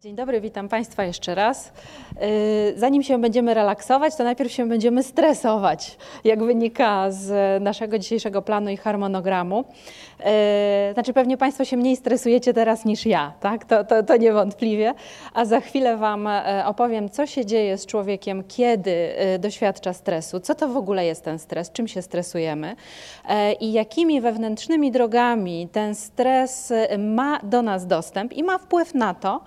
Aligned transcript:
Dzień 0.00 0.14
dobry, 0.14 0.40
witam 0.40 0.68
Państwa 0.68 1.04
jeszcze 1.04 1.34
raz. 1.34 1.72
Y, 2.22 2.74
zanim 2.76 3.02
się 3.02 3.20
będziemy 3.20 3.54
relaksować, 3.54 4.16
to 4.16 4.24
najpierw 4.24 4.52
się 4.52 4.68
będziemy 4.68 5.02
stresować, 5.02 5.96
jak 6.24 6.42
wynika 6.42 7.10
z 7.10 7.62
naszego 7.62 7.98
dzisiejszego 7.98 8.42
planu 8.42 8.70
i 8.70 8.76
harmonogramu. 8.76 9.60
Y, 9.60 10.94
znaczy, 10.94 11.12
pewnie 11.12 11.36
Państwo 11.36 11.64
się 11.64 11.76
mniej 11.76 11.96
stresujecie 11.96 12.54
teraz 12.54 12.84
niż 12.84 13.06
ja, 13.06 13.32
tak? 13.40 13.64
To, 13.64 13.84
to, 13.84 14.02
to 14.02 14.16
niewątpliwie. 14.16 14.94
A 15.34 15.44
za 15.44 15.60
chwilę 15.60 15.96
Wam 15.96 16.26
e, 16.26 16.62
opowiem, 16.66 17.10
co 17.10 17.26
się 17.26 17.46
dzieje 17.46 17.78
z 17.78 17.86
człowiekiem, 17.86 18.44
kiedy 18.48 18.90
e, 19.16 19.38
doświadcza 19.38 19.92
stresu, 19.92 20.40
co 20.40 20.54
to 20.54 20.68
w 20.68 20.76
ogóle 20.76 21.06
jest 21.06 21.24
ten 21.24 21.38
stres, 21.38 21.72
czym 21.72 21.88
się 21.88 22.02
stresujemy 22.02 22.76
e, 23.28 23.52
i 23.52 23.72
jakimi 23.72 24.20
wewnętrznymi 24.20 24.90
drogami 24.90 25.68
ten 25.72 25.94
stres 25.94 26.72
ma 26.98 27.40
do 27.42 27.62
nas 27.62 27.86
dostęp 27.86 28.32
i 28.32 28.42
ma 28.42 28.58
wpływ 28.58 28.94
na 28.94 29.14
to, 29.14 29.40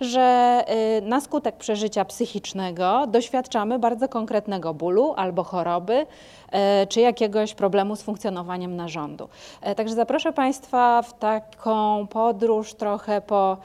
że 0.00 0.64
y, 0.98 1.02
na 1.02 1.20
skutek 1.20 1.56
przeżycia 1.56 2.04
psychicznego 2.04 3.06
doświadczamy 3.06 3.78
bardzo 3.78 4.08
konkretnego 4.08 4.74
bólu 4.74 5.14
albo 5.16 5.44
choroby, 5.44 6.06
y, 6.82 6.86
czy 6.86 7.00
jakiegoś 7.00 7.54
problemu 7.54 7.96
z 7.96 8.02
funkcjonowaniem 8.02 8.76
narządu. 8.76 9.28
Y, 9.72 9.74
także 9.74 9.94
zaproszę 9.94 10.32
Państwa 10.32 11.02
w 11.02 11.18
taką 11.18 12.06
podróż 12.06 12.74
trochę 12.74 13.20
po, 13.20 13.56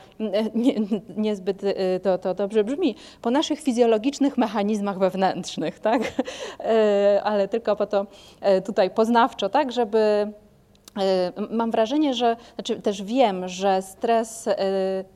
nie, 0.55 0.73
niezbyt 1.17 1.61
to, 2.03 2.17
to 2.17 2.33
dobrze 2.33 2.63
brzmi, 2.63 2.95
po 3.21 3.31
naszych 3.31 3.59
fizjologicznych 3.59 4.37
mechanizmach 4.37 4.99
wewnętrznych, 4.99 5.79
tak? 5.79 6.01
ale 7.23 7.47
tylko 7.47 7.75
po 7.75 7.85
to 7.85 8.05
tutaj 8.65 8.89
poznawczo, 8.89 9.49
tak, 9.49 9.71
żeby 9.71 9.99
Y, 10.09 10.48
mam 11.49 11.71
wrażenie, 11.71 12.13
że, 12.13 12.37
znaczy 12.55 12.81
też 12.81 13.03
wiem, 13.03 13.47
że 13.47 13.81
stres 13.81 14.47
y, 14.47 14.55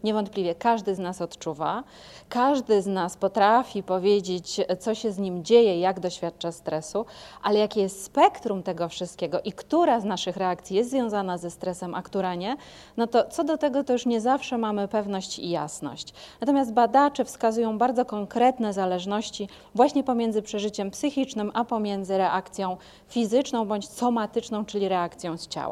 niewątpliwie 0.03 0.55
każdy 0.55 0.95
z 0.95 0.99
nas 0.99 1.21
odczuwa. 1.21 1.83
Każdy 2.29 2.81
z 2.81 2.87
nas 2.87 3.17
potrafi 3.17 3.83
powiedzieć, 3.83 4.61
co 4.79 4.95
się 4.95 5.11
z 5.11 5.17
nim 5.17 5.43
dzieje, 5.43 5.79
jak 5.79 5.99
doświadcza 5.99 6.51
stresu, 6.51 7.05
ale 7.43 7.59
jakie 7.59 7.81
jest 7.81 8.03
spektrum 8.03 8.63
tego 8.63 8.89
wszystkiego 8.89 9.41
i 9.41 9.51
która 9.51 9.99
z 9.99 10.05
naszych 10.05 10.37
reakcji 10.37 10.77
jest 10.77 10.89
związana 10.89 11.37
ze 11.37 11.51
stresem, 11.51 11.95
a 11.95 12.01
która 12.01 12.35
nie, 12.35 12.55
no 12.97 13.07
to 13.07 13.23
co 13.29 13.43
do 13.43 13.57
tego 13.57 13.83
to 13.83 13.93
już 13.93 14.05
nie 14.05 14.21
zawsze 14.21 14.57
mamy 14.57 14.87
pewność 14.87 15.39
i 15.39 15.49
jasność. 15.49 16.13
Natomiast 16.41 16.73
badacze 16.73 17.25
wskazują 17.25 17.77
bardzo 17.77 18.05
konkretne 18.05 18.73
zależności 18.73 19.47
właśnie 19.75 20.03
pomiędzy 20.03 20.41
przeżyciem 20.41 20.91
psychicznym, 20.91 21.51
a 21.53 21.65
pomiędzy 21.65 22.17
reakcją 22.17 22.77
fizyczną 23.07 23.65
bądź 23.65 23.89
somatyczną, 23.89 24.65
czyli 24.65 24.87
reakcją 24.87 25.37
z 25.37 25.47
ciała. 25.47 25.62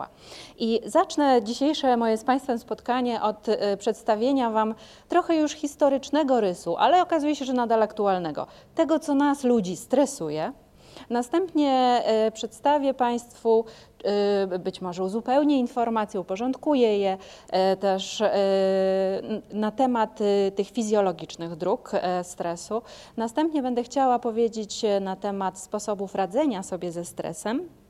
I 0.57 0.81
zacznę 0.85 1.43
dzisiejsze 1.43 1.97
moje 1.97 2.17
z 2.17 2.23
Państwem 2.23 2.59
spotkanie 2.59 3.21
od 3.21 3.49
y, 3.49 3.57
przedstawienia 3.77 4.49
Wam 4.49 4.75
trochę 5.09 5.35
już 5.35 5.51
historycznego 5.51 6.41
rysu, 6.41 6.77
ale 6.77 7.01
okazuje 7.01 7.35
się, 7.35 7.45
że 7.45 7.53
nadal 7.53 7.83
aktualnego, 7.83 8.47
tego, 8.75 8.99
co 8.99 9.15
nas 9.15 9.43
ludzi 9.43 9.77
stresuje. 9.77 10.53
Następnie 11.09 12.03
y, 12.27 12.31
przedstawię 12.31 12.93
Państwu, 12.93 13.65
y, 14.55 14.59
być 14.59 14.81
może 14.81 15.03
uzupełnię 15.03 15.59
informacje, 15.59 16.19
uporządkuję 16.19 16.97
je 16.97 17.17
też 17.79 18.23
na 19.53 19.71
temat 19.71 20.19
tych 20.55 20.69
fizjologicznych 20.69 21.55
dróg 21.55 21.91
stresu. 22.23 22.81
Następnie 23.17 23.61
będę 23.61 23.83
chciała 23.83 24.19
powiedzieć 24.19 24.85
na 25.01 25.15
temat 25.15 25.59
sposobów 25.59 26.15
radzenia 26.15 26.63
sobie 26.63 26.91
ze 26.91 27.05
stresem 27.05 27.80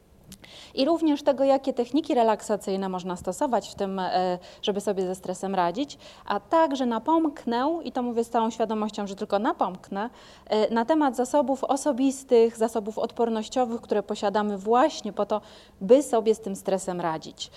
i 0.75 0.85
również 0.85 1.23
tego, 1.23 1.43
jakie 1.43 1.73
techniki 1.73 2.15
relaksacyjne 2.15 2.89
można 2.89 3.15
stosować 3.15 3.69
w 3.69 3.75
tym, 3.75 3.99
e, 3.99 4.39
żeby 4.61 4.81
sobie 4.81 5.05
ze 5.05 5.15
stresem 5.15 5.55
radzić, 5.55 5.97
a 6.25 6.39
także 6.39 6.85
napomknę, 6.85 7.79
i 7.83 7.91
to 7.91 8.03
mówię 8.03 8.23
z 8.23 8.29
całą 8.29 8.49
świadomością, 8.49 9.07
że 9.07 9.15
tylko 9.15 9.39
napomknę, 9.39 10.09
e, 10.47 10.73
na 10.73 10.85
temat 10.85 11.15
zasobów 11.15 11.63
osobistych, 11.63 12.57
zasobów 12.57 12.97
odpornościowych, 12.97 13.81
które 13.81 14.03
posiadamy 14.03 14.57
właśnie 14.57 15.13
po 15.13 15.25
to, 15.25 15.41
by 15.81 16.03
sobie 16.03 16.35
z 16.35 16.39
tym 16.39 16.55
stresem 16.55 17.01
radzić. 17.01 17.51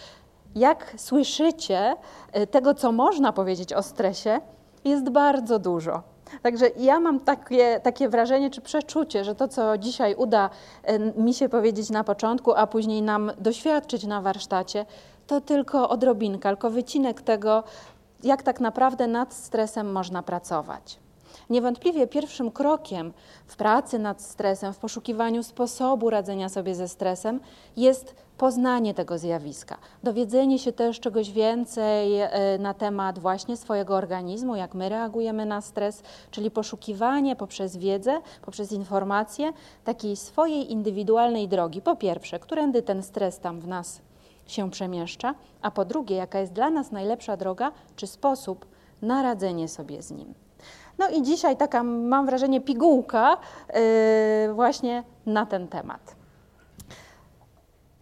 Jak 0.54 0.94
słyszycie, 0.97 1.97
e, 2.32 2.47
tego, 2.47 2.75
co 2.75 2.93
można 2.93 3.32
powiedzieć 3.32 3.72
o 3.72 3.82
stresie, 3.82 4.41
jest 4.84 5.10
bardzo 5.10 5.59
dużo. 5.59 6.13
Także 6.42 6.70
ja 6.76 7.00
mam 7.00 7.20
takie, 7.20 7.80
takie 7.80 8.08
wrażenie 8.08 8.50
czy 8.50 8.60
przeczucie, 8.60 9.24
że 9.24 9.34
to, 9.34 9.48
co 9.48 9.78
dzisiaj 9.78 10.14
uda 10.14 10.50
mi 11.16 11.34
się 11.34 11.48
powiedzieć 11.48 11.90
na 11.90 12.04
początku, 12.04 12.54
a 12.54 12.66
później 12.66 13.02
nam 13.02 13.32
doświadczyć 13.38 14.04
na 14.04 14.20
warsztacie, 14.20 14.86
to 15.26 15.40
tylko 15.40 15.88
odrobinka, 15.88 16.48
tylko 16.48 16.70
wycinek 16.70 17.22
tego, 17.22 17.64
jak 18.24 18.42
tak 18.42 18.60
naprawdę 18.60 19.06
nad 19.06 19.34
stresem 19.34 19.92
można 19.92 20.22
pracować. 20.22 21.03
Niewątpliwie 21.50 22.06
pierwszym 22.06 22.50
krokiem 22.50 23.12
w 23.47 23.56
pracy 23.56 23.99
nad 23.99 24.22
stresem, 24.22 24.72
w 24.72 24.78
poszukiwaniu 24.78 25.43
sposobu 25.43 26.10
radzenia 26.10 26.49
sobie 26.49 26.75
ze 26.75 26.88
stresem 26.88 27.41
jest 27.77 28.15
poznanie 28.38 28.94
tego 28.94 29.19
zjawiska, 29.19 29.78
dowiedzenie 30.03 30.59
się 30.59 30.72
też 30.72 31.00
czegoś 31.00 31.31
więcej 31.31 32.21
e, 32.21 32.59
na 32.59 32.75
temat 32.75 33.19
właśnie 33.19 33.56
swojego 33.56 33.97
organizmu, 33.97 34.56
jak 34.56 34.75
my 34.75 34.88
reagujemy 34.88 35.47
na 35.47 35.60
stres, 35.60 36.03
czyli 36.31 36.50
poszukiwanie 36.50 37.37
poprzez 37.37 37.77
wiedzę, 37.77 38.21
poprzez 38.43 38.72
informacje 38.72 39.53
takiej 39.84 40.16
swojej 40.16 40.72
indywidualnej 40.72 41.49
drogi. 41.49 41.83
Po 41.83 41.97
pierwsze, 41.97 42.38
którędy 42.38 42.83
ten 42.83 43.03
stres 43.03 43.38
tam 43.38 43.60
w 43.60 43.66
nas 43.69 44.00
się 44.47 44.71
przemieszcza, 44.71 45.34
a 45.62 45.71
po 45.71 45.84
drugie, 45.84 46.16
jaka 46.16 46.38
jest 46.38 46.53
dla 46.53 46.71
nas 46.71 46.93
najlepsza 46.93 47.37
droga 47.37 47.72
czy 47.97 48.06
sposób 48.06 48.66
na 49.03 49.22
radzenie 49.22 49.69
sobie 49.69 50.03
z 50.03 50.10
nim. 50.10 50.44
No 50.99 51.09
i 51.09 51.22
dzisiaj 51.22 51.56
taka, 51.56 51.82
mam 51.82 52.27
wrażenie, 52.27 52.60
pigułka 52.60 53.37
yy, 54.47 54.55
właśnie 54.55 55.03
na 55.27 55.47
ten 55.47 55.69
temat. 55.69 56.15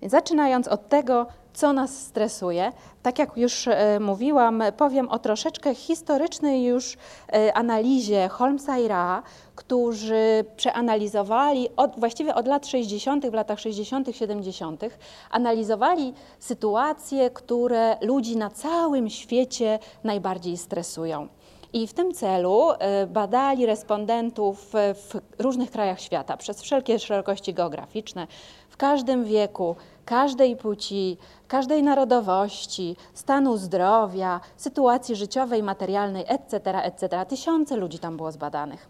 Zaczynając 0.03 0.69
od 0.69 0.89
tego, 0.89 1.27
co 1.55 1.73
nas 1.73 1.99
stresuje, 1.99 2.73
tak 3.03 3.19
jak 3.19 3.37
już 3.37 3.69
e, 3.69 4.01
mówiłam, 4.01 4.63
powiem 4.77 5.09
o 5.09 5.19
troszeczkę 5.19 5.75
historycznej 5.75 6.65
już 6.65 6.97
e, 7.33 7.55
analizie 7.55 8.29
Holmesa 8.29 8.79
i 8.79 8.89
Raa, 8.89 9.23
którzy 9.57 10.45
przeanalizowali 10.57 11.69
od, 11.77 12.01
właściwie 12.01 12.35
od 12.35 12.47
lat 12.47 12.67
60., 12.67 13.27
w 13.27 13.35
latach 13.35 13.61
60., 13.61 14.17
70., 14.17 14.83
analizowali 15.31 16.15
sytuacje, 16.39 17.31
które 17.31 17.97
ludzi 18.01 18.37
na 18.37 18.51
całym 18.51 19.11
świecie 19.11 19.79
najbardziej 20.05 20.57
stresują. 20.57 21.29
I 21.73 21.87
w 21.87 21.93
tym 21.93 22.15
celu 22.15 22.71
e, 22.71 23.07
badali 23.07 23.67
respondentów 23.67 24.73
w 24.95 25.21
różnych 25.39 25.71
krajach 25.71 26.01
świata 26.01 26.37
przez 26.37 26.63
wszelkie 26.63 26.99
szerokości 26.99 27.55
geograficzne, 27.55 28.27
w 28.69 28.77
każdym 28.77 29.25
wieku, 29.25 29.77
każdej 30.05 30.57
płci, 30.57 31.17
każdej 31.49 31.83
narodowości, 31.83 32.97
stanu 33.15 33.57
zdrowia, 33.57 34.41
sytuacji 34.57 35.17
życiowej, 35.17 35.63
materialnej, 35.63 36.25
etc., 36.29 36.83
etc. 36.83 37.27
Tysiące 37.27 37.77
ludzi 37.77 37.99
tam 37.99 38.17
było 38.17 38.33
zbadanych. 38.33 38.89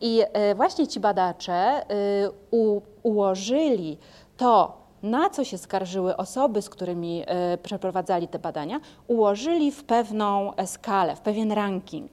I 0.00 0.22
e, 0.32 0.54
właśnie 0.54 0.86
ci 0.86 1.00
badacze 1.00 1.82
ułożyli 3.02 3.98
to, 4.36 4.87
na 5.02 5.30
co 5.30 5.44
się 5.44 5.58
skarżyły 5.58 6.16
osoby, 6.16 6.62
z 6.62 6.70
którymi 6.70 7.22
e, 7.26 7.58
przeprowadzali 7.58 8.28
te 8.28 8.38
badania, 8.38 8.80
ułożyli 9.06 9.72
w 9.72 9.84
pewną 9.84 10.52
skalę, 10.66 11.16
w 11.16 11.20
pewien 11.20 11.52
ranking. 11.52 12.10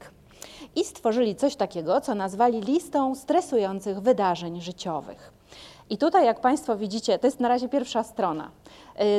I 0.76 0.84
stworzyli 0.84 1.36
coś 1.36 1.56
takiego, 1.56 2.02
co 2.02 2.16
nazwali 2.16 2.62
listą 2.62 3.16
stresujących 3.16 4.00
wydarzeń 4.00 4.62
życiowych. 4.62 5.34
I 5.90 5.98
tutaj, 5.98 6.26
jak 6.26 6.42
Państwo 6.42 6.78
widzicie, 6.78 7.20
to 7.20 7.28
jest 7.28 7.40
na 7.40 7.48
razie 7.48 7.70
pierwsza 7.70 8.04
strona. 8.04 8.52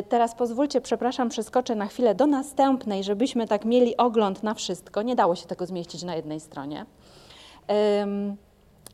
Y, 0.00 0.03
teraz 0.09 0.34
pozwólcie, 0.34 0.81
przepraszam, 0.81 1.28
przeskoczę 1.28 1.75
na 1.75 1.87
chwilę 1.87 2.15
do 2.15 2.26
następnej, 2.26 3.05
żebyśmy 3.05 3.49
tak 3.49 3.65
mieli 3.65 3.97
ogląd 3.97 4.43
na 4.43 4.55
wszystko. 4.55 5.02
Nie 5.02 5.17
dało 5.17 5.35
się 5.35 5.46
tego 5.46 5.67
zmieścić 5.67 6.02
na 6.02 6.17
jednej 6.17 6.40
stronie. 6.40 6.87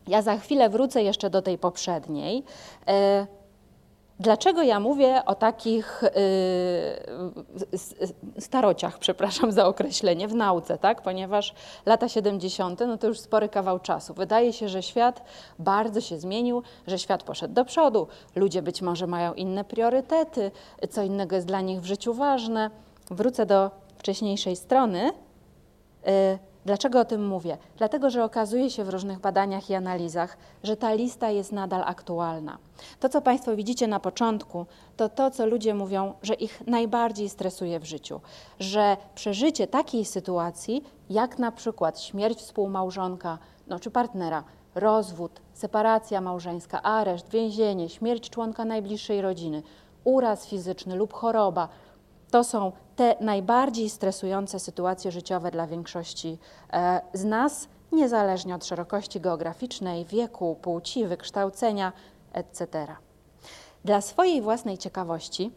Ja 0.08 0.22
za 0.22 0.36
chwilę 0.36 0.68
wrócę 0.68 1.02
jeszcze 1.02 1.30
do 1.30 1.42
tej 1.42 1.58
poprzedniej. 1.58 2.44
Dlaczego 4.22 4.62
ja 4.62 4.80
mówię 4.80 5.24
o 5.24 5.34
takich 5.34 6.02
y, 6.02 6.10
starociach, 8.38 8.98
przepraszam 8.98 9.52
za 9.52 9.66
określenie, 9.66 10.28
w 10.28 10.34
nauce, 10.34 10.78
tak? 10.78 11.02
Ponieważ 11.02 11.54
lata 11.86 12.08
70. 12.08 12.80
no 12.86 12.98
to 12.98 13.06
już 13.06 13.20
spory 13.20 13.48
kawał 13.48 13.78
czasu. 13.78 14.14
Wydaje 14.14 14.52
się, 14.52 14.68
że 14.68 14.82
świat 14.82 15.22
bardzo 15.58 16.00
się 16.00 16.18
zmienił, 16.18 16.62
że 16.86 16.98
świat 16.98 17.22
poszedł 17.22 17.54
do 17.54 17.64
przodu. 17.64 18.06
Ludzie 18.36 18.62
być 18.62 18.82
może 18.82 19.06
mają 19.06 19.34
inne 19.34 19.64
priorytety, 19.64 20.50
co 20.90 21.02
innego 21.02 21.36
jest 21.36 21.46
dla 21.46 21.60
nich 21.60 21.80
w 21.80 21.84
życiu 21.84 22.14
ważne. 22.14 22.70
Wrócę 23.10 23.46
do 23.46 23.70
wcześniejszej 23.98 24.56
strony. 24.56 25.10
Y, 26.08 26.51
Dlaczego 26.64 27.00
o 27.00 27.04
tym 27.04 27.26
mówię? 27.26 27.58
Dlatego, 27.76 28.10
że 28.10 28.24
okazuje 28.24 28.70
się 28.70 28.84
w 28.84 28.88
różnych 28.88 29.18
badaniach 29.18 29.70
i 29.70 29.74
analizach, 29.74 30.36
że 30.62 30.76
ta 30.76 30.92
lista 30.94 31.30
jest 31.30 31.52
nadal 31.52 31.82
aktualna. 31.86 32.58
To, 33.00 33.08
co 33.08 33.20
Państwo 33.20 33.56
widzicie 33.56 33.88
na 33.88 34.00
początku, 34.00 34.66
to 34.96 35.08
to, 35.08 35.30
co 35.30 35.46
ludzie 35.46 35.74
mówią, 35.74 36.14
że 36.22 36.34
ich 36.34 36.66
najbardziej 36.66 37.28
stresuje 37.28 37.80
w 37.80 37.84
życiu, 37.84 38.20
że 38.60 38.96
przeżycie 39.14 39.66
takiej 39.66 40.04
sytuacji, 40.04 40.84
jak 41.10 41.38
na 41.38 41.52
przykład 41.52 42.00
śmierć 42.00 42.38
współmałżonka 42.38 43.38
no, 43.66 43.80
czy 43.80 43.90
partnera, 43.90 44.44
rozwód, 44.74 45.40
separacja 45.54 46.20
małżeńska, 46.20 46.82
areszt, 46.82 47.30
więzienie, 47.30 47.88
śmierć 47.88 48.30
członka 48.30 48.64
najbliższej 48.64 49.20
rodziny, 49.20 49.62
uraz 50.04 50.46
fizyczny 50.46 50.96
lub 50.96 51.12
choroba, 51.12 51.68
to 52.32 52.44
są 52.44 52.72
te 52.96 53.16
najbardziej 53.20 53.90
stresujące 53.90 54.60
sytuacje 54.60 55.10
życiowe 55.10 55.50
dla 55.50 55.66
większości 55.66 56.38
e, 56.72 57.00
z 57.12 57.24
nas, 57.24 57.68
niezależnie 57.92 58.54
od 58.54 58.66
szerokości 58.66 59.20
geograficznej, 59.20 60.04
wieku, 60.04 60.56
płci, 60.62 61.06
wykształcenia, 61.06 61.92
etc. 62.32 62.86
Dla 63.84 64.00
swojej 64.00 64.42
własnej 64.42 64.78
ciekawości 64.78 65.50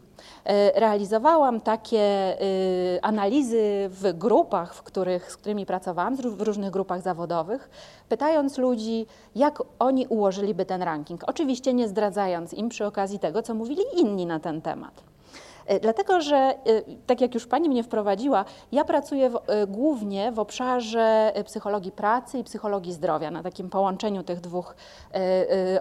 e, 0.44 0.80
realizowałam 0.80 1.60
takie 1.60 1.98
e, 1.98 2.36
analizy 3.02 3.62
w 3.88 4.12
grupach, 4.12 4.74
w 4.74 4.82
których, 4.82 5.32
z 5.32 5.36
którymi 5.36 5.66
pracowałam, 5.66 6.16
w 6.16 6.40
różnych 6.40 6.70
grupach 6.70 7.02
zawodowych, 7.02 7.70
pytając 8.08 8.58
ludzi, 8.58 9.06
jak 9.34 9.62
oni 9.78 10.06
ułożyliby 10.06 10.64
ten 10.64 10.82
ranking. 10.82 11.24
Oczywiście 11.26 11.74
nie 11.74 11.88
zdradzając 11.88 12.54
im 12.54 12.68
przy 12.68 12.86
okazji 12.86 13.18
tego, 13.18 13.42
co 13.42 13.54
mówili 13.54 13.82
inni 13.96 14.26
na 14.26 14.40
ten 14.40 14.62
temat. 14.62 15.15
E, 15.66 15.80
dlatego, 15.80 16.20
że 16.20 16.36
e, 16.36 16.54
tak 17.06 17.20
jak 17.20 17.34
już 17.34 17.46
Pani 17.46 17.68
mnie 17.68 17.82
wprowadziła, 17.82 18.44
ja 18.72 18.84
pracuję 18.84 19.30
w, 19.30 19.36
e, 19.46 19.66
głównie 19.66 20.32
w 20.32 20.38
obszarze 20.38 21.32
psychologii 21.44 21.92
pracy 21.92 22.38
i 22.38 22.44
psychologii 22.44 22.92
zdrowia, 22.92 23.30
na 23.30 23.42
takim 23.42 23.70
połączeniu 23.70 24.22
tych 24.22 24.40
dwóch 24.40 24.76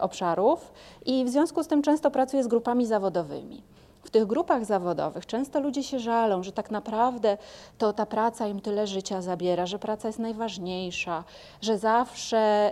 obszarów 0.01 0.73
i 1.05 1.25
w 1.25 1.29
związku 1.29 1.63
z 1.63 1.67
tym 1.67 1.81
często 1.81 2.11
pracuję 2.11 2.43
z 2.43 2.47
grupami 2.47 2.85
zawodowymi. 2.85 3.63
W 4.03 4.09
tych 4.09 4.25
grupach 4.25 4.65
zawodowych 4.65 5.25
często 5.25 5.59
ludzie 5.59 5.83
się 5.83 5.99
żalą, 5.99 6.43
że 6.43 6.51
tak 6.51 6.71
naprawdę 6.71 7.37
to 7.77 7.93
ta 7.93 8.05
praca 8.05 8.47
im 8.47 8.61
tyle 8.61 8.87
życia 8.87 9.21
zabiera, 9.21 9.65
że 9.65 9.79
praca 9.79 10.07
jest 10.07 10.19
najważniejsza, 10.19 11.23
że 11.61 11.77
zawsze 11.77 12.71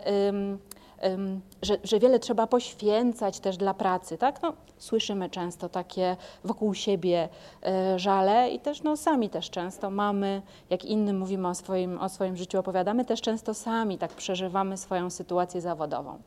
że, 1.62 1.78
że 1.84 2.00
wiele 2.00 2.20
trzeba 2.20 2.48
poświęcać 2.48 3.40
też 3.40 3.58
dla 3.58 3.74
pracy, 3.74 4.18
tak? 4.18 4.42
No, 4.42 4.54
słyszymy 4.78 5.30
często 5.30 5.70
takie 5.70 6.18
wokół 6.44 6.74
siebie 6.74 7.30
e, 7.66 8.00
żale 8.00 8.50
i 8.50 8.60
też 8.60 8.84
no, 8.84 8.98
sami 8.98 9.30
też 9.30 9.50
często 9.50 9.90
mamy, 9.90 10.42
jak 10.70 10.86
innym 10.86 11.18
mówimy 11.18 11.48
o 11.48 11.56
swoim, 11.56 12.00
o 12.00 12.10
swoim 12.10 12.38
życiu, 12.38 12.60
opowiadamy, 12.60 13.06
też 13.06 13.22
często 13.22 13.54
sami 13.54 13.98
tak 13.98 14.14
przeżywamy 14.14 14.78
swoją 14.78 15.10
sytuację 15.10 15.62
zawodową. 15.62 16.20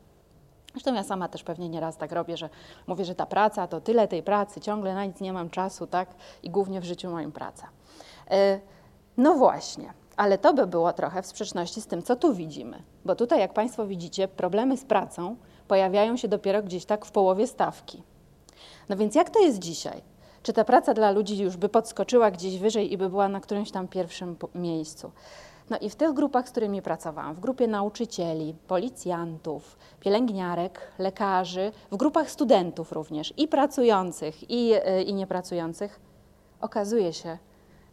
Zresztą 0.71 0.93
ja 0.93 1.03
sama 1.03 1.27
też 1.27 1.43
pewnie 1.43 1.69
nieraz 1.69 1.97
tak 1.97 2.11
robię, 2.11 2.37
że 2.37 2.49
mówię, 2.87 3.05
że 3.05 3.15
ta 3.15 3.25
praca 3.25 3.67
to 3.67 3.81
tyle 3.81 4.07
tej 4.07 4.23
pracy, 4.23 4.61
ciągle 4.61 4.95
na 4.95 5.05
nic 5.05 5.19
nie 5.21 5.33
mam 5.33 5.49
czasu, 5.49 5.87
tak? 5.87 6.09
I 6.43 6.49
głównie 6.49 6.81
w 6.81 6.85
życiu 6.85 7.09
moim 7.09 7.31
praca. 7.31 7.69
E, 8.31 8.59
no 9.17 9.33
właśnie. 9.33 9.93
Ale 10.17 10.37
to 10.37 10.53
by 10.53 10.67
było 10.67 10.93
trochę 10.93 11.21
w 11.21 11.25
sprzeczności 11.25 11.81
z 11.81 11.87
tym, 11.87 12.03
co 12.03 12.15
tu 12.15 12.33
widzimy. 12.33 12.83
Bo 13.05 13.15
tutaj, 13.15 13.39
jak 13.39 13.53
Państwo 13.53 13.87
widzicie, 13.87 14.27
problemy 14.27 14.77
z 14.77 14.83
pracą 14.83 15.35
pojawiają 15.67 16.17
się 16.17 16.27
dopiero 16.27 16.63
gdzieś 16.63 16.85
tak 16.85 17.05
w 17.05 17.11
połowie 17.11 17.47
stawki. 17.47 18.03
No 18.89 18.97
więc 18.97 19.15
jak 19.15 19.29
to 19.29 19.39
jest 19.39 19.59
dzisiaj? 19.59 20.01
Czy 20.43 20.53
ta 20.53 20.63
praca 20.63 20.93
dla 20.93 21.11
ludzi 21.11 21.43
już 21.43 21.57
by 21.57 21.69
podskoczyła 21.69 22.31
gdzieś 22.31 22.59
wyżej 22.59 22.93
i 22.93 22.97
by 22.97 23.09
była 23.09 23.29
na 23.29 23.39
którymś 23.39 23.71
tam 23.71 23.87
pierwszym 23.87 24.35
miejscu? 24.55 25.11
No 25.69 25.77
i 25.77 25.89
w 25.89 25.95
tych 25.95 26.13
grupach, 26.13 26.47
z 26.47 26.51
którymi 26.51 26.81
pracowałam, 26.81 27.35
w 27.35 27.39
grupie 27.39 27.67
nauczycieli, 27.67 28.55
policjantów, 28.67 29.77
pielęgniarek, 29.99 30.91
lekarzy, 30.99 31.71
w 31.91 31.97
grupach 31.97 32.31
studentów 32.31 32.91
również, 32.91 33.33
i 33.37 33.47
pracujących, 33.47 34.51
i, 34.51 34.73
y, 34.73 35.03
i 35.03 35.13
niepracujących, 35.13 35.99
okazuje 36.61 37.13
się, 37.13 37.37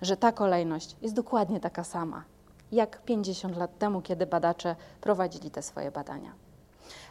że 0.03 0.17
ta 0.17 0.33
kolejność 0.33 0.97
jest 1.03 1.15
dokładnie 1.15 1.61
taka 1.61 1.85
sama 1.85 2.25
jak 2.75 3.03
50 3.03 3.57
lat 3.57 3.79
temu, 3.79 4.03
kiedy 4.03 4.27
badacze 4.27 4.77
prowadzili 5.01 5.51
te 5.51 5.63
swoje 5.63 5.91
badania. 5.91 6.33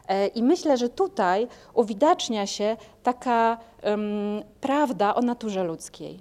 E, 0.08 0.28
I 0.28 0.44
myślę, 0.44 0.78
że 0.78 0.90
tutaj 0.90 1.48
uwidacznia 1.74 2.48
się 2.48 2.78
taka 3.04 3.58
um, 3.84 4.44
prawda 4.62 5.16
o 5.16 5.22
naturze 5.22 5.64
ludzkiej, 5.64 6.20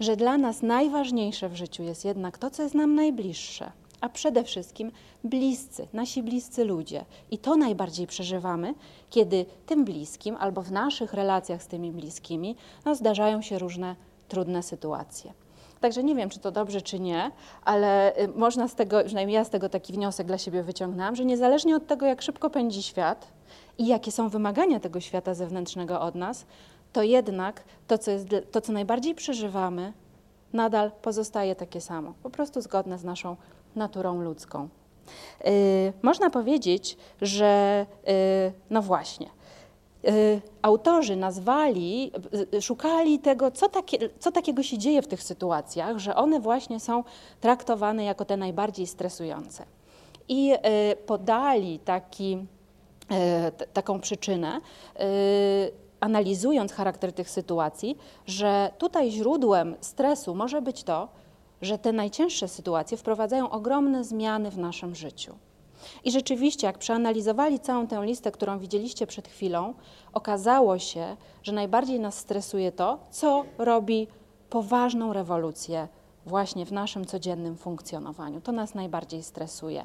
że 0.00 0.16
dla 0.16 0.38
nas 0.38 0.62
najważniejsze 0.62 1.48
w 1.48 1.56
życiu 1.56 1.82
jest 1.82 2.04
jednak 2.04 2.38
to, 2.38 2.50
co 2.50 2.62
jest 2.62 2.74
nam 2.74 2.94
najbliższe, 2.94 3.72
a 4.00 4.08
przede 4.08 4.44
wszystkim 4.44 4.92
bliscy, 5.24 5.88
nasi 5.92 6.22
bliscy 6.22 6.64
ludzie. 6.64 7.04
I 7.30 7.38
to 7.38 7.56
najbardziej 7.56 8.06
przeżywamy, 8.06 8.74
kiedy 9.10 9.46
tym 9.66 9.84
bliskim 9.84 10.36
albo 10.40 10.62
w 10.62 10.72
naszych 10.72 11.14
relacjach 11.14 11.62
z 11.62 11.66
tymi 11.66 11.92
bliskimi 11.92 12.56
no, 12.84 12.94
zdarzają 12.94 13.42
się 13.42 13.58
różne 13.58 13.96
trudne 14.28 14.62
sytuacje. 14.62 15.32
Także 15.80 16.04
nie 16.04 16.14
wiem, 16.14 16.30
czy 16.30 16.38
to 16.38 16.50
dobrze, 16.50 16.82
czy 16.82 17.00
nie, 17.00 17.30
ale 17.64 18.18
y, 18.18 18.28
można 18.28 18.68
z 18.68 18.74
tego, 18.74 19.04
przynajmniej 19.04 19.34
ja 19.34 19.44
z 19.44 19.50
tego 19.50 19.68
taki 19.68 19.92
wniosek 19.92 20.26
dla 20.26 20.38
siebie 20.38 20.62
wyciągnęłam, 20.62 21.16
że 21.16 21.24
niezależnie 21.24 21.76
od 21.76 21.86
tego, 21.86 22.06
jak 22.06 22.22
szybko 22.22 22.50
pędzi 22.50 22.82
świat 22.82 23.26
i 23.78 23.86
jakie 23.86 24.12
są 24.12 24.28
wymagania 24.28 24.80
tego 24.80 25.00
świata 25.00 25.34
zewnętrznego 25.34 26.00
od 26.00 26.14
nas, 26.14 26.46
to 26.92 27.02
jednak 27.02 27.64
to, 27.86 27.98
co, 27.98 28.10
jest, 28.10 28.26
to, 28.50 28.60
co 28.60 28.72
najbardziej 28.72 29.14
przeżywamy, 29.14 29.92
nadal 30.52 30.90
pozostaje 31.02 31.54
takie 31.54 31.80
samo, 31.80 32.14
po 32.22 32.30
prostu 32.30 32.60
zgodne 32.60 32.98
z 32.98 33.04
naszą 33.04 33.36
naturą 33.76 34.22
ludzką. 34.22 34.68
Yy, 35.44 35.52
można 36.02 36.30
powiedzieć, 36.30 36.96
że 37.22 37.86
yy, 38.06 38.12
no 38.70 38.82
właśnie, 38.82 39.26
autorzy 40.62 41.16
nazwali, 41.16 42.12
y, 42.54 42.62
szukali 42.62 43.18
tego, 43.18 43.50
co, 43.50 43.68
takie, 43.68 43.98
co 44.18 44.32
takiego 44.32 44.62
się 44.62 44.78
dzieje 44.78 45.02
w 45.02 45.06
tych 45.06 45.22
sytuacjach, 45.22 45.98
że 45.98 46.16
one 46.16 46.40
właśnie 46.40 46.80
są 46.80 47.04
traktowane 47.40 48.04
jako 48.04 48.24
te 48.24 48.36
najbardziej 48.36 48.86
stresujące. 48.86 49.64
I 50.28 50.52
y, 50.52 50.96
podali 50.96 51.78
taki, 51.78 52.38
taką 53.72 54.00
przyczynę, 54.00 54.60
analizując 56.00 56.72
charakter 56.72 57.12
tych 57.12 57.30
sytuacji, 57.30 57.98
że 58.26 58.70
tutaj 58.78 59.10
źródłem 59.10 59.76
stresu 59.80 60.34
może 60.34 60.62
być 60.62 60.84
to, 60.84 61.08
że 61.62 61.78
te 61.78 61.92
najcięższe 61.92 62.48
sytuacje 62.48 62.96
wprowadzają 62.96 63.50
ogromne 63.50 64.04
zmiany 64.04 64.50
w 64.50 64.58
naszym 64.58 64.94
życiu. 64.94 65.34
I 66.04 66.10
rzeczywiście, 66.10 66.66
jak 66.66 66.78
przeanalizowali 66.78 67.60
całą 67.60 67.86
tę 67.86 68.04
listę, 68.04 68.32
którą 68.32 68.58
widzieliście 68.58 69.06
przed 69.06 69.28
chwilą, 69.28 69.74
okazało 70.12 70.78
się, 70.78 71.16
że 71.42 71.52
najbardziej 71.52 72.00
nas 72.00 72.18
stresuje 72.18 72.72
to, 72.72 72.98
co 73.10 73.44
robi 73.58 74.08
poważną 74.50 75.12
rewolucję 75.12 75.88
właśnie 76.26 76.66
w 76.66 76.72
naszym 76.72 77.04
codziennym 77.04 77.56
funkcjonowaniu. 77.56 78.40
To 78.40 78.52
nas 78.52 78.74
najbardziej 78.74 79.22
stresuje. 79.22 79.84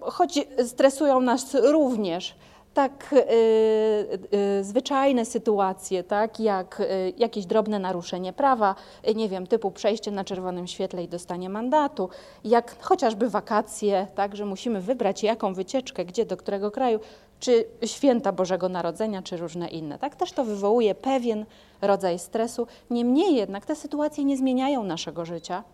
Choć 0.00 0.38
stresują 0.66 1.20
nas 1.20 1.54
również 1.54 2.34
tak 2.74 3.12
y, 3.12 4.38
y, 4.60 4.64
zwyczajne 4.64 5.24
sytuacje, 5.24 6.04
tak, 6.04 6.40
jak 6.40 6.80
y, 6.80 7.12
jakieś 7.16 7.46
drobne 7.46 7.78
naruszenie 7.78 8.32
prawa, 8.32 8.74
nie 9.14 9.28
wiem, 9.28 9.46
typu 9.46 9.70
przejście 9.70 10.10
na 10.10 10.24
czerwonym 10.24 10.66
świetle 10.66 11.04
i 11.04 11.08
dostanie 11.08 11.48
mandatu, 11.48 12.08
jak 12.44 12.82
chociażby 12.82 13.30
wakacje, 13.30 14.06
tak, 14.14 14.36
że 14.36 14.44
musimy 14.44 14.80
wybrać 14.80 15.22
jaką 15.22 15.54
wycieczkę, 15.54 16.04
gdzie, 16.04 16.26
do 16.26 16.36
którego 16.36 16.70
kraju, 16.70 17.00
czy 17.40 17.64
święta 17.84 18.32
Bożego 18.32 18.68
Narodzenia, 18.68 19.22
czy 19.22 19.36
różne 19.36 19.68
inne. 19.68 19.98
Tak 19.98 20.16
też 20.16 20.32
to 20.32 20.44
wywołuje 20.44 20.94
pewien 20.94 21.46
rodzaj 21.82 22.18
stresu. 22.18 22.66
Niemniej 22.90 23.34
jednak 23.34 23.66
te 23.66 23.76
sytuacje 23.76 24.24
nie 24.24 24.36
zmieniają 24.36 24.84
naszego 24.84 25.24
życia 25.24 25.64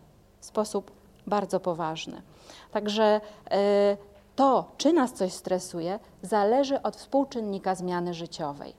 w 0.40 0.46
sposób 0.46 0.90
bardzo 1.26 1.60
poważny. 1.60 2.22
Także 2.72 3.20
to, 4.36 4.72
czy 4.76 4.92
nas 4.92 5.12
coś 5.12 5.32
stresuje, 5.32 5.98
zależy 6.22 6.82
od 6.82 6.96
współczynnika 6.96 7.74
zmiany 7.74 8.14
życiowej. 8.14 8.74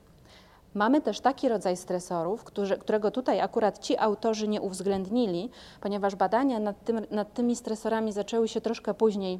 Mamy 0.74 1.01
też 1.01 1.19
taki 1.19 1.50
rodzaj 1.50 1.77
stresorów, 1.77 2.43
którego 2.79 3.12
tutaj 3.12 3.41
akurat 3.41 3.79
ci 3.79 3.97
autorzy 3.97 4.47
nie 4.47 4.62
uwzględnili, 4.62 5.50
ponieważ 5.81 6.15
badania 6.15 6.59
nad, 6.59 6.83
tym, 6.83 7.01
nad 7.12 7.33
tymi 7.33 7.55
stresorami 7.55 8.12
zaczęły 8.12 8.47
się 8.47 8.62
troszkę 8.62 8.93
później 8.93 9.39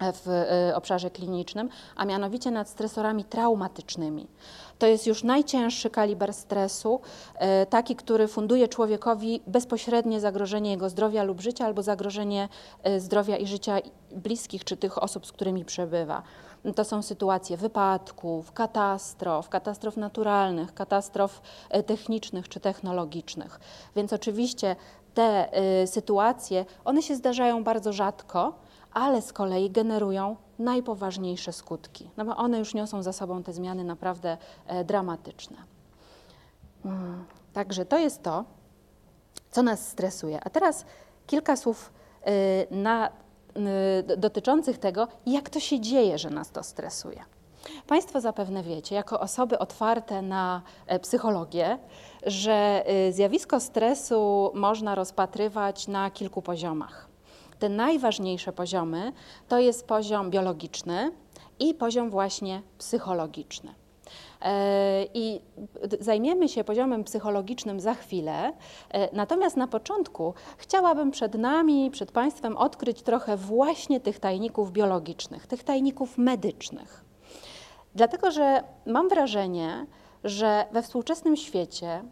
w 0.00 0.28
e, 0.28 0.76
obszarze 0.76 1.10
klinicznym, 1.10 1.68
a 1.96 2.04
mianowicie 2.04 2.50
nad 2.50 2.68
stresorami 2.68 3.24
traumatycznymi. 3.24 4.26
To 4.78 4.86
jest 4.86 5.06
już 5.06 5.24
najcięższy 5.24 5.90
kaliber 5.90 6.34
stresu, 6.34 7.00
e, 7.34 7.66
taki, 7.66 7.96
który 7.96 8.28
funduje 8.28 8.68
człowiekowi 8.68 9.42
bezpośrednie 9.46 10.20
zagrożenie 10.20 10.70
jego 10.70 10.88
zdrowia 10.88 11.22
lub 11.22 11.40
życia 11.40 11.66
albo 11.66 11.82
zagrożenie 11.82 12.48
e, 12.82 13.00
zdrowia 13.00 13.36
i 13.36 13.46
życia 13.46 13.78
bliskich 14.10 14.64
czy 14.64 14.76
tych 14.76 15.02
osób, 15.02 15.26
z 15.26 15.32
którymi 15.32 15.64
przebywa. 15.64 16.22
To 16.76 16.84
są 16.84 17.02
sytuacje 17.02 17.56
wypadków, 17.56 18.52
katastrof, 18.52 19.48
katastrof 19.48 19.96
naturalnych, 19.96 20.74
katastrof 20.74 21.42
technicznych 21.86 22.48
czy 22.48 22.60
technologicznych. 22.60 23.60
Więc 23.96 24.12
oczywiście 24.12 24.76
te 25.14 25.48
sytuacje, 25.86 26.64
one 26.84 27.02
się 27.02 27.16
zdarzają 27.16 27.64
bardzo 27.64 27.92
rzadko, 27.92 28.52
ale 28.96 29.22
z 29.22 29.32
kolei 29.32 29.70
generują 29.70 30.36
najpoważniejsze 30.58 31.52
skutki, 31.52 32.10
no 32.16 32.24
bo 32.24 32.36
one 32.36 32.58
już 32.58 32.74
niosą 32.74 33.02
za 33.02 33.12
sobą 33.12 33.42
te 33.42 33.52
zmiany 33.52 33.84
naprawdę 33.84 34.38
e, 34.66 34.84
dramatyczne. 34.84 35.56
Mm, 36.84 37.24
także 37.52 37.84
to 37.84 37.98
jest 37.98 38.22
to, 38.22 38.44
co 39.50 39.62
nas 39.62 39.88
stresuje. 39.88 40.40
A 40.44 40.50
teraz 40.50 40.84
kilka 41.26 41.56
słów 41.56 41.92
y, 42.26 42.74
na, 42.74 43.10
y, 44.10 44.16
dotyczących 44.16 44.78
tego, 44.78 45.08
jak 45.26 45.50
to 45.50 45.60
się 45.60 45.80
dzieje, 45.80 46.18
że 46.18 46.30
nas 46.30 46.50
to 46.50 46.62
stresuje. 46.62 47.24
Państwo 47.86 48.20
zapewne 48.20 48.62
wiecie, 48.62 48.94
jako 48.94 49.20
osoby 49.20 49.58
otwarte 49.58 50.22
na 50.22 50.62
e, 50.86 50.98
psychologię, 50.98 51.78
że 52.26 52.84
y, 53.08 53.12
zjawisko 53.12 53.60
stresu 53.60 54.50
można 54.54 54.94
rozpatrywać 54.94 55.88
na 55.88 56.10
kilku 56.10 56.42
poziomach. 56.42 57.05
Te 57.58 57.68
najważniejsze 57.68 58.52
poziomy 58.52 59.12
to 59.48 59.58
jest 59.58 59.86
poziom 59.86 60.30
biologiczny 60.30 61.12
i 61.58 61.74
poziom 61.74 62.10
właśnie 62.10 62.62
psychologiczny. 62.78 63.74
E, 64.42 65.04
I 65.14 65.40
zajmiemy 66.00 66.48
się 66.48 66.64
poziomem 66.64 67.04
psychologicznym 67.04 67.80
za 67.80 67.94
chwilę. 67.94 68.52
E, 68.90 69.16
natomiast 69.16 69.56
na 69.56 69.66
początku 69.66 70.34
chciałabym 70.56 71.10
przed 71.10 71.34
nami, 71.34 71.90
przed 71.90 72.12
Państwem 72.12 72.56
odkryć 72.56 73.02
trochę 73.02 73.36
właśnie 73.36 74.00
tych 74.00 74.18
tajników 74.18 74.72
biologicznych, 74.72 75.46
tych 75.46 75.64
tajników 75.64 76.18
medycznych. 76.18 77.04
Dlatego, 77.94 78.30
że 78.30 78.64
mam 78.86 79.08
wrażenie, 79.08 79.86
że 80.24 80.64
we 80.72 80.82
współczesnym 80.82 81.36
świecie, 81.36 82.02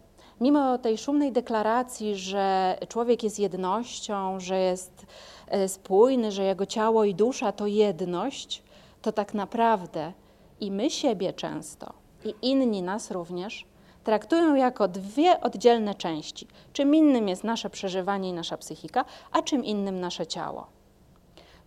mimo 0.41 0.79
tej 0.79 0.99
szumnej 0.99 1.33
deklaracji, 1.33 2.17
że 2.17 2.79
człowiek 2.89 3.23
jest 3.23 3.39
jednością, 3.39 4.41
że 4.41 4.59
jest 4.59 5.07
e, 5.49 5.69
spójny, 5.69 6.33
że 6.33 6.45
jego 6.45 6.67
ciało 6.67 7.05
i 7.05 7.15
dusza 7.15 7.53
to 7.53 7.67
jedność, 7.67 8.63
to 9.03 9.13
tak 9.13 9.35
naprawdę 9.35 10.13
i 10.61 10.71
my 10.71 10.91
siebie 10.91 11.33
często, 11.33 11.93
i 12.25 12.35
inni 12.43 12.83
nas 12.83 13.11
również 13.11 13.67
traktują 14.05 14.55
jako 14.55 14.89
dwie 14.89 15.41
oddzielne 15.41 15.95
części. 15.95 16.47
Czym 16.73 16.95
innym 16.95 17.29
jest 17.29 17.45
nasze 17.45 17.71
przeżywanie 17.71 18.29
i 18.29 18.33
nasza 18.33 18.57
psychika, 18.57 19.05
a 19.33 19.43
czym 19.43 19.65
innym 19.65 20.01
nasze 20.01 20.27
ciało. 20.27 20.67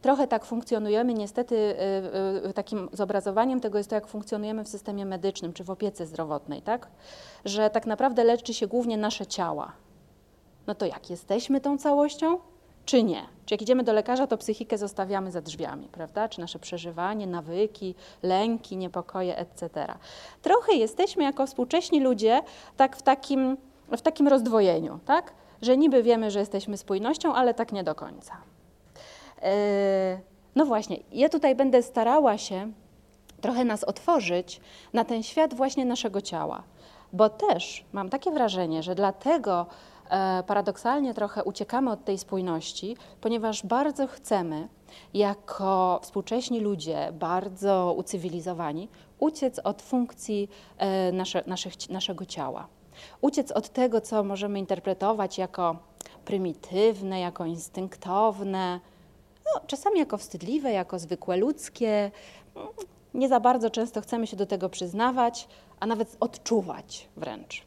Trochę 0.01 0.27
tak 0.27 0.45
funkcjonujemy, 0.45 1.13
niestety 1.13 1.55
y, 1.55 2.49
y, 2.49 2.53
takim 2.53 2.89
zobrazowaniem 2.93 3.59
tego 3.59 3.77
jest 3.77 3.89
to, 3.89 3.95
jak 3.95 4.07
funkcjonujemy 4.07 4.63
w 4.63 4.67
systemie 4.67 5.05
medycznym 5.05 5.53
czy 5.53 5.63
w 5.63 5.69
opiece 5.69 6.05
zdrowotnej, 6.05 6.61
tak? 6.61 6.87
Że 7.45 7.69
tak 7.69 7.85
naprawdę 7.85 8.23
leczy 8.23 8.53
się 8.53 8.67
głównie 8.67 8.97
nasze 8.97 9.25
ciała. 9.25 9.71
No 10.67 10.75
to 10.75 10.85
jak, 10.85 11.09
jesteśmy 11.09 11.61
tą 11.61 11.77
całością? 11.77 12.37
czy 12.87 13.03
nie. 13.03 13.25
Czy 13.45 13.53
jak 13.53 13.61
idziemy 13.61 13.83
do 13.83 13.93
lekarza, 13.93 14.27
to 14.27 14.37
psychikę 14.37 14.77
zostawiamy 14.77 15.31
za 15.31 15.41
drzwiami, 15.41 15.87
prawda? 15.91 16.29
Czy 16.29 16.41
nasze 16.41 16.59
przeżywanie, 16.59 17.27
nawyki, 17.27 17.95
lęki, 18.23 18.77
niepokoje, 18.77 19.37
etc. 19.37 19.69
Trochę 20.41 20.73
jesteśmy 20.73 21.23
jako 21.23 21.47
współcześni 21.47 21.99
ludzie 21.99 22.41
tak 22.77 22.95
w 22.95 23.01
takim, 23.01 23.57
w 23.97 24.01
takim 24.01 24.27
rozdwojeniu, 24.27 24.99
tak? 25.05 25.33
Że 25.61 25.77
niby 25.77 26.03
wiemy, 26.03 26.31
że 26.31 26.39
jesteśmy 26.39 26.77
spójnością, 26.77 27.33
ale 27.33 27.53
tak 27.53 27.71
nie 27.71 27.83
do 27.83 27.95
końca. 27.95 28.37
Yy, 29.41 29.49
no 30.55 30.65
właśnie, 30.65 30.97
ja 31.11 31.29
tutaj 31.29 31.55
będę 31.55 31.83
starała 31.83 32.37
się 32.37 32.71
trochę 33.41 33.65
nas 33.65 33.83
otworzyć 33.83 34.61
na 34.93 35.05
ten 35.05 35.23
świat 35.23 35.53
właśnie 35.53 35.85
naszego 35.85 36.21
ciała, 36.21 36.63
bo 37.13 37.29
też 37.29 37.85
mam 37.93 38.09
takie 38.09 38.31
wrażenie, 38.31 38.83
że 38.83 38.95
dlatego 38.95 39.65
E, 40.09 40.43
paradoksalnie 40.47 41.13
trochę 41.13 41.43
uciekamy 41.43 41.91
od 41.91 42.05
tej 42.05 42.17
spójności, 42.17 42.97
ponieważ 43.21 43.65
bardzo 43.65 44.07
chcemy, 44.07 44.67
jako 45.13 45.99
współcześni 46.03 46.59
ludzie, 46.59 47.11
bardzo 47.13 47.95
ucywilizowani, 47.97 48.89
uciec 49.19 49.59
od 49.59 49.81
funkcji 49.81 50.49
e, 50.77 51.11
nasze, 51.11 51.43
naszych, 51.47 51.89
naszego 51.89 52.25
ciała. 52.25 52.67
Uciec 53.21 53.51
od 53.51 53.69
tego, 53.69 54.01
co 54.01 54.23
możemy 54.23 54.59
interpretować 54.59 55.37
jako 55.37 55.75
prymitywne, 56.25 57.19
jako 57.19 57.45
instynktowne, 57.45 58.79
no, 59.53 59.61
czasami 59.67 59.99
jako 59.99 60.17
wstydliwe, 60.17 60.71
jako 60.71 60.99
zwykłe 60.99 61.37
ludzkie. 61.37 62.11
Nie 63.13 63.27
za 63.27 63.39
bardzo 63.39 63.69
często 63.69 64.01
chcemy 64.01 64.27
się 64.27 64.37
do 64.37 64.45
tego 64.45 64.69
przyznawać, 64.69 65.47
a 65.79 65.85
nawet 65.85 66.17
odczuwać 66.19 67.09
wręcz. 67.17 67.65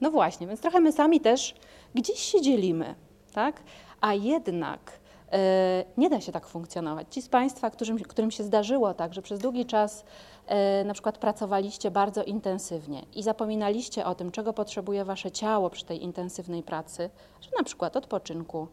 No 0.00 0.10
właśnie, 0.10 0.46
więc 0.46 0.60
trochę 0.60 0.80
my 0.80 0.92
sami 0.92 1.20
też 1.20 1.54
gdzieś 1.94 2.18
się 2.18 2.40
dzielimy, 2.40 2.94
tak? 3.32 3.62
A 4.00 4.14
jednak 4.14 4.98
e, 5.32 5.84
nie 5.96 6.10
da 6.10 6.20
się 6.20 6.32
tak 6.32 6.46
funkcjonować. 6.46 7.06
Ci 7.10 7.22
z 7.22 7.28
Państwa, 7.28 7.70
którym, 7.70 7.98
którym 7.98 8.30
się 8.30 8.44
zdarzyło 8.44 8.94
tak, 8.94 9.14
że 9.14 9.22
przez 9.22 9.40
długi 9.40 9.66
czas 9.66 10.04
e, 10.46 10.84
na 10.84 10.92
przykład 10.92 11.18
pracowaliście 11.18 11.90
bardzo 11.90 12.24
intensywnie 12.24 13.02
i 13.14 13.22
zapominaliście 13.22 14.06
o 14.06 14.14
tym, 14.14 14.30
czego 14.30 14.52
potrzebuje 14.52 15.04
Wasze 15.04 15.30
ciało 15.30 15.70
przy 15.70 15.84
tej 15.84 16.02
intensywnej 16.02 16.62
pracy, 16.62 17.10
że 17.40 17.50
na 17.58 17.64
przykład 17.64 17.96
odpoczynku, 17.96 18.68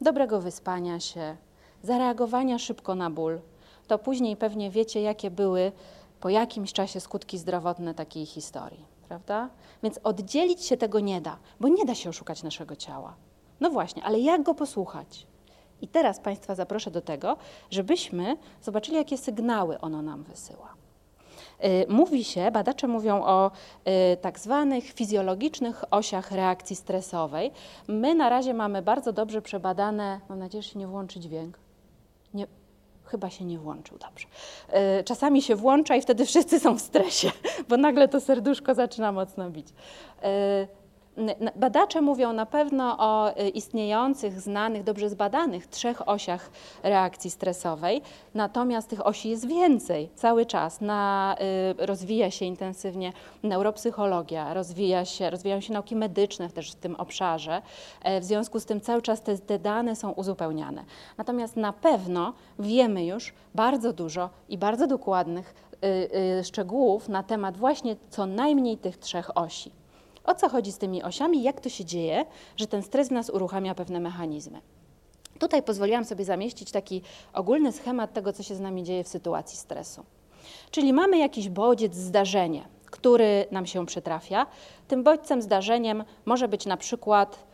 dobrego 0.00 0.40
wyspania 0.40 1.00
się, 1.00 1.36
zareagowania 1.82 2.58
szybko 2.58 2.94
na 2.94 3.10
ból, 3.10 3.40
to 3.86 3.98
później 3.98 4.36
pewnie 4.36 4.70
wiecie, 4.70 5.02
jakie 5.02 5.30
były 5.30 5.72
po 6.20 6.28
jakimś 6.28 6.72
czasie 6.72 7.00
skutki 7.00 7.38
zdrowotne 7.38 7.94
takiej 7.94 8.26
historii 8.26 8.92
prawda? 9.12 9.48
Więc 9.82 10.00
oddzielić 10.04 10.64
się 10.64 10.76
tego 10.76 11.00
nie 11.00 11.20
da, 11.20 11.36
bo 11.60 11.68
nie 11.68 11.84
da 11.84 11.94
się 11.94 12.10
oszukać 12.10 12.42
naszego 12.42 12.76
ciała. 12.76 13.14
No 13.60 13.70
właśnie, 13.70 14.04
ale 14.04 14.18
jak 14.18 14.42
go 14.42 14.54
posłuchać? 14.54 15.26
I 15.80 15.88
teraz 15.88 16.20
Państwa 16.20 16.54
zaproszę 16.54 16.90
do 16.90 17.00
tego, 17.00 17.36
żebyśmy 17.70 18.36
zobaczyli, 18.62 18.96
jakie 18.96 19.18
sygnały 19.18 19.80
ono 19.80 20.02
nam 20.02 20.22
wysyła. 20.22 20.74
Y, 21.64 21.86
mówi 21.88 22.24
się, 22.24 22.50
badacze 22.50 22.88
mówią 22.88 23.22
o 23.24 23.50
y, 24.12 24.16
tak 24.16 24.38
zwanych 24.38 24.84
fizjologicznych 24.84 25.84
osiach 25.90 26.30
reakcji 26.30 26.76
stresowej. 26.76 27.50
My 27.88 28.14
na 28.14 28.28
razie 28.28 28.54
mamy 28.54 28.82
bardzo 28.82 29.12
dobrze 29.12 29.42
przebadane, 29.42 30.20
mam 30.28 30.38
nadzieję, 30.38 30.62
że 30.62 30.68
się 30.68 30.78
nie 30.78 30.86
włączy 30.86 31.20
dźwięk. 31.20 31.58
Nie, 32.34 32.46
chyba 33.04 33.30
się 33.30 33.44
nie 33.44 33.58
włączył 33.58 33.98
dobrze. 33.98 34.26
E, 34.68 35.04
czasami 35.04 35.42
się 35.42 35.56
włącza 35.56 35.96
i 35.96 36.02
wtedy 36.02 36.26
wszyscy 36.26 36.60
są 36.60 36.74
w 36.74 36.80
stresie, 36.80 37.30
bo 37.68 37.76
nagle 37.76 38.08
to 38.08 38.20
serduszko 38.20 38.74
zaczyna 38.74 39.12
mocno 39.12 39.50
bić. 39.50 39.68
Badacze 41.56 42.00
mówią 42.00 42.32
na 42.32 42.46
pewno 42.46 42.96
o 42.98 43.30
y, 43.40 43.48
istniejących, 43.48 44.40
znanych, 44.40 44.84
dobrze 44.84 45.08
zbadanych 45.08 45.66
trzech 45.66 46.08
osiach 46.08 46.50
reakcji 46.82 47.30
stresowej, 47.30 48.02
natomiast 48.34 48.88
tych 48.88 49.06
osi 49.06 49.28
jest 49.28 49.46
więcej 49.46 50.10
cały 50.14 50.46
czas. 50.46 50.80
Na, 50.80 51.36
y, 51.80 51.86
rozwija 51.86 52.30
się 52.30 52.44
intensywnie 52.44 53.12
neuropsychologia, 53.42 54.54
rozwija 54.54 55.04
się, 55.04 55.30
rozwijają 55.30 55.60
się 55.60 55.72
nauki 55.72 55.96
medyczne 55.96 56.50
też 56.50 56.72
w 56.72 56.74
tym 56.74 56.96
obszarze. 56.96 57.62
E, 58.02 58.20
w 58.20 58.24
związku 58.24 58.60
z 58.60 58.64
tym 58.64 58.80
cały 58.80 59.02
czas 59.02 59.22
te, 59.22 59.38
te 59.38 59.58
dane 59.58 59.96
są 59.96 60.10
uzupełniane. 60.10 60.84
Natomiast 61.18 61.56
na 61.56 61.72
pewno 61.72 62.32
wiemy 62.58 63.06
już 63.06 63.34
bardzo 63.54 63.92
dużo 63.92 64.30
i 64.48 64.58
bardzo 64.58 64.86
dokładnych 64.86 65.54
y, 65.84 66.44
szczegółów 66.44 67.08
na 67.08 67.22
temat 67.22 67.56
właśnie 67.56 67.96
co 68.10 68.26
najmniej 68.26 68.78
tych 68.78 68.98
trzech 68.98 69.36
osi. 69.36 69.81
O 70.24 70.34
co 70.34 70.48
chodzi 70.48 70.72
z 70.72 70.78
tymi 70.78 71.02
osiami, 71.02 71.42
jak 71.42 71.60
to 71.60 71.68
się 71.68 71.84
dzieje, 71.84 72.24
że 72.56 72.66
ten 72.66 72.82
stres 72.82 73.08
w 73.08 73.12
nas 73.12 73.30
uruchamia 73.30 73.74
pewne 73.74 74.00
mechanizmy. 74.00 74.60
Tutaj 75.38 75.62
pozwoliłam 75.62 76.04
sobie 76.04 76.24
zamieścić 76.24 76.70
taki 76.70 77.02
ogólny 77.32 77.72
schemat 77.72 78.12
tego, 78.12 78.32
co 78.32 78.42
się 78.42 78.54
z 78.54 78.60
nami 78.60 78.82
dzieje 78.82 79.04
w 79.04 79.08
sytuacji 79.08 79.58
stresu. 79.58 80.04
Czyli 80.70 80.92
mamy 80.92 81.18
jakiś 81.18 81.48
bodziec, 81.48 81.94
zdarzenie, 81.94 82.68
który 82.86 83.46
nam 83.50 83.66
się 83.66 83.86
przytrafia. 83.86 84.46
Tym 84.88 85.02
bodźcem, 85.02 85.42
zdarzeniem 85.42 86.04
może 86.24 86.48
być 86.48 86.66
na 86.66 86.76
przykład 86.76 87.44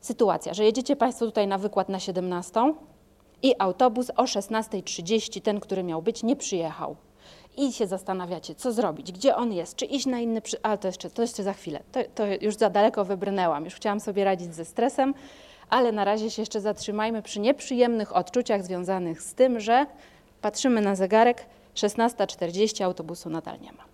sytuacja, 0.00 0.54
że 0.54 0.64
jedziecie 0.64 0.96
Państwo 0.96 1.26
tutaj 1.26 1.46
na 1.46 1.58
wykład 1.58 1.88
na 1.88 2.00
17 2.00 2.74
i 3.42 3.54
autobus 3.58 4.10
o 4.16 4.24
16.30, 4.24 5.40
ten, 5.40 5.60
który 5.60 5.82
miał 5.82 6.02
być, 6.02 6.22
nie 6.22 6.36
przyjechał 6.36 6.96
i 7.56 7.72
się 7.72 7.86
zastanawiacie, 7.86 8.54
co 8.54 8.72
zrobić, 8.72 9.12
gdzie 9.12 9.36
on 9.36 9.52
jest, 9.52 9.76
czy 9.76 9.84
iść 9.84 10.06
na 10.06 10.20
inny, 10.20 10.40
przy... 10.40 10.56
ale 10.62 10.78
to 10.78 10.88
jeszcze, 10.88 11.10
to 11.10 11.22
jeszcze 11.22 11.42
za 11.42 11.52
chwilę, 11.52 11.80
to, 11.92 12.00
to 12.14 12.26
już 12.40 12.54
za 12.54 12.70
daleko 12.70 13.04
wybrnęłam, 13.04 13.64
już 13.64 13.74
chciałam 13.74 14.00
sobie 14.00 14.24
radzić 14.24 14.54
ze 14.54 14.64
stresem, 14.64 15.14
ale 15.70 15.92
na 15.92 16.04
razie 16.04 16.30
się 16.30 16.42
jeszcze 16.42 16.60
zatrzymajmy 16.60 17.22
przy 17.22 17.40
nieprzyjemnych 17.40 18.16
odczuciach 18.16 18.64
związanych 18.64 19.22
z 19.22 19.34
tym, 19.34 19.60
że 19.60 19.86
patrzymy 20.40 20.80
na 20.80 20.94
zegarek, 20.94 21.46
16.40 21.74 22.84
autobusu 22.84 23.30
nadal 23.30 23.60
nie 23.60 23.72
ma. 23.72 23.84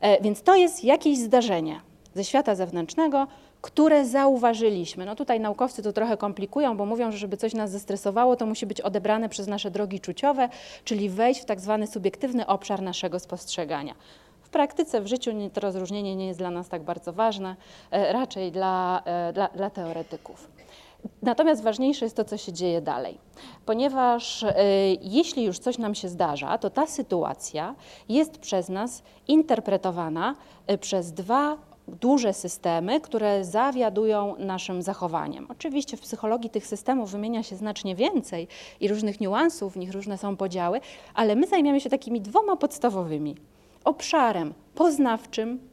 E, 0.00 0.22
więc 0.22 0.42
to 0.42 0.54
jest 0.54 0.84
jakieś 0.84 1.18
zdarzenie 1.18 1.80
ze 2.14 2.24
świata 2.24 2.54
zewnętrznego, 2.54 3.26
które 3.60 4.06
zauważyliśmy. 4.06 5.04
No 5.04 5.16
tutaj 5.16 5.40
naukowcy 5.40 5.82
to 5.82 5.92
trochę 5.92 6.16
komplikują, 6.16 6.76
bo 6.76 6.86
mówią, 6.86 7.12
że 7.12 7.18
żeby 7.18 7.36
coś 7.36 7.54
nas 7.54 7.70
zestresowało, 7.70 8.36
to 8.36 8.46
musi 8.46 8.66
być 8.66 8.80
odebrane 8.80 9.28
przez 9.28 9.46
nasze 9.46 9.70
drogi 9.70 10.00
czuciowe, 10.00 10.48
czyli 10.84 11.10
wejść 11.10 11.40
w 11.40 11.44
tak 11.44 11.60
zwany 11.60 11.86
subiektywny 11.86 12.46
obszar 12.46 12.82
naszego 12.82 13.18
spostrzegania. 13.18 13.94
W 14.42 14.48
praktyce, 14.48 15.00
w 15.00 15.06
życiu 15.06 15.30
to 15.52 15.60
rozróżnienie 15.60 16.16
nie 16.16 16.26
jest 16.26 16.38
dla 16.38 16.50
nas 16.50 16.68
tak 16.68 16.82
bardzo 16.82 17.12
ważne, 17.12 17.56
e, 17.90 18.12
raczej 18.12 18.52
dla, 18.52 19.02
e, 19.04 19.32
dla, 19.32 19.48
dla 19.48 19.70
teoretyków. 19.70 20.48
Natomiast 21.22 21.62
ważniejsze 21.62 22.04
jest 22.04 22.16
to, 22.16 22.24
co 22.24 22.36
się 22.36 22.52
dzieje 22.52 22.80
dalej, 22.80 23.18
ponieważ 23.66 24.42
y, 24.42 24.54
jeśli 25.00 25.44
już 25.44 25.58
coś 25.58 25.78
nam 25.78 25.94
się 25.94 26.08
zdarza, 26.08 26.58
to 26.58 26.70
ta 26.70 26.86
sytuacja 26.86 27.74
jest 28.08 28.38
przez 28.38 28.68
nas 28.68 29.02
interpretowana 29.28 30.34
przez 30.80 31.12
dwa 31.12 31.56
duże 32.00 32.32
systemy, 32.32 33.00
które 33.00 33.44
zawiadują 33.44 34.36
naszym 34.38 34.82
zachowaniem. 34.82 35.46
Oczywiście 35.48 35.96
w 35.96 36.00
psychologii 36.00 36.50
tych 36.50 36.66
systemów 36.66 37.10
wymienia 37.10 37.42
się 37.42 37.56
znacznie 37.56 37.94
więcej 37.94 38.48
i 38.80 38.88
różnych 38.88 39.20
niuansów, 39.20 39.72
w 39.72 39.76
nich 39.76 39.92
różne 39.92 40.18
są 40.18 40.36
podziały, 40.36 40.80
ale 41.14 41.36
my 41.36 41.46
zajmiemy 41.46 41.80
się 41.80 41.90
takimi 41.90 42.20
dwoma 42.20 42.56
podstawowymi 42.56 43.36
obszarem 43.84 44.54
poznawczym 44.74 45.70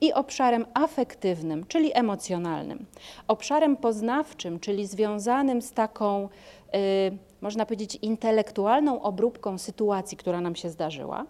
i 0.00 0.12
obszarem 0.12 0.66
afektywnym, 0.74 1.64
czyli 1.66 1.90
emocjonalnym. 1.94 2.86
Obszarem 3.28 3.76
poznawczym, 3.76 4.60
czyli 4.60 4.86
związanym 4.86 5.62
z 5.62 5.72
taką, 5.72 6.28
y, 6.74 7.18
można 7.40 7.66
powiedzieć, 7.66 7.98
intelektualną 8.02 9.02
obróbką 9.02 9.58
sytuacji, 9.58 10.16
która 10.16 10.40
nam 10.40 10.56
się 10.56 10.70
zdarzyła. 10.70 11.26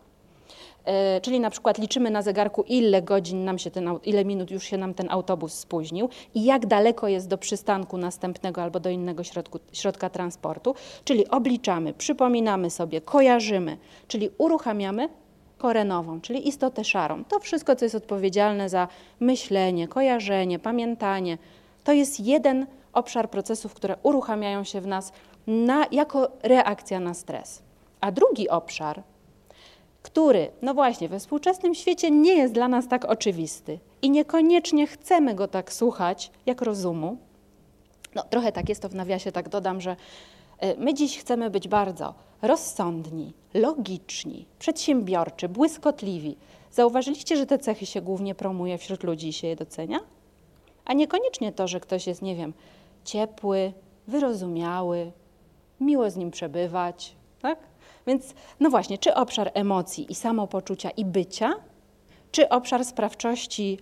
Y, 1.16 1.20
czyli 1.20 1.40
na 1.40 1.50
przykład 1.50 1.78
liczymy 1.78 2.10
na 2.10 2.22
zegarku, 2.22 2.64
ile 2.68 3.02
godzin 3.02 3.44
nam 3.44 3.58
się 3.58 3.70
ten, 3.70 3.90
ile 4.04 4.24
minut 4.24 4.50
już 4.50 4.64
się 4.64 4.76
nam 4.76 4.94
ten 4.94 5.10
autobus 5.10 5.52
spóźnił 5.52 6.08
i 6.34 6.44
jak 6.44 6.66
daleko 6.66 7.08
jest 7.08 7.28
do 7.28 7.38
przystanku 7.38 7.98
następnego 7.98 8.62
albo 8.62 8.80
do 8.80 8.90
innego 8.90 9.24
środku, 9.24 9.58
środka 9.72 10.10
transportu. 10.10 10.74
Czyli 11.04 11.28
obliczamy, 11.28 11.94
przypominamy 11.94 12.70
sobie, 12.70 13.00
kojarzymy, 13.00 13.76
czyli 14.08 14.30
uruchamiamy 14.38 15.08
korenową, 15.58 16.20
czyli 16.20 16.48
istotę 16.48 16.84
szarą. 16.84 17.24
To 17.24 17.40
wszystko, 17.40 17.76
co 17.76 17.84
jest 17.84 17.94
odpowiedzialne 17.94 18.68
za 18.68 18.88
myślenie, 19.20 19.88
kojarzenie, 19.88 20.58
pamiętanie, 20.58 21.38
to 21.84 21.92
jest 21.92 22.20
jeden 22.20 22.66
obszar 22.92 23.30
procesów, 23.30 23.74
które 23.74 23.96
uruchamiają 24.02 24.64
się 24.64 24.80
w 24.80 24.86
nas 24.86 25.12
na, 25.46 25.86
jako 25.92 26.28
reakcja 26.42 27.00
na 27.00 27.14
stres. 27.14 27.62
A 28.00 28.12
drugi 28.12 28.48
obszar, 28.48 29.02
który, 30.16 30.50
no 30.62 30.74
właśnie, 30.74 31.08
we 31.08 31.18
współczesnym 31.18 31.74
świecie 31.74 32.10
nie 32.10 32.34
jest 32.34 32.54
dla 32.54 32.68
nas 32.68 32.88
tak 32.88 33.04
oczywisty 33.04 33.78
i 34.02 34.10
niekoniecznie 34.10 34.86
chcemy 34.86 35.34
go 35.34 35.48
tak 35.48 35.72
słuchać, 35.72 36.30
jak 36.46 36.62
rozumu. 36.62 37.16
No, 38.14 38.22
trochę 38.22 38.52
tak 38.52 38.68
jest 38.68 38.82
to 38.82 38.88
w 38.88 38.94
nawiasie, 38.94 39.32
tak 39.32 39.48
dodam, 39.48 39.80
że 39.80 39.96
y, 40.64 40.74
my 40.78 40.94
dziś 40.94 41.18
chcemy 41.18 41.50
być 41.50 41.68
bardzo 41.68 42.14
rozsądni, 42.42 43.32
logiczni, 43.54 44.46
przedsiębiorczy, 44.58 45.48
błyskotliwi. 45.48 46.36
Zauważyliście, 46.70 47.36
że 47.36 47.46
te 47.46 47.58
cechy 47.58 47.86
się 47.86 48.00
głównie 48.00 48.34
promuje 48.34 48.78
wśród 48.78 49.02
ludzi 49.02 49.28
i 49.28 49.32
się 49.32 49.46
je 49.46 49.56
docenia? 49.56 49.98
A 50.84 50.92
niekoniecznie 50.92 51.52
to, 51.52 51.68
że 51.68 51.80
ktoś 51.80 52.06
jest, 52.06 52.22
nie 52.22 52.36
wiem, 52.36 52.52
ciepły, 53.04 53.72
wyrozumiały, 54.08 55.12
miło 55.80 56.10
z 56.10 56.16
nim 56.16 56.30
przebywać, 56.30 57.16
tak? 57.42 57.58
Więc 58.06 58.34
no 58.60 58.70
właśnie, 58.70 58.98
czy 58.98 59.14
obszar 59.14 59.50
emocji 59.54 60.12
i 60.12 60.14
samopoczucia 60.14 60.90
i 60.90 61.04
bycia, 61.04 61.54
czy 62.30 62.48
obszar 62.48 62.84
sprawczości, 62.84 63.78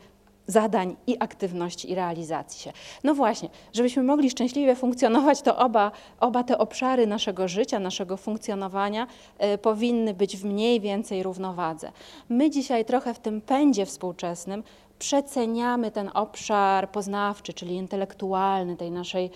zadań 0.46 0.96
i 1.06 1.16
aktywności 1.20 1.90
i 1.90 1.94
realizacji 1.94 2.60
się. 2.60 2.72
No 3.04 3.14
właśnie, 3.14 3.48
żebyśmy 3.72 4.02
mogli 4.02 4.30
szczęśliwie 4.30 4.76
funkcjonować, 4.76 5.42
to 5.42 5.58
oba, 5.58 5.92
oba 6.20 6.44
te 6.44 6.58
obszary 6.58 7.06
naszego 7.06 7.48
życia, 7.48 7.80
naszego 7.80 8.16
funkcjonowania 8.16 9.06
y, 9.54 9.58
powinny 9.58 10.14
być 10.14 10.36
w 10.36 10.44
mniej 10.44 10.80
więcej 10.80 11.22
równowadze. 11.22 11.92
My 12.28 12.50
dzisiaj 12.50 12.84
trochę 12.84 13.14
w 13.14 13.18
tym 13.18 13.40
pędzie 13.40 13.86
współczesnym 13.86 14.62
przeceniamy 14.98 15.90
ten 15.90 16.10
obszar 16.14 16.90
poznawczy, 16.90 17.52
czyli 17.52 17.74
intelektualny 17.74 18.76
tej 18.76 18.90
naszej 18.90 19.30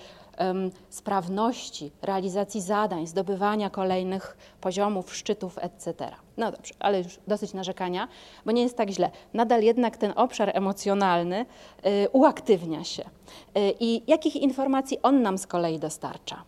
sprawności, 0.88 1.92
realizacji 2.02 2.60
zadań, 2.60 3.06
zdobywania 3.06 3.70
kolejnych 3.70 4.36
poziomów, 4.60 5.14
szczytów, 5.14 5.58
etc. 5.58 5.94
No 6.36 6.52
dobrze, 6.52 6.74
ale 6.78 6.98
już 6.98 7.18
dosyć 7.26 7.54
narzekania, 7.54 8.08
bo 8.46 8.52
nie 8.52 8.62
jest 8.62 8.76
tak 8.76 8.90
źle. 8.90 9.10
Nadal 9.34 9.62
jednak 9.62 9.96
ten 9.96 10.12
obszar 10.16 10.50
emocjonalny 10.54 11.46
y, 11.86 12.08
uaktywnia 12.12 12.84
się. 12.84 13.02
Y, 13.02 13.74
I 13.80 14.02
jakich 14.06 14.36
informacji 14.36 15.02
on 15.02 15.22
nam 15.22 15.38
z 15.38 15.46
kolei 15.46 15.78
dostarcza? 15.78 16.42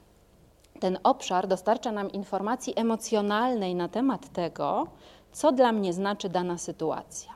Ten 0.80 0.98
obszar 1.02 1.46
dostarcza 1.48 1.92
nam 1.92 2.12
informacji 2.12 2.72
emocjonalnej 2.76 3.74
na 3.74 3.88
temat 3.88 4.32
tego, 4.32 4.86
co 5.32 5.52
dla 5.52 5.72
mnie 5.72 5.92
znaczy 5.92 6.28
dana 6.28 6.58
sytuacja. 6.58 7.32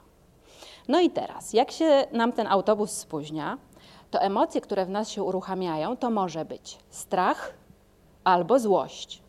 No 0.88 1.00
i 1.00 1.10
teraz, 1.10 1.52
jak 1.52 1.70
się 1.70 2.06
nam 2.12 2.32
ten 2.32 2.46
autobus 2.46 2.90
spóźnia, 2.90 3.58
to 4.14 4.20
emocje, 4.20 4.60
które 4.60 4.86
w 4.86 4.90
nas 4.90 5.10
się 5.10 5.22
uruchamiają, 5.22 5.96
to 5.96 6.10
może 6.10 6.44
być 6.44 6.78
strach 6.90 7.54
albo 8.24 8.58
złość. 8.58 9.22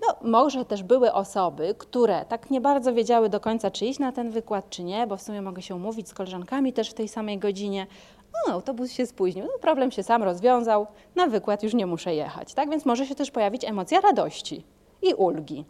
No, 0.00 0.30
może 0.30 0.64
też 0.64 0.82
były 0.82 1.12
osoby, 1.12 1.74
które 1.78 2.24
tak 2.24 2.50
nie 2.50 2.60
bardzo 2.60 2.94
wiedziały 2.94 3.28
do 3.28 3.40
końca, 3.40 3.70
czy 3.70 3.86
iść 3.86 3.98
na 3.98 4.12
ten 4.12 4.30
wykład, 4.30 4.70
czy 4.70 4.84
nie, 4.84 5.06
bo 5.06 5.16
w 5.16 5.22
sumie 5.22 5.42
mogę 5.42 5.62
się 5.62 5.74
umówić 5.74 6.08
z 6.08 6.14
koleżankami 6.14 6.72
też 6.72 6.90
w 6.90 6.94
tej 6.94 7.08
samej 7.08 7.38
godzinie. 7.38 7.86
No, 8.32 8.52
autobus 8.52 8.92
się 8.92 9.06
spóźnił, 9.06 9.44
no, 9.44 9.58
problem 9.60 9.90
się 9.90 10.02
sam 10.02 10.22
rozwiązał, 10.22 10.86
na 11.14 11.26
wykład 11.26 11.62
już 11.62 11.74
nie 11.74 11.86
muszę 11.86 12.14
jechać. 12.14 12.54
Tak 12.54 12.70
więc 12.70 12.84
może 12.84 13.06
się 13.06 13.14
też 13.14 13.30
pojawić 13.30 13.64
emocja 13.64 14.00
radości 14.00 14.64
i 15.02 15.14
ulgi. 15.14 15.64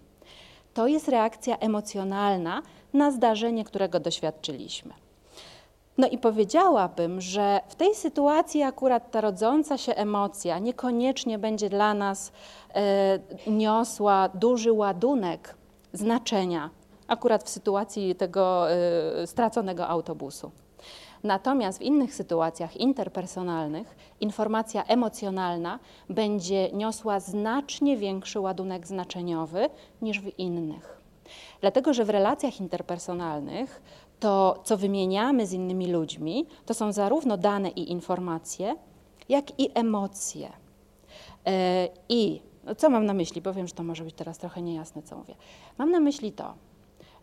To 0.75 0.87
jest 0.87 1.09
reakcja 1.09 1.59
emocjonalna 1.59 2.63
na 2.93 3.11
zdarzenie, 3.11 3.65
którego 3.65 4.01
doświadczyliśmy. 4.01 5.04
No 5.99 6.09
i 6.09 6.19
powiedziałabym, 6.19 7.21
że 7.21 7.61
w 7.69 7.75
tej 7.75 7.95
sytuacji 7.95 8.63
akurat 8.63 9.11
ta 9.11 9.21
rodząca 9.21 9.79
się 9.79 9.95
emocja 9.95 10.59
niekoniecznie 10.59 11.39
będzie 11.39 11.69
dla 11.69 11.95
nas 11.95 12.33
e, 12.75 13.19
niosła 13.47 14.29
duży 14.29 14.73
ładunek 14.73 15.55
znaczenia, 15.93 16.71
akurat 17.09 17.45
w 17.45 17.49
sytuacji 17.49 18.15
tego 18.15 18.71
e, 18.71 19.27
straconego 19.27 19.89
autobusu. 19.89 20.51
Natomiast 21.25 21.79
w 21.79 21.83
innych 21.83 22.15
sytuacjach 22.15 22.77
interpersonalnych 22.77 23.97
informacja 24.21 24.85
emocjonalna 24.85 25.79
będzie 26.09 26.73
niosła 26.73 27.21
znacznie 27.21 27.97
większy 27.97 28.41
ładunek 28.41 28.87
znaczeniowy 28.87 29.69
niż 30.03 30.21
w 30.21 30.39
innych. 30.39 31.05
Dlatego, 31.61 31.95
że 31.95 32.05
w 32.05 32.11
relacjach 32.11 32.61
interpersonalnych 32.61 33.83
to, 34.21 34.61
co 34.65 34.77
wymieniamy 34.77 35.47
z 35.47 35.53
innymi 35.53 35.93
ludźmi, 35.93 36.47
to 36.67 36.75
są 36.75 36.93
zarówno 36.93 37.37
dane 37.37 37.69
i 37.69 37.93
informacje, 37.93 38.77
jak 39.29 39.61
i 39.61 39.71
emocje. 39.75 40.53
E, 41.47 41.89
I 42.09 42.41
no 42.65 42.75
co 42.75 42.91
mam 42.91 43.07
na 43.07 43.15
myśli? 43.15 43.43
Powiem, 43.43 43.67
że 43.67 43.75
to 43.75 43.83
może 43.83 44.05
być 44.05 44.15
teraz 44.15 44.39
trochę 44.39 44.63
niejasne, 44.63 45.03
co 45.03 45.17
mówię. 45.17 45.35
Mam 45.79 45.91
na 45.91 46.01
myśli 46.01 46.33
to, 46.33 46.55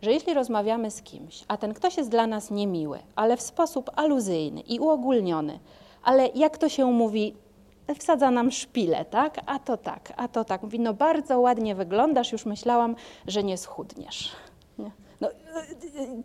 że 0.02 0.12
jeśli 0.12 0.34
rozmawiamy 0.34 0.90
z 0.90 1.02
kimś, 1.02 1.44
a 1.48 1.56
ten 1.56 1.74
ktoś 1.74 1.96
jest 1.96 2.10
dla 2.10 2.26
nas 2.26 2.50
niemiły, 2.50 2.98
ale 3.16 3.36
w 3.36 3.42
sposób 3.42 3.90
aluzyjny 3.96 4.60
i 4.60 4.80
uogólniony, 4.80 5.58
ale 6.02 6.28
jak 6.34 6.58
to 6.58 6.68
się 6.68 6.92
mówi, 6.92 7.34
wsadza 7.98 8.30
nam 8.30 8.50
szpilę, 8.50 9.04
tak? 9.04 9.40
A 9.46 9.58
to 9.58 9.76
tak, 9.76 10.12
a 10.16 10.28
to 10.28 10.44
tak. 10.44 10.62
Mówi, 10.62 10.80
no 10.80 10.94
bardzo 10.94 11.40
ładnie 11.40 11.74
wyglądasz, 11.74 12.32
już 12.32 12.46
myślałam, 12.46 12.96
że 13.26 13.42
nie 13.42 13.56
schudniesz. 13.56 14.32
No, 15.22 15.28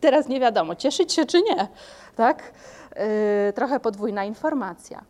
teraz 0.01 0.27
nie 0.27 0.39
wiadomo, 0.39 0.75
cieszyć 0.75 1.13
się 1.13 1.25
czy 1.25 1.41
nie, 1.41 1.67
tak? 2.15 2.53
Yy, 2.95 3.53
trochę 3.53 3.79
podwójna 3.79 4.25
informacja. 4.25 5.03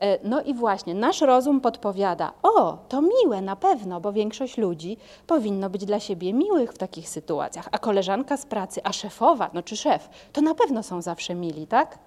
Yy, 0.00 0.06
no 0.24 0.42
i 0.42 0.54
właśnie, 0.54 0.94
nasz 0.94 1.20
rozum 1.20 1.60
podpowiada, 1.60 2.32
o, 2.42 2.78
to 2.88 3.02
miłe 3.02 3.40
na 3.40 3.56
pewno, 3.56 4.00
bo 4.00 4.12
większość 4.12 4.58
ludzi 4.58 4.96
powinno 5.26 5.70
być 5.70 5.84
dla 5.84 6.00
siebie 6.00 6.32
miłych 6.32 6.72
w 6.72 6.78
takich 6.78 7.08
sytuacjach, 7.08 7.68
a 7.72 7.78
koleżanka 7.78 8.36
z 8.36 8.46
pracy, 8.46 8.80
a 8.84 8.92
szefowa, 8.92 9.50
no 9.54 9.62
czy 9.62 9.76
szef, 9.76 10.08
to 10.32 10.40
na 10.40 10.54
pewno 10.54 10.82
są 10.82 11.02
zawsze 11.02 11.34
mili, 11.34 11.66
tak? 11.66 11.98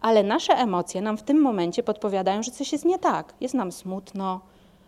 Ale 0.00 0.22
nasze 0.22 0.54
emocje 0.54 1.00
nam 1.00 1.18
w 1.18 1.22
tym 1.22 1.40
momencie 1.40 1.82
podpowiadają, 1.82 2.42
że 2.42 2.50
coś 2.50 2.72
jest 2.72 2.84
nie 2.84 2.98
tak. 2.98 3.34
Jest 3.40 3.54
nam 3.54 3.72
smutno, 3.72 4.40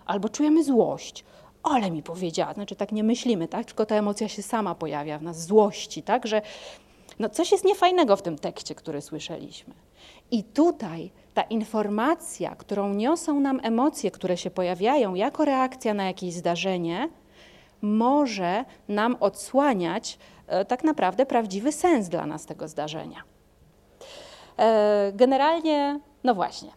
albo 0.06 0.28
czujemy 0.28 0.64
złość, 0.64 1.24
ale 1.62 1.90
mi 1.90 2.02
powiedziała, 2.02 2.54
znaczy 2.54 2.76
tak 2.76 2.92
nie 2.92 3.04
myślimy, 3.04 3.48
tak? 3.48 3.66
tylko 3.66 3.86
ta 3.86 3.94
emocja 3.94 4.28
się 4.28 4.42
sama 4.42 4.74
pojawia 4.74 5.18
w 5.18 5.22
nas, 5.22 5.46
złości, 5.46 6.02
tak? 6.02 6.26
że 6.26 6.42
no 7.18 7.28
coś 7.28 7.52
jest 7.52 7.64
niefajnego 7.64 8.16
w 8.16 8.22
tym 8.22 8.38
tekście, 8.38 8.74
który 8.74 9.00
słyszeliśmy. 9.00 9.74
I 10.30 10.44
tutaj 10.44 11.10
ta 11.34 11.42
informacja, 11.42 12.56
którą 12.56 12.94
niosą 12.94 13.40
nam 13.40 13.60
emocje, 13.62 14.10
które 14.10 14.36
się 14.36 14.50
pojawiają 14.50 15.14
jako 15.14 15.44
reakcja 15.44 15.94
na 15.94 16.04
jakieś 16.04 16.34
zdarzenie, 16.34 17.08
może 17.82 18.64
nam 18.88 19.16
odsłaniać 19.20 20.18
e, 20.46 20.64
tak 20.64 20.84
naprawdę 20.84 21.26
prawdziwy 21.26 21.72
sens 21.72 22.08
dla 22.08 22.26
nas 22.26 22.46
tego 22.46 22.68
zdarzenia. 22.68 23.22
E, 24.58 25.12
generalnie, 25.14 26.00
no 26.24 26.34
właśnie, 26.34 26.70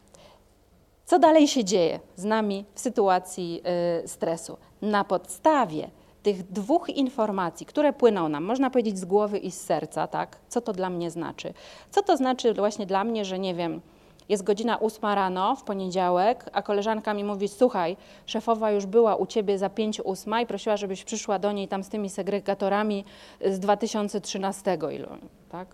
co 1.12 1.20
dalej 1.20 1.48
się 1.48 1.64
dzieje 1.64 2.00
z 2.16 2.24
nami 2.24 2.66
w 2.74 2.80
sytuacji 2.80 3.62
y, 4.04 4.08
stresu? 4.08 4.58
Na 4.82 5.04
podstawie 5.04 5.90
tych 6.24 6.52
dwóch 6.52 6.90
informacji, 6.90 7.66
które 7.66 7.94
płyną 7.94 8.30
nam, 8.30 8.44
można 8.44 8.70
powiedzieć 8.70 9.00
z 9.00 9.06
głowy 9.06 9.38
i 9.38 9.52
z 9.52 9.62
serca, 9.62 10.08
tak? 10.08 10.40
Co 10.48 10.62
to 10.62 10.74
dla 10.74 10.90
mnie 10.90 11.12
znaczy? 11.12 11.54
Co 11.90 12.04
to 12.04 12.18
znaczy 12.18 12.54
właśnie 12.54 12.86
dla 12.86 13.04
mnie, 13.04 13.26
że 13.26 13.40
nie 13.40 13.56
wiem, 13.56 13.82
jest 14.30 14.44
godzina 14.44 14.78
ósma 14.78 15.16
rano 15.16 15.56
w 15.56 15.64
poniedziałek, 15.64 16.50
a 16.54 16.62
koleżanka 16.62 17.14
mi 17.14 17.24
mówi, 17.24 17.48
słuchaj, 17.48 17.98
szefowa 18.26 18.72
już 18.72 18.86
była 18.86 19.16
u 19.16 19.26
ciebie 19.26 19.58
za 19.58 19.70
pięć 19.70 20.02
ósma 20.02 20.42
i 20.42 20.46
prosiła, 20.46 20.78
żebyś 20.78 21.04
przyszła 21.04 21.40
do 21.40 21.52
niej 21.52 21.68
tam 21.68 21.84
z 21.84 21.90
tymi 21.90 22.10
segregatorami 22.10 23.06
z 23.46 23.60
2013 23.60 24.78
ilu, 24.92 25.10
tak? 25.50 25.68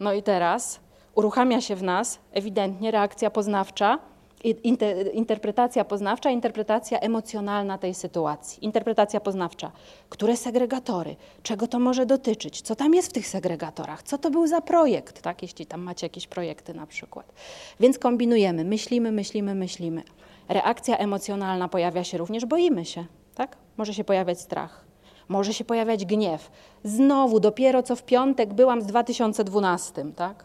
No 0.00 0.12
i 0.12 0.22
teraz 0.22 0.80
uruchamia 1.14 1.60
się 1.60 1.76
w 1.76 1.82
nas 1.82 2.18
ewidentnie 2.32 2.90
reakcja 2.90 3.30
poznawcza, 3.30 3.98
inter, 4.44 5.14
interpretacja 5.14 5.84
poznawcza, 5.84 6.30
interpretacja 6.30 7.00
emocjonalna 7.00 7.78
tej 7.78 7.94
sytuacji. 7.94 8.64
Interpretacja 8.64 9.20
poznawcza. 9.20 9.72
Które 10.08 10.36
segregatory? 10.36 11.16
Czego 11.42 11.66
to 11.66 11.78
może 11.78 12.06
dotyczyć? 12.06 12.62
Co 12.62 12.76
tam 12.76 12.94
jest 12.94 13.08
w 13.08 13.12
tych 13.12 13.26
segregatorach? 13.26 14.02
Co 14.02 14.18
to 14.18 14.30
był 14.30 14.46
za 14.46 14.60
projekt, 14.60 15.22
tak? 15.22 15.42
jeśli 15.42 15.66
tam 15.66 15.80
macie 15.80 16.06
jakieś 16.06 16.26
projekty 16.26 16.74
na 16.74 16.86
przykład. 16.86 17.32
Więc 17.80 17.98
kombinujemy, 17.98 18.64
myślimy, 18.64 19.12
myślimy, 19.12 19.54
myślimy. 19.54 20.02
Reakcja 20.48 20.96
emocjonalna 20.96 21.68
pojawia 21.68 22.04
się 22.04 22.18
również, 22.18 22.46
boimy 22.46 22.84
się, 22.84 23.04
tak? 23.34 23.56
Może 23.76 23.94
się 23.94 24.04
pojawiać 24.04 24.40
strach. 24.40 24.84
Może 25.28 25.54
się 25.54 25.64
pojawiać 25.64 26.04
gniew. 26.04 26.50
Znowu, 26.84 27.40
dopiero 27.40 27.82
co 27.82 27.96
w 27.96 28.02
piątek 28.02 28.54
byłam 28.54 28.82
z 28.82 28.86
2012, 28.86 30.04
tak? 30.16 30.44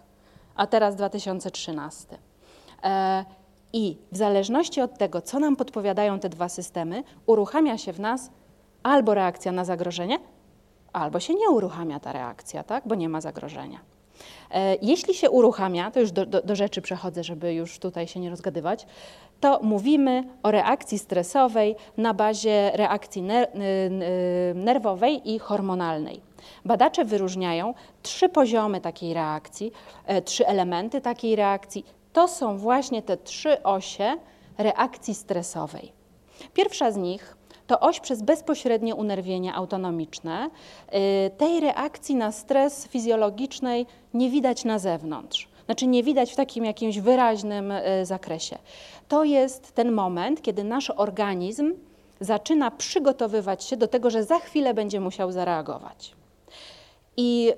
A 0.56 0.68
teraz 0.68 0.96
2013. 0.96 2.18
E, 2.84 3.26
i 3.74 3.98
w 4.12 4.18
zależności 4.18 4.82
od 4.82 4.98
tego, 4.98 5.22
co 5.22 5.40
nam 5.40 5.56
podpowiadają 5.56 6.20
te 6.20 6.30
dwa 6.30 6.50
systemy, 6.50 7.04
uruchamia 7.26 7.78
się 7.78 7.94
w 7.94 8.00
nas 8.00 8.32
albo 8.84 9.14
reakcja 9.14 9.52
na 9.52 9.66
zagrożenie, 9.66 10.20
albo 10.94 11.20
się 11.20 11.34
nie 11.34 11.50
uruchamia 11.50 12.00
ta 12.00 12.14
reakcja, 12.14 12.64
tak? 12.64 12.84
bo 12.88 12.96
nie 12.96 13.10
ma 13.10 13.22
zagrożenia. 13.22 13.80
E, 14.52 14.76
jeśli 14.82 15.14
się 15.14 15.30
uruchamia, 15.30 15.92
to 15.92 16.00
już 16.00 16.12
do, 16.12 16.26
do, 16.26 16.42
do, 16.42 16.56
rzeczy 16.56 16.82
przechodzę, 16.82 17.24
żeby 17.24 17.54
już 17.54 17.80
tutaj 17.80 18.08
się 18.08 18.20
nie 18.20 18.30
rozgadywać, 18.30 18.88
to 19.40 19.60
mówimy 19.64 20.24
o 20.44 20.52
reakcji 20.52 21.00
stresowej 21.00 21.76
na 21.98 22.14
bazie 22.14 22.72
reakcji 22.74 23.22
ner 23.22 23.52
nerwowej 24.56 25.34
i 25.34 25.40
hormonalnej. 25.40 26.22
Badacze 26.66 27.06
wyróżniają 27.06 27.74
trzy 28.02 28.30
poziomy 28.30 28.82
takiej 28.82 29.14
reakcji, 29.14 29.72
e, 30.06 30.22
trzy 30.22 30.48
elementy 30.48 31.02
takiej 31.02 31.36
reakcji 31.36 31.86
to 32.18 32.28
są 32.28 32.58
właśnie 32.58 33.02
te 33.02 33.18
trzy 33.18 33.64
osie 33.64 34.18
reakcji 34.58 35.16
stresowej. 35.16 35.92
Pierwsza 36.54 36.92
z 36.92 36.98
nich 36.98 37.38
to 37.68 37.80
oś 37.80 38.00
przez 38.00 38.22
bezpośrednie 38.22 38.96
unerwienie 38.96 39.54
autonomiczne. 39.54 40.50
Y, 41.28 41.30
tej 41.38 41.60
reakcji 41.60 42.16
na 42.16 42.32
stres 42.32 42.88
fizjologicznej 42.88 43.86
nie 44.14 44.30
widać 44.30 44.66
na 44.66 44.80
zewnątrz. 44.80 45.50
Znaczy 45.66 45.88
nie 45.88 46.04
widać 46.04 46.32
w 46.32 46.36
takim 46.36 46.66
jakimś 46.66 47.00
wyraźnym 47.00 47.72
y, 47.72 48.06
zakresie. 48.06 48.58
To 49.08 49.24
jest 49.24 49.72
ten 49.72 49.92
moment, 49.92 50.42
kiedy 50.42 50.64
nasz 50.64 50.90
organizm 50.90 51.74
zaczyna 52.20 52.72
przygotowywać 52.72 53.64
się 53.64 53.78
do 53.78 53.88
tego, 53.88 54.10
że 54.10 54.24
za 54.24 54.40
chwilę 54.40 54.74
będzie 54.74 55.00
musiał 55.00 55.32
zareagować. 55.32 56.16
I 57.18 57.54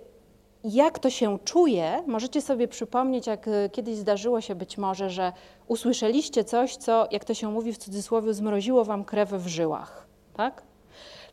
jak 0.63 0.99
to 0.99 1.09
się 1.09 1.39
czuje, 1.45 2.03
możecie 2.07 2.41
sobie 2.41 2.67
przypomnieć, 2.67 3.27
jak 3.27 3.47
e, 3.47 3.69
kiedyś 3.69 3.95
zdarzyło 3.95 4.41
się 4.41 4.55
być 4.55 4.77
może, 4.77 5.09
że 5.09 5.33
usłyszeliście 5.67 6.43
coś, 6.43 6.75
co, 6.75 7.07
jak 7.11 7.25
to 7.25 7.33
się 7.33 7.51
mówi 7.51 7.73
w 7.73 7.77
cudzysłowie, 7.77 8.33
zmroziło 8.33 8.85
wam 8.85 9.05
krew 9.05 9.29
w 9.29 9.47
żyłach. 9.47 10.07
Tak? 10.33 10.63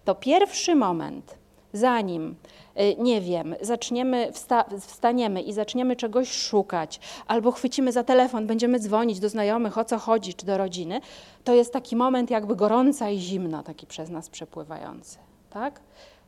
To 0.05 0.15
pierwszy 0.15 0.75
moment, 0.75 1.39
zanim, 1.73 2.37
e, 2.75 2.95
nie 2.95 3.21
wiem, 3.21 3.55
zaczniemy, 3.61 4.33
wsta 4.33 4.65
wstaniemy 4.81 5.43
i 5.43 5.53
zaczniemy 5.53 5.97
czegoś 5.97 6.33
szukać, 6.33 7.01
albo 7.27 7.53
chwycimy 7.53 7.93
za 7.93 8.05
telefon, 8.05 8.47
będziemy 8.47 8.79
dzwonić 8.79 9.21
do 9.21 9.29
znajomych, 9.29 9.79
o 9.79 9.85
co 9.85 9.99
chodzi, 9.99 10.35
czy 10.35 10.47
do 10.47 10.59
rodziny, 10.59 11.01
to 11.45 11.55
jest 11.55 11.73
taki 11.73 11.97
moment 11.97 12.31
jakby 12.31 12.57
gorąca 12.57 13.11
i 13.11 13.19
zimna, 13.19 13.63
taki 13.63 13.87
przez 13.87 14.11
nas 14.11 14.31
przepływający. 14.31 15.19
Tak? 15.51 15.81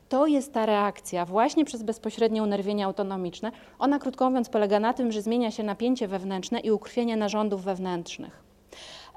To 0.09 0.27
jest 0.27 0.53
ta 0.53 0.65
reakcja 0.65 1.25
właśnie 1.25 1.65
przez 1.65 1.83
bezpośrednie 1.83 2.43
unerwienie 2.43 2.85
autonomiczne. 2.85 3.51
Ona, 3.79 3.99
krótko 3.99 4.29
mówiąc, 4.29 4.49
polega 4.49 4.79
na 4.79 4.93
tym, 4.93 5.11
że 5.11 5.21
zmienia 5.21 5.51
się 5.51 5.63
napięcie 5.63 6.07
wewnętrzne 6.07 6.59
i 6.59 6.71
ukrwienie 6.71 7.17
narządów 7.17 7.63
wewnętrznych. 7.63 8.43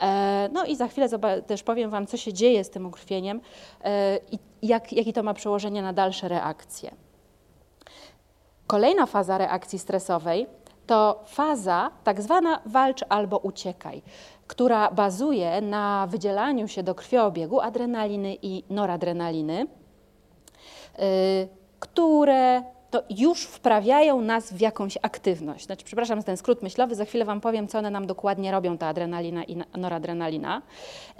E, 0.01 0.49
no 0.53 0.65
i 0.65 0.77
za 0.77 0.89
chwilę 0.89 1.09
też 1.47 1.63
powiem 1.63 1.91
Wam, 1.91 2.07
co 2.07 2.17
się 2.17 2.33
dzieje 2.33 2.65
z 2.65 2.71
tym 2.71 2.87
ukrwieniem 2.87 3.41
e, 3.85 4.19
i 4.33 4.39
jak, 4.63 4.93
jakie 4.93 5.13
to 5.13 5.23
ma 5.23 5.35
przełożenie 5.35 5.83
na 5.83 5.93
dalsze 5.93 6.29
reakcje. 6.29 6.95
Kolejna 8.67 9.07
faza 9.07 9.39
reakcji 9.39 9.79
stresowej 9.79 10.47
to 10.87 11.23
faza 11.27 11.91
tak 12.05 12.23
zwana 12.23 12.61
walcz 12.67 13.05
albo 13.09 13.39
uciekaj, 13.39 14.03
która 14.47 14.91
bazuje 14.91 15.61
na 15.61 16.07
wydzielaniu 16.11 16.69
się 16.69 16.83
do 16.83 16.95
krwiobiegu 16.95 17.61
adrenaliny 17.61 18.37
i 18.43 18.65
noradrenaliny. 18.71 19.67
Y, 20.99 21.49
które 21.81 22.63
to 22.91 23.03
już 23.11 23.45
wprawiają 23.45 24.21
nas 24.21 24.53
w 24.53 24.61
jakąś 24.61 24.99
aktywność. 25.03 25.67
Znaczy, 25.67 25.85
przepraszam 25.85 26.21
za 26.21 26.27
ten 26.27 26.37
skrót 26.37 26.63
myślowy, 26.63 26.95
za 26.95 27.05
chwilę 27.05 27.25
Wam 27.25 27.41
powiem, 27.41 27.69
co 27.69 27.79
one 27.79 27.91
nam 27.91 28.07
dokładnie 28.07 28.53
robią, 28.53 28.79
ta 28.79 28.87
adrenalina 28.87 29.45
i 29.45 29.57
noradrenalina, 29.79 30.63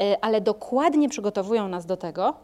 y, 0.01 0.21
ale 0.21 0.41
dokładnie 0.41 1.09
przygotowują 1.09 1.69
nas 1.69 1.87
do 1.87 1.97
tego, 1.97 2.35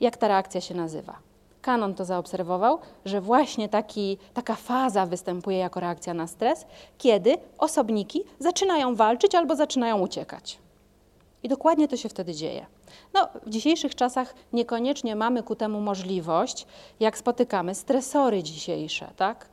jak 0.00 0.16
ta 0.16 0.28
reakcja 0.28 0.60
się 0.60 0.74
nazywa. 0.74 1.18
Kanon 1.62 1.94
to 1.94 2.04
zaobserwował, 2.04 2.78
że 3.04 3.20
właśnie 3.20 3.68
taki, 3.68 4.18
taka 4.34 4.54
faza 4.54 5.06
występuje 5.06 5.58
jako 5.58 5.80
reakcja 5.80 6.14
na 6.14 6.26
stres, 6.26 6.66
kiedy 6.98 7.38
osobniki 7.58 8.24
zaczynają 8.38 8.94
walczyć 8.94 9.34
albo 9.34 9.56
zaczynają 9.56 10.00
uciekać. 10.00 10.58
I 11.42 11.48
dokładnie 11.48 11.88
to 11.88 11.96
się 11.96 12.08
wtedy 12.08 12.34
dzieje. 12.34 12.66
No, 13.14 13.28
w 13.46 13.50
dzisiejszych 13.50 13.94
czasach 13.94 14.34
niekoniecznie 14.52 15.16
mamy 15.16 15.42
ku 15.42 15.56
temu 15.56 15.80
możliwość, 15.80 16.66
jak 17.00 17.18
spotykamy 17.18 17.74
stresory 17.74 18.42
dzisiejsze, 18.42 19.10
tak? 19.16 19.48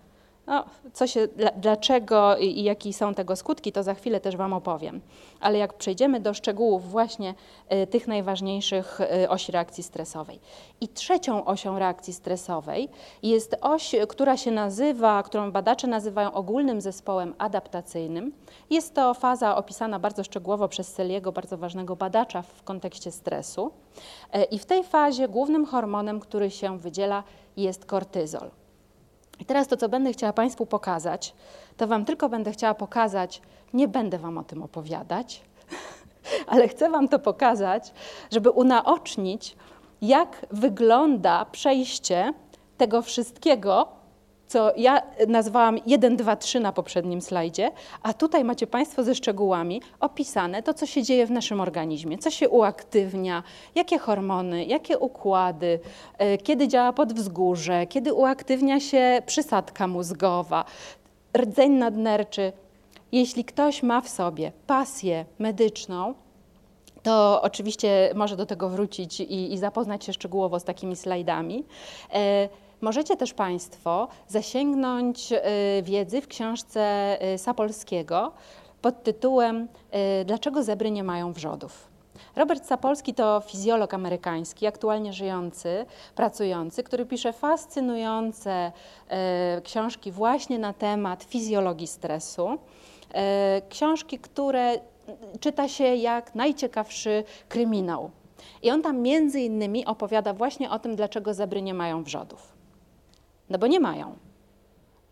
No, 0.48 0.66
co 0.94 1.08
się, 1.08 1.28
dlaczego 1.58 2.38
i, 2.38 2.64
jakie 2.64 2.94
są 2.94 3.14
tego 3.14 3.36
skutki, 3.36 3.72
to 3.72 3.84
za 3.84 3.94
chwilę 3.94 4.20
też 4.20 4.38
Wam 4.38 4.54
opowiem. 4.54 5.02
Ale 5.40 5.58
jak 5.58 5.74
przejdziemy 5.74 6.20
do 6.20 6.34
szczegółów 6.34 6.92
właśnie 6.92 7.34
y, 7.74 7.88
tych 7.88 8.08
najważniejszych 8.08 9.02
y, 9.02 9.30
osi 9.30 9.52
reakcji 9.52 9.84
stresowej. 9.84 10.40
I 10.82 10.88
trzecią 10.88 11.46
osią 11.46 11.80
reakcji 11.80 12.14
stresowej 12.14 12.90
jest 13.24 13.56
oś, 13.62 13.96
która 14.10 14.38
się 14.38 14.52
nazywa, 14.52 15.24
którą 15.24 15.52
badacze 15.52 15.88
nazywają 15.88 16.32
ogólnym 16.34 16.82
zespołem 16.82 17.34
adaptacyjnym. 17.38 18.34
Jest 18.70 18.94
to 18.94 19.14
faza 19.14 19.56
opisana 19.56 20.00
bardzo 20.00 20.24
szczegółowo 20.24 20.68
przez 20.68 20.94
Celiego, 20.94 21.32
bardzo 21.32 21.58
ważnego 21.58 21.96
badacza 21.96 22.42
w 22.42 22.64
kontekście 22.64 23.12
stresu. 23.12 23.72
Y, 24.36 24.44
I 24.44 24.60
w 24.60 24.66
tej 24.66 24.84
fazie 24.84 25.28
głównym 25.28 25.66
hormonem, 25.66 26.20
który 26.20 26.52
się 26.52 26.78
wydziela 26.78 27.24
jest 27.58 27.86
kortyzol. 27.86 28.50
I 29.40 29.46
teraz 29.46 29.68
to, 29.68 29.78
co 29.78 29.90
będę 29.90 30.14
chciała 30.14 30.34
Państwu 30.34 30.66
pokazać, 30.66 31.34
to 31.78 31.88
Wam 31.88 32.06
tylko 32.06 32.30
będę 32.30 32.52
chciała 32.52 32.74
pokazać, 32.74 33.42
nie 33.74 33.88
będę 33.88 34.18
Wam 34.18 34.38
o 34.38 34.44
tym 34.44 34.64
opowiadać, 34.64 35.42
ale 36.48 36.68
chcę 36.68 36.90
Wam 36.90 37.08
to 37.08 37.20
pokazać, 37.20 37.94
żeby 38.32 38.50
unaocznić, 38.50 39.56
jak 40.02 40.46
wygląda 40.52 41.46
przejście 41.46 42.34
tego 42.78 43.02
wszystkiego 43.02 43.97
co 44.48 44.72
ja 44.78 45.02
nazwałam 45.28 45.78
1, 45.86 46.18
2, 46.18 46.36
3 46.36 46.60
na 46.60 46.72
poprzednim 46.72 47.22
slajdzie, 47.22 47.72
a 48.04 48.14
tutaj 48.14 48.44
macie 48.44 48.68
Państwo 48.68 49.04
ze 49.04 49.16
szczegółami 49.16 49.82
opisane 50.00 50.64
to, 50.64 50.74
co 50.74 50.86
się 50.86 51.04
dzieje 51.04 51.26
w 51.26 51.32
naszym 51.32 51.62
organizmie, 51.62 52.18
co 52.18 52.32
się 52.32 52.50
uaktywnia, 52.50 53.44
jakie 53.76 53.98
hormony, 53.98 54.66
jakie 54.66 55.00
układy, 55.00 55.80
e, 56.18 56.38
kiedy 56.38 56.68
działa 56.68 56.94
podwzgórze, 56.94 57.88
kiedy 57.88 58.14
uaktywnia 58.14 58.80
się 58.80 59.22
przysadka 59.26 59.88
mózgowa, 59.88 60.66
rdzeń 61.38 61.72
nadnerczy. 61.72 62.52
Jeśli 63.12 63.46
ktoś 63.46 63.84
ma 63.84 64.02
w 64.02 64.10
sobie 64.10 64.52
pasję 64.68 65.26
medyczną, 65.40 66.14
to 67.04 67.42
oczywiście 67.42 68.12
może 68.16 68.36
do 68.36 68.46
tego 68.46 68.70
wrócić 68.70 69.20
i, 69.20 69.54
i 69.54 69.58
zapoznać 69.58 70.06
się 70.06 70.14
szczegółowo 70.14 70.60
z 70.60 70.64
takimi 70.64 70.96
slajdami. 70.96 71.64
E, 72.14 72.50
Możecie 72.82 73.18
też 73.18 73.34
Państwo 73.34 74.08
zasięgnąć 74.28 75.32
y, 75.32 75.38
wiedzy 75.84 76.22
w 76.22 76.28
książce 76.28 77.18
y, 77.34 77.38
Sapolskiego 77.38 78.32
pod 78.82 79.04
tytułem 79.04 79.68
y, 80.22 80.26
Dlaczego 80.26 80.64
zebry 80.64 80.92
nie 80.92 81.04
mają 81.04 81.34
wrzodów? 81.34 81.88
Robert 82.36 82.66
Sapolski 82.66 83.14
to 83.14 83.42
fizjolog 83.46 83.94
amerykański, 83.94 84.68
aktualnie 84.68 85.14
żyjący, 85.14 85.86
pracujący, 86.16 86.84
który 86.84 87.06
pisze 87.06 87.34
fascynujące 87.34 88.72
książki 89.64 90.12
właśnie 90.12 90.60
na 90.60 90.74
temat 90.74 91.24
fizjologii 91.24 91.88
stresu. 91.88 92.58
Książki, 93.70 94.20
które 94.20 94.80
czyta 95.40 95.68
się 95.68 95.84
jak 95.84 96.36
najciekawszy 96.36 97.24
kryminał. 97.50 98.12
I 98.64 98.72
on 98.72 98.82
tam 98.82 99.02
między 99.02 99.40
innymi 99.40 99.86
opowiada 99.86 100.34
właśnie 100.34 100.72
o 100.72 100.80
tym, 100.80 100.96
dlaczego 100.96 101.34
zebry 101.34 101.62
nie 101.62 101.74
mają 101.74 102.04
wrzodów. 102.04 102.57
No 103.50 103.58
bo 103.58 103.68
nie 103.68 103.80
mają. 103.80 104.16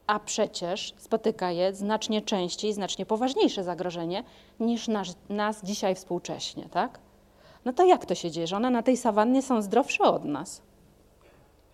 a 0.07 0.19
przecież 0.19 0.93
spotyka 0.97 1.51
je 1.51 1.73
znacznie 1.73 2.21
częściej, 2.21 2.73
znacznie 2.73 3.05
poważniejsze 3.05 3.63
zagrożenie 3.63 4.23
niż 4.59 4.87
nas, 4.87 5.15
nas 5.29 5.63
dzisiaj 5.63 5.95
współcześnie, 5.95 6.69
tak? 6.71 6.99
No 7.65 7.73
to 7.73 7.85
jak 7.85 8.05
to 8.05 8.15
się 8.15 8.31
dzieje, 8.31 8.47
że 8.47 8.55
one 8.55 8.69
na 8.69 8.83
tej 8.83 8.97
sawannie 8.97 9.41
są 9.41 9.61
zdrowsze 9.61 10.03
od 10.03 10.25
nas? 10.25 10.61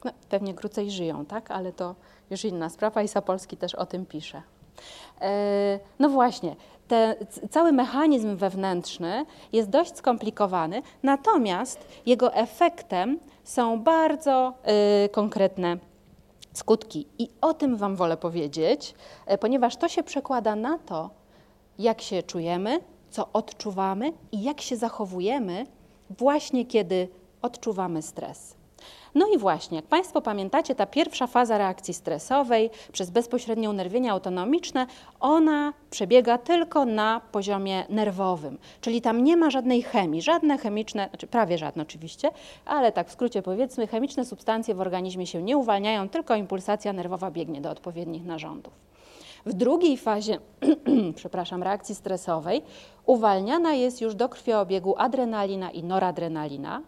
No, 0.05 0.11
pewnie 0.29 0.53
krócej 0.53 0.91
żyją, 0.91 1.25
tak? 1.25 1.51
Ale 1.51 1.73
to 1.73 1.95
już 2.29 2.45
inna 2.45 2.69
sprawa 2.69 3.01
i 3.01 3.07
Sapolski 3.07 3.57
też 3.57 3.75
o 3.75 3.85
tym 3.85 4.05
pisze. 4.05 4.41
E, 5.21 5.79
no 5.99 6.09
właśnie, 6.09 6.55
te, 6.87 7.15
cały 7.49 7.71
mechanizm 7.71 8.35
wewnętrzny 8.35 9.25
jest 9.53 9.69
dość 9.69 9.97
skomplikowany, 9.97 10.81
natomiast 11.03 11.87
jego 12.05 12.33
efektem 12.33 13.19
są 13.43 13.83
bardzo 13.83 14.53
y, 15.05 15.09
konkretne 15.09 15.77
skutki. 16.53 17.07
I 17.19 17.29
o 17.41 17.53
tym 17.53 17.77
Wam 17.77 17.95
wolę 17.95 18.17
powiedzieć, 18.17 18.95
e, 19.25 19.37
ponieważ 19.37 19.75
to 19.77 19.87
się 19.87 20.03
przekłada 20.03 20.55
na 20.55 20.77
to, 20.77 21.09
jak 21.79 22.01
się 22.01 22.23
czujemy, 22.23 22.79
co 23.09 23.29
odczuwamy 23.33 24.13
i 24.31 24.43
jak 24.43 24.61
się 24.61 24.77
zachowujemy 24.77 25.65
właśnie 26.09 26.65
kiedy 26.65 27.07
odczuwamy 27.41 28.01
stres. 28.01 28.60
No 29.15 29.27
i 29.35 29.37
właśnie, 29.37 29.75
jak 29.75 29.85
Państwo 29.85 30.21
pamiętacie, 30.21 30.75
ta 30.75 30.85
pierwsza 30.85 31.27
faza 31.27 31.57
reakcji 31.57 31.93
stresowej 31.93 32.69
przez 32.91 33.09
bezpośrednie 33.09 33.69
unerwienie 33.69 34.11
autonomiczne, 34.11 34.87
ona 35.19 35.73
przebiega 35.89 36.37
tylko 36.37 36.85
na 36.85 37.21
poziomie 37.31 37.85
nerwowym, 37.89 38.57
czyli 38.81 39.01
tam 39.01 39.23
nie 39.23 39.37
ma 39.37 39.49
żadnej 39.49 39.81
chemii, 39.81 40.21
żadne 40.21 40.57
chemiczne, 40.57 41.09
znaczy 41.09 41.27
prawie 41.27 41.57
żadne 41.57 41.83
oczywiście, 41.83 42.29
ale 42.65 42.91
tak 42.91 43.09
w 43.09 43.11
skrócie 43.11 43.41
powiedzmy, 43.41 43.87
chemiczne 43.87 44.25
substancje 44.25 44.75
w 44.75 44.81
organizmie 44.81 45.27
się 45.27 45.41
nie 45.41 45.57
uwalniają, 45.57 46.09
tylko 46.09 46.35
impulsacja 46.35 46.93
nerwowa 46.93 47.31
biegnie 47.31 47.61
do 47.61 47.69
odpowiednich 47.69 48.25
narządów. 48.25 48.73
W 49.45 49.53
drugiej 49.53 49.97
fazie, 49.97 50.37
przepraszam, 51.15 51.63
reakcji 51.63 51.95
stresowej 51.95 52.61
uwalniana 53.05 53.73
jest 53.73 54.01
już 54.01 54.15
do 54.15 54.29
krwiobiegu 54.29 54.95
adrenalina 54.97 55.71
i 55.71 55.83
noradrenalina, 55.83 56.81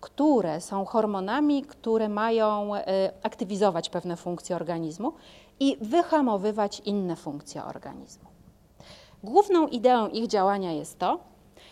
które 0.00 0.60
są 0.60 0.84
hormonami, 0.84 1.62
które 1.62 2.08
mają 2.08 2.74
e, 2.74 3.12
aktywizować 3.22 3.90
pewne 3.90 4.16
funkcje 4.16 4.56
organizmu 4.56 5.12
i 5.60 5.76
wyhamowywać 5.80 6.80
inne 6.84 7.16
funkcje 7.16 7.64
organizmu. 7.64 8.28
Główną 9.24 9.66
ideą 9.66 10.08
ich 10.08 10.26
działania 10.26 10.72
jest 10.72 10.98
to, 10.98 11.20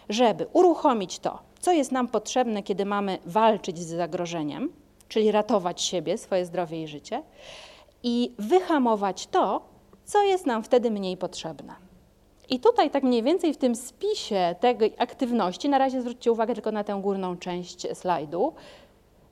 żeby 0.08 0.46
uruchomić 0.52 1.18
to, 1.18 1.38
co 1.60 1.72
jest 1.72 1.92
nam 1.92 2.08
potrzebne, 2.08 2.62
kiedy 2.62 2.84
mamy 2.84 3.18
walczyć 3.26 3.78
z 3.78 3.88
zagrożeniem, 3.88 4.72
czyli 5.08 5.32
ratować 5.32 5.82
siebie, 5.82 6.18
swoje 6.18 6.46
zdrowie 6.46 6.82
i 6.82 6.88
życie, 6.88 7.22
i 8.02 8.32
wyhamować 8.38 9.26
to, 9.26 9.60
co 10.04 10.22
jest 10.22 10.46
nam 10.46 10.62
wtedy 10.62 10.90
mniej 10.90 11.16
potrzebne. 11.16 11.87
I 12.48 12.60
tutaj 12.60 12.90
tak 12.90 13.02
mniej 13.02 13.22
więcej 13.22 13.54
w 13.54 13.56
tym 13.56 13.76
spisie 13.76 14.54
tej 14.60 14.94
aktywności, 14.98 15.68
na 15.68 15.78
razie 15.78 16.00
zwróćcie 16.00 16.32
uwagę 16.32 16.54
tylko 16.54 16.72
na 16.72 16.84
tę 16.84 17.00
górną 17.02 17.36
część 17.36 17.96
slajdu, 17.96 18.52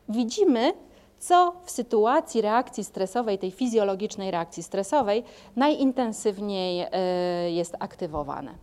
widzimy, 0.09 0.73
co 1.19 1.53
w 1.65 1.71
sytuacji 1.71 2.41
reakcji 2.41 2.85
stresowej, 2.85 3.39
tej 3.39 3.51
fizjologicznej 3.51 4.31
reakcji 4.31 4.63
stresowej, 4.63 5.25
najintensywniej 5.57 6.87
e, 6.93 7.51
jest 7.51 7.77
aktywowane. 7.79 8.55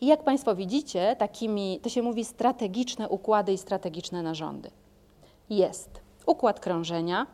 I 0.00 0.06
jak 0.06 0.24
Państwo 0.24 0.54
widzicie, 0.54 1.16
takimi, 1.18 1.80
to 1.82 1.88
się 1.88 2.02
mówi 2.02 2.24
strategiczne 2.24 3.08
układy 3.08 3.52
i 3.52 3.58
strategiczne 3.58 4.22
narządy. 4.22 4.70
Jest 5.50 6.00
układ 6.26 6.60
krążenia, 6.60 7.26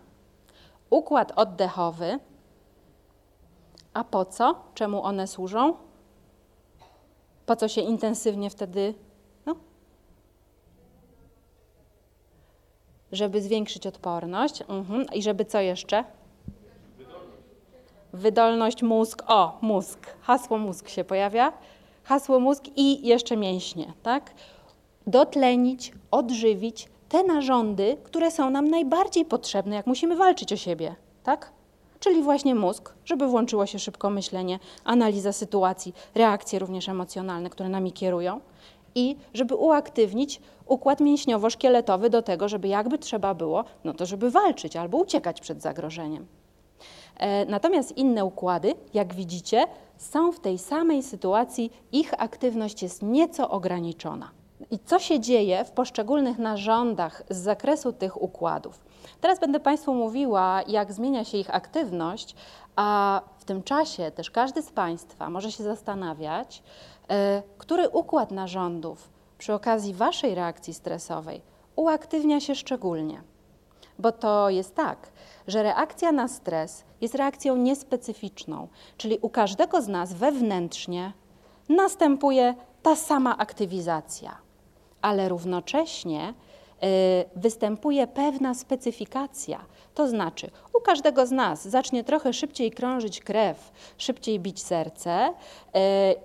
układ 0.91 1.33
oddechowy, 1.37 2.19
a 3.95 4.05
po 4.05 4.25
co? 4.25 4.55
Czemu 4.75 5.03
one 5.03 5.27
służą? 5.27 5.88
Po 7.49 7.57
co 7.57 7.69
się 7.69 7.81
intensywnie 7.81 8.51
wtedy, 8.51 8.95
no? 9.47 9.55
Żeby 13.13 13.43
zwiększyć 13.43 13.87
odporność. 13.87 14.63
Mhm. 14.69 15.07
I 15.15 15.23
żeby 15.23 15.45
co 15.45 15.61
jeszcze? 15.61 16.05
Wydolność 18.13 18.83
mózg. 18.83 19.23
O, 19.27 19.59
mózg. 19.61 20.17
Hasło 20.21 20.59
mózg 20.59 20.89
się 20.89 21.05
pojawia. 21.05 21.53
Hasło 22.05 22.41
mózg 22.41 22.65
i 22.77 23.07
jeszcze 23.07 23.37
mięśnie, 23.37 23.93
tak? 24.03 24.35
Dotlenić, 25.07 25.93
odżywić 26.11 26.89
te 27.09 27.25
narządy, 27.25 27.97
które 28.05 28.31
są 28.31 28.51
nam 28.51 28.69
najbardziej 28.69 29.25
potrzebne, 29.25 29.77
jak 29.77 29.87
musimy 29.87 30.17
walczyć 30.17 30.53
o 30.53 30.57
siebie, 30.57 30.95
tak? 31.23 31.53
Czyli 32.01 32.23
właśnie 32.23 32.55
mózg, 32.55 32.95
żeby 33.05 33.27
włączyło 33.27 33.67
się 33.67 33.79
szybko 33.79 34.11
myślenie, 34.11 34.59
analiza 34.85 35.33
sytuacji, 35.33 35.95
reakcje 36.15 36.59
również 36.59 36.89
emocjonalne, 36.89 37.51
które 37.51 37.69
nami 37.69 37.93
kierują 37.93 38.41
i 38.95 39.17
żeby 39.35 39.55
uaktywnić 39.55 40.41
układ 40.67 41.01
mięśniowo-szkieletowy 41.01 42.11
do 42.11 42.23
tego, 42.23 42.49
żeby 42.49 42.69
jakby 42.69 42.99
trzeba 42.99 43.35
było, 43.35 43.65
no 43.85 43.95
to 43.95 44.07
żeby 44.07 44.31
walczyć 44.31 44.77
albo 44.77 44.99
uciekać 44.99 45.41
przed 45.41 45.63
zagrożeniem. 45.63 46.27
E, 47.17 47.47
natomiast 47.47 47.97
inne 47.97 48.25
układy, 48.25 48.75
jak 48.95 49.15
widzicie, 49.15 49.67
są 49.97 50.33
w 50.33 50.41
tej 50.41 50.59
samej 50.59 51.03
sytuacji, 51.03 51.73
ich 51.93 52.23
aktywność 52.23 52.83
jest 52.83 53.03
nieco 53.03 53.51
ograniczona. 53.51 54.31
I 54.71 54.79
co 54.79 54.99
się 54.99 55.21
dzieje 55.21 55.65
w 55.65 55.71
poszczególnych 55.71 56.39
narządach 56.39 57.23
z 57.31 57.37
zakresu 57.37 57.93
tych 57.93 58.23
układów? 58.23 58.81
Teraz 59.21 59.41
będę 59.41 59.61
Państwu 59.61 59.95
mówiła, 59.95 60.63
jak 60.67 60.93
zmienia 60.93 61.25
się 61.25 61.39
ich 61.39 61.55
aktywność, 61.55 62.35
a 62.77 63.21
w 63.39 63.45
tym 63.45 63.63
czasie 63.63 64.11
też 64.11 64.31
każdy 64.31 64.63
z 64.63 64.71
Państwa 64.71 65.31
może 65.31 65.53
się 65.53 65.65
zastanawiać, 65.65 66.63
e, 67.09 67.43
który 67.59 67.89
układ 67.89 68.31
narządów 68.31 69.11
przy 69.39 69.55
okazji 69.55 69.95
Waszej 69.95 70.35
reakcji 70.35 70.75
stresowej 70.75 71.43
uaktywnia 71.79 72.41
się 72.41 72.55
szczególnie. 72.55 73.23
Bo 73.99 74.13
to 74.13 74.51
jest 74.51 74.75
tak, 74.75 75.11
że 75.47 75.63
reakcja 75.63 76.13
na 76.13 76.29
stres 76.29 76.85
jest 77.01 77.15
reakcją 77.15 77.57
niespecyficzną, 77.57 78.69
czyli 78.97 79.19
u 79.23 79.29
każdego 79.29 79.83
z 79.83 79.89
nas 79.89 80.13
wewnętrznie 80.13 81.13
następuje 81.69 82.55
ta 82.83 82.97
sama 82.97 83.39
aktywizacja, 83.39 84.39
ale 85.03 85.29
równocześnie 85.29 86.35
występuje 87.37 88.07
pewna 88.07 88.55
specyfikacja. 88.55 89.65
To 89.95 90.09
znaczy, 90.09 90.51
u 90.79 90.81
każdego 90.81 91.27
z 91.27 91.31
nas 91.31 91.69
zacznie 91.69 92.05
trochę 92.05 92.33
szybciej 92.33 92.71
krążyć 92.71 93.21
krew, 93.21 93.73
szybciej 93.99 94.41
bić 94.41 94.63
serce 94.63 95.29
y, 95.29 95.33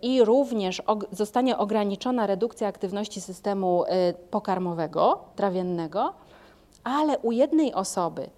i 0.01 0.23
również 0.23 0.81
zostanie 1.11 1.57
ograniczona 1.57 2.27
redukcja 2.27 2.67
aktywności 2.67 3.21
systemu 3.21 3.83
y, 3.83 3.87
pokarmowego, 4.31 5.19
trawiennego, 5.35 6.13
ale 6.83 7.19
u 7.19 7.31
jednej 7.31 7.73
osoby 7.73 8.29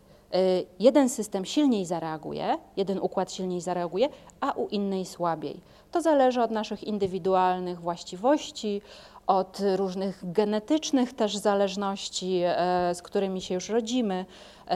jeden 0.79 1.09
system 1.09 1.45
silniej 1.45 1.85
zareaguje, 1.85 2.57
jeden 2.77 2.99
układ 2.99 3.31
silniej 3.31 3.61
zareaguje, 3.61 4.09
a 4.39 4.51
u 4.51 4.67
innej 4.67 5.05
słabiej. 5.05 5.61
To 5.91 6.01
zależy 6.01 6.41
od 6.41 6.51
naszych 6.51 6.83
indywidualnych 6.83 7.79
właściwości, 7.79 8.81
od 9.27 9.59
różnych 9.75 10.31
genetycznych 10.31 11.13
też 11.13 11.37
zależności, 11.37 12.41
e, 12.45 12.95
z 12.95 13.01
którymi 13.01 13.41
się 13.41 13.53
już 13.53 13.69
rodzimy, 13.69 14.25
e, 14.67 14.75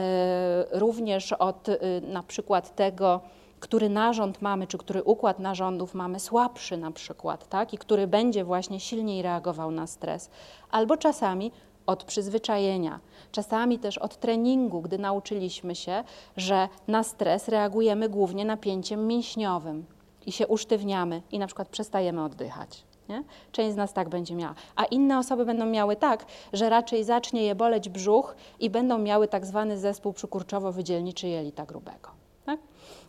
również 0.78 1.32
od 1.32 1.68
e, 1.68 1.78
na 2.00 2.22
przykład 2.22 2.74
tego, 2.74 3.20
który 3.60 3.88
narząd 3.88 4.42
mamy, 4.42 4.66
czy 4.66 4.78
który 4.78 5.02
układ 5.02 5.38
narządów 5.38 5.94
mamy 5.94 6.20
słabszy 6.20 6.76
na 6.76 6.90
przykład, 6.90 7.48
tak, 7.48 7.74
i 7.74 7.78
który 7.78 8.06
będzie 8.06 8.44
właśnie 8.44 8.80
silniej 8.80 9.22
reagował 9.22 9.70
na 9.70 9.86
stres, 9.86 10.30
albo 10.70 10.96
czasami 10.96 11.52
od 11.86 12.04
przyzwyczajenia, 12.04 13.00
czasami 13.32 13.78
też 13.78 13.98
od 13.98 14.16
treningu, 14.16 14.80
gdy 14.80 14.98
nauczyliśmy 14.98 15.74
się, 15.74 16.04
że 16.36 16.68
na 16.88 17.02
stres 17.02 17.48
reagujemy 17.48 18.08
głównie 18.08 18.44
napięciem 18.44 19.06
mięśniowym 19.06 19.84
i 20.26 20.32
się 20.32 20.46
usztywniamy 20.46 21.22
i 21.30 21.38
na 21.38 21.46
przykład 21.46 21.68
przestajemy 21.68 22.24
oddychać. 22.24 22.89
Nie? 23.10 23.22
Część 23.52 23.72
z 23.72 23.76
nas 23.76 23.92
tak 23.92 24.08
będzie 24.08 24.34
miała. 24.34 24.54
A 24.76 24.84
inne 24.84 25.18
osoby 25.18 25.44
będą 25.44 25.66
miały 25.66 25.96
tak, 25.96 26.26
że 26.52 26.68
raczej 26.68 27.04
zacznie 27.04 27.42
je 27.42 27.54
boleć 27.54 27.88
brzuch 27.88 28.36
i 28.60 28.70
będą 28.70 28.98
miały 28.98 29.28
tak 29.28 29.46
zwany 29.46 29.78
zespół 29.78 30.12
przykurczowo-wydzielniczy 30.12 31.26
jelita 31.26 31.66
grubego. 31.66 32.10
Tak? 32.46 32.60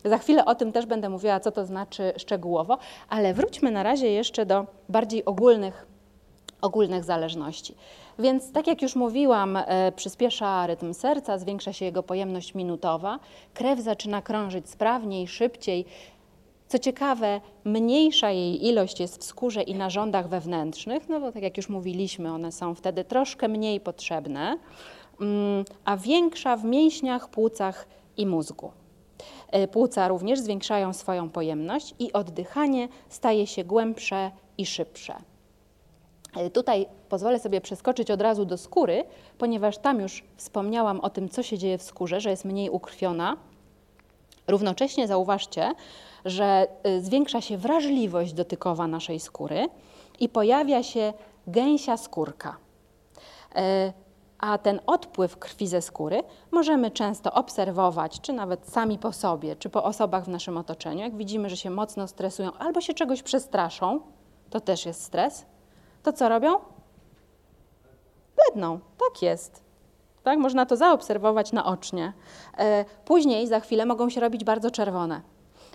Za 0.04 0.18
chwilę 0.18 0.44
o 0.44 0.54
tym 0.54 0.72
też 0.72 0.86
będę 0.86 1.08
mówiła, 1.08 1.40
co 1.40 1.52
to 1.52 1.66
znaczy 1.66 2.12
szczegółowo, 2.16 2.78
ale 3.08 3.34
wróćmy 3.34 3.70
na 3.70 3.82
razie 3.82 4.10
jeszcze 4.10 4.46
do 4.46 4.66
bardziej 4.88 5.24
ogólnych, 5.24 5.86
ogólnych 6.60 7.04
zależności. 7.04 7.74
Więc 8.18 8.52
tak 8.52 8.66
jak 8.66 8.82
już 8.82 8.96
mówiłam, 8.96 9.56
e, 9.56 9.92
przyspiesza 9.92 10.66
rytm 10.66 10.94
serca, 10.94 11.38
zwiększa 11.38 11.72
się 11.72 11.84
jego 11.84 12.02
pojemność 12.02 12.54
minutowa, 12.54 13.18
krew 13.54 13.80
zaczyna 13.80 14.22
krążyć 14.22 14.70
sprawniej, 14.70 15.28
szybciej, 15.28 15.86
co 16.72 16.78
ciekawe, 16.78 17.40
mniejsza 17.64 18.30
jej 18.30 18.66
ilość 18.66 19.00
jest 19.00 19.20
w 19.20 19.24
skórze 19.24 19.62
i 19.62 19.74
narządach 19.74 20.28
wewnętrznych, 20.28 21.08
no 21.08 21.20
bo 21.20 21.32
tak 21.32 21.42
jak 21.42 21.56
już 21.56 21.68
mówiliśmy, 21.68 22.32
one 22.32 22.52
są 22.52 22.74
wtedy 22.74 23.04
troszkę 23.04 23.48
mniej 23.48 23.80
potrzebne, 23.80 24.56
mm, 25.20 25.64
a 25.84 25.96
większa 25.96 26.56
w 26.56 26.64
mięśniach, 26.64 27.28
płucach 27.28 27.88
i 28.16 28.26
mózgu. 28.26 28.70
E, 29.50 29.68
płuca 29.68 30.08
również 30.08 30.40
zwiększają 30.40 30.92
swoją 30.92 31.30
pojemność 31.30 31.94
i 31.98 32.12
oddychanie 32.12 32.88
staje 33.08 33.46
się 33.46 33.64
głębsze 33.64 34.30
i 34.58 34.66
szybsze. 34.66 35.14
E, 36.36 36.50
tutaj 36.50 36.86
pozwolę 37.08 37.38
sobie 37.38 37.60
przeskoczyć 37.60 38.10
od 38.10 38.20
razu 38.20 38.44
do 38.44 38.58
skóry, 38.58 39.04
ponieważ 39.38 39.78
tam 39.78 40.00
już 40.00 40.24
wspomniałam 40.36 41.00
o 41.00 41.10
tym, 41.10 41.28
co 41.28 41.42
się 41.42 41.58
dzieje 41.58 41.78
w 41.78 41.82
skórze, 41.82 42.20
że 42.20 42.30
jest 42.30 42.44
mniej 42.44 42.70
ukrwiona. 42.70 43.36
Równocześnie 44.48 45.08
zauważcie, 45.08 45.72
że 46.24 46.66
e, 46.82 47.00
zwiększa 47.00 47.40
się 47.40 47.58
wrażliwość 47.58 48.32
dotykowa 48.32 48.86
naszej 48.86 49.20
skóry 49.20 49.68
i 50.20 50.28
pojawia 50.28 50.82
się 50.82 51.12
gęsia 51.46 51.96
skórka. 51.96 52.56
A 54.38 54.58
ten 54.58 54.80
odpływ 54.86 55.38
krwi 55.38 55.66
ze 55.66 55.82
skóry 55.82 56.22
możemy 56.50 56.90
często 56.90 57.32
obserwować, 57.32 58.20
czy 58.20 58.32
nawet 58.32 58.68
sami 58.68 58.98
po 58.98 59.12
sobie, 59.12 59.56
czy 59.56 59.70
po 59.70 59.84
osobach 59.84 60.24
w 60.24 60.28
naszym 60.28 60.56
otoczeniu. 60.56 61.00
Jak 61.00 61.16
widzimy, 61.16 61.50
że 61.50 61.56
się 61.56 61.70
mocno 61.70 62.08
stresują 62.08 62.52
albo 62.52 62.80
się 62.80 62.94
czegoś 62.94 63.22
przestraszą, 63.22 64.00
to 64.50 64.60
też 64.60 64.86
jest 64.86 65.02
stres, 65.02 65.46
to 66.02 66.12
co 66.12 66.28
robią? 66.28 66.54
Bledną, 68.36 68.80
tak 68.98 69.22
jest. 69.22 69.61
Tak, 70.22 70.38
można 70.38 70.66
to 70.66 70.76
zaobserwować 70.76 71.52
naocznie. 71.52 72.12
E, 72.58 72.84
później, 73.04 73.46
za 73.46 73.60
chwilę, 73.60 73.86
mogą 73.86 74.10
się 74.10 74.20
robić 74.20 74.44
bardzo 74.44 74.70
czerwone 74.70 75.20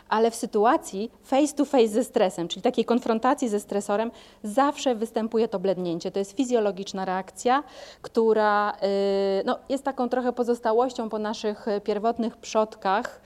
ale 0.10 0.31
w 0.31 0.36
sytuacji 0.36 1.12
face 1.23 1.53
to 1.53 1.65
face 1.65 1.88
ze 1.88 2.03
stresem, 2.03 2.47
czyli 2.47 2.62
takiej 2.62 2.86
konfrontacji 2.86 3.49
ze 3.49 3.60
stresorem, 3.60 4.12
zawsze 4.43 4.95
występuje 4.95 5.47
to 5.47 5.60
blednięcie. 5.60 6.12
To 6.12 6.19
jest 6.19 6.38
fizjologiczna 6.38 7.05
reakcja, 7.05 7.63
która 8.01 8.71
y, 8.71 9.43
no, 9.45 9.60
jest 9.69 9.83
taką 9.83 10.10
trochę 10.10 10.33
pozostałością 10.33 11.10
po 11.10 11.19
naszych 11.19 11.65
pierwotnych 11.83 12.38
przodkach. 12.38 13.21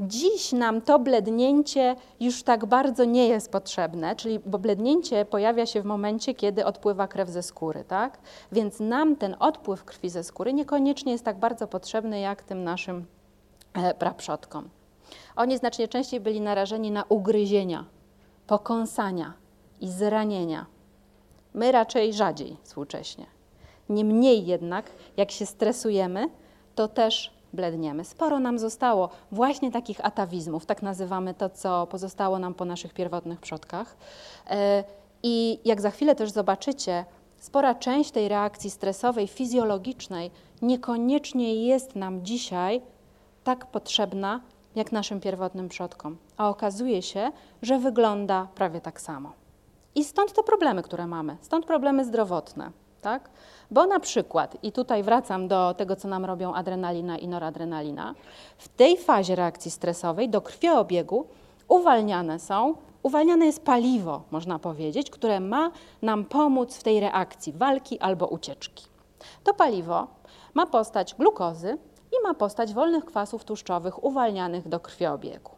Dziś 0.00 0.52
nam 0.52 0.80
to 0.80 0.98
blednięcie 0.98 1.96
już 2.20 2.42
tak 2.42 2.66
bardzo 2.66 3.04
nie 3.04 3.28
jest 3.28 3.52
potrzebne, 3.52 4.16
czyli 4.16 4.38
bo 4.38 4.58
blednięcie 4.58 5.24
pojawia 5.24 5.66
się 5.66 5.82
w 5.82 5.84
momencie, 5.84 6.34
kiedy 6.34 6.64
odpływa 6.64 7.08
krew 7.08 7.28
ze 7.28 7.42
skóry, 7.42 7.84
tak? 7.84 8.18
Więc 8.52 8.80
nam 8.80 9.16
ten 9.16 9.36
odpływ 9.38 9.84
krwi 9.84 10.10
ze 10.10 10.24
skóry 10.24 10.52
niekoniecznie 10.52 11.12
jest 11.12 11.24
tak 11.24 11.38
bardzo 11.38 11.66
potrzebny 11.66 12.20
jak 12.20 12.42
tym 12.42 12.64
naszym 12.64 13.06
e, 13.74 13.94
praprzodkom. 13.94 14.68
Oni 15.36 15.58
znacznie 15.58 15.88
częściej 15.88 16.20
byli 16.20 16.40
narażeni 16.40 16.90
na 16.90 17.04
ugryzienia, 17.08 17.84
pokąsania 18.46 19.32
i 19.80 19.88
zranienia. 19.88 20.66
My 21.54 21.72
raczej 21.72 22.12
rzadziej 22.12 22.56
współcześnie. 22.62 23.26
Niemniej 23.88 24.46
jednak, 24.46 24.90
jak 25.16 25.30
się 25.30 25.46
stresujemy, 25.46 26.28
to 26.74 26.88
też 26.88 27.35
bledniemy. 27.56 28.04
Sporo 28.04 28.40
nam 28.40 28.58
zostało 28.58 29.08
właśnie 29.32 29.72
takich 29.72 30.04
atawizmów, 30.04 30.66
tak 30.66 30.82
nazywamy 30.82 31.34
to, 31.34 31.50
co 31.50 31.86
pozostało 31.86 32.38
nam 32.38 32.54
po 32.54 32.64
naszych 32.64 32.94
pierwotnych 32.94 33.40
przodkach. 33.40 33.96
E, 34.50 34.84
I 35.22 35.58
jak 35.64 35.80
za 35.80 35.90
chwilę 35.90 36.14
też 36.14 36.30
zobaczycie, 36.30 37.04
spora 37.36 37.74
część 37.74 38.10
tej 38.10 38.28
reakcji 38.28 38.70
stresowej, 38.70 39.28
fizjologicznej 39.28 40.30
niekoniecznie 40.62 41.66
jest 41.66 41.96
nam 41.96 42.24
dzisiaj 42.24 42.82
tak 43.44 43.66
potrzebna, 43.66 44.40
jak 44.74 44.92
naszym 44.92 45.20
pierwotnym 45.20 45.68
przodkom, 45.68 46.16
a 46.36 46.48
okazuje 46.48 47.02
się, 47.02 47.32
że 47.62 47.78
wygląda 47.78 48.48
prawie 48.54 48.80
tak 48.80 49.00
samo. 49.00 49.32
I 49.94 50.04
stąd 50.04 50.32
te 50.32 50.42
problemy, 50.42 50.82
które 50.82 51.06
mamy, 51.06 51.36
stąd 51.40 51.66
problemy 51.66 52.04
zdrowotne. 52.04 52.70
Tak? 53.06 53.30
Bo 53.70 53.86
na 53.86 54.00
przykład, 54.00 54.56
i 54.62 54.72
tutaj 54.72 55.02
wracam 55.02 55.48
do 55.48 55.74
tego, 55.74 55.96
co 55.96 56.08
nam 56.08 56.24
robią 56.24 56.54
adrenalina 56.54 57.18
i 57.18 57.28
noradrenalina, 57.28 58.14
w 58.58 58.68
tej 58.68 58.96
fazie 58.96 59.34
reakcji 59.34 59.70
stresowej 59.70 60.28
do 60.28 60.40
krwiobiegu 60.40 61.26
uwalniane 61.68 62.38
są, 62.38 62.74
uwalniane 63.02 63.46
jest 63.46 63.64
paliwo, 63.64 64.22
można 64.30 64.58
powiedzieć, 64.58 65.10
które 65.10 65.40
ma 65.40 65.70
nam 66.02 66.24
pomóc 66.24 66.76
w 66.76 66.82
tej 66.82 67.00
reakcji 67.00 67.52
walki 67.52 68.00
albo 68.00 68.26
ucieczki. 68.26 68.86
To 69.44 69.54
paliwo 69.54 70.06
ma 70.54 70.66
postać 70.66 71.14
glukozy, 71.14 71.78
i 72.12 72.22
ma 72.22 72.34
postać 72.34 72.74
wolnych 72.74 73.04
kwasów 73.04 73.44
tłuszczowych 73.44 74.04
uwalnianych 74.04 74.68
do 74.68 74.80
krwiobiegu. 74.80 75.55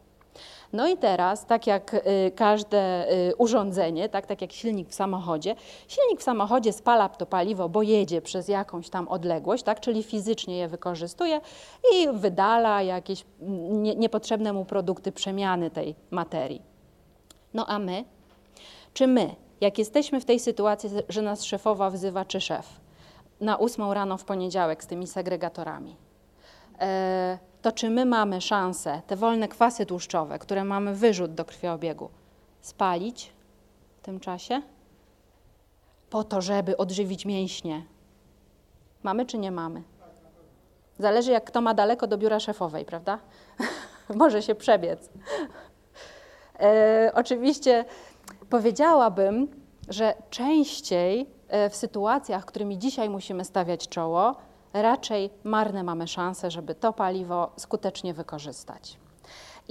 No 0.73 0.87
i 0.87 0.97
teraz, 0.97 1.45
tak 1.45 1.67
jak 1.67 1.93
y, 1.93 2.31
każde 2.35 3.11
y, 3.11 3.35
urządzenie, 3.35 4.09
tak, 4.09 4.25
tak 4.25 4.41
jak 4.41 4.51
silnik 4.51 4.89
w 4.89 4.93
samochodzie, 4.93 5.55
silnik 5.87 6.19
w 6.19 6.23
samochodzie 6.23 6.73
spala 6.73 7.09
to 7.09 7.25
paliwo, 7.25 7.69
bo 7.69 7.81
jedzie 7.81 8.21
przez 8.21 8.47
jakąś 8.47 8.89
tam 8.89 9.07
odległość, 9.07 9.63
tak, 9.63 9.79
czyli 9.79 10.03
fizycznie 10.03 10.57
je 10.57 10.67
wykorzystuje 10.67 11.41
i 11.93 12.07
wydala 12.13 12.81
jakieś 12.81 13.25
nie, 13.69 13.95
niepotrzebne 13.95 14.53
mu 14.53 14.65
produkty 14.65 15.11
przemiany 15.11 15.71
tej 15.71 15.95
materii. 16.11 16.61
No 17.53 17.65
a 17.65 17.79
my? 17.79 18.05
Czy 18.93 19.07
my, 19.07 19.35
jak 19.61 19.77
jesteśmy 19.77 20.21
w 20.21 20.25
tej 20.25 20.39
sytuacji, 20.39 20.89
że 21.09 21.21
nas 21.21 21.43
szefowa 21.43 21.89
wzywa, 21.89 22.25
czy 22.25 22.41
szef, 22.41 22.79
na 23.41 23.57
ósmą 23.57 23.93
rano 23.93 24.17
w 24.17 24.25
poniedziałek 24.25 24.83
z 24.83 24.87
tymi 24.87 25.07
segregatorami, 25.07 25.95
E, 26.79 27.37
to 27.61 27.71
czy 27.71 27.89
my 27.89 28.05
mamy 28.05 28.41
szansę 28.41 29.01
te 29.07 29.15
wolne 29.15 29.47
kwasy 29.47 29.85
tłuszczowe, 29.85 30.39
które 30.39 30.63
mamy 30.63 30.95
wyrzut 30.95 31.33
do 31.33 31.45
krwiobiegu, 31.45 32.09
spalić 32.61 33.33
w 33.97 34.01
tym 34.01 34.19
czasie? 34.19 34.61
Po 36.09 36.23
to, 36.23 36.41
żeby 36.41 36.77
odżywić 36.77 37.25
mięśnie. 37.25 37.85
Mamy 39.03 39.25
czy 39.25 39.37
nie 39.37 39.51
mamy? 39.51 39.83
Zależy, 40.99 41.31
jak 41.31 41.43
kto 41.43 41.61
ma 41.61 41.73
daleko 41.73 42.07
do 42.07 42.17
biura 42.17 42.39
szefowej, 42.39 42.85
prawda? 42.85 43.19
Może 44.15 44.41
się 44.41 44.55
przebiec. 44.55 45.09
E, 46.59 47.11
oczywiście 47.15 47.85
powiedziałabym, 48.49 49.47
że 49.89 50.13
częściej 50.29 51.29
e, 51.47 51.69
w 51.69 51.75
sytuacjach, 51.75 52.45
którymi 52.45 52.77
dzisiaj 52.77 53.09
musimy 53.09 53.45
stawiać 53.45 53.87
czoło, 53.87 54.35
raczej 54.73 55.29
marne 55.43 55.83
mamy 55.83 56.07
szanse, 56.07 56.51
żeby 56.51 56.75
to 56.75 56.93
paliwo 56.93 57.51
skutecznie 57.57 58.13
wykorzystać. 58.13 58.97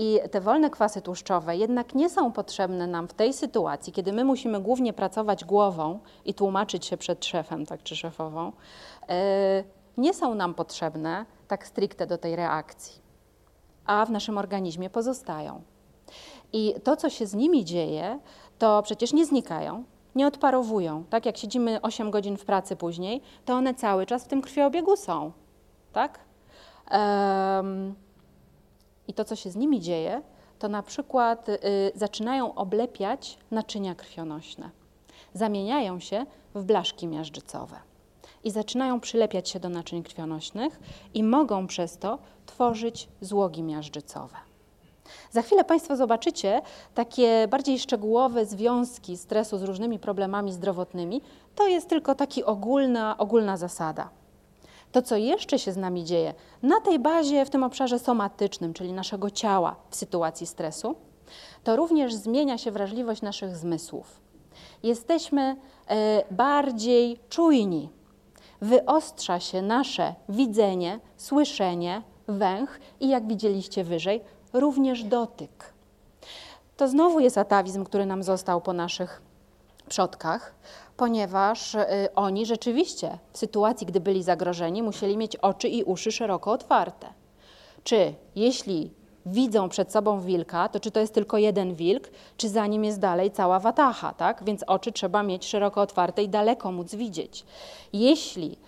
I 0.00 0.20
te 0.30 0.40
wolne 0.40 0.70
kwasy 0.70 1.02
tłuszczowe 1.02 1.56
jednak 1.56 1.94
nie 1.94 2.10
są 2.10 2.32
potrzebne 2.32 2.86
nam 2.86 3.08
w 3.08 3.14
tej 3.14 3.32
sytuacji, 3.32 3.92
kiedy 3.92 4.12
my 4.12 4.24
musimy 4.24 4.60
głównie 4.60 4.92
pracować 4.92 5.44
głową 5.44 5.98
i 6.24 6.34
tłumaczyć 6.34 6.86
się 6.86 6.96
przed 6.96 7.24
szefem, 7.24 7.66
tak 7.66 7.82
czy 7.82 7.96
szefową. 7.96 8.52
E, 9.08 9.64
nie 9.96 10.14
są 10.14 10.34
nam 10.34 10.54
potrzebne 10.54 11.26
tak 11.48 11.66
stricte 11.66 12.06
do 12.06 12.18
tej 12.18 12.36
reakcji, 12.36 13.02
a 13.86 14.06
w 14.06 14.10
naszym 14.10 14.38
organizmie 14.38 14.90
pozostają. 14.90 15.62
I 16.52 16.74
to, 16.84 16.96
co 16.96 17.10
się 17.10 17.26
z 17.26 17.34
nimi 17.34 17.64
dzieje, 17.64 18.18
to 18.58 18.82
przecież 18.82 19.12
nie 19.12 19.26
znikają, 19.26 19.84
nie 20.18 20.26
odparowują. 20.26 21.04
Tak 21.10 21.26
jak 21.26 21.36
siedzimy 21.36 21.80
8 21.82 22.10
godzin 22.10 22.36
w 22.36 22.44
pracy 22.44 22.76
później, 22.76 23.20
to 23.44 23.54
one 23.54 23.74
cały 23.74 24.06
czas 24.06 24.24
w 24.24 24.28
tym 24.28 24.42
krwiobiegu 24.42 24.96
są. 24.96 25.32
Tak? 25.92 26.18
Um, 26.90 27.94
I 29.08 29.14
to, 29.14 29.24
co 29.24 29.36
się 29.36 29.50
z 29.50 29.56
nimi 29.56 29.80
dzieje, 29.80 30.22
to 30.58 30.68
na 30.68 30.82
przykład 30.82 31.48
y, 31.48 31.58
zaczynają 31.94 32.54
oblepiać 32.54 33.38
naczynia 33.50 33.94
krwionośne. 33.94 34.70
Zamieniają 35.34 36.00
się 36.00 36.26
w 36.54 36.64
blaszki 36.64 37.06
miażdżycowe 37.06 37.76
i 38.44 38.50
zaczynają 38.50 39.00
przylepiać 39.00 39.48
się 39.48 39.60
do 39.60 39.68
naczyń 39.68 40.02
krwionośnych 40.02 40.80
i 41.14 41.22
mogą 41.22 41.66
przez 41.66 41.98
to 41.98 42.18
tworzyć 42.46 43.08
złogi 43.20 43.62
miażdżycowe. 43.62 44.47
Za 45.30 45.42
chwilę 45.42 45.64
Państwo 45.64 45.96
zobaczycie 45.96 46.62
takie 46.94 47.48
bardziej 47.48 47.78
szczegółowe 47.78 48.46
związki 48.46 49.16
stresu 49.16 49.58
z 49.58 49.62
różnymi 49.62 49.98
problemami 49.98 50.52
zdrowotnymi. 50.52 51.22
To 51.54 51.66
jest 51.66 51.88
tylko 51.88 52.14
taka 52.14 52.44
ogólna, 52.44 53.18
ogólna 53.18 53.56
zasada. 53.56 54.10
To, 54.92 55.02
co 55.02 55.16
jeszcze 55.16 55.58
się 55.58 55.72
z 55.72 55.76
nami 55.76 56.04
dzieje 56.04 56.34
na 56.62 56.80
tej 56.80 56.98
bazie, 56.98 57.44
w 57.44 57.50
tym 57.50 57.62
obszarze 57.62 57.98
somatycznym, 57.98 58.74
czyli 58.74 58.92
naszego 58.92 59.30
ciała 59.30 59.76
w 59.90 59.96
sytuacji 59.96 60.46
stresu, 60.46 60.94
to 61.64 61.76
również 61.76 62.14
zmienia 62.14 62.58
się 62.58 62.70
wrażliwość 62.70 63.22
naszych 63.22 63.56
zmysłów. 63.56 64.20
Jesteśmy 64.82 65.56
e, 65.88 66.24
bardziej 66.30 67.18
czujni. 67.28 67.88
Wyostrza 68.60 69.40
się 69.40 69.62
nasze 69.62 70.14
widzenie, 70.28 71.00
słyszenie, 71.16 72.02
węch 72.28 72.80
i 73.00 73.08
jak 73.08 73.26
widzieliście 73.26 73.84
wyżej, 73.84 74.20
również 74.52 75.04
dotyk. 75.04 75.72
To 76.76 76.88
znowu 76.88 77.20
jest 77.20 77.38
atawizm, 77.38 77.84
który 77.84 78.06
nam 78.06 78.22
został 78.22 78.60
po 78.60 78.72
naszych 78.72 79.22
przodkach, 79.88 80.54
ponieważ 80.96 81.74
y, 81.74 81.86
oni 82.14 82.46
rzeczywiście 82.46 83.18
w 83.32 83.38
sytuacji, 83.38 83.86
gdy 83.86 84.00
byli 84.00 84.22
zagrożeni, 84.22 84.82
musieli 84.82 85.16
mieć 85.16 85.36
oczy 85.36 85.68
i 85.68 85.84
uszy 85.84 86.12
szeroko 86.12 86.52
otwarte. 86.52 87.06
Czy 87.84 88.14
jeśli 88.36 88.90
widzą 89.26 89.68
przed 89.68 89.92
sobą 89.92 90.20
wilka, 90.20 90.68
to 90.68 90.80
czy 90.80 90.90
to 90.90 91.00
jest 91.00 91.14
tylko 91.14 91.38
jeden 91.38 91.74
wilk, 91.74 92.10
czy 92.36 92.48
za 92.48 92.66
nim 92.66 92.84
jest 92.84 92.98
dalej 92.98 93.30
cała 93.30 93.60
watacha, 93.60 94.14
tak? 94.14 94.44
Więc 94.44 94.62
oczy 94.66 94.92
trzeba 94.92 95.22
mieć 95.22 95.46
szeroko 95.46 95.80
otwarte 95.80 96.22
i 96.22 96.28
daleko 96.28 96.72
móc 96.72 96.94
widzieć. 96.94 97.44
Jeśli 97.92 98.58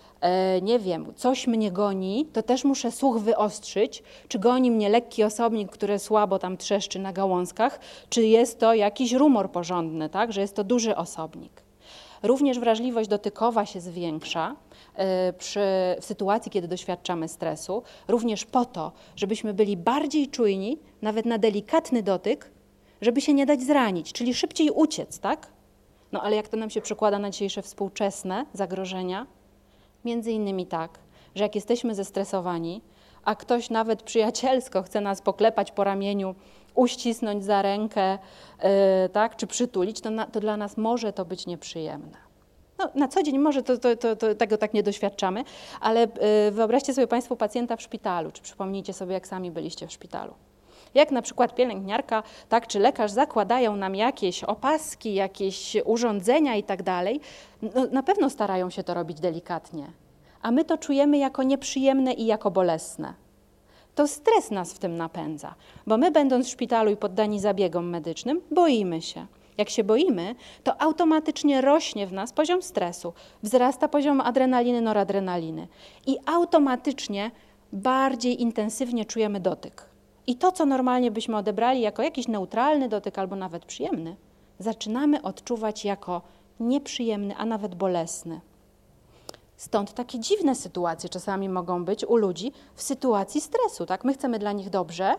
nie 0.61 0.79
wiem, 0.79 1.13
coś 1.15 1.47
mnie 1.47 1.71
goni, 1.71 2.25
to 2.33 2.43
też 2.43 2.63
muszę 2.63 2.91
słuch 2.91 3.19
wyostrzyć, 3.19 4.03
czy 4.27 4.39
goni 4.39 4.71
mnie 4.71 4.89
lekki 4.89 5.23
osobnik, 5.23 5.71
który 5.71 5.99
słabo 5.99 6.39
tam 6.39 6.57
trzeszczy 6.57 6.99
na 6.99 7.13
gałązkach, 7.13 7.79
czy 8.09 8.23
jest 8.23 8.59
to 8.59 8.73
jakiś 8.73 9.13
rumor 9.13 9.51
porządny, 9.51 10.09
tak? 10.09 10.33
Że 10.33 10.41
jest 10.41 10.55
to 10.55 10.63
duży 10.63 10.95
osobnik. 10.95 11.63
Również 12.23 12.59
wrażliwość 12.59 13.09
dotykowa 13.09 13.65
się 13.65 13.81
zwiększa 13.81 14.55
e, 14.95 15.33
przy, 15.33 15.59
w 16.01 16.05
sytuacji, 16.05 16.51
kiedy 16.51 16.67
doświadczamy 16.67 17.27
stresu, 17.27 17.83
również 18.07 18.45
po 18.45 18.65
to, 18.65 18.91
żebyśmy 19.15 19.53
byli 19.53 19.77
bardziej 19.77 20.27
czujni, 20.27 20.77
nawet 21.01 21.25
na 21.25 21.37
delikatny 21.37 22.03
dotyk, 22.03 22.51
żeby 23.01 23.21
się 23.21 23.33
nie 23.33 23.45
dać 23.45 23.61
zranić, 23.61 24.13
czyli 24.13 24.33
szybciej 24.33 24.69
uciec, 24.69 25.19
tak? 25.19 25.47
No 26.11 26.21
ale 26.21 26.35
jak 26.35 26.47
to 26.47 26.57
nam 26.57 26.69
się 26.69 26.81
przekłada 26.81 27.19
na 27.19 27.29
dzisiejsze 27.29 27.61
współczesne 27.61 28.45
zagrożenia? 28.53 29.27
Między 30.05 30.31
innymi 30.31 30.67
tak, 30.67 30.99
że 31.35 31.43
jak 31.43 31.55
jesteśmy 31.55 31.95
zestresowani, 31.95 32.81
a 33.25 33.35
ktoś 33.35 33.69
nawet 33.69 34.03
przyjacielsko 34.03 34.83
chce 34.83 35.01
nas 35.01 35.21
poklepać 35.21 35.71
po 35.71 35.83
ramieniu, 35.83 36.35
uścisnąć 36.75 37.43
za 37.43 37.61
rękę, 37.61 38.11
yy, 38.11 38.69
tak, 39.09 39.35
czy 39.35 39.47
przytulić, 39.47 40.01
to, 40.01 40.09
na, 40.09 40.25
to, 40.25 40.39
dla 40.39 40.57
nas 40.57 40.77
może 40.77 41.13
to 41.13 41.25
być 41.25 41.45
nieprzyjemne. 41.45 42.17
No, 42.79 42.89
na 42.95 43.07
co 43.07 43.23
dzień 43.23 43.37
może 43.39 43.63
to, 43.63 43.77
to, 43.77 44.15
to, 44.15 44.35
tego 44.35 44.57
tak 44.57 44.73
nie 44.73 44.83
doświadczamy, 44.83 45.43
ale 45.81 46.01
yy, 46.01 46.51
wyobraźcie 46.51 46.93
sobie 46.93 47.07
Państwo 47.07 47.35
pacjenta 47.35 47.75
w 47.75 47.81
szpitalu, 47.81 48.31
czy 48.31 48.41
przypomnijcie 48.41 48.93
sobie, 48.93 49.13
jak 49.13 49.27
sami 49.27 49.51
byliście 49.51 49.87
w 49.87 49.91
szpitalu. 49.91 50.33
Jak 50.93 51.11
na 51.11 51.21
przykład 51.21 51.55
pielęgniarka, 51.55 52.23
tak, 52.49 52.67
czy 52.67 52.79
lekarz 52.79 53.11
zakładają 53.11 53.75
nam 53.75 53.95
jakieś 53.95 54.43
opaski, 54.43 55.13
jakieś 55.13 55.77
urządzenia 55.85 56.55
i 56.55 56.63
tak 56.63 56.83
dalej, 56.83 57.19
no, 57.61 57.85
na 57.91 58.03
pewno 58.03 58.29
starają 58.29 58.69
się 58.69 58.83
to 58.83 58.93
robić 58.93 59.19
delikatnie, 59.19 59.91
a 60.41 60.51
my 60.51 60.65
to 60.65 60.77
czujemy 60.77 61.17
jako 61.17 61.43
nieprzyjemne 61.43 62.13
i 62.13 62.25
jako 62.25 62.51
bolesne 62.51 63.13
to 63.95 64.07
stres 64.07 64.51
nas 64.51 64.73
w 64.73 64.79
tym 64.79 64.97
napędza, 64.97 65.55
bo 65.87 65.97
my, 65.97 66.11
będąc 66.11 66.47
w 66.47 66.51
szpitalu 66.51 66.91
i 66.91 66.97
poddani 66.97 67.39
zabiegom 67.39 67.89
medycznym, 67.89 68.41
boimy 68.51 69.01
się. 69.01 69.25
Jak 69.57 69.69
się 69.69 69.83
boimy, 69.83 70.35
to 70.63 70.81
automatycznie 70.81 71.61
rośnie 71.61 72.07
w 72.07 72.13
nas 72.13 72.33
poziom 72.33 72.61
stresu, 72.61 73.13
wzrasta 73.43 73.87
poziom 73.87 74.21
adrenaliny, 74.21 74.81
noradrenaliny 74.81 75.67
i 76.07 76.17
automatycznie 76.25 77.31
bardziej 77.73 78.41
intensywnie 78.41 79.05
czujemy 79.05 79.39
dotyk. 79.39 79.90
I 80.27 80.35
to, 80.35 80.51
co 80.51 80.65
normalnie 80.65 81.11
byśmy 81.11 81.37
odebrali 81.37 81.81
jako 81.81 82.03
jakiś 82.03 82.27
neutralny 82.27 82.89
dotyk 82.89 83.19
albo 83.19 83.35
nawet 83.35 83.65
przyjemny, 83.65 84.15
zaczynamy 84.59 85.21
odczuwać 85.21 85.85
jako 85.85 86.21
nieprzyjemny, 86.59 87.35
a 87.35 87.45
nawet 87.45 87.75
bolesny. 87.75 88.41
Stąd 89.57 89.93
takie 89.93 90.19
dziwne 90.19 90.55
sytuacje 90.55 91.09
czasami 91.09 91.49
mogą 91.49 91.85
być 91.85 92.05
u 92.05 92.15
ludzi 92.15 92.51
w 92.75 92.81
sytuacji 92.81 93.41
stresu. 93.41 93.85
Tak? 93.85 94.03
My 94.03 94.13
chcemy 94.13 94.39
dla 94.39 94.51
nich 94.51 94.69
dobrze, 94.69 95.15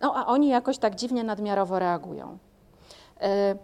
no 0.00 0.12
a 0.16 0.26
oni 0.26 0.48
jakoś 0.48 0.78
tak 0.78 0.94
dziwnie 0.94 1.24
nadmiarowo 1.24 1.78
reagują. 1.78 2.38
E, 3.20 3.56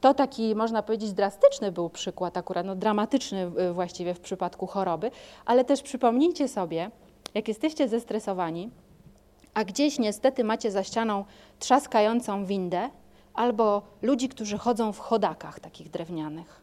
to 0.00 0.14
taki, 0.14 0.54
można 0.54 0.82
powiedzieć, 0.82 1.12
drastyczny 1.12 1.72
był 1.72 1.90
przykład, 1.90 2.36
akurat 2.36 2.66
no, 2.66 2.76
dramatyczny 2.76 3.50
właściwie 3.72 4.14
w 4.14 4.20
przypadku 4.20 4.66
choroby, 4.66 5.10
ale 5.44 5.64
też 5.64 5.82
przypomnijcie 5.82 6.48
sobie, 6.48 6.90
jak 7.34 7.48
jesteście 7.48 7.88
zestresowani, 7.88 8.70
a 9.56 9.64
gdzieś 9.64 9.98
niestety 9.98 10.44
macie 10.44 10.70
za 10.70 10.84
ścianą 10.84 11.24
trzaskającą 11.58 12.46
windę 12.46 12.90
albo 13.34 13.82
ludzi, 14.02 14.28
którzy 14.28 14.58
chodzą 14.58 14.92
w 14.92 14.98
chodakach 14.98 15.60
takich 15.60 15.90
drewnianych. 15.90 16.60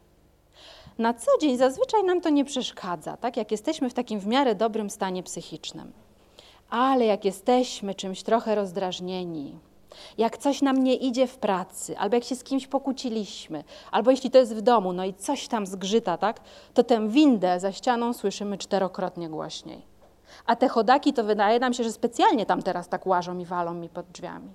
Na 0.98 1.14
co 1.14 1.30
dzień 1.40 1.56
zazwyczaj 1.56 2.04
nam 2.04 2.20
to 2.20 2.30
nie 2.30 2.44
przeszkadza, 2.44 3.16
tak? 3.16 3.36
jak 3.36 3.52
jesteśmy 3.52 3.90
w 3.90 3.94
takim 3.94 4.20
w 4.20 4.26
miarę 4.26 4.54
dobrym 4.54 4.90
stanie 4.90 5.22
psychicznym. 5.22 5.92
Ale 6.70 7.04
jak 7.04 7.24
jesteśmy 7.24 7.94
czymś 7.94 8.22
trochę 8.22 8.54
rozdrażnieni, 8.54 9.58
jak 10.18 10.38
coś 10.38 10.62
nam 10.62 10.84
nie 10.84 10.94
idzie 10.94 11.26
w 11.26 11.36
pracy, 11.36 11.98
albo 11.98 12.16
jak 12.16 12.24
się 12.24 12.36
z 12.36 12.44
kimś 12.44 12.66
pokłóciliśmy, 12.66 13.64
albo 13.90 14.10
jeśli 14.10 14.30
to 14.30 14.38
jest 14.38 14.54
w 14.54 14.60
domu, 14.60 14.92
no 14.92 15.04
i 15.04 15.14
coś 15.14 15.48
tam 15.48 15.66
zgrzyta, 15.66 16.18
tak, 16.18 16.40
to 16.74 16.84
tę 16.84 17.08
windę 17.08 17.60
za 17.60 17.72
ścianą 17.72 18.12
słyszymy 18.12 18.58
czterokrotnie 18.58 19.28
głośniej. 19.28 19.93
A 20.46 20.56
te 20.56 20.68
chodaki 20.68 21.12
to 21.12 21.24
wydaje 21.24 21.60
nam 21.60 21.74
się, 21.74 21.84
że 21.84 21.92
specjalnie 21.92 22.46
tam 22.46 22.62
teraz 22.62 22.88
tak 22.88 23.06
łażą 23.06 23.38
i 23.38 23.44
walą 23.44 23.74
mi 23.74 23.88
pod 23.88 24.06
drzwiami. 24.06 24.54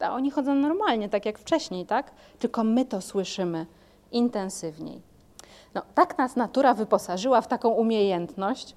A 0.00 0.10
oni 0.10 0.30
chodzą 0.30 0.54
normalnie, 0.54 1.08
tak 1.08 1.26
jak 1.26 1.38
wcześniej, 1.38 1.86
tak? 1.86 2.10
Tylko 2.38 2.64
my 2.64 2.84
to 2.84 3.00
słyszymy 3.00 3.66
intensywniej. 4.12 5.02
No, 5.74 5.82
tak 5.94 6.18
nas 6.18 6.36
natura 6.36 6.74
wyposażyła 6.74 7.40
w 7.40 7.48
taką 7.48 7.68
umiejętność, 7.68 8.76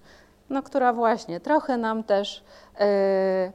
no, 0.49 0.63
która 0.63 0.93
właśnie 0.93 1.39
trochę 1.39 1.77
nam 1.77 2.03
też 2.03 2.43
yy, 2.79 2.85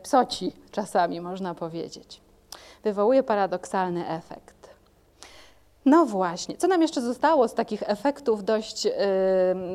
psoci 0.02 0.52
czasami, 0.70 1.20
można 1.20 1.54
powiedzieć. 1.54 2.20
Wywołuje 2.82 3.22
paradoksalny 3.22 4.08
efekt. 4.08 4.57
No 5.88 6.06
właśnie, 6.06 6.56
co 6.56 6.66
nam 6.66 6.82
jeszcze 6.82 7.00
zostało 7.00 7.48
z 7.48 7.54
takich 7.54 7.82
efektów 7.86 8.44
dość, 8.44 8.84
yy, 8.84 8.92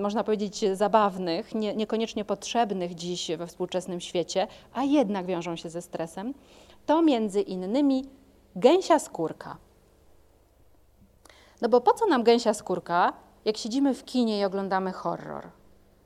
można 0.02 0.24
powiedzieć, 0.24 0.66
zabawnych, 0.74 1.56
nie, 1.56 1.76
niekoniecznie 1.76 2.26
potrzebnych 2.26 2.96
dziś 2.96 3.32
we 3.38 3.48
współczesnym 3.48 4.02
świecie, 4.02 4.48
a 4.74 4.84
jednak 4.84 5.26
wiążą 5.26 5.56
się 5.56 5.70
ze 5.70 5.82
stresem, 5.82 6.34
to 6.86 7.02
między 7.02 7.42
innymi 7.42 8.10
gęsia 8.56 9.00
skórka. 9.00 9.58
No 11.62 11.70
bo 11.70 11.82
po 11.82 11.94
co 11.94 12.06
nam 12.06 12.24
gęsia 12.24 12.54
skórka, 12.54 13.14
jak 13.46 13.58
siedzimy 13.58 13.94
w 13.94 14.06
kinie 14.06 14.40
i 14.40 14.46
oglądamy 14.46 14.92
horror, 14.92 15.48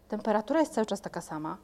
temperatura 0.07 0.59
jest 0.59 0.73
cały 0.73 0.85
czas 0.85 1.01
taka 1.01 1.21
sama, 1.21 1.57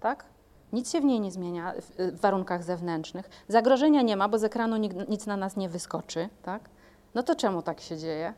tak? 0.00 0.24
Nic 0.72 0.92
się 0.92 1.00
w 1.00 1.04
niej 1.04 1.20
nie 1.20 1.30
zmienia 1.30 1.72
w 1.98 2.20
warunkach 2.20 2.64
zewnętrznych. 2.64 3.30
Zagrożenia 3.48 4.02
nie 4.02 4.16
ma, 4.16 4.28
bo 4.28 4.38
z 4.38 4.44
ekranu 4.44 4.76
nic 5.08 5.26
na 5.26 5.36
nas 5.36 5.56
nie 5.56 5.68
wyskoczy, 5.68 6.28
tak? 6.42 6.70
No 7.14 7.22
to 7.22 7.34
czemu 7.34 7.62
tak 7.62 7.80
się 7.80 7.98
dzieje? 7.98 8.34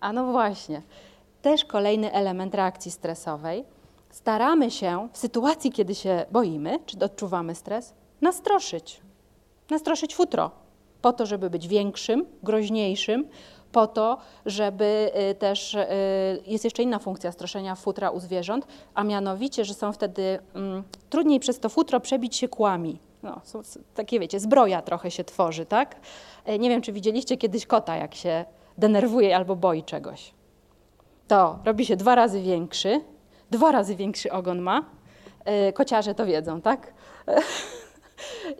A 0.00 0.12
no 0.12 0.32
właśnie, 0.32 0.82
też 1.42 1.64
kolejny 1.64 2.12
element 2.12 2.54
reakcji 2.54 2.90
stresowej. 2.90 3.64
Staramy 4.10 4.70
się 4.70 5.08
w 5.12 5.18
sytuacji, 5.18 5.72
kiedy 5.72 5.94
się 5.94 6.24
boimy, 6.30 6.78
czy 6.86 6.98
odczuwamy 6.98 7.54
stres, 7.54 7.94
nastroszyć. 8.20 9.00
Nastroszyć 9.70 10.14
futro, 10.14 10.50
po 11.02 11.12
to, 11.12 11.26
żeby 11.26 11.50
być 11.50 11.68
większym, 11.68 12.26
groźniejszym, 12.42 13.28
po 13.72 13.86
to, 13.86 14.18
żeby 14.46 15.10
y, 15.30 15.34
też, 15.34 15.74
y, 15.74 15.86
jest 16.46 16.64
jeszcze 16.64 16.82
inna 16.82 16.98
funkcja 16.98 17.32
stroszenia 17.32 17.74
futra 17.74 18.10
u 18.10 18.20
zwierząt, 18.20 18.66
a 18.94 19.04
mianowicie, 19.04 19.64
że 19.64 19.74
są 19.74 19.92
wtedy 19.92 20.38
mm, 20.54 20.82
trudniej 21.10 21.40
przez 21.40 21.60
to 21.60 21.68
futro 21.68 22.00
przebić 22.00 22.36
się 22.36 22.48
kłami. 22.48 22.98
No, 23.22 23.40
takie 23.94 24.20
wiecie, 24.20 24.40
zbroja 24.40 24.82
trochę 24.82 25.10
się 25.10 25.24
tworzy, 25.24 25.66
tak? 25.66 25.96
E, 26.44 26.58
nie 26.58 26.68
wiem, 26.68 26.82
czy 26.82 26.92
widzieliście 26.92 27.36
kiedyś 27.36 27.66
kota, 27.66 27.96
jak 27.96 28.14
się 28.14 28.44
denerwuje 28.78 29.36
albo 29.36 29.56
boi 29.56 29.82
czegoś. 29.82 30.34
To 31.28 31.58
robi 31.64 31.86
się 31.86 31.96
dwa 31.96 32.14
razy 32.14 32.40
większy, 32.40 33.00
dwa 33.50 33.72
razy 33.72 33.96
większy 33.96 34.32
ogon 34.32 34.60
ma. 34.60 34.84
E, 35.44 35.72
kociarze 35.72 36.14
to 36.14 36.26
wiedzą, 36.26 36.60
tak? 36.60 36.94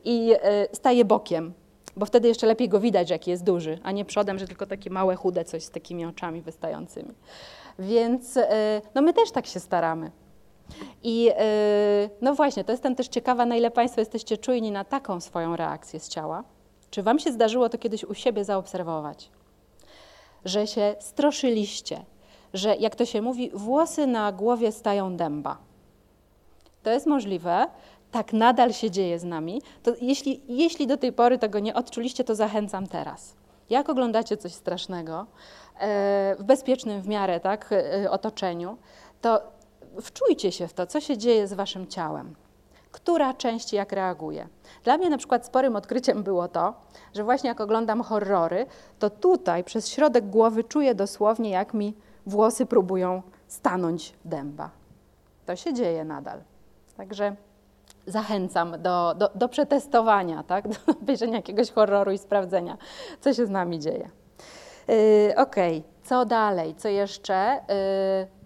I 0.05 0.33
e, 0.43 0.69
staje 0.73 1.05
bokiem 1.05 1.55
bo 1.97 2.07
wtedy 2.07 2.29
jeszcze 2.29 2.47
lepiej 2.47 2.69
go 2.69 2.81
widać, 2.81 3.11
jaki 3.11 3.31
jest 3.31 3.45
duży, 3.45 3.79
a 3.83 3.93
nie 3.93 4.05
przodem, 4.05 4.39
że 4.39 4.47
tylko 4.47 4.67
takie 4.67 4.91
małe, 4.91 5.17
chude 5.17 5.45
coś 5.45 5.63
z 5.63 5.71
takimi 5.71 6.05
oczami 6.07 6.43
wystającymi. 6.43 7.15
Więc 7.79 8.39
no 8.95 9.03
my 9.03 9.13
też 9.13 9.31
tak 9.31 9.47
się 9.47 9.61
staramy. 9.61 10.11
I 11.03 11.31
e, 11.37 12.11
no 12.21 12.35
właśnie, 12.35 12.65
to 12.65 12.73
jestem 12.73 12.95
też 12.95 13.09
ciekawa, 13.09 13.47
na 13.47 13.57
ile 13.57 13.71
Państwo 13.71 14.01
jesteście 14.01 14.37
czujni 14.37 14.71
na 14.71 14.85
taką 14.85 15.21
swoją 15.21 15.57
reakcję 15.57 16.01
z 16.01 16.09
ciała. 16.09 16.45
Czy 16.91 17.03
Wam 17.03 17.19
się 17.19 17.33
zdarzyło 17.33 17.69
to 17.69 17.79
kiedyś 17.79 18.05
u 18.05 18.15
siebie 18.15 18.45
zaobserwować? 18.45 19.31
Że 20.45 20.67
się 20.67 20.95
stroszyliście, 21.01 22.05
że 22.55 22.77
jak 22.77 22.97
to 22.97 23.07
się 23.07 23.23
mówi, 23.23 23.51
włosy 23.55 24.07
na 24.07 24.33
głowie 24.33 24.73
stają 24.73 25.17
dęba. 25.17 25.59
To 26.83 26.91
jest 26.91 27.07
możliwe, 27.07 27.67
tak 28.11 28.33
nadal 28.33 28.73
się 28.73 28.91
dzieje 28.91 29.19
z 29.19 29.25
nami, 29.25 29.63
to 29.83 29.93
jeśli, 30.01 30.41
jeśli 30.49 30.87
do 30.87 30.97
tej 30.97 31.13
pory 31.13 31.39
tego 31.39 31.59
nie 31.59 31.75
odczuliście, 31.75 32.25
to 32.25 32.35
zachęcam 32.35 32.87
teraz. 32.87 33.35
Jak 33.71 33.89
oglądacie 33.89 34.37
coś 34.37 34.53
strasznego 34.53 35.27
e, 35.81 36.37
w 36.39 36.43
bezpiecznym 36.45 37.03
w 37.03 37.09
miarę 37.09 37.41
tak, 37.41 37.73
e, 37.73 38.11
otoczeniu, 38.11 38.77
to 39.21 39.56
wczujcie 40.01 40.53
się 40.53 40.69
w 40.69 40.73
to, 40.73 40.87
co 40.87 41.01
się 41.01 41.19
dzieje 41.19 41.47
z 41.47 41.53
waszym 41.53 41.87
ciałem. 41.87 42.35
Która 42.93 43.35
część 43.35 43.73
jak 43.73 43.93
reaguje. 43.93 44.49
Dla 44.85 44.99
mnie 44.99 45.11
na 45.11 45.19
przykład 45.19 45.47
sporym 45.47 45.77
odkryciem 45.77 46.23
było 46.23 46.49
to, 46.49 46.75
że 47.15 47.25
właśnie 47.25 47.49
jak 47.49 47.61
oglądam 47.61 48.03
horrory, 48.03 48.67
to 48.99 49.11
tutaj 49.11 49.65
przez 49.65 49.89
środek 49.89 50.31
głowy 50.31 50.65
czuję 50.65 50.95
dosłownie, 50.95 51.51
jak 51.51 51.75
mi 51.75 51.95
włosy 52.27 52.67
próbują 52.67 53.23
stanąć 53.49 54.15
dęba. 54.25 54.71
To 55.47 55.57
się 55.57 55.75
dzieje 55.75 56.05
nadal. 56.05 56.41
Także 56.97 57.37
zachęcam 58.07 58.83
do, 58.83 59.15
do, 59.15 59.31
do 59.35 59.49
przetestowania, 59.49 60.43
tak? 60.43 60.69
do 60.69 60.77
obejrzenia 61.03 61.37
jakiegoś 61.37 61.71
horroru 61.71 62.13
i 62.13 62.19
sprawdzenia, 62.19 62.79
co 63.21 63.35
się 63.35 63.47
z 63.47 63.51
nami 63.51 63.79
dzieje. 63.79 64.11
Yy, 64.89 65.37
okay. 65.37 65.83
co 66.05 66.25
dalej, 66.25 66.75
co 66.75 66.89
jeszcze? 66.89 67.61
Yy, 67.69 68.46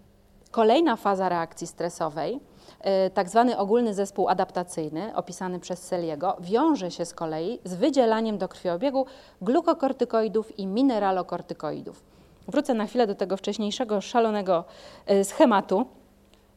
kolejna 0.51 0.97
faza 0.97 1.29
reakcji 1.29 1.67
stresowej, 1.67 2.33
yy, 2.33 2.91
tak 3.15 3.29
zwany 3.29 3.59
ogólny 3.59 3.95
zespół 3.95 4.29
adaptacyjny, 4.29 5.17
opisany 5.17 5.61
przez 5.61 5.83
Seliego, 5.83 6.37
wiąże 6.41 6.91
się 6.91 7.05
z 7.05 7.15
kolei 7.15 7.59
z 7.65 7.75
wydzielaniem 7.75 8.39
do 8.39 8.49
krwiobiegu 8.49 9.07
glukokortykoidów 9.43 10.59
i 10.59 10.67
mineralokortykoidów. 10.67 12.03
Wrócę 12.49 12.75
na 12.75 12.87
chwilę 12.87 13.07
do 13.07 13.15
tego 13.15 13.37
wcześniejszego 13.37 14.01
szalonego 14.01 14.65
yy, 15.07 15.25
schematu. 15.25 15.87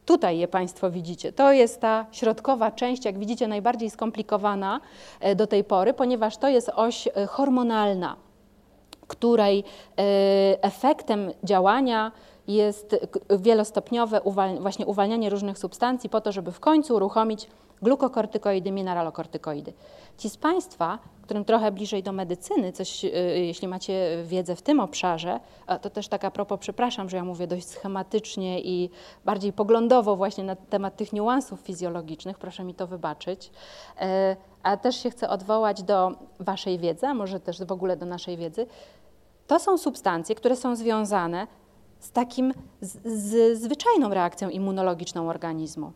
Tutaj 0.06 0.38
je 0.38 0.48
Państwo 0.48 0.90
widzicie. 0.90 1.32
To 1.32 1.52
jest 1.52 1.80
ta 1.80 2.06
środkowa 2.12 2.70
część, 2.70 3.04
jak 3.04 3.18
widzicie, 3.18 3.48
najbardziej 3.48 3.90
skomplikowana 3.90 4.80
yy, 5.20 5.36
do 5.36 5.46
tej 5.46 5.64
pory, 5.64 5.94
ponieważ 5.94 6.36
to 6.36 6.48
jest 6.48 6.68
oś 6.68 7.08
hormonalna 7.28 8.23
której 9.06 9.64
e, 9.98 10.02
efektem 10.62 11.30
działania 11.44 12.12
jest 12.48 12.96
wielostopniowe 13.30 14.20
właśnie 14.60 14.86
uwalnianie 14.86 15.30
różnych 15.30 15.58
substancji 15.58 16.10
po 16.10 16.20
to, 16.20 16.32
żeby 16.32 16.52
w 16.52 16.60
końcu 16.60 16.94
uruchomić 16.94 17.48
glukokortykoidy, 17.82 18.72
mineralokortykoidy. 18.72 19.72
Ci 20.18 20.30
z 20.30 20.36
Państwa, 20.36 20.98
którym 21.22 21.44
trochę 21.44 21.72
bliżej 21.72 22.02
do 22.02 22.12
medycyny, 22.12 22.72
coś, 22.72 23.04
e, 23.04 23.08
jeśli 23.38 23.68
macie 23.68 24.22
wiedzę 24.24 24.56
w 24.56 24.62
tym 24.62 24.80
obszarze, 24.80 25.40
to 25.82 25.90
też 25.90 26.08
tak 26.08 26.24
a 26.24 26.30
propos, 26.30 26.60
przepraszam, 26.60 27.10
że 27.10 27.16
ja 27.16 27.24
mówię 27.24 27.46
dość 27.46 27.66
schematycznie 27.66 28.60
i 28.60 28.90
bardziej 29.24 29.52
poglądowo 29.52 30.16
właśnie 30.16 30.44
na 30.44 30.56
temat 30.56 30.96
tych 30.96 31.12
niuansów 31.12 31.60
fizjologicznych, 31.60 32.38
proszę 32.38 32.64
mi 32.64 32.74
to 32.74 32.86
wybaczyć, 32.86 33.50
e, 34.00 34.36
a 34.64 34.76
też 34.76 35.02
się 35.02 35.10
chcę 35.10 35.28
odwołać 35.28 35.82
do 35.82 36.12
Waszej 36.40 36.78
wiedzy, 36.78 37.06
a 37.06 37.14
może 37.14 37.40
też 37.40 37.64
w 37.64 37.72
ogóle 37.72 37.96
do 37.96 38.06
naszej 38.06 38.36
wiedzy, 38.36 38.66
to 39.46 39.58
są 39.58 39.78
substancje, 39.78 40.34
które 40.34 40.56
są 40.56 40.76
związane 40.76 41.46
z 42.00 42.10
takim 42.10 42.54
z, 42.80 42.98
z 43.04 43.60
zwyczajną 43.60 44.14
reakcją 44.14 44.48
immunologiczną 44.48 45.28
organizmu. 45.28 45.92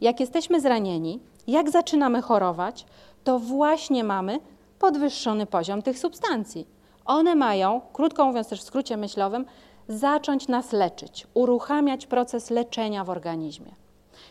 Jak 0.00 0.20
jesteśmy 0.20 0.60
zranieni, 0.60 1.20
jak 1.46 1.70
zaczynamy 1.70 2.22
chorować, 2.22 2.86
to 3.24 3.38
właśnie 3.38 4.04
mamy 4.04 4.40
podwyższony 4.78 5.46
poziom 5.46 5.82
tych 5.82 5.98
substancji. 5.98 6.66
One 7.04 7.34
mają, 7.34 7.80
krótko 7.92 8.24
mówiąc 8.24 8.48
też 8.48 8.60
w 8.60 8.64
skrócie 8.64 8.96
myślowym, 8.96 9.44
zacząć 9.88 10.48
nas 10.48 10.72
leczyć, 10.72 11.26
uruchamiać 11.34 12.06
proces 12.06 12.50
leczenia 12.50 13.04
w 13.04 13.10
organizmie. 13.10 13.74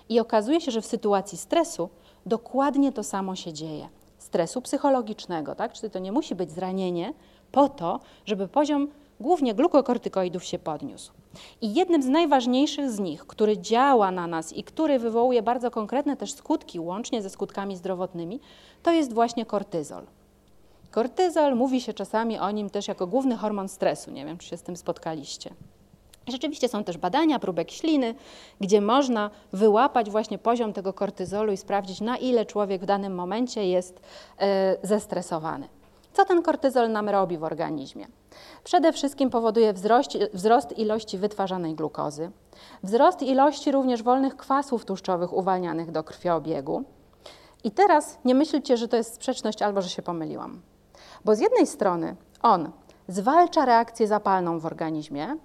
I 0.10 0.20
okazuje 0.20 0.62
się, 0.62 0.72
że 0.72 0.82
w 0.82 0.86
sytuacji 0.86 1.38
stresu 1.38 1.90
dokładnie 2.26 2.92
to 2.92 3.04
samo 3.04 3.36
się 3.36 3.54
dzieje. 3.54 3.90
Stresu 4.18 4.62
psychologicznego, 4.62 5.56
tak? 5.56 5.74
Czyli 5.74 5.92
to 5.92 6.00
nie 6.00 6.12
musi 6.12 6.36
być 6.36 6.52
zranienie, 6.52 7.14
po 7.52 7.70
to, 7.70 8.00
żeby 8.26 8.48
poziom 8.48 8.88
głównie 9.20 9.54
glukokortykoidów 9.54 10.44
się 10.44 10.60
podniósł. 10.60 11.12
I 11.62 11.74
jednym 11.74 12.04
z 12.04 12.08
najważniejszych 12.08 12.92
z 12.92 13.00
nich, 13.00 13.26
który 13.28 13.58
działa 13.58 14.12
na 14.12 14.28
nas 14.28 14.54
i 14.54 14.64
który 14.64 15.00
wywołuje 15.00 15.42
bardzo 15.42 15.72
konkretne 15.72 16.18
też 16.18 16.34
skutki, 16.34 16.80
łącznie 16.80 17.22
ze 17.22 17.30
skutkami 17.30 17.76
zdrowotnymi, 17.76 18.40
to 18.84 18.92
jest 18.92 19.14
właśnie 19.14 19.46
kortyzol. 19.46 20.04
Kortyzol, 20.92 21.56
mówi 21.56 21.82
się 21.82 21.94
czasami 21.94 22.40
o 22.40 22.52
nim 22.52 22.70
też 22.70 22.88
jako 22.88 23.08
główny 23.08 23.38
hormon 23.38 23.70
stresu. 23.70 24.12
Nie 24.12 24.26
wiem, 24.26 24.38
czy 24.38 24.48
się 24.48 24.58
z 24.58 24.64
tym 24.64 24.78
spotkaliście. 24.78 25.54
Rzeczywiście 26.28 26.68
są 26.68 26.84
też 26.84 26.98
badania, 26.98 27.40
próbek 27.40 27.72
śliny, 27.72 28.16
gdzie 28.62 28.82
można 28.82 29.30
wyłapać 29.54 30.10
właśnie 30.10 30.38
poziom 30.38 30.74
tego 30.74 30.94
kortyzolu 30.94 31.52
i 31.52 31.58
sprawdzić, 31.58 32.02
na 32.02 32.18
ile 32.18 32.46
człowiek 32.46 32.82
w 32.82 32.86
danym 32.86 33.16
momencie 33.16 33.68
jest 33.68 34.02
e, 34.40 34.78
zestresowany. 34.84 35.68
Co 36.14 36.26
ten 36.26 36.42
kortyzol 36.42 36.92
nam 36.92 37.10
robi 37.10 37.38
w 37.38 37.44
organizmie? 37.44 38.08
Przede 38.64 38.94
wszystkim 38.94 39.30
powoduje 39.30 39.74
wzrost, 39.74 40.18
wzrost 40.34 40.78
ilości 40.78 41.18
wytwarzanej 41.18 41.76
glukozy, 41.76 42.32
wzrost 42.84 43.22
ilości 43.22 43.72
również 43.72 44.04
wolnych 44.04 44.38
kwasów 44.38 44.86
tłuszczowych 44.86 45.34
uwalnianych 45.34 45.92
do 45.92 46.04
krwiobiegu. 46.04 46.84
I 47.64 47.72
teraz 47.72 48.18
nie 48.26 48.36
myślcie, 48.36 48.78
że 48.78 48.88
to 48.88 48.98
jest 48.98 49.14
sprzeczność 49.14 49.62
albo 49.62 49.82
że 49.82 49.90
się 49.90 50.02
pomyliłam. 50.02 50.62
Bo 51.26 51.36
z 51.36 51.40
jednej 51.40 51.68
strony 51.68 52.16
on 52.42 52.72
zwalcza 53.08 53.66
reakcję 53.66 54.08
zapalną 54.08 54.60
w 54.60 54.66
organizmie, 54.66 55.36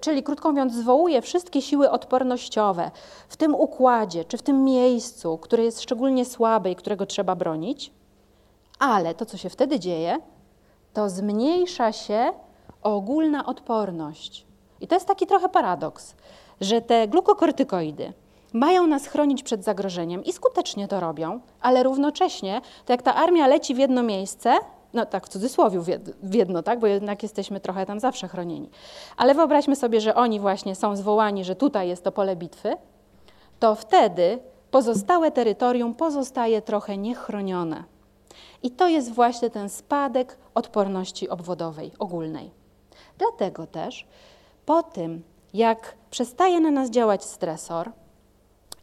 czyli 0.00 0.22
krótko 0.22 0.50
mówiąc, 0.50 0.74
zwołuje 0.74 1.22
wszystkie 1.22 1.62
siły 1.62 1.90
odpornościowe 1.90 2.90
w 3.28 3.36
tym 3.36 3.54
układzie 3.54 4.24
czy 4.24 4.38
w 4.38 4.42
tym 4.42 4.64
miejscu, 4.64 5.38
które 5.38 5.64
jest 5.64 5.80
szczególnie 5.80 6.24
słabe 6.24 6.70
i 6.70 6.76
którego 6.76 7.06
trzeba 7.06 7.34
bronić 7.34 7.92
ale 8.80 9.14
to, 9.14 9.26
co 9.26 9.36
się 9.36 9.50
wtedy 9.50 9.80
dzieje, 9.80 10.18
to 10.92 11.08
zmniejsza 11.08 11.92
się 11.92 12.32
ogólna 12.82 13.46
odporność. 13.46 14.46
I 14.80 14.86
to 14.86 14.94
jest 14.94 15.06
taki 15.06 15.26
trochę 15.26 15.48
paradoks, 15.48 16.14
że 16.60 16.80
te 16.80 17.08
glukokortykoidy 17.08 18.12
mają 18.52 18.86
nas 18.86 19.06
chronić 19.06 19.42
przed 19.42 19.64
zagrożeniem 19.64 20.24
i 20.24 20.32
skutecznie 20.32 20.88
to 20.88 21.00
robią, 21.00 21.40
ale 21.60 21.82
równocześnie, 21.82 22.60
to 22.86 22.92
jak 22.92 23.02
ta 23.02 23.14
armia 23.14 23.46
leci 23.46 23.74
w 23.74 23.78
jedno 23.78 24.02
miejsce, 24.02 24.58
no 24.94 25.06
tak 25.06 25.26
w 25.26 25.28
cudzysłowie 25.28 25.80
w 26.22 26.34
jedno, 26.34 26.62
tak, 26.62 26.78
bo 26.78 26.86
jednak 26.86 27.22
jesteśmy 27.22 27.60
trochę 27.60 27.86
tam 27.86 28.00
zawsze 28.00 28.28
chronieni. 28.28 28.70
Ale 29.16 29.34
wyobraźmy 29.34 29.76
sobie, 29.76 30.00
że 30.00 30.14
oni 30.14 30.40
właśnie 30.40 30.74
są 30.74 30.96
zwołani, 30.96 31.44
że 31.44 31.54
tutaj 31.54 31.88
jest 31.88 32.04
to 32.04 32.12
pole 32.12 32.36
bitwy, 32.36 32.76
to 33.60 33.74
wtedy 33.74 34.38
pozostałe 34.70 35.30
terytorium 35.30 35.94
pozostaje 35.94 36.62
trochę 36.62 36.96
niechronione. 36.96 37.84
I 38.62 38.70
to 38.70 38.88
jest 38.88 39.12
właśnie 39.12 39.50
ten 39.50 39.68
spadek 39.68 40.38
odporności 40.54 41.28
obwodowej 41.28 41.92
ogólnej. 41.98 42.50
Dlatego 43.18 43.66
też 43.66 44.06
po 44.66 44.82
tym, 44.82 45.22
jak 45.54 45.94
przestaje 46.10 46.60
na 46.60 46.70
nas 46.70 46.90
działać 46.90 47.24
stresor 47.24 47.90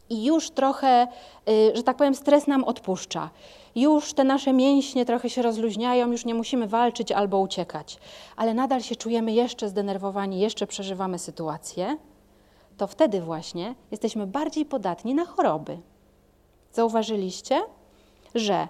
i 0.10 0.26
już 0.26 0.49
trochę, 0.49 1.08
y, 1.49 1.72
że 1.76 1.84
tak 1.84 1.97
powiem, 1.97 2.16
stres 2.16 2.47
nam 2.47 2.64
odpuszcza, 2.64 3.30
już 3.78 4.13
te 4.13 4.23
nasze 4.23 4.53
mięśnie 4.53 5.05
trochę 5.05 5.30
się 5.30 5.41
rozluźniają, 5.41 6.11
już 6.11 6.25
nie 6.25 6.34
musimy 6.34 6.67
walczyć 6.67 7.11
albo 7.11 7.39
uciekać, 7.39 7.97
ale 8.36 8.53
nadal 8.53 8.82
się 8.82 8.95
czujemy 8.95 9.32
jeszcze 9.32 9.69
zdenerwowani, 9.69 10.39
jeszcze 10.39 10.67
przeżywamy 10.67 11.19
sytuację, 11.19 11.97
to 12.78 12.88
wtedy 12.88 13.21
właśnie 13.21 13.75
jesteśmy 13.91 14.28
bardziej 14.28 14.65
podatni 14.65 15.13
na 15.13 15.25
choroby. 15.25 15.78
Zauważyliście, 16.71 17.61
że 18.36 18.67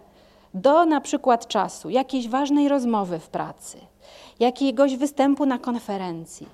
do 0.54 0.86
na 0.86 1.02
przykład 1.02 1.48
czasu 1.48 1.90
jakiejś 1.90 2.28
ważnej 2.28 2.68
rozmowy 2.68 3.20
w 3.20 3.30
pracy, 3.30 3.78
jakiegoś 4.40 4.98
występu 4.98 5.46
na 5.46 5.60
konferencji, 5.60 6.48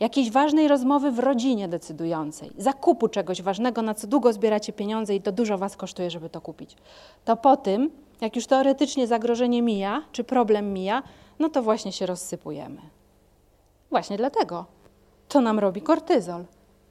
jakiejś 0.00 0.30
ważnej 0.30 0.68
rozmowy 0.68 1.10
w 1.10 1.18
rodzinie 1.18 1.68
decydującej, 1.68 2.50
zakupu 2.58 3.08
czegoś 3.08 3.42
ważnego, 3.42 3.82
na 3.82 3.94
co 3.94 4.06
długo 4.06 4.32
zbieracie 4.32 4.72
pieniądze 4.72 5.14
i 5.14 5.20
to 5.20 5.32
dużo 5.32 5.58
Was 5.58 5.76
kosztuje, 5.76 6.10
żeby 6.10 6.30
to 6.30 6.40
kupić. 6.40 6.76
To 7.24 7.36
po 7.36 7.56
tym, 7.56 7.90
jak 8.20 8.36
już 8.36 8.46
teoretycznie 8.46 9.06
zagrożenie 9.06 9.62
mija, 9.62 10.02
czy 10.12 10.24
problem 10.24 10.72
mija, 10.72 11.02
no 11.38 11.48
to 11.48 11.62
właśnie 11.62 11.92
się 11.92 12.06
rozsypujemy. 12.06 12.80
Właśnie 13.90 14.16
dlatego. 14.16 14.64
To 15.28 15.40
nam 15.40 15.58
robi 15.58 15.82
kortyzol. 15.82 16.44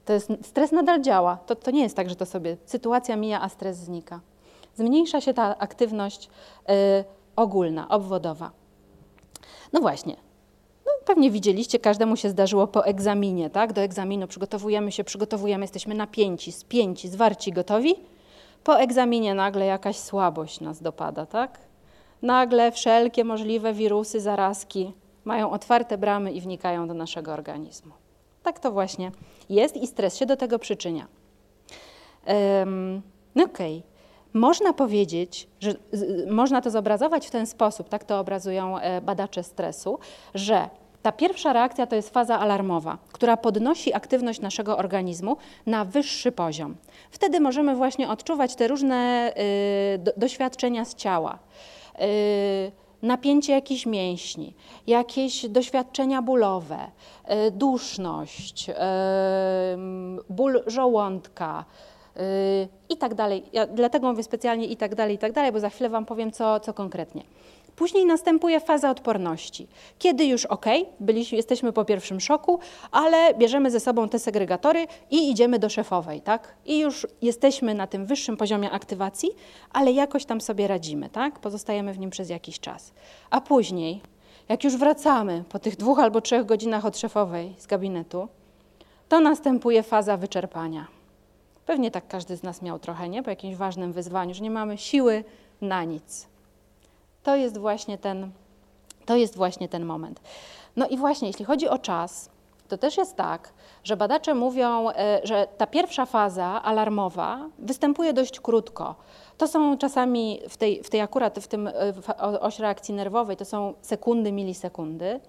To 0.04 0.12
jest, 0.12 0.28
stres 0.42 0.72
nadal 0.72 1.00
działa. 1.00 1.36
To, 1.36 1.56
to 1.56 1.70
nie 1.70 1.82
jest 1.82 1.96
tak, 1.96 2.10
że 2.10 2.16
to 2.16 2.26
sobie 2.26 2.56
sytuacja 2.64 3.16
mija, 3.16 3.40
a 3.40 3.48
stres 3.48 3.76
znika 3.76 4.20
zmniejsza 4.76 5.20
się 5.20 5.34
ta 5.34 5.58
aktywność 5.58 6.26
y, 6.26 7.04
ogólna, 7.36 7.88
obwodowa. 7.88 8.50
No 9.72 9.80
właśnie. 9.80 10.16
Pewnie 11.04 11.30
widzieliście, 11.30 11.78
każdemu 11.78 12.16
się 12.16 12.30
zdarzyło 12.30 12.66
po 12.66 12.86
egzaminie, 12.86 13.50
tak? 13.50 13.72
Do 13.72 13.80
egzaminu 13.80 14.26
przygotowujemy 14.26 14.92
się, 14.92 15.04
przygotowujemy, 15.04 15.64
jesteśmy 15.64 15.94
napięci, 15.94 16.52
spięci, 16.52 17.08
zwarci, 17.08 17.52
gotowi. 17.52 17.94
Po 18.64 18.80
egzaminie 18.80 19.34
nagle 19.34 19.66
jakaś 19.66 19.96
słabość 19.96 20.60
nas 20.60 20.82
dopada, 20.82 21.26
tak? 21.26 21.58
Nagle 22.22 22.72
wszelkie 22.72 23.24
możliwe 23.24 23.72
wirusy, 23.72 24.20
zarazki 24.20 24.92
mają 25.24 25.50
otwarte 25.50 25.98
bramy 25.98 26.32
i 26.32 26.40
wnikają 26.40 26.88
do 26.88 26.94
naszego 26.94 27.32
organizmu. 27.32 27.92
Tak 28.42 28.58
to 28.58 28.72
właśnie 28.72 29.12
jest 29.48 29.76
i 29.76 29.86
stres 29.86 30.16
się 30.16 30.26
do 30.26 30.36
tego 30.36 30.58
przyczynia. 30.58 31.06
Um, 32.26 33.02
Okej. 33.34 33.78
Okay. 33.78 33.90
Można 34.32 34.72
powiedzieć, 34.72 35.48
że 35.60 35.74
można 36.30 36.60
to 36.60 36.70
zobrazować 36.70 37.26
w 37.26 37.30
ten 37.30 37.46
sposób, 37.46 37.88
tak 37.88 38.04
to 38.04 38.20
obrazują 38.20 38.78
e, 38.78 39.00
badacze 39.00 39.42
stresu, 39.42 39.98
że 40.34 40.68
ta 41.02 41.12
pierwsza 41.12 41.52
reakcja 41.52 41.86
to 41.86 41.96
jest 41.96 42.10
faza 42.10 42.38
alarmowa, 42.38 42.98
która 43.12 43.36
podnosi 43.36 43.94
aktywność 43.94 44.40
naszego 44.40 44.78
organizmu 44.78 45.36
na 45.66 45.84
wyższy 45.84 46.32
poziom. 46.32 46.76
Wtedy 47.10 47.40
możemy 47.40 47.74
właśnie 47.74 48.08
odczuwać 48.08 48.54
te 48.54 48.68
różne 48.68 49.32
y, 50.06 50.12
doświadczenia 50.16 50.84
z 50.84 50.94
ciała. 50.94 51.38
Y, 52.00 52.72
napięcie 53.02 53.52
jakichś 53.52 53.86
mięśni, 53.86 54.54
jakieś 54.86 55.48
doświadczenia 55.48 56.22
bólowe, 56.22 56.78
y, 57.46 57.50
duszność, 57.50 58.70
ból 60.28 60.62
żołądka, 60.66 61.64
i 62.88 62.96
tak 62.96 63.14
dalej. 63.14 63.42
Dlatego 63.74 64.08
mówię 64.08 64.22
specjalnie 64.22 64.66
i 64.66 64.76
tak 64.76 64.94
dalej, 64.94 65.14
i 65.14 65.18
tak 65.18 65.32
dalej, 65.32 65.52
bo 65.52 65.60
za 65.60 65.70
chwilę 65.70 65.90
Wam 65.90 66.06
powiem, 66.06 66.32
co, 66.32 66.60
co 66.60 66.74
konkretnie. 66.74 67.22
Później 67.80 68.06
następuje 68.06 68.60
faza 68.60 68.90
odporności, 68.90 69.66
kiedy 69.98 70.24
już 70.24 70.46
ok, 70.46 70.66
byliśmy, 71.00 71.36
jesteśmy 71.36 71.72
po 71.72 71.84
pierwszym 71.84 72.20
szoku, 72.20 72.58
ale 72.90 73.34
bierzemy 73.34 73.70
ze 73.70 73.80
sobą 73.80 74.08
te 74.08 74.18
segregatory 74.18 74.86
i 75.10 75.30
idziemy 75.30 75.58
do 75.58 75.68
szefowej, 75.68 76.20
tak? 76.20 76.54
I 76.66 76.78
już 76.78 77.06
jesteśmy 77.22 77.74
na 77.74 77.86
tym 77.86 78.06
wyższym 78.06 78.36
poziomie 78.36 78.70
aktywacji, 78.70 79.30
ale 79.72 79.92
jakoś 79.92 80.24
tam 80.24 80.40
sobie 80.40 80.68
radzimy, 80.68 81.08
tak? 81.08 81.38
Pozostajemy 81.38 81.92
w 81.92 81.98
nim 81.98 82.10
przez 82.10 82.30
jakiś 82.30 82.60
czas. 82.60 82.92
A 83.30 83.40
później, 83.40 84.00
jak 84.48 84.64
już 84.64 84.76
wracamy 84.76 85.44
po 85.48 85.58
tych 85.58 85.76
dwóch 85.76 85.98
albo 85.98 86.20
trzech 86.20 86.46
godzinach 86.46 86.84
od 86.84 86.98
szefowej 86.98 87.54
z 87.58 87.66
gabinetu, 87.66 88.28
to 89.08 89.20
następuje 89.20 89.82
faza 89.82 90.16
wyczerpania. 90.16 90.86
Pewnie 91.66 91.90
tak 91.90 92.08
każdy 92.08 92.36
z 92.36 92.42
nas 92.42 92.62
miał 92.62 92.78
trochę, 92.78 93.08
nie? 93.08 93.22
Po 93.22 93.30
jakimś 93.30 93.56
ważnym 93.56 93.92
wyzwaniu, 93.92 94.34
że 94.34 94.42
nie 94.42 94.50
mamy 94.50 94.78
siły 94.78 95.24
na 95.60 95.84
nic. 95.84 96.29
To 97.22 97.36
jest 97.36 97.58
właśnie 97.58 97.98
ten, 97.98 98.30
to 99.06 99.16
jest 99.16 99.36
właśnie 99.36 99.68
ten 99.68 99.84
moment. 99.84 100.20
No 100.76 100.88
i 100.88 100.96
właśnie, 100.96 101.28
jeśli 101.28 101.44
chodzi 101.44 101.68
o 101.68 101.78
czas, 101.78 102.30
to 102.70 102.78
też 102.78 102.96
jest 102.96 103.16
tak, 103.16 103.52
że 103.84 103.96
badacze 103.96 104.34
mówią, 104.34 104.90
e, 104.90 105.20
że 105.24 105.46
ta 105.58 105.66
pierwsza 105.66 106.06
faza 106.06 106.62
alarmowa 106.62 107.48
występuje 107.58 108.12
dość 108.12 108.40
krótko. 108.40 108.94
To 109.38 109.48
są 109.48 109.78
czasami 109.78 110.40
w 110.48 110.56
tej, 110.56 110.82
w 110.82 110.90
tej 110.90 111.00
akurat 111.00 111.38
w 111.38 111.48
tym 111.48 111.68
e, 111.68 111.72
oś 112.40 112.58
reakcji 112.58 112.94
nerwowej 112.94 113.36
to 113.36 113.44
są 113.44 113.74
sekundy, 113.82 114.32
milisekundy. 114.32 115.20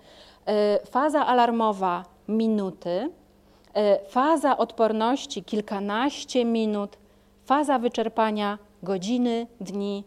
E, 0.45 0.79
faza 0.85 1.25
alarmowa 1.25 2.05
minuty, 2.27 3.09
faza 4.09 4.57
odporności 4.57 5.43
kilkanaście 5.43 6.45
minut, 6.45 6.97
faza 7.45 7.79
wyczerpania 7.79 8.57
godziny, 8.83 9.47
dni, 9.61 10.03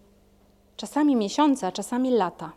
czasami 0.76 1.16
miesiące, 1.16 1.66
a 1.66 1.72
czasami 1.72 2.10
lata. 2.10 2.52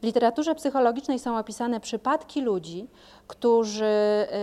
W 0.00 0.04
literaturze 0.04 0.54
psychologicznej 0.54 1.18
są 1.18 1.38
opisane 1.38 1.80
przypadki 1.80 2.40
ludzi, 2.40 2.88
którzy 3.26 3.84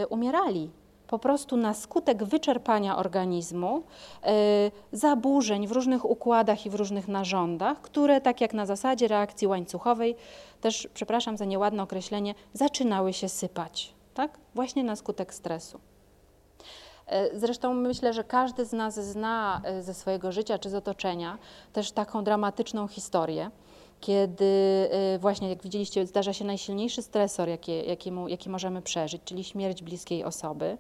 y, 0.04 0.08
umierali 0.08 0.72
po 1.08 1.20
prostu 1.20 1.58
na 1.58 1.74
skutek 1.74 2.24
wyczerpania 2.24 2.98
organizmu, 2.98 3.78
y, 3.78 4.72
zaburzeń 4.92 5.68
w 5.68 5.72
różnych 5.72 6.06
układach 6.06 6.66
i 6.66 6.70
w 6.70 6.76
różnych 6.76 7.08
narządach, 7.08 7.82
które, 7.82 8.22
tak 8.22 8.42
jak 8.42 8.54
na 8.54 8.66
zasadzie 8.66 9.08
reakcji 9.08 9.48
łańcuchowej, 9.48 10.16
też, 10.62 10.88
przepraszam 10.94 11.38
za 11.38 11.46
nieładne 11.46 11.84
określenie, 11.84 12.36
zaczynały 12.54 13.14
się 13.14 13.30
sypać, 13.30 13.94
tak? 14.14 14.38
Właśnie 14.56 14.84
na 14.84 14.96
skutek 14.96 15.34
stresu. 15.34 15.80
E, 17.08 17.40
zresztą 17.40 17.74
myślę, 17.74 18.14
że 18.14 18.24
każdy 18.24 18.66
z 18.66 18.74
nas 18.74 18.96
zna 18.96 19.62
e, 19.64 19.84
ze 19.84 19.94
swojego 19.94 20.32
życia 20.32 20.60
czy 20.60 20.70
z 20.70 20.76
otoczenia 20.76 21.38
też 21.74 21.92
taką 21.92 22.24
dramatyczną 22.24 22.88
historię, 22.88 23.52
kiedy 24.02 24.46
e, 24.92 25.20
właśnie, 25.20 25.50
jak 25.50 25.64
widzieliście, 25.64 26.06
zdarza 26.06 26.34
się 26.34 26.46
najsilniejszy 26.46 27.02
stresor, 27.02 27.50
jaki, 27.50 27.88
jaki, 27.88 28.12
jaki 28.28 28.50
możemy 28.50 28.82
przeżyć, 28.82 29.22
czyli 29.26 29.44
śmierć 29.44 29.84
bliskiej 29.84 30.24
osoby. 30.24 30.78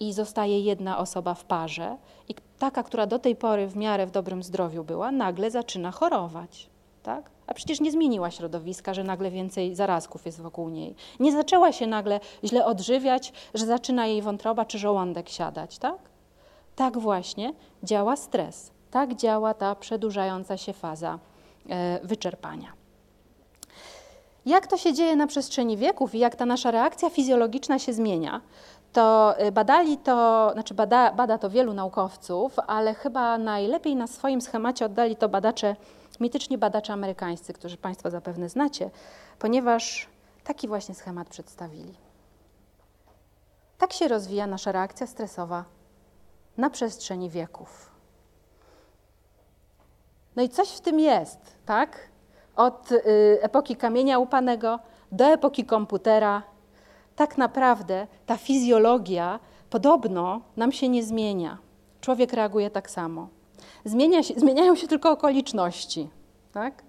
I 0.00 0.12
zostaje 0.12 0.60
jedna 0.60 0.98
osoba 0.98 1.34
w 1.34 1.44
parze, 1.44 1.96
i 2.28 2.34
taka, 2.58 2.82
która 2.82 3.06
do 3.06 3.18
tej 3.18 3.36
pory 3.36 3.66
w 3.66 3.76
miarę 3.76 4.06
w 4.06 4.10
dobrym 4.10 4.42
zdrowiu 4.42 4.84
była, 4.84 5.12
nagle 5.12 5.50
zaczyna 5.50 5.90
chorować. 5.90 6.70
Tak? 7.02 7.30
A 7.46 7.54
przecież 7.54 7.80
nie 7.80 7.92
zmieniła 7.92 8.30
środowiska, 8.30 8.94
że 8.94 9.04
nagle 9.04 9.30
więcej 9.30 9.74
zarazków 9.74 10.26
jest 10.26 10.40
wokół 10.40 10.68
niej. 10.68 10.94
Nie 11.20 11.32
zaczęła 11.32 11.72
się 11.72 11.86
nagle 11.86 12.20
źle 12.44 12.64
odżywiać, 12.64 13.32
że 13.54 13.66
zaczyna 13.66 14.06
jej 14.06 14.22
wątroba 14.22 14.64
czy 14.64 14.78
żołądek 14.78 15.28
siadać, 15.28 15.78
tak? 15.78 15.98
Tak 16.76 16.98
właśnie 16.98 17.52
działa 17.82 18.16
stres. 18.16 18.70
Tak 18.90 19.14
działa 19.14 19.54
ta 19.54 19.74
przedłużająca 19.74 20.56
się 20.56 20.72
faza 20.72 21.18
e, 21.68 22.00
wyczerpania. 22.02 22.72
Jak 24.46 24.66
to 24.66 24.76
się 24.76 24.92
dzieje 24.92 25.16
na 25.16 25.26
przestrzeni 25.26 25.76
wieków 25.76 26.14
i 26.14 26.18
jak 26.18 26.36
ta 26.36 26.46
nasza 26.46 26.70
reakcja 26.70 27.10
fizjologiczna 27.10 27.78
się 27.78 27.92
zmienia, 27.92 28.40
to 28.92 29.36
e, 29.38 29.52
badali 29.52 29.98
to, 29.98 30.50
znaczy 30.52 30.74
bada, 30.74 31.12
bada 31.12 31.38
to 31.38 31.50
wielu 31.50 31.74
naukowców, 31.74 32.58
ale 32.66 32.94
chyba 32.94 33.38
najlepiej 33.38 33.96
na 33.96 34.06
swoim 34.06 34.40
schemacie 34.40 34.86
oddali 34.86 35.16
to 35.16 35.28
badacze 35.28 35.76
mityczni 36.20 36.58
badacze 36.58 36.92
amerykańscy, 36.92 37.52
którzy 37.52 37.76
Państwo 37.76 38.10
zapewne 38.10 38.48
znacie, 38.48 38.90
ponieważ 39.38 40.08
taki 40.44 40.68
właśnie 40.68 40.94
schemat 40.94 41.28
przedstawili. 41.28 41.94
Tak 43.78 43.92
się 43.92 44.08
rozwija 44.08 44.46
nasza 44.46 44.72
reakcja 44.72 45.06
stresowa 45.06 45.64
na 46.56 46.70
przestrzeni 46.70 47.30
wieków. 47.30 47.90
No 50.36 50.42
i 50.42 50.48
coś 50.48 50.68
w 50.68 50.80
tym 50.80 51.00
jest, 51.00 51.38
tak? 51.66 51.98
Od 52.56 52.92
y, 52.92 53.02
epoki 53.42 53.76
kamienia 53.76 54.18
upanego 54.18 54.78
do 55.12 55.24
epoki 55.24 55.64
komputera. 55.64 56.42
Tak 57.16 57.38
naprawdę 57.38 58.06
ta 58.26 58.36
fizjologia 58.36 59.40
podobno 59.70 60.40
nam 60.56 60.72
się 60.72 60.88
nie 60.88 61.02
zmienia. 61.04 61.58
Człowiek 62.00 62.32
reaguje 62.32 62.70
tak 62.70 62.90
samo. 62.90 63.28
Zmienia 63.84 64.22
się, 64.22 64.34
zmieniają 64.34 64.74
się 64.74 64.88
tylko 64.88 65.10
okoliczności. 65.10 66.08
Tak? 66.52 66.82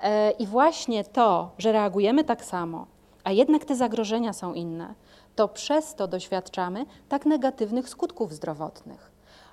E, 0.00 0.30
I 0.30 0.46
właśnie 0.46 1.04
to, 1.04 1.50
że 1.58 1.72
reagujemy 1.72 2.24
tak 2.24 2.44
samo, 2.44 2.86
a 3.24 3.32
jednak 3.32 3.64
te 3.64 3.76
zagrożenia 3.76 4.32
są 4.32 4.54
inne, 4.54 4.94
to 5.36 5.48
przez 5.48 5.94
to 5.94 6.08
doświadczamy 6.08 6.86
tak 7.08 7.26
negatywnych 7.26 7.88
skutków 7.88 8.32
zdrowotnych. 8.32 9.10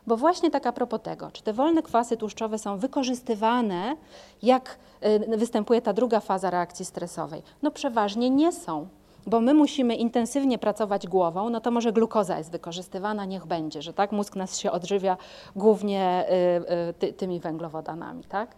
Bo 0.08 0.18
właśnie 0.18 0.52
tak 0.52 0.68
a 0.68 0.72
propos 0.72 1.02
tego, 1.02 1.32
czy 1.32 1.44
te 1.44 1.54
wolne 1.54 1.84
kwasy 1.84 2.18
tłuszczowe 2.18 2.60
są 2.60 2.78
wykorzystywane, 2.78 3.96
jak 4.44 4.78
e, 5.02 5.38
występuje 5.38 5.82
ta 5.82 5.94
druga 5.94 6.20
faza 6.20 6.50
reakcji 6.50 6.86
stresowej? 6.86 7.44
No 7.62 7.72
przeważnie 7.72 8.30
nie 8.30 8.52
są 8.52 8.88
bo 9.28 9.42
my 9.42 9.54
musimy 9.54 9.96
intensywnie 9.96 10.58
pracować 10.58 11.08
głową, 11.08 11.50
no 11.50 11.62
to 11.62 11.72
może 11.72 11.92
glukoza 11.92 12.38
jest 12.38 12.52
wykorzystywana, 12.52 13.26
niech 13.26 13.46
będzie, 13.46 13.82
że 13.82 13.94
tak 13.94 14.12
mózg 14.12 14.36
nas 14.36 14.60
się 14.60 14.72
odżywia 14.72 15.18
głównie 15.56 16.26
y, 16.30 16.90
y, 16.90 16.94
ty, 16.94 17.14
tymi 17.14 17.40
węglowodanami, 17.40 18.24
tak? 18.24 18.52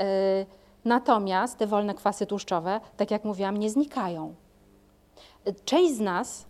Y, 0.00 0.46
natomiast 0.84 1.58
te 1.58 1.66
wolne 1.66 1.94
kwasy 1.94 2.26
tłuszczowe, 2.26 2.80
tak 2.96 3.10
jak 3.10 3.24
mówiłam, 3.24 3.56
nie 3.56 3.70
znikają. 3.70 4.34
Część 5.64 5.94
z 5.94 6.00
nas, 6.00 6.46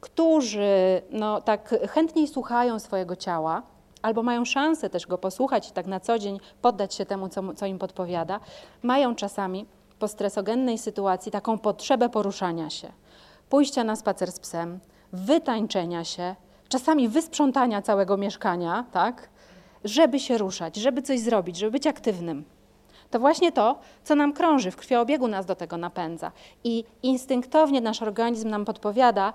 którzy 0.00 1.02
no, 1.10 1.40
tak 1.40 1.74
chętniej 1.90 2.28
słuchają 2.28 2.78
swojego 2.78 3.16
ciała, 3.16 3.62
albo 4.02 4.22
mają 4.22 4.44
szansę 4.44 4.90
też 4.90 5.06
go 5.06 5.18
posłuchać 5.18 5.68
i 5.68 5.72
tak 5.72 5.86
na 5.86 6.00
co 6.00 6.18
dzień 6.18 6.40
poddać 6.62 6.94
się 6.94 7.06
temu, 7.06 7.28
co, 7.28 7.54
co 7.54 7.66
im 7.66 7.78
podpowiada, 7.78 8.40
mają 8.82 9.14
czasami 9.14 9.66
po 9.98 10.08
stresogennej 10.08 10.78
sytuacji 10.78 11.32
taką 11.32 11.58
potrzebę 11.58 12.08
poruszania 12.08 12.70
się 12.70 12.92
pójścia 13.50 13.84
na 13.84 13.96
spacer 13.96 14.32
z 14.32 14.38
psem, 14.38 14.80
wytańczenia 15.12 16.04
się, 16.04 16.34
czasami 16.68 17.08
wysprzątania 17.08 17.82
całego 17.82 18.16
mieszkania, 18.16 18.84
tak, 18.92 19.28
żeby 19.84 20.20
się 20.20 20.38
ruszać, 20.38 20.76
żeby 20.76 21.02
coś 21.02 21.20
zrobić, 21.20 21.56
żeby 21.56 21.70
być 21.70 21.86
aktywnym. 21.86 22.44
To 23.10 23.20
właśnie 23.20 23.52
to, 23.52 23.78
co 24.04 24.14
nam 24.14 24.32
krąży, 24.32 24.70
w 24.70 24.76
krwiobiegu 24.76 25.28
nas 25.28 25.46
do 25.46 25.54
tego 25.54 25.76
napędza. 25.76 26.32
I 26.64 26.84
instynktownie 27.02 27.80
nasz 27.80 28.02
organizm 28.02 28.48
nam 28.48 28.64
podpowiada, 28.64 29.32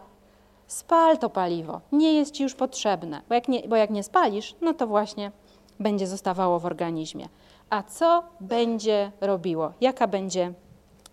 spal 0.67 1.17
to 1.17 1.29
paliwo, 1.29 1.81
nie 1.91 2.13
jest 2.13 2.31
ci 2.31 2.43
już 2.43 2.55
potrzebne, 2.55 3.21
bo 3.29 3.35
jak 3.35 3.47
nie, 3.47 3.67
bo 3.67 3.75
jak 3.75 3.89
nie 3.89 4.03
spalisz, 4.03 4.55
no 4.61 4.73
to 4.73 4.87
właśnie 4.87 5.31
będzie 5.79 6.07
zostawało 6.07 6.59
w 6.59 6.65
organizmie. 6.65 7.29
A 7.69 7.83
co 7.83 8.23
będzie 8.39 9.11
robiło? 9.21 9.71
Jaka 9.81 10.07
będzie 10.07 10.53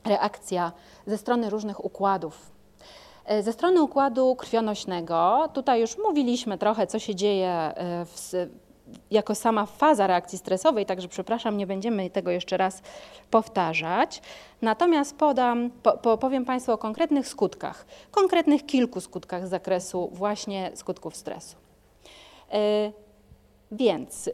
reakcja 0.05 0.73
ze 1.07 1.19
strony 1.19 1.51
różnych 1.51 1.85
układów 1.85 2.52
ze 3.41 3.53
strony 3.53 3.83
układu 3.83 4.37
krwionośnego, 4.37 5.49
tutaj 5.53 5.81
już 5.81 5.99
mówiliśmy 5.99 6.59
trochę, 6.59 6.87
co 6.87 6.99
się 6.99 7.15
dzieje 7.15 7.49
e, 7.49 8.05
w, 8.05 8.33
jako 9.11 9.35
sama 9.35 9.67
faza 9.67 10.07
reakcji 10.07 10.39
stresowej, 10.39 10.87
także 10.87 11.09
przepraszam, 11.09 11.57
nie 11.57 11.67
będziemy 11.67 12.11
tego 12.11 12.31
jeszcze 12.31 12.57
raz 12.57 12.83
powtarzać. 13.31 14.23
Natomiast 14.63 15.17
podam, 15.17 15.71
po, 15.71 15.99
po, 15.99 16.19
powiem 16.19 16.45
Państwu 16.45 16.73
o 16.73 16.79
konkretnych 16.79 17.29
skutkach, 17.29 17.87
konkretnych 18.11 18.67
kilku 18.67 19.01
skutkach 19.01 19.47
z 19.47 19.51
zakresu 19.51 20.11
właśnie 20.13 20.71
skutków 20.75 21.17
stresu. 21.17 21.57
E, 22.53 22.93
więc 23.73 24.27
y, 24.27 24.33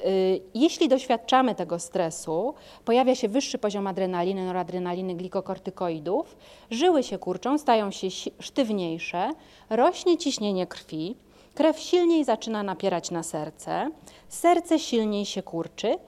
jeśli 0.55 0.89
doświadczamy 0.89 1.55
tego 1.55 1.79
stresu, 1.79 2.55
pojawia 2.85 3.15
się 3.15 3.29
wyższy 3.29 3.59
poziom 3.59 3.87
adrenaliny, 3.87 4.47
noradrenaliny, 4.47 5.15
glikokortykoidów, 5.15 6.37
żyły 6.71 7.03
się 7.03 7.19
kurczą, 7.19 7.59
stają 7.59 7.91
się 7.91 8.09
sztywniejsze, 8.41 9.31
rośnie 9.71 10.19
ciśnienie 10.19 10.67
krwi, 10.67 11.17
krew 11.55 11.79
silniej 11.81 12.25
zaczyna 12.25 12.63
napierać 12.63 13.11
na 13.11 13.23
serce, 13.23 13.91
serce 14.29 14.79
silniej 14.79 15.27
się 15.27 15.43
kurczy, 15.43 15.99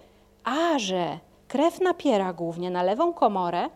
a 0.45 0.79
że 0.79 1.19
krew 1.49 1.81
napiera 1.81 2.33
głównie 2.33 2.71
na 2.71 2.83
lewą 2.83 3.13
komorę, 3.13 3.69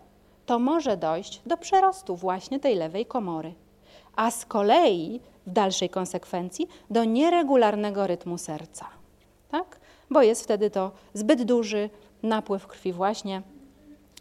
to 0.46 0.58
może 0.58 0.96
dojść 0.96 1.42
do 1.46 1.56
przerostu 1.56 2.16
właśnie 2.16 2.60
tej 2.60 2.74
lewej 2.74 3.06
komory. 3.06 3.54
A 4.16 4.30
z 4.30 4.46
kolei 4.46 5.20
w 5.46 5.50
dalszej 5.50 5.90
konsekwencji 5.90 6.68
do 6.90 7.04
nieregularnego 7.04 8.06
rytmu 8.06 8.38
serca, 8.38 8.86
tak? 9.58 9.80
bo 10.10 10.22
jest 10.22 10.44
wtedy 10.44 10.70
to 10.70 10.90
zbyt 11.14 11.42
duży 11.42 11.90
napływ 12.22 12.66
krwi 12.66 12.92
właśnie 12.92 13.42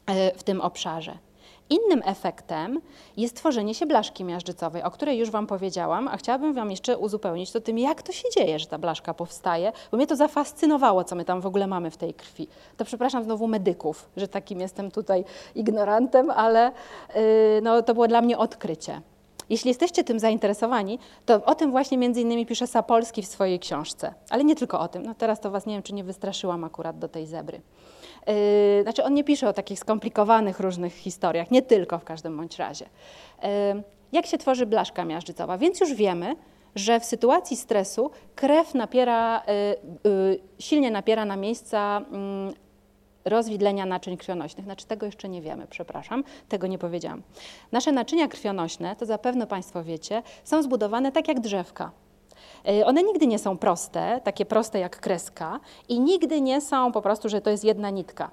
e, 0.06 0.38
w 0.38 0.44
tym 0.44 0.62
obszarze. 0.62 1.18
Innym 1.70 2.02
efektem 2.06 2.82
jest 3.18 3.36
tworzenie 3.36 3.76
się 3.76 3.86
blaszki 3.86 4.24
miażdżycowej, 4.24 4.84
o 4.84 4.92
której 4.92 5.18
już 5.18 5.32
Wam 5.32 5.48
powiedziałam, 5.48 6.08
a 6.08 6.18
chciałabym 6.18 6.54
Wam 6.54 6.72
jeszcze 6.72 6.98
uzupełnić 6.98 7.52
to 7.52 7.62
tym, 7.62 7.80
jak 7.80 8.02
to 8.02 8.12
się 8.12 8.30
dzieje, 8.38 8.60
że 8.60 8.66
ta 8.66 8.78
blaszka 8.78 9.14
powstaje, 9.14 9.72
bo 9.92 9.98
mnie 9.98 10.08
to 10.08 10.16
zafascynowało, 10.16 11.04
co 11.04 11.16
my 11.16 11.26
tam 11.26 11.42
w 11.42 11.46
ogóle 11.46 11.68
mamy 11.68 11.92
w 11.92 11.98
tej 11.98 12.14
krwi. 12.14 12.48
To 12.78 12.86
przepraszam 12.86 13.24
znowu 13.24 13.48
medyków, 13.48 14.10
że 14.18 14.28
takim 14.28 14.60
jestem 14.60 14.92
tutaj 14.92 15.26
ignorantem, 15.56 16.30
ale 16.30 16.72
yy, 17.16 17.22
no, 17.64 17.82
to 17.82 17.94
było 17.94 18.08
dla 18.08 18.22
mnie 18.22 18.38
odkrycie. 18.38 19.02
Jeśli 19.50 19.68
jesteście 19.68 20.04
tym 20.04 20.20
zainteresowani, 20.20 21.00
to 21.26 21.46
o 21.46 21.56
tym 21.56 21.72
właśnie 21.72 21.98
między 21.98 22.22
innymi 22.22 22.46
pisze 22.46 22.68
Sapolski 22.68 23.22
w 23.22 23.26
swojej 23.26 23.60
książce. 23.60 24.14
Ale 24.30 24.44
nie 24.44 24.56
tylko 24.56 24.80
o 24.80 24.88
tym. 24.88 25.04
No 25.04 25.16
teraz 25.16 25.40
to 25.40 25.52
Was 25.52 25.66
nie 25.66 25.74
wiem, 25.74 25.84
czy 25.84 25.94
nie 25.94 26.04
wystraszyłam 26.04 26.64
akurat 26.64 27.00
do 27.00 27.08
tej 27.08 27.28
zebry. 27.28 27.62
Yy, 28.28 28.84
znaczy 28.84 29.04
on 29.04 29.14
nie 29.14 29.24
pisze 29.24 29.50
o 29.50 29.54
takich 29.54 29.80
skomplikowanych 29.80 30.60
różnych 30.60 30.94
historiach, 30.94 31.52
nie 31.52 31.62
tylko 31.62 32.00
w 32.00 32.04
każdym 32.04 32.38
bądź 32.38 32.58
razie. 32.58 32.86
Yy, 33.44 33.50
jak 34.12 34.26
się 34.26 34.38
tworzy 34.38 34.66
blaszka 34.66 35.06
miażdżycowa? 35.06 35.58
Więc 35.58 35.80
już 35.80 35.94
wiemy, 35.94 36.36
że 36.76 37.00
w 37.00 37.06
sytuacji 37.06 37.58
stresu 37.58 38.12
krew 38.36 38.74
napiera, 38.74 39.44
yy, 40.04 40.40
silnie 40.60 40.92
napiera 40.92 41.26
na 41.26 41.36
miejsca 41.36 42.02
mm, 42.12 42.54
rozwidlenia 43.26 43.86
naczyń 43.86 44.18
krwionośnych. 44.18 44.66
Znaczy 44.66 44.86
tego 44.86 45.06
jeszcze 45.06 45.30
nie 45.30 45.42
wiemy, 45.42 45.68
przepraszam, 45.70 46.24
tego 46.50 46.68
nie 46.68 46.78
powiedziałam. 46.78 47.22
Nasze 47.72 47.92
naczynia 47.92 48.28
krwionośne, 48.28 48.96
to 48.96 49.06
zapewne 49.06 49.48
Państwo 49.48 49.84
wiecie, 49.84 50.24
są 50.44 50.64
zbudowane 50.64 51.12
tak 51.12 51.28
jak 51.28 51.40
drzewka. 51.40 51.92
E, 52.68 52.86
one 52.86 53.04
nigdy 53.04 53.28
nie 53.28 53.40
są 53.40 53.58
proste, 53.58 54.22
takie 54.24 54.46
proste 54.46 54.80
jak 54.80 55.00
kreska 55.00 55.60
i 55.90 56.00
nigdy 56.00 56.42
nie 56.42 56.62
są 56.62 56.92
po 56.92 57.02
prostu, 57.02 57.30
że 57.30 57.42
to 57.42 57.50
jest 57.50 57.64
jedna 57.64 57.90
nitka. 57.90 58.32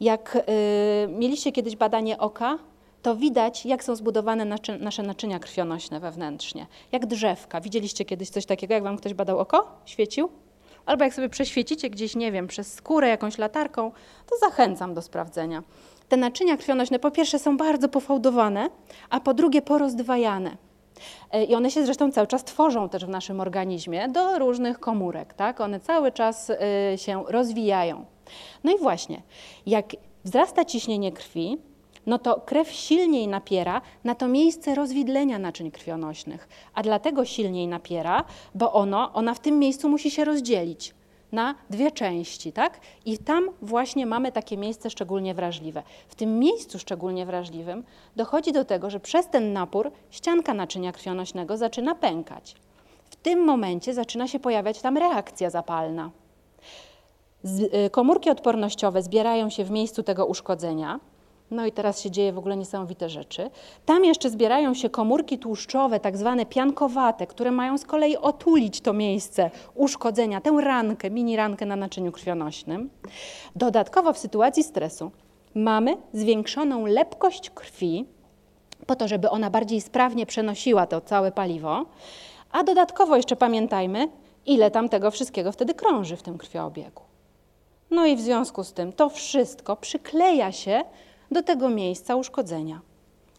Jak 0.00 0.36
y, 0.36 1.08
mieliście 1.08 1.52
kiedyś 1.52 1.76
badanie 1.76 2.18
oka, 2.18 2.58
to 3.02 3.16
widać, 3.16 3.66
jak 3.66 3.84
są 3.84 3.96
zbudowane 3.96 4.44
naczy 4.44 4.78
nasze 4.78 5.02
naczynia 5.02 5.38
krwionośne 5.38 6.00
wewnętrznie. 6.00 6.66
Jak 6.92 7.06
drzewka. 7.06 7.60
Widzieliście 7.60 8.04
kiedyś 8.04 8.30
coś 8.30 8.46
takiego, 8.46 8.74
jak 8.74 8.82
wam 8.82 8.96
ktoś 8.96 9.14
badał 9.14 9.38
oko? 9.38 9.80
Świecił? 9.84 10.30
Albo 10.86 11.04
jak 11.04 11.14
sobie 11.14 11.28
przeświecicie 11.28 11.90
gdzieś, 11.90 12.16
nie 12.16 12.32
wiem, 12.32 12.46
przez 12.46 12.74
skórę 12.74 13.08
jakąś 13.08 13.38
latarką, 13.38 13.92
to 14.26 14.36
zachęcam 14.38 14.94
do 14.94 15.02
sprawdzenia. 15.02 15.62
Te 16.08 16.16
naczynia 16.16 16.56
krwionośne 16.56 16.98
po 16.98 17.10
pierwsze 17.10 17.38
są 17.38 17.56
bardzo 17.56 17.88
pofałdowane, 17.88 18.68
a 19.10 19.20
po 19.20 19.34
drugie 19.34 19.62
porozdwajane. 19.62 20.56
E, 21.30 21.44
I 21.44 21.54
one 21.54 21.70
się 21.70 21.84
zresztą 21.84 22.12
cały 22.12 22.26
czas 22.26 22.44
tworzą 22.44 22.88
też 22.88 23.04
w 23.04 23.08
naszym 23.08 23.40
organizmie 23.40 24.08
do 24.08 24.38
różnych 24.38 24.80
komórek, 24.80 25.34
tak? 25.34 25.60
One 25.60 25.80
cały 25.80 26.12
czas 26.12 26.50
e, 26.50 26.98
się 26.98 27.24
rozwijają. 27.28 28.04
No 28.64 28.72
i 28.72 28.78
właśnie, 28.78 29.22
jak 29.66 29.86
wzrasta 30.24 30.64
ciśnienie 30.64 31.12
krwi, 31.12 31.58
no 32.06 32.18
to 32.18 32.40
krew 32.40 32.70
silniej 32.70 33.28
napiera 33.28 33.80
na 34.04 34.14
to 34.14 34.28
miejsce 34.28 34.74
rozwidlenia 34.74 35.38
naczyń 35.38 35.70
krwionośnych. 35.70 36.48
A 36.74 36.82
dlatego 36.82 37.24
silniej 37.24 37.68
napiera, 37.68 38.24
bo 38.54 38.72
ono, 38.72 39.12
ona 39.12 39.34
w 39.34 39.40
tym 39.40 39.58
miejscu 39.58 39.88
musi 39.88 40.10
się 40.10 40.24
rozdzielić 40.24 40.94
na 41.32 41.54
dwie 41.70 41.90
części, 41.90 42.52
tak? 42.52 42.80
I 43.04 43.18
tam 43.18 43.48
właśnie 43.62 44.06
mamy 44.06 44.32
takie 44.32 44.56
miejsce 44.56 44.90
szczególnie 44.90 45.34
wrażliwe. 45.34 45.82
W 46.08 46.14
tym 46.14 46.38
miejscu 46.38 46.78
szczególnie 46.78 47.26
wrażliwym 47.26 47.84
dochodzi 48.16 48.52
do 48.52 48.64
tego, 48.64 48.90
że 48.90 49.00
przez 49.00 49.28
ten 49.28 49.52
napór 49.52 49.90
ścianka 50.10 50.54
naczynia 50.54 50.92
krwionośnego 50.92 51.56
zaczyna 51.56 51.94
pękać. 51.94 52.54
W 53.10 53.16
tym 53.16 53.44
momencie 53.44 53.94
zaczyna 53.94 54.28
się 54.28 54.40
pojawiać 54.40 54.80
tam 54.80 54.96
reakcja 54.96 55.50
zapalna. 55.50 56.10
Y, 57.86 57.90
komórki 57.90 58.30
odpornościowe 58.30 59.02
zbierają 59.02 59.50
się 59.50 59.64
w 59.64 59.70
miejscu 59.70 60.02
tego 60.02 60.26
uszkodzenia, 60.26 61.00
no 61.52 61.66
i 61.66 61.72
teraz 61.72 62.00
się 62.00 62.10
dzieje 62.10 62.32
w 62.32 62.38
ogóle 62.38 62.56
niesamowite 62.56 63.08
rzeczy. 63.08 63.50
Tam 63.86 64.04
jeszcze 64.04 64.30
zbierają 64.30 64.74
się 64.74 64.90
komórki 64.90 65.38
tłuszczowe, 65.38 66.00
tak 66.00 66.16
zwane 66.16 66.46
piankowate, 66.46 67.26
które 67.26 67.50
mają 67.50 67.78
z 67.78 67.84
kolei 67.84 68.16
otulić 68.16 68.80
to 68.80 68.92
miejsce 68.92 69.50
uszkodzenia, 69.74 70.40
tę 70.40 70.56
rankę, 70.60 71.10
mini 71.10 71.36
rankę 71.36 71.66
na 71.66 71.76
naczyniu 71.76 72.12
krwionośnym. 72.12 72.90
Dodatkowo 73.56 74.12
w 74.12 74.18
sytuacji 74.18 74.64
stresu 74.64 75.10
mamy 75.54 75.96
zwiększoną 76.12 76.86
lepkość 76.86 77.50
krwi, 77.50 78.06
po 78.86 78.96
to, 78.96 79.08
żeby 79.08 79.30
ona 79.30 79.50
bardziej 79.50 79.80
sprawnie 79.80 80.26
przenosiła 80.26 80.86
to 80.86 81.00
całe 81.00 81.32
paliwo, 81.32 81.84
a 82.52 82.64
dodatkowo 82.64 83.16
jeszcze 83.16 83.36
pamiętajmy, 83.36 84.08
ile 84.46 84.70
tam 84.70 84.88
tego 84.88 85.10
wszystkiego 85.10 85.52
wtedy 85.52 85.74
krąży 85.74 86.16
w 86.16 86.22
tym 86.22 86.38
krwioobiegu. 86.38 87.02
No 87.90 88.06
i 88.06 88.16
w 88.16 88.20
związku 88.20 88.64
z 88.64 88.72
tym 88.72 88.92
to 88.92 89.08
wszystko 89.08 89.76
przykleja 89.76 90.52
się 90.52 90.84
do 91.32 91.42
tego 91.42 91.68
miejsca 91.68 92.16
uszkodzenia. 92.16 92.80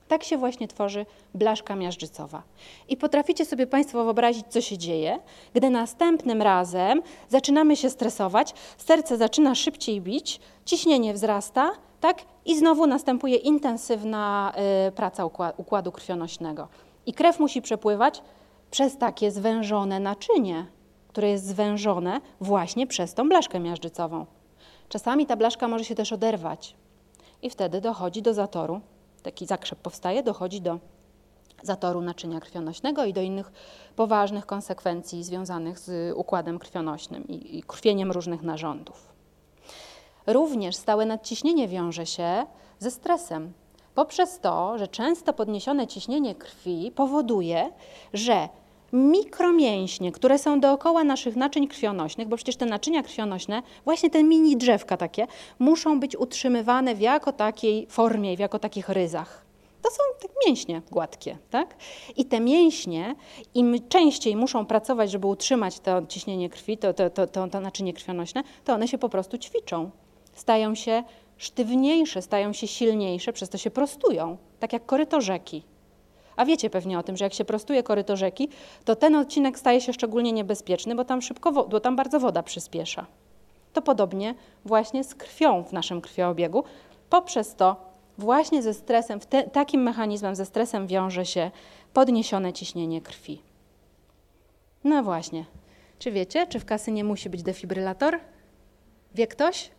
Tak 0.07 0.23
się 0.23 0.37
właśnie 0.37 0.67
tworzy 0.67 1.05
blaszka 1.33 1.75
miażdżycowa. 1.75 2.43
I 2.89 2.97
potraficie 2.97 3.45
sobie 3.45 3.67
Państwo 3.67 4.03
wyobrazić, 4.03 4.45
co 4.49 4.61
się 4.61 4.77
dzieje, 4.77 5.19
gdy 5.53 5.69
następnym 5.69 6.41
razem 6.41 7.01
zaczynamy 7.29 7.75
się 7.75 7.89
stresować, 7.89 8.53
serce 8.77 9.17
zaczyna 9.17 9.55
szybciej 9.55 10.01
bić, 10.01 10.39
ciśnienie 10.65 11.13
wzrasta, 11.13 11.71
tak? 12.01 12.21
I 12.45 12.57
znowu 12.57 12.87
następuje 12.87 13.35
intensywna 13.35 14.53
y, 14.87 14.91
praca 14.91 15.25
układu 15.57 15.91
krwionośnego. 15.91 16.67
I 17.05 17.13
krew 17.13 17.39
musi 17.39 17.61
przepływać 17.61 18.21
przez 18.71 18.97
takie 18.97 19.31
zwężone 19.31 19.99
naczynie, 19.99 20.65
które 21.07 21.29
jest 21.29 21.45
zwężone 21.45 22.21
właśnie 22.41 22.87
przez 22.87 23.13
tą 23.13 23.29
blaszkę 23.29 23.59
miażdżycową. 23.59 24.25
Czasami 24.89 25.25
ta 25.25 25.35
blaszka 25.35 25.67
może 25.67 25.85
się 25.85 25.95
też 25.95 26.13
oderwać, 26.13 26.75
i 27.43 27.49
wtedy 27.49 27.81
dochodzi 27.81 28.21
do 28.21 28.33
zatoru, 28.33 28.81
taki 29.23 29.45
zakrzep 29.45 29.79
powstaje, 29.79 30.23
dochodzi 30.23 30.61
do 30.61 30.79
zatoru 31.63 32.01
naczynia 32.01 32.39
krwionośnego 32.39 33.05
i 33.05 33.13
do 33.13 33.21
innych 33.21 33.51
poważnych 33.95 34.45
konsekwencji 34.45 35.23
związanych 35.23 35.79
z 35.79 36.17
układem 36.17 36.59
krwionośnym 36.59 37.27
i, 37.27 37.57
i 37.57 37.63
krwieniem 37.63 38.11
różnych 38.11 38.41
narządów. 38.41 39.13
Również 40.27 40.75
stałe 40.75 41.05
nadciśnienie 41.05 41.67
wiąże 41.67 42.05
się 42.05 42.45
ze 42.79 42.91
stresem, 42.91 43.53
poprzez 43.95 44.39
to, 44.39 44.77
że 44.77 44.87
często 44.87 45.33
podniesione 45.33 45.87
ciśnienie 45.87 46.35
krwi 46.35 46.91
powoduje, 46.95 47.71
że 48.13 48.49
mikromięśnie, 48.93 50.11
które 50.11 50.37
są 50.37 50.59
dookoła 50.59 51.03
naszych 51.03 51.35
naczyń 51.35 51.67
krwionośnych, 51.67 52.27
bo 52.27 52.35
przecież 52.35 52.55
te 52.55 52.65
naczynia 52.65 53.03
krwionośne, 53.03 53.63
właśnie 53.85 54.09
te 54.09 54.23
mini 54.23 54.57
drzewka 54.57 54.97
takie, 54.97 55.27
muszą 55.59 55.99
być 55.99 56.15
utrzymywane 56.15 56.95
w 56.95 57.01
jako 57.01 57.31
takiej 57.31 57.87
formie, 57.89 58.37
w 58.37 58.39
jako 58.39 58.59
takich 58.59 58.89
ryzach. 58.89 59.45
To 59.81 59.89
są 59.89 60.03
tak 60.21 60.31
mięśnie 60.47 60.81
gładkie, 60.91 61.37
tak? 61.49 61.75
I 62.17 62.25
te 62.25 62.39
mięśnie, 62.39 63.15
im 63.53 63.87
częściej 63.89 64.35
muszą 64.35 64.65
pracować, 64.65 65.11
żeby 65.11 65.27
utrzymać 65.27 65.79
to 65.79 66.01
ciśnienie 66.07 66.49
krwi, 66.49 66.77
to, 66.77 66.93
to, 66.93 67.09
to, 67.09 67.27
to, 67.27 67.47
to 67.47 67.59
naczynie 67.59 67.93
krwionośne, 67.93 68.43
to 68.65 68.73
one 68.73 68.87
się 68.87 68.97
po 68.97 69.09
prostu 69.09 69.37
ćwiczą. 69.37 69.89
Stają 70.33 70.75
się 70.75 71.03
sztywniejsze, 71.37 72.21
stają 72.21 72.53
się 72.53 72.67
silniejsze, 72.67 73.33
przez 73.33 73.49
to 73.49 73.57
się 73.57 73.71
prostują, 73.71 74.37
tak 74.59 74.73
jak 74.73 74.85
koryto 74.85 75.21
rzeki. 75.21 75.63
A 76.35 76.45
wiecie 76.45 76.69
pewnie 76.69 76.99
o 76.99 77.03
tym, 77.03 77.17
że 77.17 77.25
jak 77.25 77.33
się 77.33 77.45
prostuje 77.45 77.83
koryto 77.83 78.17
rzeki, 78.17 78.49
to 78.85 78.95
ten 78.95 79.15
odcinek 79.15 79.59
staje 79.59 79.81
się 79.81 79.93
szczególnie 79.93 80.31
niebezpieczny, 80.31 80.95
bo 80.95 81.05
tam 81.05 81.21
szybko, 81.21 81.51
bo 81.51 81.79
tam 81.79 81.95
bardzo 81.95 82.19
woda 82.19 82.43
przyspiesza. 82.43 83.05
To 83.73 83.81
podobnie 83.81 84.35
właśnie 84.65 85.03
z 85.03 85.15
krwią 85.15 85.63
w 85.63 85.73
naszym 85.73 86.01
krwioobiegu. 86.01 86.63
Poprzez 87.09 87.55
to 87.55 87.75
właśnie 88.17 88.61
ze 88.61 88.73
stresem, 88.73 89.19
te, 89.19 89.43
takim 89.43 89.81
mechanizmem 89.81 90.35
ze 90.35 90.45
stresem 90.45 90.87
wiąże 90.87 91.25
się 91.25 91.51
podniesione 91.93 92.53
ciśnienie 92.53 93.01
krwi. 93.01 93.41
No 94.83 95.03
właśnie. 95.03 95.45
Czy 95.99 96.11
wiecie, 96.11 96.47
czy 96.47 96.59
w 96.59 96.65
kasy 96.65 96.91
nie 96.91 97.03
musi 97.03 97.29
być 97.29 97.43
defibrylator? 97.43 98.19
Wie 99.15 99.27
ktoś? 99.27 99.71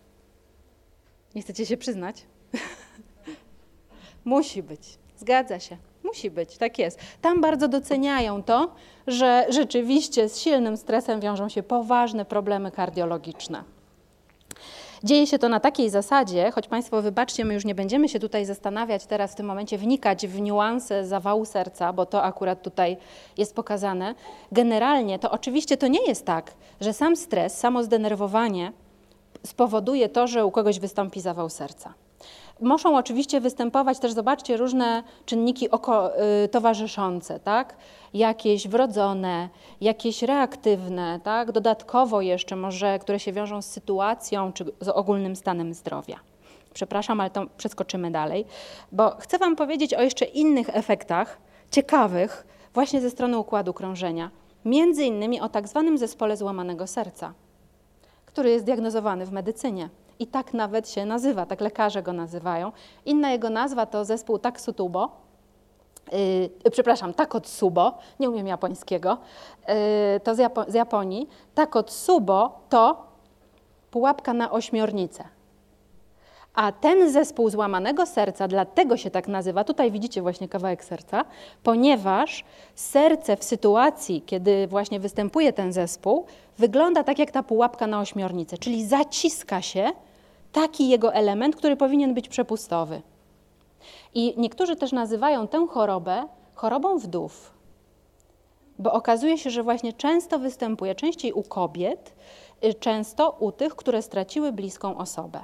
Nie 1.34 1.42
chcecie 1.42 1.66
się 1.66 1.76
przyznać? 1.76 2.26
musi 4.24 4.62
być. 4.62 4.98
Zgadza 5.16 5.60
się. 5.60 5.76
Musi 6.04 6.30
być, 6.30 6.56
tak 6.56 6.78
jest. 6.78 6.98
Tam 7.22 7.40
bardzo 7.40 7.68
doceniają 7.68 8.42
to, 8.42 8.70
że 9.06 9.46
rzeczywiście 9.48 10.28
z 10.28 10.40
silnym 10.40 10.76
stresem 10.76 11.20
wiążą 11.20 11.48
się 11.48 11.62
poważne 11.62 12.24
problemy 12.24 12.70
kardiologiczne. 12.70 13.64
Dzieje 15.04 15.26
się 15.26 15.38
to 15.38 15.48
na 15.48 15.60
takiej 15.60 15.90
zasadzie, 15.90 16.50
choć 16.50 16.68
Państwo 16.68 17.02
wybaczcie, 17.02 17.44
my 17.44 17.54
już 17.54 17.64
nie 17.64 17.74
będziemy 17.74 18.08
się 18.08 18.20
tutaj 18.20 18.44
zastanawiać 18.44 19.06
teraz 19.06 19.32
w 19.32 19.34
tym 19.34 19.46
momencie, 19.46 19.78
wnikać 19.78 20.26
w 20.26 20.40
niuanse 20.40 21.06
zawału 21.06 21.44
serca, 21.44 21.92
bo 21.92 22.06
to 22.06 22.22
akurat 22.22 22.62
tutaj 22.62 22.96
jest 23.36 23.54
pokazane. 23.54 24.14
Generalnie 24.52 25.18
to 25.18 25.30
oczywiście 25.30 25.76
to 25.76 25.86
nie 25.86 26.06
jest 26.06 26.26
tak, 26.26 26.52
że 26.80 26.92
sam 26.92 27.16
stres, 27.16 27.58
samo 27.58 27.82
zdenerwowanie 27.82 28.72
spowoduje 29.46 30.08
to, 30.08 30.26
że 30.26 30.46
u 30.46 30.50
kogoś 30.50 30.80
wystąpi 30.80 31.20
zawał 31.20 31.50
serca. 31.50 31.94
Muszą 32.60 32.96
oczywiście 32.96 33.40
występować 33.40 33.98
też, 33.98 34.12
zobaczcie, 34.12 34.56
różne 34.56 35.02
czynniki 35.26 35.70
oko, 35.70 36.22
y, 36.44 36.48
towarzyszące, 36.48 37.40
tak? 37.40 37.76
Jakieś 38.14 38.68
wrodzone, 38.68 39.48
jakieś 39.80 40.22
reaktywne, 40.22 41.20
tak? 41.24 41.52
Dodatkowo 41.52 42.20
jeszcze 42.20 42.56
może, 42.56 42.98
które 42.98 43.20
się 43.20 43.32
wiążą 43.32 43.62
z 43.62 43.66
sytuacją 43.66 44.52
czy 44.52 44.64
z 44.80 44.88
ogólnym 44.88 45.36
stanem 45.36 45.74
zdrowia. 45.74 46.16
Przepraszam, 46.74 47.20
ale 47.20 47.30
to 47.30 47.46
przeskoczymy 47.56 48.10
dalej, 48.10 48.44
bo 48.92 49.16
chcę 49.18 49.38
Wam 49.38 49.56
powiedzieć 49.56 49.94
o 49.94 50.02
jeszcze 50.02 50.24
innych 50.24 50.76
efektach 50.76 51.38
ciekawych 51.70 52.46
właśnie 52.74 53.00
ze 53.00 53.10
strony 53.10 53.38
układu 53.38 53.74
krążenia. 53.74 54.30
Między 54.64 55.04
innymi 55.04 55.40
o 55.40 55.48
tak 55.48 55.68
zwanym 55.68 55.98
zespole 55.98 56.36
złamanego 56.36 56.86
serca, 56.86 57.32
który 58.26 58.50
jest 58.50 58.64
diagnozowany 58.64 59.26
w 59.26 59.32
medycynie. 59.32 59.88
I 60.18 60.26
tak 60.26 60.54
nawet 60.54 60.88
się 60.88 61.06
nazywa, 61.06 61.46
tak 61.46 61.60
lekarze 61.60 62.02
go 62.02 62.12
nazywają. 62.12 62.72
Inna 63.06 63.32
jego 63.32 63.50
nazwa 63.50 63.86
to 63.86 64.04
zespół 64.04 64.38
Taksutubo, 64.38 65.10
yy, 66.64 66.70
przepraszam, 66.70 67.14
Takotsubo, 67.14 67.98
nie 68.20 68.30
umiem 68.30 68.46
japońskiego, 68.46 69.18
yy, 69.68 69.74
to 70.20 70.34
z, 70.34 70.38
Japo 70.38 70.64
z 70.68 70.74
Japonii. 70.74 71.28
Takotsubo 71.54 72.60
to 72.68 73.06
pułapka 73.90 74.32
na 74.32 74.50
ośmiornicę. 74.50 75.33
A 76.54 76.72
ten 76.72 77.12
zespół 77.12 77.50
złamanego 77.50 78.06
serca, 78.06 78.48
dlatego 78.48 78.96
się 78.96 79.10
tak 79.10 79.28
nazywa, 79.28 79.64
tutaj 79.64 79.90
widzicie 79.90 80.22
właśnie 80.22 80.48
kawałek 80.48 80.84
serca, 80.84 81.24
ponieważ 81.62 82.44
serce 82.74 83.36
w 83.36 83.44
sytuacji, 83.44 84.22
kiedy 84.26 84.66
właśnie 84.66 85.00
występuje 85.00 85.52
ten 85.52 85.72
zespół, 85.72 86.26
wygląda 86.58 87.04
tak 87.04 87.18
jak 87.18 87.30
ta 87.30 87.42
pułapka 87.42 87.86
na 87.86 88.00
ośmiornicę, 88.00 88.58
czyli 88.58 88.86
zaciska 88.86 89.62
się 89.62 89.90
taki 90.52 90.88
jego 90.88 91.14
element, 91.14 91.56
który 91.56 91.76
powinien 91.76 92.14
być 92.14 92.28
przepustowy. 92.28 93.02
I 94.14 94.34
niektórzy 94.36 94.76
też 94.76 94.92
nazywają 94.92 95.48
tę 95.48 95.66
chorobę 95.70 96.26
chorobą 96.54 96.98
wdów, 96.98 97.54
bo 98.78 98.92
okazuje 98.92 99.38
się, 99.38 99.50
że 99.50 99.62
właśnie 99.62 99.92
często 99.92 100.38
występuje, 100.38 100.94
częściej 100.94 101.32
u 101.32 101.42
kobiet, 101.42 102.14
y, 102.64 102.74
często 102.74 103.36
u 103.40 103.52
tych, 103.52 103.76
które 103.76 104.02
straciły 104.02 104.52
bliską 104.52 104.98
osobę. 104.98 105.40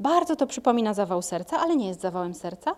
Bardzo 0.00 0.36
to 0.36 0.46
przypomina 0.46 0.94
zawał 0.94 1.22
serca, 1.22 1.60
ale 1.60 1.76
nie 1.76 1.88
jest 1.88 2.00
zawałem 2.00 2.34
serca. 2.34 2.74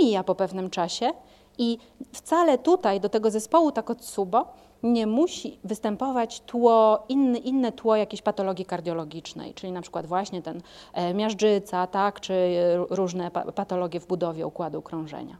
Mija 0.00 0.24
po 0.24 0.34
pewnym 0.34 0.70
czasie 0.70 1.10
i 1.58 1.78
wcale 2.12 2.58
tutaj 2.58 3.00
do 3.00 3.08
tego 3.08 3.30
zespołu 3.30 3.72
Takotsubo 3.72 4.46
nie 4.82 5.06
musi 5.06 5.58
występować 5.64 6.40
tło, 6.40 7.04
inny, 7.08 7.38
inne 7.38 7.72
tło 7.72 7.96
jakiejś 7.96 8.22
patologii 8.22 8.64
kardiologicznej, 8.64 9.54
czyli 9.54 9.72
na 9.72 9.82
przykład 9.82 10.06
właśnie 10.06 10.42
ten 10.42 10.62
e, 10.92 11.14
miażdżyca, 11.14 11.86
tak, 11.86 12.20
czy 12.20 12.34
e, 12.34 12.76
różne 12.90 13.30
patologie 13.30 14.00
w 14.00 14.06
budowie 14.06 14.46
układu 14.46 14.82
krążenia. 14.82 15.36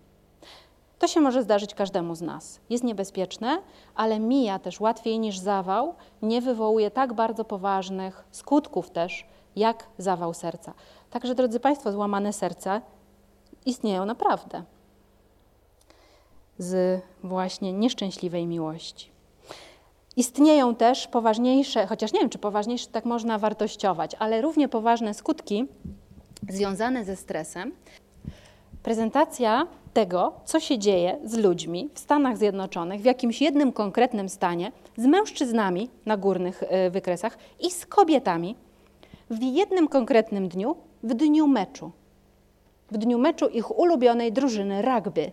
To 0.98 1.08
się 1.08 1.20
może 1.20 1.42
zdarzyć 1.42 1.74
każdemu 1.74 2.14
z 2.14 2.22
nas. 2.22 2.60
Jest 2.70 2.84
niebezpieczne, 2.84 3.58
ale 3.94 4.20
mija 4.20 4.58
też 4.58 4.80
łatwiej 4.80 5.18
niż 5.18 5.38
zawał, 5.38 5.94
nie 6.22 6.40
wywołuje 6.40 6.90
tak 6.90 7.12
bardzo 7.12 7.44
poważnych 7.44 8.24
skutków 8.30 8.90
też, 8.90 9.26
jak 9.56 9.86
zawał 9.98 10.34
serca. 10.34 10.74
Także, 11.10 11.34
drodzy 11.34 11.60
Państwo, 11.60 11.92
złamane 11.92 12.32
serca 12.32 12.80
istnieją 13.66 14.06
naprawdę 14.06 14.62
z 16.58 17.02
właśnie 17.22 17.72
nieszczęśliwej 17.72 18.46
miłości. 18.46 19.10
Istnieją 20.16 20.74
też 20.74 21.06
poważniejsze, 21.06 21.86
chociaż 21.86 22.12
nie 22.12 22.20
wiem, 22.20 22.30
czy 22.30 22.38
poważniejsze 22.38 22.86
tak 22.86 23.04
można 23.04 23.38
wartościować, 23.38 24.16
ale 24.18 24.40
równie 24.40 24.68
poważne 24.68 25.14
skutki 25.14 25.66
związane 26.48 27.04
ze 27.04 27.16
stresem. 27.16 27.72
Prezentacja 28.82 29.66
tego, 29.94 30.32
co 30.44 30.60
się 30.60 30.78
dzieje 30.78 31.18
z 31.24 31.34
ludźmi 31.34 31.90
w 31.94 31.98
Stanach 31.98 32.38
Zjednoczonych, 32.38 33.00
w 33.00 33.04
jakimś 33.04 33.40
jednym 33.40 33.72
konkretnym 33.72 34.28
stanie, 34.28 34.72
z 34.96 35.06
mężczyznami 35.06 35.90
na 36.06 36.16
górnych 36.16 36.62
y, 36.62 36.90
wykresach 36.90 37.38
i 37.60 37.70
z 37.70 37.86
kobietami 37.86 38.56
w 39.30 39.42
jednym 39.42 39.88
konkretnym 39.88 40.48
dniu, 40.48 40.76
w 41.02 41.14
dniu 41.14 41.46
meczu. 41.46 41.90
W 42.90 42.98
dniu 42.98 43.18
meczu 43.18 43.48
ich 43.48 43.78
ulubionej 43.78 44.32
drużyny 44.32 44.82
rugby. 44.82 45.32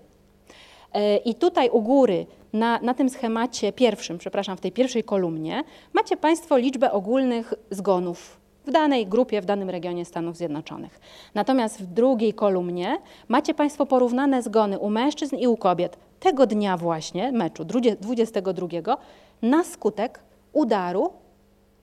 E, 0.93 1.17
I 1.17 1.35
tutaj 1.35 1.69
u 1.69 1.81
góry, 1.81 2.25
na, 2.53 2.79
na 2.79 2.93
tym 2.93 3.09
schemacie 3.09 3.73
pierwszym, 3.73 4.17
przepraszam, 4.17 4.57
w 4.57 4.61
tej 4.61 4.71
pierwszej 4.71 5.03
kolumnie, 5.03 5.63
macie 5.93 6.17
Państwo 6.17 6.57
liczbę 6.57 6.91
ogólnych 6.91 7.53
zgonów 7.69 8.41
w 8.65 8.71
danej 8.71 9.07
grupie, 9.07 9.41
w 9.41 9.45
danym 9.45 9.69
regionie 9.69 10.05
Stanów 10.05 10.37
Zjednoczonych. 10.37 10.99
Natomiast 11.33 11.81
w 11.81 11.85
drugiej 11.85 12.33
kolumnie 12.33 12.97
macie 13.27 13.53
Państwo 13.53 13.85
porównane 13.85 14.43
zgony 14.43 14.79
u 14.79 14.89
mężczyzn 14.89 15.35
i 15.35 15.47
u 15.47 15.57
kobiet 15.57 15.97
tego 16.19 16.47
dnia 16.47 16.77
właśnie, 16.77 17.31
meczu 17.31 17.65
22, 17.65 18.97
na 19.41 19.63
skutek 19.63 20.19
udaru 20.53 21.09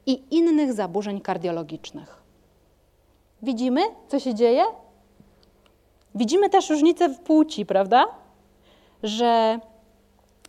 i 0.09 0.23
innych 0.31 0.73
zaburzeń 0.73 1.21
kardiologicznych. 1.21 2.23
Widzimy, 3.43 3.81
co 4.09 4.21
się 4.21 4.35
dzieje? 4.35 4.65
Widzimy 6.15 6.51
też 6.51 6.71
różnicę 6.71 7.09
w 7.09 7.21
płci, 7.21 7.67
prawda? 7.67 8.07
Że 9.03 9.61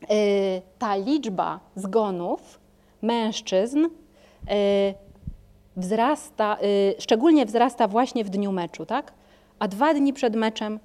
y, 0.03 0.61
ta 0.79 0.95
liczba 0.95 1.59
zgonów 1.75 2.59
mężczyzn 3.01 3.85
y, 3.85 3.89
wzrasta, 5.77 6.57
y, 6.63 6.95
szczególnie 6.99 7.45
wzrasta 7.45 7.87
właśnie 7.87 8.23
w 8.23 8.29
dniu 8.29 8.51
meczu, 8.51 8.85
tak? 8.85 9.13
A 9.59 9.67
dwa 9.67 9.93
dni 9.93 10.13
przed 10.13 10.35
meczem 10.35 10.79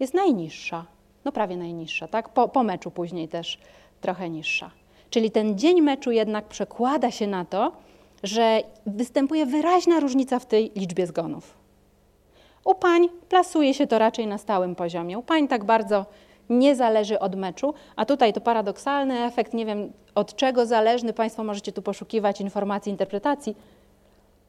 jest 0.00 0.14
najniższa, 0.14 0.86
no 1.24 1.32
prawie 1.32 1.56
najniższa, 1.56 2.08
tak? 2.08 2.28
Po, 2.28 2.48
po 2.48 2.62
meczu 2.62 2.90
później 2.90 3.28
też 3.28 3.58
trochę 4.00 4.30
niższa. 4.30 4.70
Czyli 5.10 5.30
ten 5.30 5.58
dzień 5.58 5.82
meczu 5.82 6.10
jednak 6.10 6.44
przekłada 6.44 7.10
się 7.10 7.26
na 7.26 7.44
to, 7.44 7.72
że 8.22 8.62
występuje 8.86 9.46
wyraźna 9.46 10.00
różnica 10.00 10.38
w 10.38 10.46
tej 10.46 10.72
liczbie 10.76 11.06
zgonów. 11.06 11.58
U 12.64 12.74
pań 12.74 13.08
plasuje 13.28 13.74
się 13.74 13.86
to 13.86 13.98
raczej 13.98 14.26
na 14.26 14.38
stałym 14.38 14.74
poziomie. 14.74 15.18
U 15.18 15.22
pań 15.22 15.48
tak 15.48 15.64
bardzo 15.64 16.06
nie 16.50 16.76
zależy 16.76 17.18
od 17.18 17.36
meczu, 17.36 17.74
a 17.96 18.04
tutaj 18.04 18.32
to 18.32 18.40
paradoksalny 18.40 19.24
efekt, 19.24 19.54
nie 19.54 19.66
wiem 19.66 19.92
od 20.14 20.36
czego 20.36 20.66
zależny, 20.66 21.12
Państwo 21.12 21.44
możecie 21.44 21.72
tu 21.72 21.82
poszukiwać 21.82 22.40
informacji, 22.40 22.90
interpretacji. 22.90 23.56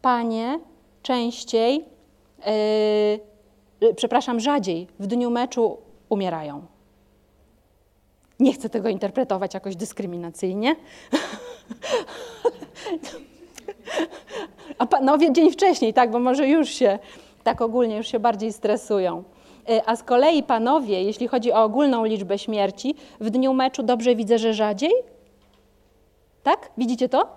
Panie 0.02 0.60
częściej, 1.04 1.86
yy, 3.82 3.94
przepraszam, 3.96 4.40
rzadziej 4.40 4.88
w 5.00 5.08
dniu 5.08 5.30
meczu 5.30 5.78
umierają. 6.10 6.66
Nie 8.40 8.54
chcę 8.54 8.70
tego 8.70 8.90
interpretować 8.90 9.54
jakoś 9.54 9.76
dyskryminacyjnie. 9.76 10.76
A 14.78 14.86
panowie 14.86 15.34
dzień 15.34 15.52
wcześniej, 15.52 15.94
tak, 15.94 16.12
bo 16.12 16.20
może 16.20 16.48
już 16.48 16.70
się 16.70 17.00
tak 17.44 17.62
ogólnie 17.62 17.98
już 17.98 18.08
się 18.08 18.20
bardziej 18.20 18.54
stresują. 18.54 19.24
E, 19.70 19.90
a 19.90 19.96
z 19.96 20.04
kolei 20.04 20.44
panowie, 20.44 21.04
jeśli 21.04 21.28
chodzi 21.28 21.52
o 21.52 21.64
ogólną 21.64 22.06
liczbę 22.06 22.38
śmierci, 22.38 22.96
w 23.20 23.30
dniu 23.30 23.54
meczu 23.54 23.84
dobrze 23.84 24.16
widzę, 24.16 24.38
że 24.38 24.54
rzadziej? 24.54 24.92
Tak? 26.44 26.72
Widzicie 26.78 27.10
to? 27.10 27.28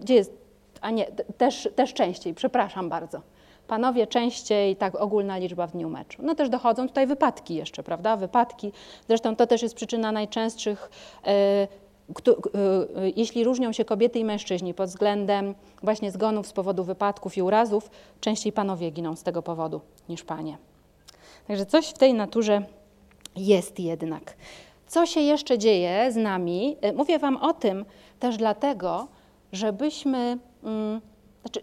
Gdzie 0.00 0.14
jest? 0.14 0.32
A 0.80 0.90
nie, 0.90 1.04
też, 1.38 1.68
też 1.76 1.94
częściej, 1.94 2.34
przepraszam 2.34 2.88
bardzo. 2.88 3.20
Panowie 3.66 4.06
częściej, 4.06 4.76
tak 4.76 4.94
ogólna 4.94 5.38
liczba 5.38 5.66
w 5.66 5.72
dniu 5.72 5.88
meczu. 5.88 6.22
No 6.22 6.34
też 6.34 6.48
dochodzą 6.48 6.88
tutaj 6.88 7.06
wypadki 7.06 7.54
jeszcze, 7.54 7.82
prawda? 7.82 8.16
Wypadki. 8.16 8.72
Zresztą 9.08 9.36
to 9.36 9.46
też 9.46 9.62
jest 9.62 9.74
przyczyna 9.74 10.12
najczęstszych 10.12 10.90
e, 11.26 11.68
jeśli 13.16 13.44
różnią 13.44 13.72
się 13.72 13.84
kobiety 13.84 14.18
i 14.18 14.24
mężczyźni 14.24 14.74
pod 14.74 14.88
względem 14.88 15.54
właśnie 15.82 16.10
zgonów 16.10 16.46
z 16.46 16.52
powodu 16.52 16.84
wypadków 16.84 17.36
i 17.36 17.42
urazów, 17.42 17.90
częściej 18.20 18.52
panowie 18.52 18.90
giną 18.90 19.16
z 19.16 19.22
tego 19.22 19.42
powodu 19.42 19.80
niż 20.08 20.24
panie. 20.24 20.58
Także 21.46 21.66
coś 21.66 21.88
w 21.88 21.98
tej 21.98 22.14
naturze 22.14 22.62
jest 23.36 23.80
jednak. 23.80 24.36
Co 24.86 25.06
się 25.06 25.20
jeszcze 25.20 25.58
dzieje 25.58 26.12
z 26.12 26.16
nami? 26.16 26.76
Y, 26.84 26.92
mówię 26.92 27.18
Wam 27.18 27.36
o 27.36 27.52
tym 27.52 27.84
też 28.20 28.36
dlatego, 28.36 29.08
żebyśmy, 29.52 30.38
mm, 30.64 31.00
znaczy 31.42 31.60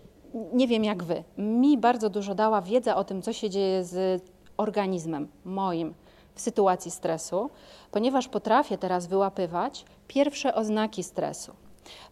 nie 0.53 0.67
wiem 0.67 0.83
jak 0.83 1.03
Wy, 1.03 1.23
mi 1.37 1.77
bardzo 1.77 2.09
dużo 2.09 2.35
dała 2.35 2.61
wiedza 2.61 2.95
o 2.95 3.03
tym, 3.03 3.21
co 3.21 3.33
się 3.33 3.49
dzieje 3.49 3.83
z 3.83 4.23
organizmem 4.57 5.27
moim 5.45 5.93
w 6.39 6.41
sytuacji 6.41 6.91
stresu, 6.91 7.49
ponieważ 7.91 8.27
potrafię 8.27 8.77
teraz 8.77 9.07
wyłapywać 9.07 9.85
pierwsze 10.07 10.55
oznaki 10.55 11.03
stresu. 11.03 11.51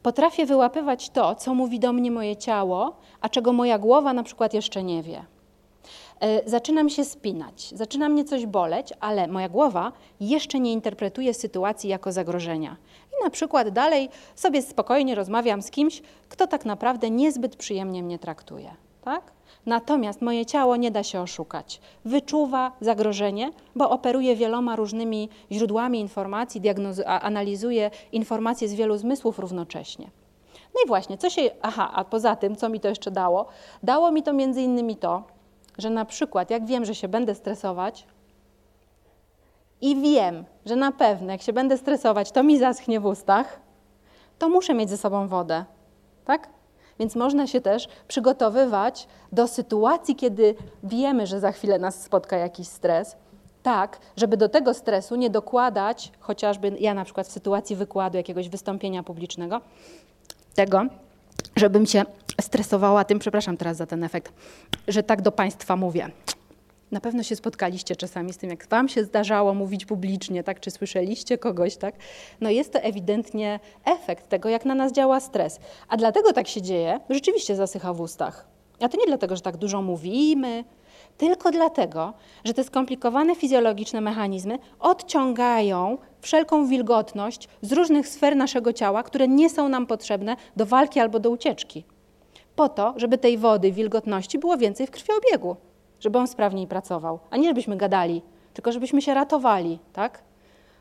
Potrafię 0.03 0.45
wyłapywać 0.45 1.09
to, 1.09 1.35
co 1.35 1.55
mówi 1.55 1.79
do 1.79 1.93
mnie 1.93 2.11
moje 2.11 2.35
ciało, 2.35 2.95
a 3.21 3.29
czego 3.29 3.53
moja 3.53 3.79
głowa 3.79 4.13
na 4.13 4.23
przykład 4.23 4.53
jeszcze 4.53 4.83
nie 4.83 5.03
wie. 5.03 5.25
E, 6.19 6.49
zaczynam 6.49 6.89
się 6.89 7.05
spinać, 7.05 7.69
zaczyna 7.75 8.09
mnie 8.09 8.25
coś 8.25 8.45
boleć, 8.45 8.93
ale 8.99 9.27
moja 9.27 9.49
głowa 9.49 9.91
jeszcze 10.19 10.59
nie 10.59 10.73
interpretuje 10.73 11.33
sytuacji 11.33 11.89
jako 11.89 12.11
zagrożenia. 12.11 12.77
I 13.11 13.23
na 13.23 13.29
przykład 13.29 13.69
dalej 13.69 14.09
sobie 14.35 14.61
spokojnie 14.61 15.15
rozmawiam 15.15 15.61
z 15.61 15.71
kimś, 15.71 16.01
kto 16.29 16.47
tak 16.47 16.65
naprawdę 16.65 17.09
niezbyt 17.09 17.55
przyjemnie 17.55 18.03
mnie 18.03 18.19
traktuje. 18.19 18.73
Tak? 19.01 19.36
Natomiast 19.67 20.21
moje 20.21 20.45
ciało 20.45 20.75
nie 20.75 20.91
da 20.91 21.03
się 21.03 21.21
oszukać. 21.21 21.81
Wyczuwa 22.05 22.71
zagrożenie, 22.81 23.51
bo 23.75 23.89
operuje 23.89 24.35
wieloma 24.35 24.75
różnymi 24.75 25.29
źródłami 25.51 25.99
informacji, 25.99 26.61
analizuje 27.05 27.91
informacje 28.11 28.67
z 28.67 28.73
wielu 28.73 28.97
zmysłów 28.97 29.39
równocześnie. 29.39 30.09
No 30.75 30.81
i 30.85 30.87
właśnie, 30.87 31.17
co 31.17 31.29
się. 31.29 31.41
Aha, 31.61 31.91
a 31.93 32.03
poza 32.03 32.35
tym, 32.35 32.55
co 32.55 32.69
mi 32.69 32.79
to 32.79 32.87
jeszcze 32.87 33.11
dało? 33.11 33.45
Dało 33.83 34.11
mi 34.11 34.23
to 34.23 34.33
między 34.33 34.61
innymi 34.61 34.95
to, 34.95 35.23
że 35.77 35.89
na 35.89 36.05
przykład, 36.05 36.49
jak 36.49 36.65
wiem, 36.65 36.85
że 36.85 36.95
się 36.95 37.07
będę 37.07 37.35
stresować, 37.35 38.07
i 39.81 39.95
wiem, 39.95 40.45
że 40.65 40.75
na 40.75 40.91
pewno, 40.91 41.31
jak 41.31 41.41
się 41.41 41.53
będę 41.53 41.77
stresować, 41.77 42.31
to 42.31 42.43
mi 42.43 42.59
zaschnie 42.59 42.99
w 42.99 43.05
ustach, 43.05 43.59
to 44.39 44.49
muszę 44.49 44.73
mieć 44.73 44.89
ze 44.89 44.97
sobą 44.97 45.27
wodę. 45.27 45.65
Tak? 46.25 46.49
Więc 46.99 47.15
można 47.15 47.47
się 47.47 47.61
też 47.61 47.87
przygotowywać 48.07 49.07
do 49.31 49.47
sytuacji, 49.47 50.15
kiedy 50.15 50.55
wiemy, 50.83 51.27
że 51.27 51.39
za 51.39 51.51
chwilę 51.51 51.79
nas 51.79 52.03
spotka 52.03 52.37
jakiś 52.37 52.67
stres, 52.67 53.15
tak, 53.63 53.99
żeby 54.17 54.37
do 54.37 54.49
tego 54.49 54.73
stresu 54.73 55.15
nie 55.15 55.29
dokładać, 55.29 56.11
chociażby 56.19 56.71
ja 56.79 56.93
na 56.93 57.05
przykład 57.05 57.27
w 57.27 57.31
sytuacji 57.31 57.75
wykładu 57.75 58.17
jakiegoś 58.17 58.49
wystąpienia 58.49 59.03
publicznego, 59.03 59.61
tego, 60.55 60.85
żebym 61.55 61.85
się 61.85 62.03
stresowała 62.41 63.03
tym, 63.03 63.19
przepraszam 63.19 63.57
teraz 63.57 63.77
za 63.77 63.85
ten 63.85 64.03
efekt, 64.03 64.33
że 64.87 65.03
tak 65.03 65.21
do 65.21 65.31
Państwa 65.31 65.75
mówię. 65.75 66.09
Na 66.91 66.99
pewno 66.99 67.23
się 67.23 67.35
spotkaliście 67.35 67.95
czasami 67.95 68.33
z 68.33 68.37
tym, 68.37 68.49
jak 68.49 68.67
Wam 68.67 68.89
się 68.89 69.03
zdarzało 69.03 69.53
mówić 69.53 69.85
publicznie, 69.85 70.43
tak? 70.43 70.59
Czy 70.59 70.71
słyszeliście 70.71 71.37
kogoś, 71.37 71.77
tak? 71.77 71.95
No 72.41 72.49
jest 72.49 72.73
to 72.73 72.79
ewidentnie 72.79 73.59
efekt 73.85 74.29
tego, 74.29 74.49
jak 74.49 74.65
na 74.65 74.75
nas 74.75 74.91
działa 74.91 75.19
stres. 75.19 75.59
A 75.89 75.97
dlatego 75.97 76.33
tak 76.33 76.47
się 76.47 76.61
dzieje, 76.61 76.99
rzeczywiście 77.09 77.55
zasycha 77.55 77.93
w 77.93 78.01
ustach. 78.01 78.47
A 78.79 78.89
to 78.89 78.97
nie 78.97 79.05
dlatego, 79.07 79.35
że 79.35 79.41
tak 79.41 79.57
dużo 79.57 79.81
mówimy, 79.81 80.63
tylko 81.17 81.51
dlatego, 81.51 82.13
że 82.43 82.53
te 82.53 82.63
skomplikowane 82.63 83.35
fizjologiczne 83.35 84.01
mechanizmy 84.01 84.59
odciągają 84.79 85.97
wszelką 86.21 86.67
wilgotność 86.67 87.47
z 87.61 87.71
różnych 87.71 88.07
sfer 88.07 88.35
naszego 88.35 88.73
ciała, 88.73 89.03
które 89.03 89.27
nie 89.27 89.49
są 89.49 89.69
nam 89.69 89.87
potrzebne 89.87 90.35
do 90.55 90.65
walki 90.65 90.99
albo 90.99 91.19
do 91.19 91.29
ucieczki. 91.29 91.85
Po 92.55 92.69
to, 92.69 92.93
żeby 92.95 93.17
tej 93.17 93.37
wody, 93.37 93.71
wilgotności 93.71 94.39
było 94.39 94.57
więcej 94.57 94.87
w 94.87 94.91
krwiobiegu 94.91 95.55
żeby 95.99 96.17
on 96.17 96.27
sprawniej 96.27 96.67
pracował, 96.67 97.19
a 97.29 97.37
nie 97.37 97.47
żebyśmy 97.47 97.77
gadali, 97.77 98.21
tylko 98.53 98.71
żebyśmy 98.71 99.01
się 99.01 99.13
ratowali, 99.13 99.79
tak? 99.93 100.23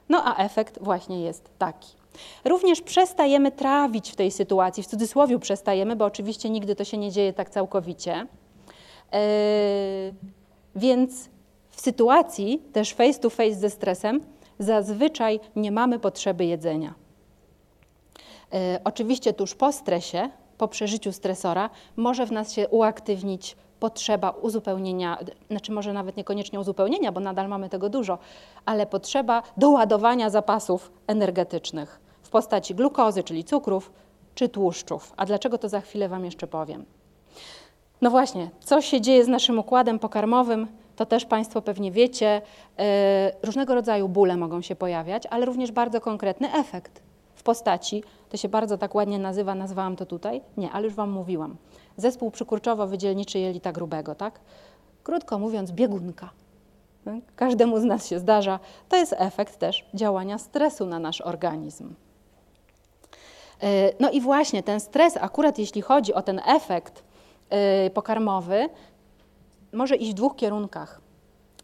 No 0.08 0.22
a 0.24 0.44
efekt 0.44 0.78
właśnie 0.82 1.20
jest 1.20 1.50
taki. 1.58 1.96
Również 2.44 2.80
przestajemy 2.80 3.52
trawić 3.52 4.10
w 4.10 4.16
tej 4.16 4.30
sytuacji, 4.30 4.82
w 4.82 4.86
cudzysłowie 4.86 5.38
przestajemy, 5.38 5.96
bo 5.96 6.04
oczywiście 6.04 6.50
nigdy 6.50 6.74
to 6.76 6.84
się 6.84 6.98
nie 6.98 7.12
dzieje 7.12 7.32
tak 7.32 7.50
całkowicie. 7.50 8.26
Yy, 9.12 9.18
więc 10.76 11.28
w 11.70 11.80
sytuacji 11.80 12.62
też 12.72 12.94
face 12.94 13.18
to 13.18 13.30
face 13.30 13.54
ze 13.54 13.70
stresem 13.70 14.20
zazwyczaj 14.58 15.40
nie 15.56 15.72
mamy 15.72 15.98
potrzeby 15.98 16.44
jedzenia. 16.44 16.94
Yy, 18.52 18.58
oczywiście 18.84 19.32
tuż 19.32 19.54
po 19.54 19.72
stresie, 19.72 20.30
po 20.58 20.68
przeżyciu 20.68 21.12
stresora, 21.12 21.70
może 21.96 22.26
w 22.26 22.32
nas 22.32 22.52
się 22.52 22.68
uaktywnić 22.68 23.56
potrzeba 23.80 24.30
uzupełnienia, 24.30 25.18
znaczy 25.50 25.72
może 25.72 25.92
nawet 25.92 26.16
niekoniecznie 26.16 26.60
uzupełnienia, 26.60 27.12
bo 27.12 27.20
nadal 27.20 27.48
mamy 27.48 27.68
tego 27.68 27.88
dużo, 27.88 28.18
ale 28.64 28.86
potrzeba 28.86 29.42
doładowania 29.56 30.30
zapasów 30.30 30.92
energetycznych 31.06 32.00
w 32.22 32.30
postaci 32.30 32.74
glukozy, 32.74 33.22
czyli 33.22 33.44
cukrów, 33.44 33.92
czy 34.34 34.48
tłuszczów. 34.48 35.12
A 35.16 35.26
dlaczego 35.26 35.58
to 35.58 35.68
za 35.68 35.80
chwilę 35.80 36.08
Wam 36.08 36.24
jeszcze 36.24 36.46
powiem. 36.46 36.84
No 38.00 38.10
właśnie, 38.10 38.50
co 38.60 38.80
się 38.80 39.00
dzieje 39.00 39.24
z 39.24 39.28
naszym 39.28 39.58
układem 39.58 39.98
pokarmowym, 39.98 40.66
to 40.96 41.06
też 41.06 41.24
Państwo 41.24 41.62
pewnie 41.62 41.92
wiecie. 41.92 42.42
E, 42.78 43.32
różnego 43.42 43.74
rodzaju 43.74 44.08
bóle 44.08 44.36
mogą 44.36 44.62
się 44.62 44.76
pojawiać, 44.76 45.22
ale 45.30 45.46
również 45.46 45.72
bardzo 45.72 46.00
konkretny 46.00 46.52
efekt 46.54 47.02
w 47.34 47.42
postaci, 47.42 48.02
to 48.28 48.36
się 48.36 48.48
bardzo 48.48 48.78
tak 48.78 48.94
ładnie 48.94 49.18
nazywa, 49.18 49.54
nazwałam 49.54 49.96
to 49.96 50.06
tutaj, 50.06 50.40
nie, 50.56 50.70
ale 50.70 50.84
już 50.84 50.94
Wam 50.94 51.10
mówiłam, 51.10 51.56
zespół 51.96 52.30
przykurczowo-wydzielniczy 52.30 53.38
jelita 53.38 53.72
grubego, 53.72 54.14
tak? 54.14 54.40
Krótko 55.02 55.38
mówiąc, 55.38 55.72
biegunka. 55.72 56.30
Każdemu 57.36 57.80
z 57.80 57.84
nas 57.84 58.06
się 58.06 58.18
zdarza. 58.18 58.58
To 58.88 58.96
jest 58.96 59.14
efekt 59.18 59.56
też 59.56 59.84
działania 59.94 60.38
stresu 60.38 60.86
na 60.86 60.98
nasz 60.98 61.20
organizm. 61.20 61.94
E, 63.62 63.92
no 64.00 64.10
i 64.10 64.20
właśnie 64.20 64.62
ten 64.62 64.80
stres, 64.80 65.16
akurat 65.16 65.58
jeśli 65.58 65.82
chodzi 65.82 66.14
o 66.14 66.22
ten 66.22 66.40
efekt 66.46 67.04
e, 67.50 67.90
pokarmowy, 67.90 68.68
może 69.72 69.96
iść 69.96 70.10
w 70.10 70.14
dwóch 70.14 70.36
kierunkach. 70.36 71.00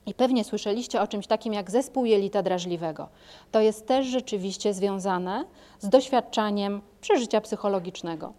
I 0.07 0.15
pewnie 0.15 0.45
słyszeliście 0.45 1.03
o 1.03 1.07
czymś 1.07 1.27
takim 1.27 1.53
jak 1.53 1.71
zespół 1.71 2.05
jelita 2.05 2.43
drażliwego. 2.43 3.09
To 3.51 3.61
jest 3.61 3.87
też 3.87 4.07
rzeczywiście 4.07 4.75
związane 4.75 5.45
z 5.81 5.89
doświadczaniem 5.89 6.81
przeżycia 7.01 7.41
psychologicznego. 7.41 8.33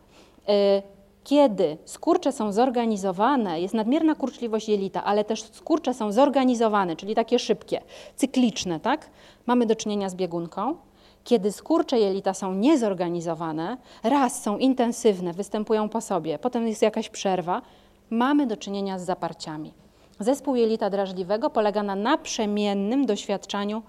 E, 0.48 0.82
kiedy 1.24 1.78
skurcze 1.86 2.32
są 2.32 2.52
zorganizowane, 2.52 3.62
jest 3.62 3.74
nadmierna 3.74 4.16
kurczliwość 4.16 4.70
jelita, 4.70 5.04
ale 5.04 5.24
też 5.24 5.44
skurcze 5.44 5.94
są 5.94 6.12
zorganizowane, 6.12 6.96
czyli 6.96 7.16
takie 7.16 7.40
szybkie, 7.40 7.82
cykliczne, 8.16 8.80
tak? 8.80 9.10
Mamy 9.46 9.66
do 9.66 9.76
czynienia 9.76 10.10
z 10.10 10.16
biegunką. 10.16 10.76
Kiedy 11.24 11.52
skurcze 11.52 12.00
jelita 12.00 12.34
są 12.34 12.54
niezorganizowane, 12.54 13.78
raz 14.04 14.44
są 14.44 14.58
intensywne, 14.58 15.34
występują 15.34 15.90
po 15.90 16.02
sobie, 16.02 16.40
potem 16.40 16.68
jest 16.68 16.82
jakaś 16.82 17.10
przerwa, 17.10 17.62
mamy 18.10 18.48
do 18.48 18.58
czynienia 18.58 19.00
z 19.00 19.06
zaparciami. 19.06 19.83
Zespół 20.20 20.56
jelita 20.56 20.90
drażliwego 20.90 21.50
polega 21.50 21.84
na 21.84 21.96
naprzemiennym 21.96 23.06
doświadczaniu 23.06 23.84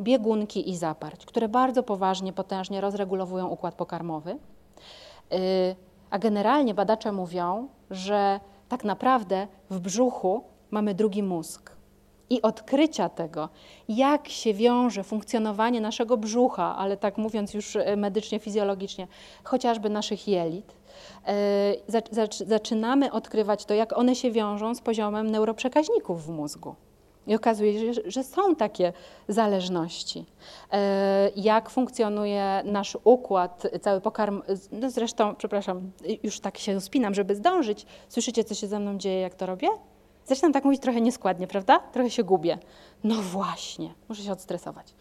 biegunki 0.00 0.70
i 0.70 0.76
zaparć, 0.76 1.26
które 1.26 1.48
bardzo 1.48 1.82
poważnie, 1.82 2.32
potężnie 2.32 2.80
rozregulowują 2.80 3.48
układ 3.48 3.74
pokarmowy. 3.74 4.36
Yy, 5.30 5.38
a 6.10 6.18
generalnie 6.18 6.74
badacze 6.74 7.12
mówią, 7.12 7.68
że 7.90 8.40
tak 8.68 8.84
naprawdę 8.84 9.46
w 9.70 9.80
brzuchu 9.80 10.44
mamy 10.70 10.94
drugi 10.94 11.22
mózg. 11.22 11.76
I 12.30 12.42
odkrycia 12.42 13.08
tego, 13.08 13.48
jak 13.88 14.28
się 14.28 14.54
wiąże 14.54 15.04
funkcjonowanie 15.04 15.80
naszego 15.80 16.16
brzucha, 16.16 16.76
ale 16.76 16.96
tak 16.96 17.18
mówiąc 17.18 17.54
już 17.54 17.76
e, 17.76 17.96
medycznie, 17.96 18.38
fizjologicznie, 18.38 19.06
chociażby 19.44 19.90
naszych 19.90 20.28
jelit, 20.28 20.79
zaczynamy 22.46 23.12
odkrywać 23.12 23.64
to, 23.64 23.74
jak 23.74 23.98
one 23.98 24.14
się 24.14 24.30
wiążą 24.30 24.74
z 24.74 24.80
poziomem 24.80 25.30
neuroprzekaźników 25.30 26.26
w 26.26 26.28
mózgu. 26.28 26.74
I 27.26 27.34
okazuje 27.34 27.94
się, 27.94 28.02
że 28.06 28.24
są 28.24 28.56
takie 28.56 28.92
zależności. 29.28 30.24
E, 30.72 31.30
jak 31.36 31.70
funkcjonuje 31.70 32.62
nasz 32.64 32.98
układ, 33.04 33.66
cały 33.82 34.00
pokarm. 34.00 34.42
No 34.72 34.90
zresztą, 34.90 35.34
przepraszam, 35.34 35.90
już 36.22 36.40
tak 36.40 36.58
się 36.58 36.80
spinam, 36.80 37.14
żeby 37.14 37.34
zdążyć. 37.34 37.86
Słyszycie, 38.08 38.44
co 38.44 38.54
się 38.54 38.66
ze 38.66 38.78
mną 38.78 38.98
dzieje, 38.98 39.20
jak 39.20 39.34
to 39.34 39.46
robię? 39.46 39.68
Zaczynam 40.24 40.52
tak 40.52 40.64
mówić 40.64 40.82
trochę 40.82 41.00
nieskładnie, 41.00 41.46
prawda? 41.46 41.78
Trochę 41.78 42.10
się 42.10 42.24
gubię. 42.24 42.58
No 43.04 43.14
właśnie, 43.14 43.94
muszę 44.08 44.22
się 44.22 44.32
odstresować. 44.32 44.94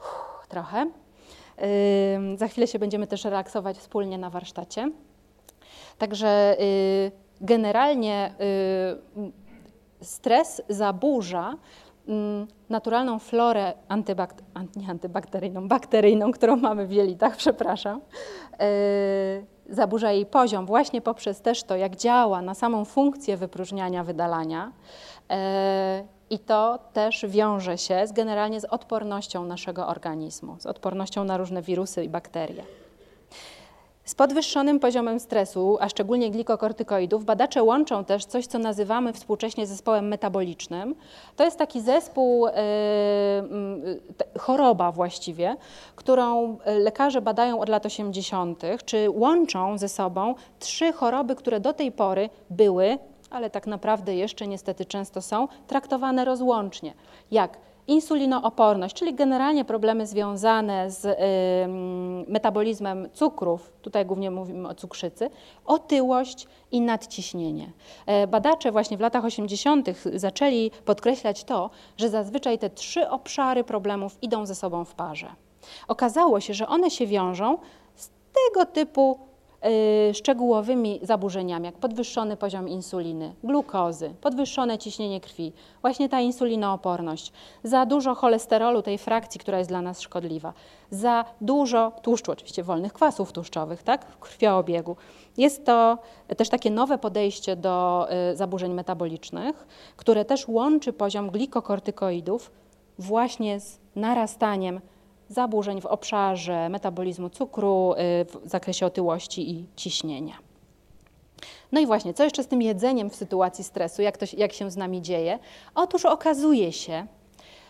Uff, 0.00 0.48
trochę. 0.48 0.90
Za 2.36 2.48
chwilę 2.48 2.66
się 2.66 2.78
będziemy 2.78 3.06
też 3.06 3.24
relaksować 3.24 3.78
wspólnie 3.78 4.18
na 4.18 4.30
warsztacie. 4.30 4.90
Także 5.98 6.56
yy, 6.58 7.12
generalnie 7.40 8.34
yy, 9.16 9.32
stres 10.00 10.62
zaburza 10.68 11.54
mm, 12.08 12.46
naturalną 12.68 13.18
florę 13.18 13.72
antybakt 13.88 14.42
nie 14.76 14.90
antybakteryjną, 14.90 15.68
bakteryjną, 15.68 16.32
którą 16.32 16.56
mamy 16.56 16.86
w 16.86 16.92
jelitach, 16.92 17.36
przepraszam. 17.44 18.00
Yy, 18.60 18.66
zaburza 19.68 20.12
jej 20.12 20.26
poziom 20.26 20.66
właśnie 20.66 21.00
poprzez 21.00 21.40
też 21.40 21.62
to, 21.62 21.76
jak 21.76 21.96
działa 21.96 22.42
na 22.42 22.54
samą 22.54 22.84
funkcję 22.84 23.36
wypróżniania, 23.36 24.04
wydalania. 24.04 24.72
I 26.30 26.38
to 26.38 26.78
też 26.92 27.26
wiąże 27.28 27.78
się 27.78 28.06
z, 28.06 28.12
generalnie 28.12 28.60
z 28.60 28.64
odpornością 28.64 29.44
naszego 29.44 29.86
organizmu, 29.86 30.56
z 30.58 30.66
odpornością 30.66 31.24
na 31.24 31.36
różne 31.36 31.62
wirusy 31.62 32.04
i 32.04 32.08
bakterie. 32.08 32.62
Z 34.08 34.14
podwyższonym 34.14 34.80
poziomem 34.80 35.20
stresu, 35.20 35.78
a 35.80 35.88
szczególnie 35.88 36.30
glikokortykoidów, 36.30 37.24
badacze 37.24 37.62
łączą 37.62 38.04
też 38.04 38.24
coś, 38.24 38.46
co 38.46 38.58
nazywamy 38.58 39.12
współcześnie 39.12 39.66
zespołem 39.66 40.08
metabolicznym. 40.08 40.94
To 41.36 41.44
jest 41.44 41.58
taki 41.58 41.80
zespół, 41.80 42.46
yy, 42.46 42.52
yy, 43.84 44.38
choroba 44.38 44.92
właściwie, 44.92 45.56
którą 45.96 46.58
lekarze 46.66 47.20
badają 47.20 47.60
od 47.60 47.68
lat 47.68 47.86
80., 47.86 48.62
czy 48.84 49.10
łączą 49.10 49.78
ze 49.78 49.88
sobą 49.88 50.34
trzy 50.58 50.92
choroby, 50.92 51.36
które 51.36 51.60
do 51.60 51.72
tej 51.72 51.92
pory 51.92 52.30
były, 52.50 52.98
ale 53.30 53.50
tak 53.50 53.66
naprawdę 53.66 54.14
jeszcze 54.14 54.46
niestety 54.46 54.84
często 54.84 55.22
są, 55.22 55.48
traktowane 55.66 56.24
rozłącznie, 56.24 56.94
jak 57.30 57.58
Insulinooporność, 57.88 58.96
czyli 58.96 59.14
generalnie 59.14 59.64
problemy 59.64 60.06
związane 60.06 60.90
z 60.90 61.18
metabolizmem 62.28 63.08
cukrów, 63.12 63.72
tutaj 63.82 64.06
głównie 64.06 64.30
mówimy 64.30 64.68
o 64.68 64.74
cukrzycy, 64.74 65.30
otyłość 65.64 66.46
i 66.72 66.80
nadciśnienie. 66.80 67.72
E, 68.06 68.26
badacze 68.26 68.72
właśnie 68.72 68.96
w 68.96 69.00
latach 69.00 69.24
80. 69.24 69.88
zaczęli 70.14 70.70
podkreślać 70.84 71.44
to, 71.44 71.70
że 71.96 72.08
zazwyczaj 72.08 72.58
te 72.58 72.70
trzy 72.70 73.08
obszary 73.08 73.64
problemów 73.64 74.18
idą 74.22 74.46
ze 74.46 74.54
sobą 74.54 74.84
w 74.84 74.94
parze. 74.94 75.28
Okazało 75.88 76.40
się, 76.40 76.54
że 76.54 76.68
one 76.68 76.90
się 76.90 77.06
wiążą 77.06 77.58
z 77.94 78.10
tego 78.32 78.66
typu 78.66 79.27
szczegółowymi 80.12 81.00
zaburzeniami, 81.02 81.66
jak 81.66 81.74
podwyższony 81.74 82.36
poziom 82.36 82.68
insuliny, 82.68 83.34
glukozy, 83.44 84.14
podwyższone 84.20 84.78
ciśnienie 84.78 85.20
krwi, 85.20 85.52
właśnie 85.80 86.08
ta 86.08 86.20
insulinooporność, 86.20 87.32
za 87.64 87.86
dużo 87.86 88.14
cholesterolu, 88.14 88.82
tej 88.82 88.98
frakcji, 88.98 89.40
która 89.40 89.58
jest 89.58 89.70
dla 89.70 89.82
nas 89.82 90.00
szkodliwa, 90.00 90.52
za 90.90 91.24
dużo 91.40 91.92
tłuszczu, 92.02 92.32
oczywiście 92.32 92.62
wolnych 92.62 92.92
kwasów 92.92 93.32
tłuszczowych, 93.32 93.82
tak, 93.82 94.06
w 94.06 94.18
krwioobiegu. 94.18 94.96
Jest 95.36 95.64
to 95.64 95.98
też 96.36 96.48
takie 96.48 96.70
nowe 96.70 96.98
podejście 96.98 97.56
do 97.56 98.06
y, 98.32 98.36
zaburzeń 98.36 98.74
metabolicznych, 98.74 99.66
które 99.96 100.24
też 100.24 100.48
łączy 100.48 100.92
poziom 100.92 101.30
glikokortykoidów 101.30 102.50
właśnie 102.98 103.60
z 103.60 103.78
narastaniem 103.96 104.80
zaburzeń 105.28 105.80
w 105.80 105.86
obszarze 105.86 106.68
metabolizmu 106.68 107.30
cukru, 107.30 107.92
y, 107.92 107.96
w 108.24 108.48
zakresie 108.48 108.86
otyłości 108.86 109.50
i 109.50 109.66
ciśnienia. 109.76 110.34
No 111.72 111.80
i 111.80 111.86
właśnie, 111.86 112.14
co 112.14 112.24
jeszcze 112.24 112.42
z 112.42 112.46
tym 112.46 112.62
jedzeniem 112.62 113.10
w 113.10 113.16
sytuacji 113.16 113.64
stresu, 113.64 114.02
jak, 114.02 114.16
to, 114.16 114.26
jak 114.36 114.52
się 114.52 114.70
z 114.70 114.76
nami 114.76 115.02
dzieje? 115.02 115.38
Otóż 115.74 116.04
okazuje 116.04 116.72
się, 116.72 117.06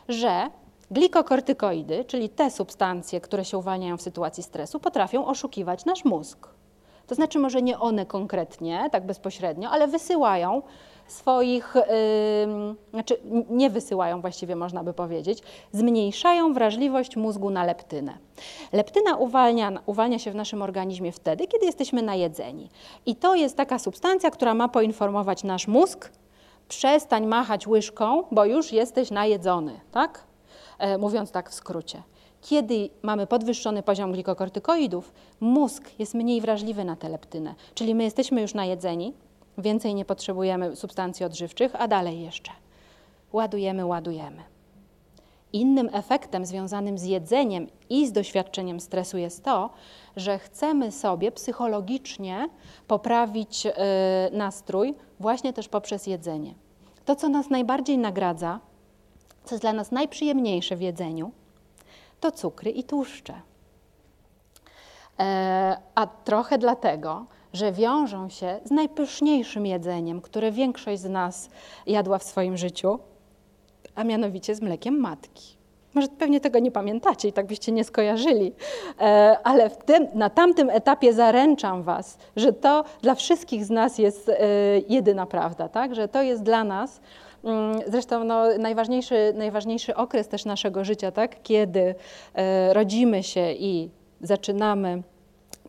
że 0.08 0.50
glikokortykoidy, 0.90 2.04
czyli 2.04 2.28
te 2.28 2.50
substancje, 2.50 3.20
które 3.20 3.44
się 3.44 3.58
uwalniają 3.58 3.96
w 3.96 4.02
sytuacji 4.02 4.42
stresu, 4.42 4.80
potrafią 4.80 5.26
oszukiwać 5.26 5.84
nasz 5.84 6.04
mózg. 6.04 6.48
To 7.06 7.14
znaczy, 7.14 7.38
może 7.38 7.62
nie 7.62 7.78
one 7.78 8.06
konkretnie, 8.06 8.88
tak 8.92 9.06
bezpośrednio, 9.06 9.70
ale 9.70 9.88
wysyłają 9.88 10.62
swoich, 11.08 11.74
znaczy 12.90 13.20
nie 13.50 13.70
wysyłają 13.70 14.20
właściwie 14.20 14.56
można 14.56 14.84
by 14.84 14.92
powiedzieć, 14.92 15.42
zmniejszają 15.72 16.52
wrażliwość 16.52 17.16
mózgu 17.16 17.50
na 17.50 17.64
leptynę. 17.64 18.18
Leptyna 18.72 19.16
uwalnia, 19.16 19.72
uwalnia 19.86 20.18
się 20.18 20.30
w 20.30 20.34
naszym 20.34 20.62
organizmie 20.62 21.12
wtedy, 21.12 21.46
kiedy 21.46 21.66
jesteśmy 21.66 22.02
najedzeni. 22.02 22.68
I 23.06 23.16
to 23.16 23.34
jest 23.34 23.56
taka 23.56 23.78
substancja, 23.78 24.30
która 24.30 24.54
ma 24.54 24.68
poinformować 24.68 25.44
nasz 25.44 25.68
mózg, 25.68 26.10
przestań 26.68 27.26
machać 27.26 27.66
łyżką, 27.66 28.24
bo 28.30 28.44
już 28.44 28.72
jesteś 28.72 29.10
najedzony, 29.10 29.80
tak? 29.92 30.24
E, 30.78 30.98
mówiąc 30.98 31.30
tak 31.30 31.50
w 31.50 31.54
skrócie. 31.54 32.02
Kiedy 32.40 32.90
mamy 33.02 33.26
podwyższony 33.26 33.82
poziom 33.82 34.12
glikokortykoidów, 34.12 35.12
mózg 35.40 35.90
jest 35.98 36.14
mniej 36.14 36.40
wrażliwy 36.40 36.84
na 36.84 36.96
tę 36.96 37.08
leptynę, 37.08 37.54
czyli 37.74 37.94
my 37.94 38.04
jesteśmy 38.04 38.40
już 38.40 38.54
najedzeni, 38.54 39.14
więcej 39.58 39.94
nie 39.94 40.04
potrzebujemy 40.04 40.76
substancji 40.76 41.26
odżywczych, 41.26 41.72
a 41.78 41.88
dalej 41.88 42.22
jeszcze 42.22 42.50
ładujemy, 43.32 43.86
ładujemy. 43.86 44.42
Innym 45.52 45.90
efektem 45.92 46.46
związanym 46.46 46.98
z 46.98 47.04
jedzeniem 47.04 47.66
i 47.90 48.06
z 48.06 48.12
doświadczeniem 48.12 48.80
stresu 48.80 49.18
jest 49.18 49.44
to, 49.44 49.70
że 50.16 50.38
chcemy 50.38 50.92
sobie 50.92 51.32
psychologicznie 51.32 52.48
poprawić 52.86 53.66
y, 53.66 53.72
nastrój 54.32 54.94
właśnie 55.20 55.52
też 55.52 55.68
poprzez 55.68 56.06
jedzenie. 56.06 56.54
To, 57.04 57.16
co 57.16 57.28
nas 57.28 57.50
najbardziej 57.50 57.98
nagradza, 57.98 58.60
co 59.44 59.54
jest 59.54 59.64
dla 59.64 59.72
nas 59.72 59.90
najprzyjemniejsze 59.90 60.76
w 60.76 60.80
jedzeniu, 60.80 61.30
to 62.20 62.32
cukry 62.32 62.70
i 62.70 62.84
tłuszcze. 62.84 63.34
E, 65.18 65.76
a 65.94 66.06
trochę 66.06 66.58
dlatego, 66.58 67.26
że 67.58 67.72
wiążą 67.72 68.28
się 68.28 68.60
z 68.64 68.70
najpyszniejszym 68.70 69.66
jedzeniem, 69.66 70.20
które 70.20 70.52
większość 70.52 71.00
z 71.00 71.08
nas 71.08 71.50
jadła 71.86 72.18
w 72.18 72.22
swoim 72.22 72.56
życiu, 72.56 72.98
a 73.94 74.04
mianowicie 74.04 74.54
z 74.54 74.62
mlekiem 74.62 75.00
matki. 75.00 75.58
Może 75.94 76.08
pewnie 76.08 76.40
tego 76.40 76.58
nie 76.58 76.70
pamiętacie 76.70 77.28
i 77.28 77.32
tak 77.32 77.46
byście 77.46 77.72
nie 77.72 77.84
skojarzyli, 77.84 78.52
e, 79.00 79.38
ale 79.44 79.70
tym, 79.70 80.06
na 80.14 80.30
tamtym 80.30 80.70
etapie 80.70 81.12
zaręczam 81.12 81.82
Was, 81.82 82.18
że 82.36 82.52
to 82.52 82.84
dla 83.02 83.14
wszystkich 83.14 83.64
z 83.64 83.70
nas 83.70 83.98
jest 83.98 84.28
e, 84.28 84.34
jedyna 84.88 85.26
prawda, 85.26 85.68
tak? 85.68 85.94
że 85.94 86.08
to 86.08 86.22
jest 86.22 86.42
dla 86.42 86.64
nas. 86.64 87.00
Mm, 87.44 87.78
zresztą 87.86 88.24
no, 88.24 88.58
najważniejszy, 88.58 89.32
najważniejszy 89.36 89.94
okres 89.96 90.28
też 90.28 90.44
naszego 90.44 90.84
życia, 90.84 91.10
tak? 91.12 91.42
kiedy 91.42 91.94
e, 92.34 92.74
rodzimy 92.74 93.22
się 93.22 93.52
i 93.52 93.90
zaczynamy 94.20 95.02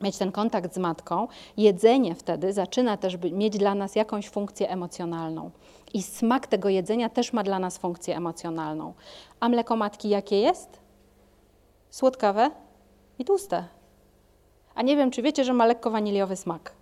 mieć 0.02 0.18
ten 0.18 0.32
kontakt 0.32 0.74
z 0.74 0.78
matką, 0.78 1.28
jedzenie 1.58 2.16
wtedy 2.16 2.54
zaczyna 2.54 2.98
też 2.98 3.18
mieć 3.32 3.58
dla 3.58 3.76
nas 3.76 3.96
jakąś 3.96 4.30
funkcję 4.30 4.70
emocjonalną. 4.70 5.52
I 5.94 6.04
smak 6.04 6.48
tego 6.48 6.70
jedzenia 6.70 7.10
też 7.10 7.34
ma 7.34 7.44
dla 7.44 7.60
nas 7.60 7.78
funkcję 7.78 8.18
emocjonalną. 8.18 8.94
A 9.40 9.50
mleko 9.50 9.76
matki 9.76 10.10
jakie 10.10 10.42
jest? 10.42 10.80
Słodkawe 11.90 12.52
i 13.20 13.26
tłuste. 13.26 13.64
A 14.76 14.82
nie 14.82 14.98
wiem, 14.98 15.12
czy 15.12 15.22
wiecie, 15.22 15.44
że 15.44 15.54
ma 15.54 15.66
lekko 15.66 15.92
waniliowy 15.92 16.36
smak. 16.36 16.74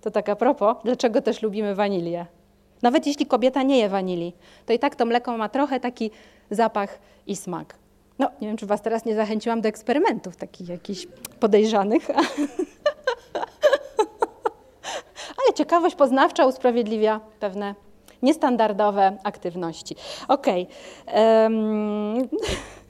To 0.00 0.10
tak 0.10 0.28
a 0.28 0.36
propos, 0.36 0.76
dlaczego 0.84 1.22
też 1.22 1.42
lubimy 1.42 1.74
wanilię. 1.74 2.26
Nawet 2.82 3.06
jeśli 3.06 3.26
kobieta 3.26 3.62
nie 3.62 3.78
je 3.78 3.88
wanilii, 3.88 4.36
to 4.66 4.72
i 4.72 4.78
tak 4.78 4.94
to 4.96 5.04
mleko 5.04 5.36
ma 5.36 5.48
trochę 5.48 5.80
taki 5.80 6.10
zapach 6.50 6.98
i 7.26 7.36
smak. 7.36 7.81
No, 8.22 8.30
nie 8.40 8.48
wiem, 8.48 8.56
czy 8.56 8.66
Was 8.66 8.82
teraz 8.82 9.04
nie 9.04 9.14
zachęciłam 9.14 9.60
do 9.60 9.68
eksperymentów 9.68 10.36
takich 10.36 10.68
jakichś 10.68 11.06
podejrzanych. 11.40 12.10
Ale 15.38 15.54
ciekawość 15.54 15.96
poznawcza 15.96 16.46
usprawiedliwia 16.46 17.20
pewne 17.40 17.74
niestandardowe 18.22 19.16
aktywności. 19.24 19.96
Okej. 20.28 20.66
Okay. 21.06 21.22
Um, 21.42 22.28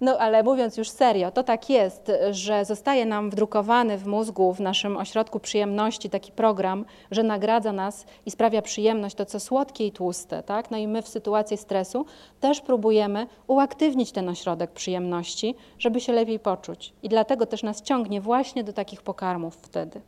no 0.00 0.18
ale 0.18 0.42
mówiąc 0.42 0.76
już 0.76 0.90
serio, 0.90 1.30
to 1.30 1.42
tak 1.42 1.70
jest, 1.70 2.12
że 2.30 2.64
zostaje 2.64 3.06
nam 3.06 3.30
wdrukowany 3.30 3.98
w 3.98 4.06
mózgu, 4.06 4.52
w 4.52 4.60
naszym 4.60 4.96
ośrodku 4.96 5.40
przyjemności 5.40 6.10
taki 6.10 6.32
program, 6.32 6.84
że 7.10 7.22
nagradza 7.22 7.72
nas 7.72 8.06
i 8.26 8.30
sprawia 8.30 8.62
przyjemność 8.62 9.16
to, 9.16 9.26
co 9.26 9.40
słodkie 9.40 9.86
i 9.86 9.92
tłuste. 9.92 10.42
Tak? 10.42 10.70
No 10.70 10.76
i 10.76 10.88
my 10.88 11.02
w 11.02 11.08
sytuacji 11.08 11.56
stresu 11.56 12.06
też 12.40 12.60
próbujemy 12.60 13.26
uaktywnić 13.46 14.12
ten 14.12 14.28
ośrodek 14.28 14.70
przyjemności, 14.70 15.54
żeby 15.78 16.00
się 16.00 16.12
lepiej 16.12 16.38
poczuć. 16.38 16.92
I 17.02 17.08
dlatego 17.08 17.46
też 17.46 17.62
nas 17.62 17.82
ciągnie 17.82 18.20
właśnie 18.20 18.64
do 18.64 18.72
takich 18.72 19.02
pokarmów 19.02 19.56
wtedy. 19.56 20.00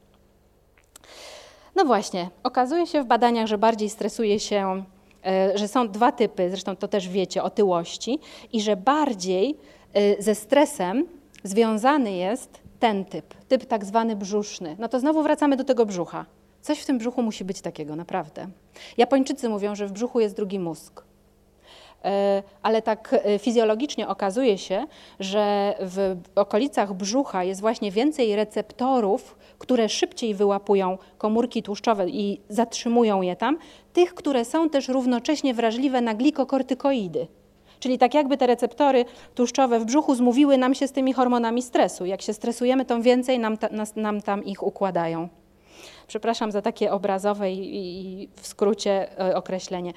No 1.76 1.84
właśnie, 1.84 2.28
okazuje 2.42 2.86
się 2.86 3.02
w 3.02 3.06
badaniach, 3.06 3.46
że 3.46 3.58
bardziej 3.58 3.90
stresuje 3.90 4.40
się 4.40 4.84
e, 5.26 5.58
że 5.58 5.68
są 5.68 5.88
dwa 5.88 6.12
typy, 6.12 6.50
zresztą 6.50 6.76
to 6.76 6.88
też 6.88 7.08
wiecie, 7.08 7.42
otyłości, 7.42 8.18
i 8.52 8.60
że 8.60 8.76
bardziej 8.76 9.56
ze 10.18 10.34
stresem 10.34 11.06
związany 11.44 12.12
jest 12.12 12.60
ten 12.80 13.04
typ, 13.04 13.34
typ 13.48 13.66
tak 13.66 13.84
zwany 13.84 14.16
brzuszny. 14.16 14.76
No 14.78 14.88
to 14.88 15.00
znowu 15.00 15.22
wracamy 15.22 15.56
do 15.56 15.64
tego 15.64 15.86
brzucha. 15.86 16.26
Coś 16.62 16.80
w 16.80 16.86
tym 16.86 16.98
brzuchu 16.98 17.22
musi 17.22 17.44
być 17.44 17.60
takiego, 17.60 17.96
naprawdę. 17.96 18.46
Japończycy 18.96 19.48
mówią, 19.48 19.74
że 19.74 19.86
w 19.86 19.92
brzuchu 19.92 20.20
jest 20.20 20.36
drugi 20.36 20.58
mózg. 20.58 21.02
Y, 21.02 22.08
ale 22.62 22.82
tak 22.82 23.14
y, 23.34 23.38
fizjologicznie 23.38 24.08
okazuje 24.08 24.58
się, 24.58 24.86
że 25.20 25.74
w 25.80 26.16
okolicach 26.34 26.94
brzucha 26.94 27.44
jest 27.44 27.60
właśnie 27.60 27.90
więcej 27.90 28.36
receptorów, 28.36 29.36
które 29.58 29.88
szybciej 29.88 30.34
wyłapują 30.34 30.98
komórki 31.18 31.62
tłuszczowe 31.62 32.08
i 32.08 32.40
zatrzymują 32.48 33.22
je 33.22 33.36
tam, 33.36 33.58
tych, 33.92 34.14
które 34.14 34.44
są 34.44 34.70
też 34.70 34.88
równocześnie 34.88 35.54
wrażliwe 35.54 36.00
na 36.00 36.14
glikokortykoidy. 36.14 37.26
Czyli 37.82 37.98
tak 37.98 38.14
jakby 38.14 38.36
te 38.36 38.46
receptory 38.46 39.04
tłuszczowe 39.34 39.80
w 39.80 39.84
brzuchu 39.84 40.14
zmówiły 40.14 40.58
nam 40.58 40.74
się 40.74 40.88
z 40.88 40.92
tymi 40.92 41.12
hormonami 41.12 41.62
stresu. 41.62 42.06
Jak 42.06 42.22
się 42.22 42.32
stresujemy, 42.32 42.84
to 42.84 43.02
więcej 43.02 43.38
nam, 43.38 43.56
ta, 43.56 43.68
nas, 43.68 43.96
nam 43.96 44.22
tam 44.22 44.44
ich 44.44 44.62
układają. 44.62 45.28
Przepraszam 46.06 46.52
za 46.52 46.62
takie 46.62 46.92
obrazowe 46.92 47.52
i, 47.52 47.76
i 47.76 48.28
w 48.36 48.46
skrócie 48.46 49.18
e, 49.20 49.36
określenie. 49.36 49.92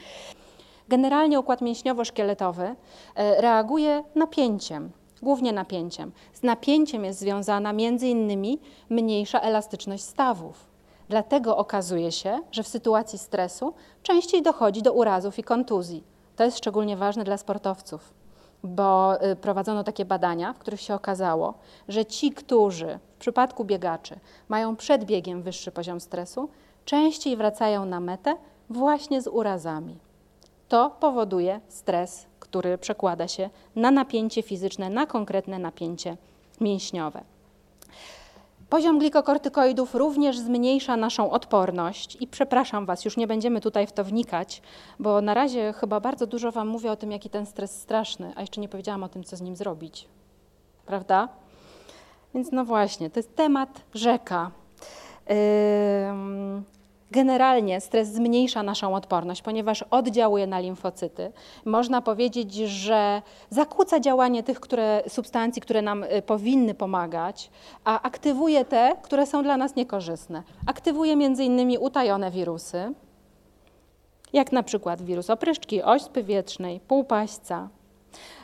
Generalnie 0.90 1.40
układ 1.40 1.62
mięśniowo-szkieletowy 1.62 2.76
e, 3.16 3.41
reaguje 3.41 4.03
napięciem, 4.16 4.91
głównie 5.22 5.53
napięciem. 5.53 6.12
Z 6.34 6.44
napięciem 6.44 7.06
jest 7.06 7.20
związana 7.20 7.74
między 7.74 8.07
innymi 8.07 8.60
mniejsza 8.90 9.40
elastyczność 9.40 10.03
stawów. 10.03 10.66
Dlatego 11.10 11.57
okazuje 11.57 12.12
się, 12.12 12.40
że 12.52 12.64
w 12.64 12.68
sytuacji 12.68 13.20
stresu 13.20 13.74
częściej 14.03 14.41
dochodzi 14.41 14.82
do 14.82 14.94
urazów 14.94 15.40
i 15.40 15.44
kontuzji. 15.44 16.15
To 16.36 16.44
jest 16.44 16.57
szczególnie 16.57 16.98
ważne 16.98 17.24
dla 17.24 17.38
sportowców, 17.38 18.14
bo 18.64 19.24
y, 19.26 19.36
prowadzono 19.36 19.84
takie 19.84 20.06
badania, 20.06 20.53
w 20.53 20.60
których 20.60 20.82
się 20.82 20.95
okazało, 20.95 21.53
że 21.88 22.06
ci, 22.06 22.32
którzy 22.32 22.99
w 23.16 23.20
przypadku 23.20 23.66
biegaczy 23.66 24.20
mają 24.49 24.76
przed 24.76 25.06
biegiem 25.06 25.41
wyższy 25.41 25.72
poziom 25.72 25.99
stresu, 25.99 26.49
częściej 26.86 27.38
wracają 27.38 27.86
na 27.86 27.99
metę 27.99 28.36
właśnie 28.70 29.22
z 29.22 29.28
urazami. 29.28 29.98
To 30.68 30.90
powoduje 30.90 31.60
stres, 31.68 32.26
który 32.40 32.78
przekłada 32.78 33.28
się 33.28 33.49
na 33.76 33.91
napięcie 33.91 34.41
fizyczne, 34.41 34.90
na 34.90 35.06
konkretne 35.06 35.60
napięcie 35.60 36.18
mięśniowe. 36.62 37.35
Poziom 38.70 39.00
glikokortykoidów 39.00 39.96
również 39.96 40.38
zmniejsza 40.38 40.98
naszą 40.98 41.32
odporność 41.32 42.18
i 42.20 42.28
przepraszam 42.28 42.86
Was, 42.86 43.06
już 43.06 43.18
nie 43.18 43.28
będziemy 43.28 43.62
tutaj 43.62 43.88
w 43.88 43.92
to 43.92 44.04
wnikać, 44.04 44.62
bo 45.00 45.22
na 45.22 45.34
razie 45.34 45.74
chyba 45.74 46.00
bardzo 46.00 46.28
dużo 46.28 46.52
Wam 46.52 46.68
mówię 46.68 46.92
o 46.92 46.96
tym, 46.96 47.12
jaki 47.12 47.30
ten 47.30 47.46
stres 47.46 47.82
straszny, 47.82 48.34
a 48.36 48.42
jeszcze 48.42 48.62
nie 48.62 48.70
powiedziałam 48.70 49.04
o 49.04 49.10
tym, 49.10 49.24
co 49.24 49.38
z 49.38 49.42
nim 49.42 49.56
zrobić. 49.56 50.08
Prawda? 50.86 51.30
Więc 52.34 52.52
no 52.52 52.66
właśnie, 52.66 53.10
to 53.10 53.20
jest 53.20 53.36
temat 53.36 53.82
rzeka. 53.94 54.52
Generalnie 57.16 57.82
stres 57.82 58.14
zmniejsza 58.14 58.64
naszą 58.64 58.96
odporność, 58.96 59.42
ponieważ 59.42 59.84
oddziałuje 59.84 60.48
na 60.48 60.60
limfocyty. 60.60 61.32
Można 61.66 62.02
powiedzieć, 62.02 62.54
że 62.54 63.22
zakłóca 63.50 64.00
działanie 64.00 64.44
tych 64.44 64.60
które, 64.60 65.04
substancji, 65.08 65.62
które 65.62 65.82
nam 65.82 66.04
y, 66.04 66.22
powinny 66.22 66.74
pomagać, 66.74 67.50
a 67.84 68.02
aktywuje 68.02 68.66
te, 68.66 68.96
które 69.04 69.26
są 69.26 69.44
dla 69.44 69.58
nas 69.58 69.76
niekorzystne. 69.76 70.44
Aktywuje 70.66 71.14
m.in. 71.14 71.78
utajone 71.80 72.32
wirusy, 72.32 72.94
jak 74.34 74.52
na 74.52 74.64
przykład 74.64 75.02
wirus 75.02 75.30
opryszczki, 75.30 75.84
ośpy 75.84 76.24
wietrznej, 76.24 76.80
półpaśca. 76.80 77.70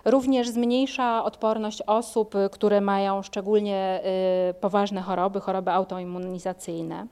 Również 0.05 0.49
zmniejsza 0.49 1.23
odporność 1.23 1.81
osób, 1.81 2.35
które 2.51 2.81
mają 2.81 3.21
szczególnie 3.23 4.01
y, 4.49 4.53
poważne 4.53 5.01
choroby, 5.01 5.39
choroby 5.39 5.71
autoimmunizacyjne 5.71 7.07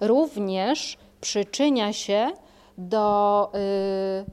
również 0.00 0.98
przyczynia 1.20 1.92
się 1.92 2.30
do 2.78 3.50
y, 3.54 4.24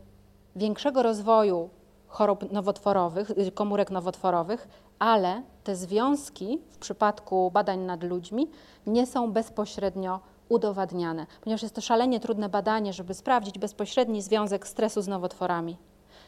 większego 0.56 1.04
rozwoju 1.04 1.70
chorób 2.08 2.52
nowotworowych, 2.52 3.30
y, 3.30 3.52
komórek 3.52 3.92
nowotworowych, 3.92 4.68
ale 5.00 5.42
te 5.64 5.76
związki 5.76 6.60
w 6.72 6.78
przypadku 6.78 7.52
badań 7.52 7.80
nad 7.80 8.04
ludźmi 8.04 8.48
nie 8.88 9.06
są 9.06 9.32
bezpośrednio 9.32 10.20
udowadniane, 10.50 11.26
ponieważ 11.42 11.62
jest 11.64 11.76
to 11.76 11.82
szalenie 11.82 12.20
trudne 12.20 12.50
badanie, 12.50 12.94
żeby 12.94 13.14
sprawdzić 13.14 13.60
bezpośredni 13.60 14.22
związek 14.22 14.68
stresu 14.68 15.02
z 15.02 15.08
nowotworami. 15.08 15.78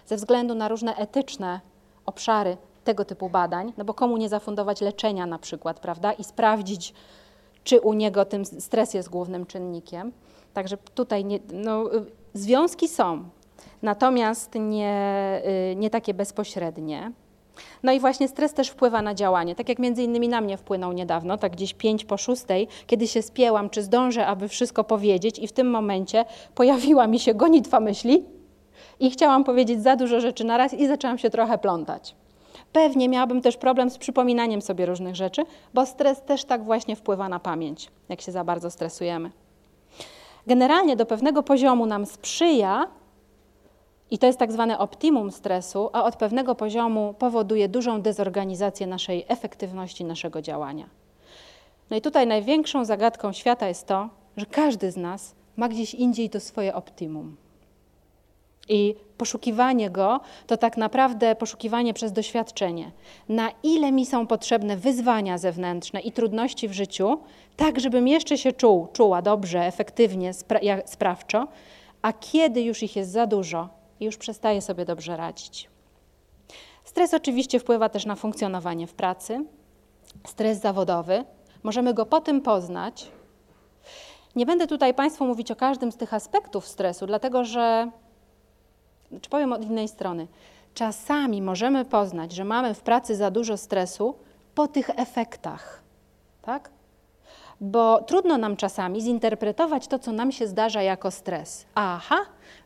Ze 0.06 0.16
względu 0.16 0.56
na 0.56 0.68
różne 0.68 0.96
etyczne 0.96 1.62
obszary 2.06 2.58
tego 2.84 3.06
typu 3.06 3.30
badań, 3.30 3.74
no 3.78 3.86
bo 3.86 3.94
komu 3.94 4.18
nie 4.18 4.30
zafundować 4.30 4.82
leczenia 4.82 5.26
na 5.26 5.40
przykład, 5.40 5.80
prawda, 5.80 6.12
i 6.12 6.24
sprawdzić, 6.24 6.94
czy 7.68 7.82
u 7.82 7.94
niego 7.94 8.26
tym 8.26 8.46
stres 8.46 8.94
jest 8.94 9.10
głównym 9.10 9.46
czynnikiem. 9.46 10.12
Także 10.54 10.78
tutaj 10.78 11.26
nie, 11.26 11.40
no, 11.54 11.90
związki 12.34 12.88
są, 12.88 13.24
natomiast 13.82 14.56
nie, 14.56 15.42
y, 15.72 15.76
nie 15.76 15.90
takie 15.90 16.14
bezpośrednie. 16.14 17.12
No 17.84 17.92
i 17.92 18.00
właśnie 18.00 18.28
stres 18.28 18.54
też 18.54 18.70
wpływa 18.70 19.02
na 19.02 19.14
działanie, 19.14 19.56
tak 19.56 19.70
jak 19.70 19.80
między 19.80 20.04
innymi 20.04 20.28
na 20.28 20.42
mnie 20.42 20.58
wpłynął 20.58 20.94
niedawno, 20.94 21.38
tak 21.38 21.52
gdzieś 21.52 21.74
pięć 21.74 22.06
po 22.06 22.18
szóstej, 22.18 22.68
kiedy 22.88 23.08
się 23.08 23.22
spięłam, 23.22 23.70
czy 23.70 23.84
zdążę, 23.84 24.28
aby 24.28 24.48
wszystko 24.48 24.84
powiedzieć 24.84 25.40
i 25.40 25.48
w 25.48 25.52
tym 25.52 25.70
momencie 25.70 26.26
pojawiła 26.56 27.08
mi 27.08 27.20
się 27.20 27.34
gonitwa 27.34 27.80
myśli 27.80 28.26
i 29.00 29.12
chciałam 29.12 29.44
powiedzieć 29.44 29.84
za 29.84 29.96
dużo 29.96 30.20
rzeczy 30.20 30.44
naraz 30.44 30.74
i 30.74 30.88
zaczęłam 30.88 31.18
się 31.18 31.30
trochę 31.30 31.58
plątać. 31.58 32.16
Pewnie 32.74 33.10
miałabym 33.10 33.42
też 33.42 33.58
problem 33.58 33.90
z 33.90 33.98
przypominaniem 33.98 34.62
sobie 34.62 34.86
różnych 34.86 35.16
rzeczy, 35.16 35.44
bo 35.74 35.86
stres 35.86 36.22
też 36.22 36.46
tak 36.46 36.64
właśnie 36.64 36.96
wpływa 36.96 37.30
na 37.30 37.40
pamięć, 37.40 37.92
jak 38.10 38.22
się 38.22 38.32
za 38.32 38.44
bardzo 38.44 38.72
stresujemy. 38.72 39.32
Generalnie 40.48 40.96
do 40.96 41.06
pewnego 41.06 41.44
poziomu 41.44 41.86
nam 41.86 42.06
sprzyja, 42.06 42.88
i 44.12 44.18
to 44.18 44.26
jest 44.28 44.40
tak 44.40 44.52
zwane 44.52 44.80
optimum 44.80 45.32
stresu, 45.32 45.90
a 45.94 46.04
od 46.04 46.16
pewnego 46.16 46.56
poziomu 46.56 47.16
powoduje 47.20 47.70
dużą 47.70 48.02
dezorganizację 48.02 48.88
naszej 48.88 49.26
efektywności 49.28 50.06
naszego 50.06 50.42
działania. 50.42 50.90
No 51.90 51.98
i 51.98 52.02
tutaj 52.02 52.28
największą 52.28 52.86
zagadką 52.86 53.34
świata 53.34 53.68
jest 53.68 53.88
to, 53.88 54.10
że 54.38 54.46
każdy 54.46 54.92
z 54.92 54.98
nas 54.98 55.36
ma 55.56 55.70
gdzieś 55.70 55.94
indziej 55.94 56.30
to 56.30 56.40
swoje 56.40 56.76
optimum. 56.76 57.36
I 58.70 58.96
poszukiwanie 59.18 59.90
go 59.90 60.20
to 60.48 60.58
tak 60.58 60.78
naprawdę 60.78 61.36
poszukiwanie 61.36 61.94
przez 61.94 62.12
doświadczenie. 62.12 62.92
Na 63.30 63.52
ile 63.64 63.92
mi 63.92 64.06
są 64.06 64.28
potrzebne 64.28 64.78
wyzwania 64.78 65.38
zewnętrzne 65.38 66.00
i 66.00 66.12
trudności 66.12 66.68
w 66.68 66.74
życiu, 66.74 67.18
tak 67.56 67.80
żebym 67.80 68.08
jeszcze 68.08 68.38
się 68.38 68.52
czuł, 68.52 68.88
czuła 68.94 69.22
dobrze, 69.22 69.66
efektywnie, 69.66 70.34
spra 70.34 70.60
sprawczo, 70.86 71.48
a 72.02 72.14
kiedy 72.14 72.62
już 72.62 72.84
ich 72.84 72.96
jest 72.96 73.12
za 73.12 73.28
dużo 73.28 73.70
i 74.00 74.06
już 74.06 74.18
przestaję 74.18 74.62
sobie 74.62 74.86
dobrze 74.86 75.18
radzić. 75.18 75.70
Stres 76.84 77.14
oczywiście 77.14 77.60
wpływa 77.60 77.90
też 77.90 78.06
na 78.06 78.16
funkcjonowanie 78.16 78.88
w 78.88 78.94
pracy. 78.94 79.46
Stres 80.28 80.62
zawodowy. 80.62 81.24
Możemy 81.64 81.94
go 81.94 82.06
po 82.06 82.22
tym 82.22 82.42
poznać. 82.42 83.08
Nie 84.36 84.46
będę 84.46 84.68
tutaj 84.68 84.94
Państwu 84.94 85.26
mówić 85.26 85.52
o 85.52 85.56
każdym 85.56 85.92
z 85.92 85.98
tych 85.98 86.14
aspektów 86.14 86.68
stresu, 86.68 87.06
dlatego 87.06 87.46
że 87.46 87.92
czy 89.22 89.30
powiem 89.30 89.54
od 89.54 89.62
innej 89.62 89.88
strony. 89.88 90.28
Czasami 90.74 91.42
możemy 91.42 91.86
poznać, 91.86 92.32
że 92.32 92.44
mamy 92.44 92.74
w 92.74 92.82
pracy 92.82 93.16
za 93.16 93.32
dużo 93.32 93.58
stresu 93.58 94.16
po 94.56 94.68
tych 94.68 94.90
efektach. 94.90 95.82
Tak? 96.42 96.70
Bo 97.62 98.02
trudno 98.04 98.38
nam 98.38 98.56
czasami 98.56 99.02
zinterpretować 99.02 99.88
to, 99.88 100.00
co 100.00 100.12
nam 100.12 100.32
się 100.32 100.48
zdarza 100.48 100.82
jako 100.82 101.12
stres. 101.12 101.66
Aha, 101.76 102.18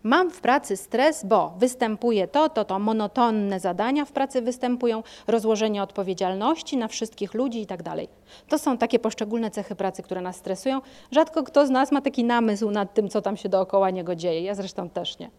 mam 0.03 0.31
w 0.31 0.41
pracy 0.41 0.77
stres, 0.77 1.25
bo 1.25 1.53
występuje 1.57 2.27
to, 2.27 2.49
to, 2.49 2.65
to, 2.65 2.79
monotonne 2.79 3.59
zadania 3.59 4.05
w 4.05 4.11
pracy 4.11 4.41
występują, 4.41 5.03
rozłożenie 5.27 5.83
odpowiedzialności 5.83 6.77
na 6.77 6.87
wszystkich 6.87 7.33
ludzi 7.33 7.61
i 7.61 7.65
tak 7.65 7.83
dalej. 7.83 8.07
To 8.47 8.59
są 8.59 8.77
takie 8.77 8.99
poszczególne 8.99 9.51
cechy 9.51 9.75
pracy, 9.75 10.03
które 10.03 10.21
nas 10.21 10.35
stresują. 10.35 10.81
Rzadko 11.11 11.43
kto 11.43 11.67
z 11.67 11.69
nas 11.69 11.91
ma 11.91 12.01
taki 12.01 12.23
namysł 12.23 12.71
nad 12.71 12.93
tym, 12.93 13.09
co 13.09 13.21
tam 13.21 13.37
się 13.37 13.49
dookoła 13.49 13.89
niego 13.89 14.15
dzieje. 14.15 14.41
Ja 14.41 14.55
zresztą 14.55 14.89
też 14.89 15.19
nie. 15.19 15.29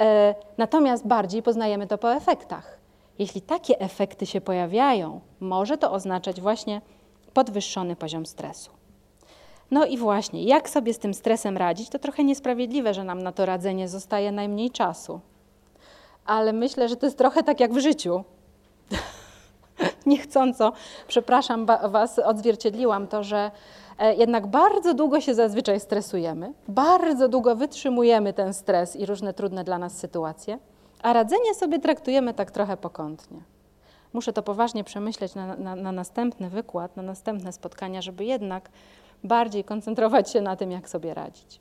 E, 0.00 0.34
natomiast 0.58 1.06
bardziej 1.06 1.42
poznajemy 1.42 1.86
to 1.86 1.98
po 1.98 2.14
efektach. 2.14 2.78
Jeśli 3.18 3.40
takie 3.40 3.80
efekty 3.80 4.26
się 4.26 4.40
pojawiają, 4.40 5.20
może 5.40 5.78
to 5.78 5.92
oznaczać 5.92 6.40
właśnie 6.40 6.80
podwyższony 7.34 7.96
poziom 7.96 8.26
stresu. 8.26 8.70
No 9.70 9.84
i 9.84 9.98
właśnie, 9.98 10.44
jak 10.44 10.68
sobie 10.68 10.94
z 10.94 10.98
tym 10.98 11.14
stresem 11.14 11.56
radzić, 11.56 11.88
to 11.88 11.98
trochę 11.98 12.24
niesprawiedliwe, 12.24 12.94
że 12.94 13.04
nam 13.04 13.22
na 13.22 13.32
to 13.32 13.46
radzenie 13.46 13.88
zostaje 13.88 14.32
najmniej 14.32 14.70
czasu. 14.70 15.20
Ale 16.26 16.52
myślę, 16.52 16.88
że 16.88 16.96
to 16.96 17.06
jest 17.06 17.18
trochę 17.18 17.42
tak 17.42 17.60
jak 17.60 17.72
w 17.72 17.78
życiu. 17.78 18.24
Niechcąco, 20.06 20.72
przepraszam 21.08 21.66
Was, 21.66 22.18
odzwierciedliłam 22.18 23.06
to, 23.06 23.22
że 23.22 23.50
e, 23.98 24.14
jednak 24.14 24.46
bardzo 24.46 24.94
długo 24.94 25.20
się 25.20 25.34
zazwyczaj 25.34 25.80
stresujemy, 25.80 26.52
bardzo 26.68 27.28
długo 27.28 27.56
wytrzymujemy 27.56 28.32
ten 28.32 28.54
stres 28.54 28.96
i 28.96 29.06
różne 29.06 29.34
trudne 29.34 29.64
dla 29.64 29.78
nas 29.78 29.98
sytuacje, 29.98 30.58
a 31.02 31.12
radzenie 31.12 31.54
sobie 31.54 31.78
traktujemy 31.78 32.34
tak 32.34 32.50
trochę 32.50 32.76
pokątnie. 32.76 33.40
Muszę 34.12 34.32
to 34.32 34.42
poważnie 34.42 34.84
przemyśleć 34.84 35.34
na, 35.34 35.56
na, 35.56 35.76
na 35.76 35.92
następny 35.92 36.50
wykład, 36.50 36.96
na 36.96 37.02
następne 37.02 37.52
spotkania, 37.52 38.02
żeby 38.02 38.24
jednak 38.24 38.68
bardziej 39.24 39.64
koncentrować 39.64 40.30
się 40.30 40.40
na 40.40 40.56
tym, 40.56 40.70
jak 40.70 40.88
sobie 40.88 41.14
radzić. 41.14 41.60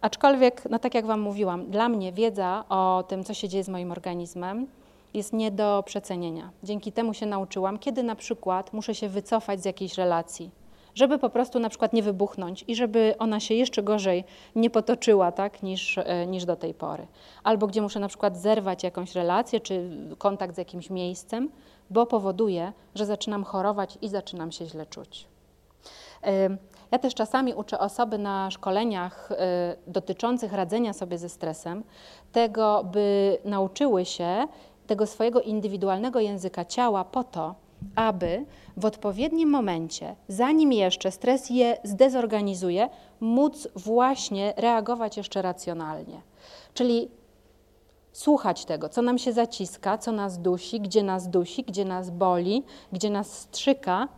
Aczkolwiek, 0.00 0.62
no 0.70 0.78
tak 0.78 0.94
jak 0.94 1.06
Wam 1.06 1.20
mówiłam, 1.20 1.70
dla 1.70 1.88
mnie 1.88 2.12
wiedza 2.12 2.64
o 2.68 3.04
tym, 3.08 3.24
co 3.24 3.34
się 3.34 3.48
dzieje 3.48 3.64
z 3.64 3.68
moim 3.68 3.92
organizmem, 3.92 4.66
jest 5.14 5.32
nie 5.32 5.50
do 5.50 5.82
przecenienia. 5.86 6.50
Dzięki 6.62 6.92
temu 6.92 7.14
się 7.14 7.26
nauczyłam, 7.26 7.78
kiedy 7.78 8.02
na 8.02 8.14
przykład 8.14 8.72
muszę 8.72 8.94
się 8.94 9.08
wycofać 9.08 9.62
z 9.62 9.64
jakiejś 9.64 9.94
relacji, 9.94 10.50
żeby 10.94 11.18
po 11.18 11.30
prostu 11.30 11.58
na 11.58 11.68
przykład 11.68 11.92
nie 11.92 12.02
wybuchnąć 12.02 12.64
i 12.68 12.76
żeby 12.76 13.14
ona 13.18 13.40
się 13.40 13.54
jeszcze 13.54 13.82
gorzej 13.82 14.24
nie 14.56 14.70
potoczyła 14.70 15.32
tak, 15.32 15.62
niż, 15.62 15.98
e, 15.98 16.26
niż 16.26 16.44
do 16.44 16.56
tej 16.56 16.74
pory. 16.74 17.06
Albo 17.44 17.66
gdzie 17.66 17.82
muszę 17.82 18.00
na 18.00 18.08
przykład 18.08 18.36
zerwać 18.36 18.82
jakąś 18.82 19.14
relację 19.14 19.60
czy 19.60 19.90
kontakt 20.18 20.54
z 20.54 20.58
jakimś 20.58 20.90
miejscem, 20.90 21.50
bo 21.90 22.06
powoduje, 22.06 22.72
że 22.94 23.06
zaczynam 23.06 23.44
chorować 23.44 23.98
i 24.02 24.08
zaczynam 24.08 24.52
się 24.52 24.66
źle 24.66 24.86
czuć. 24.86 25.28
Ja 26.90 26.98
też 26.98 27.14
czasami 27.14 27.54
uczę 27.54 27.78
osoby 27.78 28.18
na 28.18 28.50
szkoleniach 28.50 29.30
y, 29.32 29.36
dotyczących 29.86 30.52
radzenia 30.52 30.92
sobie 30.92 31.18
ze 31.18 31.28
stresem, 31.28 31.84
tego, 32.32 32.84
by 32.92 33.38
nauczyły 33.44 34.04
się 34.04 34.48
tego 34.86 35.06
swojego 35.06 35.40
indywidualnego 35.40 36.20
języka 36.20 36.64
ciała 36.64 37.04
po 37.04 37.24
to, 37.24 37.54
aby 37.94 38.44
w 38.76 38.84
odpowiednim 38.84 39.50
momencie, 39.50 40.16
zanim 40.28 40.72
jeszcze 40.72 41.10
stres 41.10 41.50
je 41.50 41.76
zdezorganizuje, 41.84 42.88
móc 43.20 43.68
właśnie 43.76 44.54
reagować 44.56 45.16
jeszcze 45.16 45.42
racjonalnie. 45.42 46.20
Czyli 46.74 47.08
słuchać 48.12 48.64
tego, 48.64 48.88
co 48.88 49.02
nam 49.02 49.18
się 49.18 49.32
zaciska, 49.32 49.98
co 49.98 50.12
nas 50.12 50.38
dusi, 50.38 50.80
gdzie 50.80 51.02
nas 51.02 51.28
dusi, 51.28 51.62
gdzie 51.62 51.84
nas 51.84 52.10
boli, 52.10 52.62
gdzie 52.92 53.10
nas 53.10 53.38
strzyka, 53.38 54.08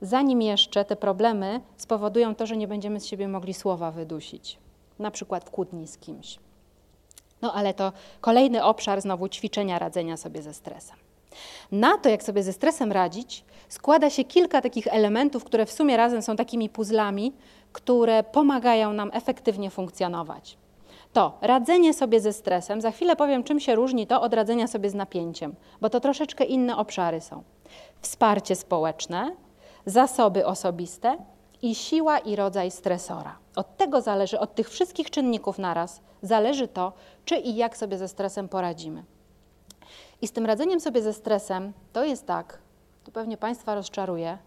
zanim 0.00 0.42
jeszcze 0.42 0.84
te 0.84 0.96
problemy 0.96 1.60
spowodują 1.76 2.34
to, 2.34 2.46
że 2.46 2.56
nie 2.56 2.68
będziemy 2.68 3.00
z 3.00 3.06
siebie 3.06 3.28
mogli 3.28 3.54
słowa 3.54 3.90
wydusić, 3.90 4.58
na 4.98 5.10
przykład 5.10 5.44
w 5.44 5.50
kłótni 5.50 5.88
z 5.88 5.98
kimś. 5.98 6.38
No 7.42 7.52
ale 7.54 7.74
to 7.74 7.92
kolejny 8.20 8.64
obszar 8.64 9.00
znowu 9.00 9.28
ćwiczenia 9.28 9.78
radzenia 9.78 10.16
sobie 10.16 10.42
ze 10.42 10.54
stresem. 10.54 10.96
Na 11.72 11.98
to, 11.98 12.08
jak 12.08 12.22
sobie 12.22 12.42
ze 12.42 12.52
stresem 12.52 12.92
radzić, 12.92 13.44
składa 13.68 14.10
się 14.10 14.24
kilka 14.24 14.60
takich 14.60 14.86
elementów, 14.86 15.44
które 15.44 15.66
w 15.66 15.72
sumie 15.72 15.96
razem 15.96 16.22
są 16.22 16.36
takimi 16.36 16.68
puzzlami, 16.68 17.32
które 17.72 18.22
pomagają 18.22 18.92
nam 18.92 19.10
efektywnie 19.12 19.70
funkcjonować. 19.70 20.58
To 21.12 21.38
radzenie 21.40 21.94
sobie 21.94 22.20
ze 22.20 22.32
stresem, 22.32 22.80
za 22.80 22.90
chwilę 22.90 23.16
powiem, 23.16 23.44
czym 23.44 23.60
się 23.60 23.74
różni 23.74 24.06
to 24.06 24.22
od 24.22 24.34
radzenia 24.34 24.66
sobie 24.66 24.90
z 24.90 24.94
napięciem, 24.94 25.54
bo 25.80 25.90
to 25.90 26.00
troszeczkę 26.00 26.44
inne 26.44 26.76
obszary 26.76 27.20
są. 27.20 27.42
Wsparcie 28.00 28.56
społeczne, 28.56 29.36
zasoby 29.86 30.46
osobiste 30.46 31.18
i 31.62 31.74
siła 31.74 32.18
i 32.18 32.36
rodzaj 32.36 32.70
stresora. 32.70 33.38
Od 33.56 33.76
tego 33.76 34.00
zależy, 34.00 34.38
od 34.38 34.54
tych 34.54 34.70
wszystkich 34.70 35.10
czynników 35.10 35.58
naraz, 35.58 36.00
zależy 36.22 36.68
to, 36.68 36.92
czy 37.24 37.36
i 37.36 37.56
jak 37.56 37.76
sobie 37.76 37.98
ze 37.98 38.08
stresem 38.08 38.48
poradzimy. 38.48 39.04
I 40.22 40.28
z 40.28 40.32
tym 40.32 40.46
radzeniem 40.46 40.80
sobie 40.80 41.02
ze 41.02 41.12
stresem 41.12 41.72
to 41.92 42.04
jest 42.04 42.26
tak, 42.26 42.58
to 43.04 43.10
pewnie 43.12 43.36
Państwa 43.36 43.74
rozczaruje, 43.74 44.38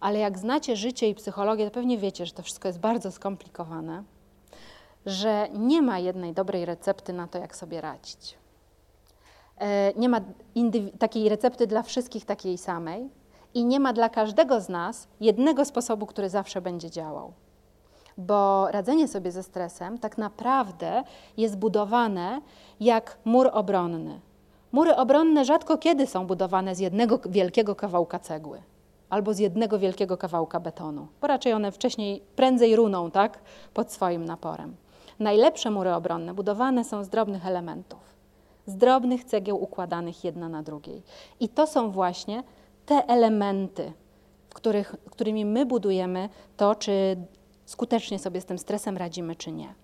ale 0.00 0.18
jak 0.18 0.38
znacie 0.38 0.76
życie 0.76 1.08
i 1.08 1.14
psychologię, 1.14 1.64
to 1.64 1.70
pewnie 1.70 1.98
wiecie, 1.98 2.26
że 2.26 2.32
to 2.32 2.42
wszystko 2.42 2.68
jest 2.68 2.80
bardzo 2.80 3.12
skomplikowane, 3.12 4.02
że 5.06 5.48
nie 5.52 5.82
ma 5.82 5.98
jednej 5.98 6.32
dobrej 6.32 6.64
recepty 6.64 7.12
na 7.12 7.28
to, 7.28 7.38
jak 7.38 7.56
sobie 7.56 7.80
radzić. 7.80 8.38
E, 9.58 9.92
nie 9.96 10.08
ma 10.08 10.20
takiej 10.98 11.28
recepty 11.28 11.66
dla 11.66 11.82
wszystkich 11.82 12.24
takiej 12.24 12.58
samej 12.58 13.10
i 13.54 13.64
nie 13.64 13.80
ma 13.80 13.92
dla 13.92 14.08
każdego 14.08 14.60
z 14.60 14.68
nas 14.68 15.08
jednego 15.20 15.64
sposobu, 15.64 16.06
który 16.06 16.28
zawsze 16.28 16.60
będzie 16.60 16.90
działał. 16.90 17.32
Bo 18.18 18.70
radzenie 18.70 19.08
sobie 19.08 19.32
ze 19.32 19.42
stresem 19.42 19.98
tak 19.98 20.18
naprawdę 20.18 21.02
jest 21.36 21.58
budowane 21.58 22.40
jak 22.80 23.18
mur 23.24 23.50
obronny. 23.52 24.20
Mury 24.72 24.96
obronne 24.96 25.44
rzadko 25.44 25.78
kiedy 25.78 26.06
są 26.06 26.26
budowane 26.26 26.74
z 26.74 26.78
jednego 26.78 27.18
wielkiego 27.28 27.74
kawałka 27.74 28.18
cegły 28.18 28.62
albo 29.10 29.34
z 29.34 29.38
jednego 29.38 29.78
wielkiego 29.78 30.16
kawałka 30.16 30.60
betonu, 30.60 31.06
bo 31.20 31.26
raczej 31.26 31.52
one 31.52 31.72
wcześniej 31.72 32.22
prędzej 32.36 32.76
runą 32.76 33.10
tak, 33.10 33.38
pod 33.74 33.92
swoim 33.92 34.24
naporem. 34.24 34.76
Najlepsze 35.18 35.70
mury 35.70 35.94
obronne 35.94 36.34
budowane 36.34 36.84
są 36.84 37.04
z 37.04 37.08
drobnych 37.08 37.46
elementów, 37.46 38.00
z 38.66 38.76
drobnych 38.76 39.24
cegieł 39.24 39.62
układanych 39.62 40.24
jedna 40.24 40.48
na 40.48 40.62
drugiej. 40.62 41.02
I 41.40 41.48
to 41.48 41.66
są 41.66 41.90
właśnie 41.90 42.42
te 42.86 43.06
elementy, 43.06 43.92
których, 44.54 44.96
którymi 45.10 45.44
my 45.44 45.66
budujemy 45.66 46.28
to, 46.56 46.74
czy 46.74 47.16
skutecznie 47.64 48.18
sobie 48.18 48.40
z 48.40 48.44
tym 48.44 48.58
stresem 48.58 48.96
radzimy, 48.96 49.36
czy 49.36 49.52
nie. 49.52 49.74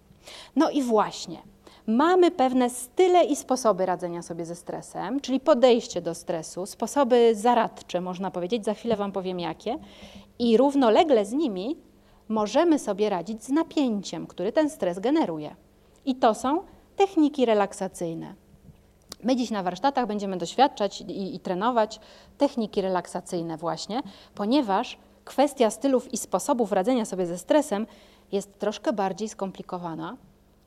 No 0.57 0.71
i 0.71 0.83
właśnie, 0.83 1.39
mamy 1.87 2.31
pewne 2.31 2.71
style 2.71 3.25
i 3.25 3.37
sposoby 3.37 3.87
radzenia 3.87 4.23
sobie 4.23 4.47
ze 4.47 4.55
stresem, 4.55 5.21
czyli 5.21 5.41
podejście 5.41 6.01
do 6.01 6.15
stresu, 6.15 6.67
sposoby 6.67 7.35
zaradcze, 7.35 8.01
można 8.01 8.31
powiedzieć, 8.31 8.65
za 8.65 8.75
chwilę 8.75 8.97
Wam 8.97 9.13
powiem 9.13 9.41
jakie, 9.41 9.79
i 10.39 10.57
równolegle 10.57 11.25
z 11.25 11.33
nimi 11.33 11.77
możemy 12.29 12.79
sobie 12.79 13.11
radzić 13.11 13.45
z 13.45 13.49
napięciem, 13.49 14.27
który 14.27 14.53
ten 14.53 14.71
stres 14.71 14.99
generuje. 14.99 15.57
I 16.05 16.15
to 16.15 16.35
są 16.35 16.63
techniki 16.97 17.47
relaksacyjne. 17.47 18.35
My 19.23 19.37
dziś 19.37 19.51
na 19.51 19.63
warsztatach 19.63 20.07
będziemy 20.07 20.37
doświadczać 20.37 21.01
i, 21.01 21.35
i 21.35 21.41
trenować 21.41 22.01
techniki 22.39 22.81
relaksacyjne 22.81 23.57
właśnie, 23.57 24.03
ponieważ 24.35 24.99
kwestia 25.25 25.71
stylów 25.71 26.13
i 26.13 26.17
sposobów 26.17 26.73
radzenia 26.73 27.05
sobie 27.05 27.27
ze 27.27 27.39
stresem 27.39 27.87
jest 28.33 28.59
troszkę 28.59 28.93
bardziej 28.93 29.29
skomplikowana 29.29 30.17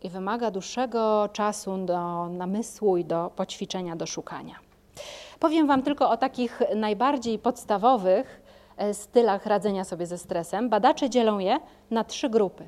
i 0.04 0.10
wymaga 0.10 0.52
dłuższego 0.52 1.30
czasu 1.34 1.78
do 1.86 2.30
namysłu 2.30 2.98
i 2.98 3.06
do 3.06 3.32
poćwiczenia, 3.36 3.96
do 3.96 4.06
szukania. 4.06 4.56
Powiem 5.40 5.68
Wam 5.68 5.84
tylko 5.84 6.10
o 6.10 6.18
takich 6.18 6.62
najbardziej 6.76 7.40
podstawowych 7.40 8.42
e, 8.78 8.94
stylach 8.94 9.46
radzenia 9.46 9.84
sobie 9.84 10.06
ze 10.06 10.18
stresem. 10.18 10.70
Badacze 10.70 11.10
dzielą 11.10 11.40
je 11.40 11.60
na 11.92 12.04
trzy 12.04 12.30
grupy. 12.30 12.68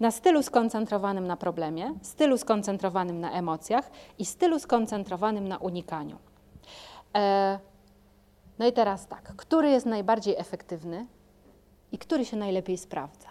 Na 0.00 0.10
stylu 0.10 0.42
skoncentrowanym 0.42 1.26
na 1.26 1.36
problemie, 1.36 1.94
stylu 2.02 2.38
skoncentrowanym 2.38 3.20
na 3.20 3.32
emocjach 3.32 3.90
i 4.18 4.24
stylu 4.24 4.58
skoncentrowanym 4.58 5.48
na 5.48 5.58
unikaniu. 5.58 6.18
E, 7.14 7.58
no 8.58 8.66
i 8.66 8.72
teraz 8.72 9.06
tak, 9.06 9.36
który 9.36 9.70
jest 9.70 9.86
najbardziej 9.86 10.34
efektywny 10.38 11.06
i 11.92 11.98
który 11.98 12.24
się 12.24 12.36
najlepiej 12.36 12.78
sprawdza? 12.78 13.28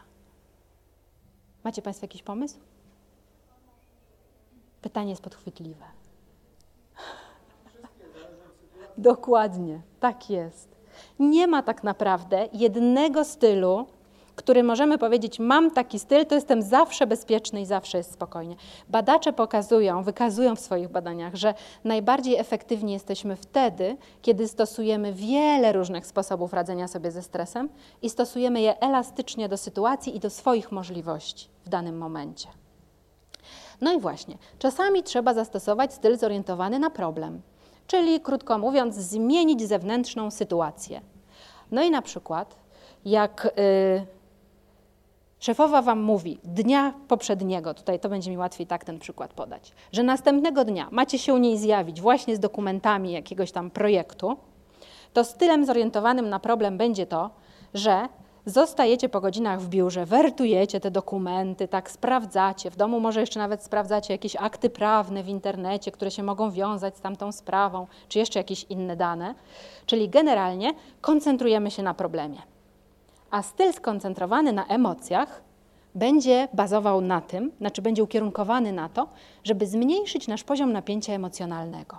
Macie 1.64 1.82
Państwo 1.82 2.04
jakiś 2.04 2.24
pomysł? 2.24 2.60
Pytanie 4.82 5.10
jest 5.10 5.22
podchwytliwe. 5.22 5.86
Dokładnie, 8.98 9.82
tak 10.00 10.30
jest. 10.30 10.76
Nie 11.20 11.48
ma 11.48 11.64
tak 11.64 11.84
naprawdę 11.84 12.48
jednego 12.54 13.26
stylu, 13.26 13.86
który 14.36 14.64
możemy 14.64 14.98
powiedzieć, 14.98 15.40
mam 15.40 15.72
taki 15.72 16.00
styl, 16.00 16.26
to 16.26 16.36
jestem 16.36 16.62
zawsze 16.62 17.08
bezpieczny 17.08 17.62
i 17.62 17.66
zawsze 17.66 17.98
jest 17.98 18.12
spokojnie. 18.12 18.56
Badacze 18.90 19.34
pokazują, 19.34 20.04
wykazują 20.04 20.56
w 20.56 20.60
swoich 20.60 20.90
badaniach, 20.90 21.36
że 21.36 21.54
najbardziej 21.84 22.36
efektywni 22.36 22.94
jesteśmy 22.94 23.36
wtedy, 23.36 23.98
kiedy 24.22 24.48
stosujemy 24.48 25.14
wiele 25.14 25.72
różnych 25.72 26.08
sposobów 26.08 26.54
radzenia 26.54 26.88
sobie 26.88 27.12
ze 27.12 27.22
stresem 27.22 27.70
i 28.02 28.10
stosujemy 28.10 28.62
je 28.62 28.80
elastycznie 28.80 29.50
do 29.50 29.58
sytuacji 29.58 30.16
i 30.16 30.20
do 30.20 30.30
swoich 30.30 30.72
możliwości 30.72 31.50
w 31.66 31.70
danym 31.70 31.98
momencie. 31.98 32.48
No 33.82 33.94
i 33.94 34.00
właśnie, 34.00 34.38
czasami 34.60 35.04
trzeba 35.04 35.34
zastosować 35.34 35.94
styl 35.94 36.18
zorientowany 36.18 36.80
na 36.80 36.90
problem, 36.90 37.42
czyli 37.88 38.22
krótko 38.22 38.58
mówiąc, 38.58 38.96
zmienić 38.96 39.68
zewnętrzną 39.68 40.32
sytuację. 40.32 41.02
No 41.72 41.84
i 41.84 41.92
na 41.92 42.02
przykład, 42.02 42.56
jak 43.06 43.46
y, 43.46 44.06
szefowa 45.44 45.82
wam 45.82 46.02
mówi 46.02 46.40
dnia 46.44 46.94
poprzedniego, 47.08 47.74
tutaj 47.74 48.00
to 48.00 48.10
będzie 48.10 48.32
mi 48.32 48.38
łatwiej 48.38 48.68
tak 48.68 48.86
ten 48.86 49.00
przykład 49.00 49.34
podać, 49.34 49.72
że 49.92 50.04
następnego 50.04 50.66
dnia 50.66 50.88
macie 50.92 51.20
się 51.20 51.34
u 51.34 51.38
niej 51.38 51.58
zjawić 51.58 52.02
właśnie 52.02 52.36
z 52.36 52.40
dokumentami 52.40 53.12
jakiegoś 53.12 53.52
tam 53.52 53.72
projektu, 53.72 54.38
to 55.14 55.24
stylem 55.24 55.66
zorientowanym 55.66 56.30
na 56.30 56.40
problem 56.40 56.78
będzie 56.78 57.06
to, 57.06 57.30
że 57.74 58.08
Zostajecie 58.46 59.10
po 59.10 59.22
godzinach 59.22 59.62
w 59.62 59.70
biurze, 59.70 60.06
wertujecie 60.06 60.80
te 60.80 60.92
dokumenty, 60.92 61.68
tak 61.68 61.92
sprawdzacie. 61.92 62.72
W 62.72 62.76
domu 62.76 63.00
może 63.00 63.20
jeszcze 63.20 63.40
nawet 63.40 63.64
sprawdzacie 63.64 64.14
jakieś 64.14 64.36
akty 64.36 64.70
prawne 64.70 65.24
w 65.24 65.30
internecie, 65.30 65.92
które 65.92 66.12
się 66.12 66.24
mogą 66.24 66.52
wiązać 66.52 66.98
z 66.98 67.02
tamtą 67.02 67.32
sprawą, 67.32 67.88
czy 68.10 68.20
jeszcze 68.20 68.40
jakieś 68.40 68.64
inne 68.64 68.96
dane. 68.96 69.36
Czyli 69.86 70.10
generalnie 70.10 70.74
koncentrujemy 71.02 71.72
się 71.72 71.84
na 71.84 71.94
problemie. 71.94 72.53
A 73.34 73.42
styl 73.42 73.74
skoncentrowany 73.74 74.54
na 74.54 74.66
emocjach 74.68 75.42
będzie 75.96 76.48
bazował 76.54 77.02
na 77.02 77.22
tym, 77.22 77.52
znaczy 77.58 77.82
będzie 77.82 78.04
ukierunkowany 78.04 78.72
na 78.72 78.90
to, 78.90 79.08
żeby 79.44 79.68
zmniejszyć 79.68 80.28
nasz 80.28 80.44
poziom 80.44 80.74
napięcia 80.74 81.14
emocjonalnego. 81.14 81.98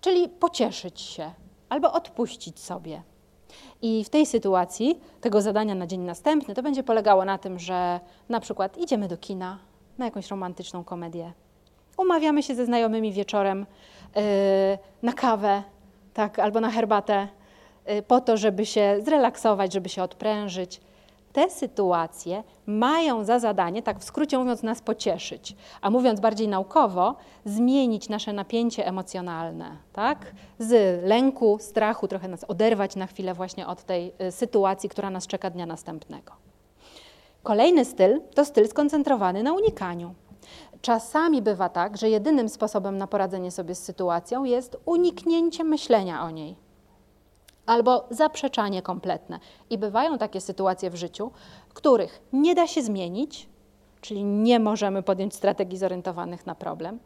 Czyli 0.00 0.28
pocieszyć 0.28 1.00
się 1.00 1.30
albo 1.68 1.92
odpuścić 1.92 2.60
sobie. 2.60 3.02
I 3.82 4.04
w 4.04 4.08
tej 4.08 4.26
sytuacji 4.26 5.00
tego 5.20 5.42
zadania 5.42 5.74
na 5.74 5.86
dzień 5.86 6.00
następny 6.00 6.54
to 6.54 6.62
będzie 6.62 6.82
polegało 6.82 7.24
na 7.24 7.38
tym, 7.38 7.58
że 7.58 8.00
na 8.28 8.40
przykład 8.40 8.78
idziemy 8.78 9.08
do 9.08 9.16
kina 9.16 9.58
na 9.98 10.04
jakąś 10.04 10.28
romantyczną 10.28 10.84
komedię, 10.84 11.32
umawiamy 11.96 12.42
się 12.42 12.54
ze 12.54 12.66
znajomymi 12.66 13.12
wieczorem 13.12 13.66
yy, 14.16 14.22
na 15.02 15.12
kawę 15.12 15.62
tak, 16.14 16.38
albo 16.38 16.60
na 16.60 16.70
herbatę, 16.70 17.28
po 18.06 18.20
to, 18.20 18.36
żeby 18.36 18.66
się 18.66 18.98
zrelaksować, 19.04 19.72
żeby 19.72 19.88
się 19.88 20.02
odprężyć 20.02 20.80
te 21.32 21.50
sytuacje 21.50 22.42
mają 22.66 23.24
za 23.24 23.38
zadanie, 23.38 23.82
tak 23.82 23.98
w 23.98 24.04
skrócie 24.04 24.38
mówiąc, 24.38 24.62
nas 24.62 24.80
pocieszyć, 24.80 25.56
a 25.80 25.90
mówiąc 25.90 26.20
bardziej 26.20 26.48
naukowo, 26.48 27.14
zmienić 27.44 28.08
nasze 28.08 28.32
napięcie 28.32 28.86
emocjonalne, 28.86 29.76
tak? 29.92 30.32
Z 30.58 31.02
lęku, 31.04 31.58
strachu, 31.60 32.08
trochę 32.08 32.28
nas 32.28 32.44
oderwać 32.48 32.96
na 32.96 33.06
chwilę 33.06 33.34
właśnie 33.34 33.66
od 33.66 33.84
tej 33.84 34.12
y, 34.22 34.32
sytuacji, 34.32 34.88
która 34.88 35.10
nas 35.10 35.26
czeka 35.26 35.50
dnia 35.50 35.66
następnego. 35.66 36.32
Kolejny 37.42 37.84
styl 37.84 38.20
to 38.34 38.44
styl 38.44 38.68
skoncentrowany 38.68 39.42
na 39.42 39.52
unikaniu. 39.52 40.14
Czasami 40.82 41.42
bywa 41.42 41.68
tak, 41.68 41.96
że 41.96 42.10
jedynym 42.10 42.48
sposobem 42.48 42.98
na 42.98 43.06
poradzenie 43.06 43.50
sobie 43.50 43.74
z 43.74 43.84
sytuacją 43.84 44.44
jest 44.44 44.76
uniknięcie 44.84 45.64
myślenia 45.64 46.22
o 46.22 46.30
niej 46.30 46.67
albo 47.68 48.04
zaprzeczanie 48.10 48.82
kompletne. 48.82 49.38
I 49.70 49.78
bywają 49.78 50.18
takie 50.18 50.40
sytuacje 50.40 50.90
w 50.90 50.94
życiu, 50.94 51.30
których 51.74 52.22
nie 52.32 52.54
da 52.54 52.66
się 52.66 52.82
zmienić, 52.82 53.48
czyli 54.00 54.24
nie 54.24 54.60
możemy 54.60 55.02
podjąć 55.02 55.34
strategii 55.34 55.78
zorientowanych 55.78 56.46
na 56.46 56.54
problem, 56.54 56.98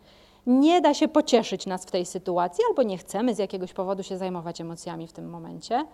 nie 0.47 0.81
da 0.81 0.95
się 0.95 1.09
pocieszyć 1.09 1.67
nas 1.67 1.85
w 1.85 1.91
tej 1.91 2.07
sytuacji, 2.07 2.65
albo 2.69 2.83
nie 2.83 2.99
chcemy 2.99 3.35
z 3.35 3.39
jakiegoś 3.39 3.73
powodu 3.73 4.03
się 4.03 4.19
zajmować 4.19 4.61
emocjami 4.61 5.07
w 5.07 5.13
tym 5.13 5.31
momencie. 5.31 5.87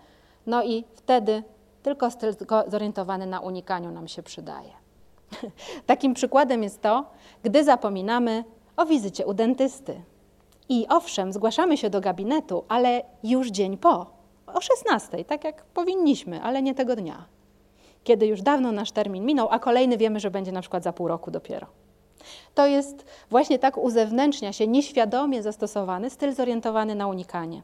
No 0.47 0.63
i 0.63 0.83
wtedy 0.95 1.43
tylko 1.83 2.11
styl 2.11 2.33
zorientowany 2.67 3.25
na 3.25 3.39
unikaniu 3.39 3.91
nam 3.91 4.07
się 4.07 4.23
przydaje. 4.23 4.71
Takim 5.85 6.13
przykładem 6.13 6.63
jest 6.63 6.81
to, 6.81 7.05
gdy 7.43 7.63
zapominamy 7.63 8.43
o 8.77 8.85
wizycie 8.85 9.25
u 9.25 9.33
dentysty. 9.33 10.01
I 10.69 10.85
owszem, 10.89 11.33
zgłaszamy 11.33 11.77
się 11.77 11.89
do 11.89 12.01
gabinetu, 12.01 12.63
ale 12.67 13.01
już 13.23 13.49
dzień 13.49 13.77
po, 13.77 14.18
o 14.53 14.61
16, 14.61 15.25
tak 15.25 15.43
jak 15.43 15.63
powinniśmy, 15.63 16.41
ale 16.41 16.61
nie 16.61 16.75
tego 16.75 16.95
dnia. 16.95 17.25
Kiedy 18.03 18.27
już 18.27 18.41
dawno 18.41 18.71
nasz 18.71 18.91
termin 18.91 19.25
minął, 19.25 19.47
a 19.51 19.59
kolejny 19.59 19.97
wiemy, 19.97 20.19
że 20.19 20.31
będzie 20.31 20.51
na 20.51 20.61
przykład 20.61 20.83
za 20.83 20.93
pół 20.93 21.07
roku 21.07 21.31
dopiero. 21.31 21.67
To 22.55 22.67
jest 22.67 23.05
właśnie 23.29 23.59
tak 23.59 23.77
uzewnętrznia 23.77 24.53
się 24.53 24.67
nieświadomie 24.67 25.43
zastosowany 25.43 26.09
styl 26.09 26.33
zorientowany 26.33 26.95
na 26.95 27.07
unikanie. 27.07 27.61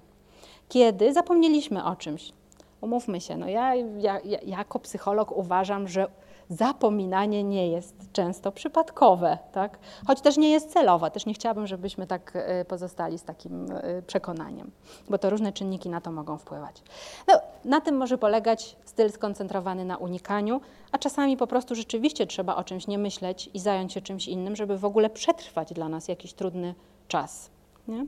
Kiedy 0.69 1.13
zapomnieliśmy 1.13 1.85
o 1.85 1.95
czymś, 1.95 2.31
umówmy 2.81 3.21
się, 3.21 3.37
no 3.37 3.47
ja, 3.47 3.75
ja, 3.75 4.19
ja 4.25 4.39
jako 4.43 4.79
psycholog 4.79 5.31
uważam, 5.31 5.87
że 5.87 6.07
zapominanie 6.49 7.43
nie 7.43 7.67
jest 7.67 7.95
często 8.13 8.51
przypadkowe, 8.51 9.37
tak? 9.51 9.79
choć 10.07 10.21
też 10.21 10.37
nie 10.37 10.49
jest 10.49 10.73
celowe. 10.73 11.11
Też 11.11 11.25
nie 11.25 11.33
chciałabym, 11.33 11.67
żebyśmy 11.67 12.07
tak 12.07 12.31
e, 12.35 12.65
pozostali 12.65 13.19
z 13.19 13.23
takim 13.23 13.71
e, 13.71 14.01
przekonaniem, 14.01 14.71
bo 15.09 15.17
to 15.17 15.29
różne 15.29 15.53
czynniki 15.53 15.89
na 15.89 16.01
to 16.01 16.11
mogą 16.11 16.37
wpływać. 16.37 16.83
No, 17.27 17.39
na 17.65 17.81
tym 17.81 17.97
może 17.97 18.17
polegać 18.17 18.75
styl 18.85 19.11
skoncentrowany 19.11 19.85
na 19.85 19.97
unikaniu, 19.97 20.61
a 20.91 20.97
czasami 20.97 21.37
po 21.37 21.47
prostu 21.47 21.75
rzeczywiście 21.75 22.27
trzeba 22.27 22.55
o 22.55 22.63
czymś 22.63 22.87
nie 22.87 22.97
myśleć 22.97 23.49
i 23.53 23.59
zająć 23.59 23.93
się 23.93 24.01
czymś 24.01 24.27
innym, 24.27 24.55
żeby 24.55 24.77
w 24.77 24.85
ogóle 24.85 25.09
przetrwać 25.09 25.73
dla 25.73 25.89
nas 25.89 26.07
jakiś 26.07 26.33
trudny 26.33 26.75
czas. 27.07 27.49
Nie? 27.87 28.05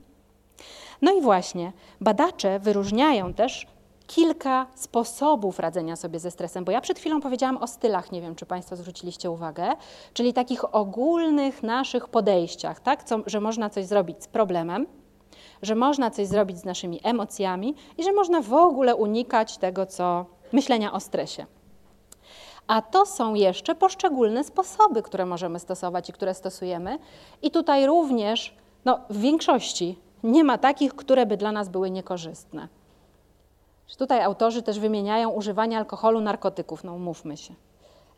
No 1.02 1.14
i 1.14 1.22
właśnie, 1.22 1.72
badacze 2.02 2.60
wyróżniają 2.60 3.34
też 3.34 3.68
kilka 4.08 4.68
sposobów 4.76 5.60
radzenia 5.60 5.96
sobie 5.96 6.20
ze 6.20 6.32
stresem, 6.32 6.66
bo 6.66 6.72
ja 6.72 6.82
przed 6.82 7.00
chwilą 7.00 7.22
powiedziałam 7.22 7.58
o 7.58 7.68
stylach, 7.68 8.12
nie 8.12 8.22
wiem, 8.22 8.36
czy 8.36 8.46
Państwo 8.46 8.76
zwróciliście 8.76 9.32
uwagę, 9.32 9.68
czyli 10.14 10.34
takich 10.34 10.76
ogólnych 10.76 11.64
naszych 11.64 12.08
podejściach, 12.08 12.80
tak, 12.80 13.04
Co, 13.04 13.20
że 13.26 13.40
można 13.40 13.70
coś 13.70 13.86
zrobić 13.86 14.24
z 14.24 14.28
problemem, 14.28 14.88
że 15.62 15.76
można 15.76 16.12
coś 16.12 16.28
zrobić 16.28 16.58
z 16.58 16.66
naszymi 16.66 17.00
emocjami 17.04 17.76
i 17.98 18.04
że 18.04 18.14
można 18.14 18.42
w 18.42 18.54
ogóle 18.54 18.96
unikać 18.96 19.58
tego, 19.58 19.86
co 19.86 20.26
myślenia 20.52 20.94
o 20.94 21.00
stresie. 21.00 21.46
A 22.68 22.82
to 22.82 23.06
są 23.06 23.34
jeszcze 23.34 23.76
poszczególne 23.76 24.44
sposoby, 24.44 25.02
które 25.02 25.26
możemy 25.26 25.60
stosować 25.60 26.10
i 26.10 26.14
które 26.14 26.34
stosujemy. 26.34 27.00
I 27.42 27.52
tutaj 27.52 27.86
również, 27.86 28.56
no, 28.86 29.00
w 29.10 29.18
większości 29.18 30.00
nie 30.24 30.44
ma 30.44 30.58
takich, 30.58 30.96
które 30.96 31.26
by 31.26 31.38
dla 31.38 31.52
nas 31.52 31.70
były 31.70 31.92
niekorzystne. 31.92 32.68
Tutaj 33.96 34.22
autorzy 34.22 34.62
też 34.62 34.80
wymieniają 34.80 35.30
używanie 35.30 35.78
alkoholu, 35.78 36.22
narkotyków, 36.22 36.84
no 36.84 36.94
umówmy 36.94 37.38
się. 37.38 37.54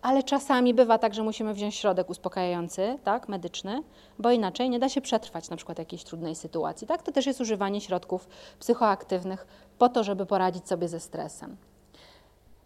Ale 0.02 0.24
czasami 0.24 0.74
bywa 0.74 0.98
tak, 0.98 1.14
że 1.14 1.24
musimy 1.24 1.54
wziąć 1.54 1.76
środek 1.76 2.10
uspokajający, 2.10 3.00
tak, 3.04 3.30
medyczny, 3.30 3.84
bo 4.20 4.32
inaczej 4.32 4.70
nie 4.70 4.80
da 4.80 4.90
się 4.90 5.02
przetrwać 5.02 5.50
na 5.50 5.56
przykład 5.56 5.80
jakiejś 5.80 6.04
trudnej 6.04 6.36
sytuacji. 6.36 6.88
Tak? 6.88 7.04
To 7.04 7.12
też 7.12 7.26
jest 7.26 7.42
używanie 7.42 7.82
środków 7.82 8.28
psychoaktywnych 8.60 9.48
po 9.78 9.90
to, 9.90 10.04
żeby 10.04 10.26
poradzić 10.26 10.68
sobie 10.68 10.88
ze 10.88 11.00
stresem. 11.00 11.58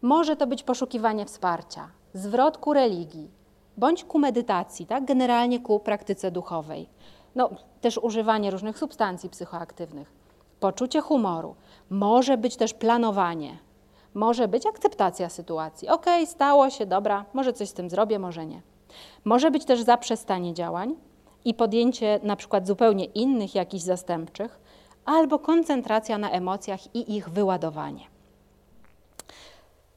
Może 0.02 0.36
to 0.36 0.48
być 0.48 0.64
poszukiwanie 0.64 1.26
wsparcia, 1.26 1.90
zwrot 2.14 2.58
ku 2.58 2.74
religii, 2.74 3.30
bądź 3.78 4.04
ku 4.04 4.20
medytacji, 4.20 4.86
tak? 4.86 5.06
generalnie 5.06 5.60
ku 5.60 5.80
praktyce 5.80 6.32
duchowej. 6.32 6.90
No, 7.36 7.50
też 7.82 7.98
używanie 7.98 8.52
różnych 8.52 8.78
substancji 8.78 9.30
psychoaktywnych 9.30 10.23
poczucie 10.64 11.02
humoru, 11.02 11.56
może 11.90 12.38
być 12.38 12.56
też 12.56 12.74
planowanie, 12.74 13.58
może 14.14 14.48
być 14.48 14.66
akceptacja 14.66 15.30
sytuacji. 15.30 15.90
Ok, 15.90 16.06
stało 16.26 16.70
się, 16.70 16.86
dobra, 16.86 17.26
może 17.34 17.54
coś 17.54 17.70
z 17.70 17.74
tym 17.74 17.90
zrobię, 17.90 18.20
może 18.20 18.46
nie. 18.46 18.62
Może 19.26 19.52
być 19.52 19.66
też 19.66 19.82
zaprzestanie 19.82 20.54
działań 20.54 20.96
i 21.46 21.54
podjęcie 21.54 22.20
na 22.24 22.36
przykład 22.36 22.68
zupełnie 22.68 23.06
innych 23.06 23.56
jakichś 23.56 23.84
zastępczych, 23.84 24.60
albo 25.06 25.40
koncentracja 25.40 26.18
na 26.18 26.32
emocjach 26.32 26.96
i 26.96 27.16
ich 27.16 27.30
wyładowanie. 27.30 28.06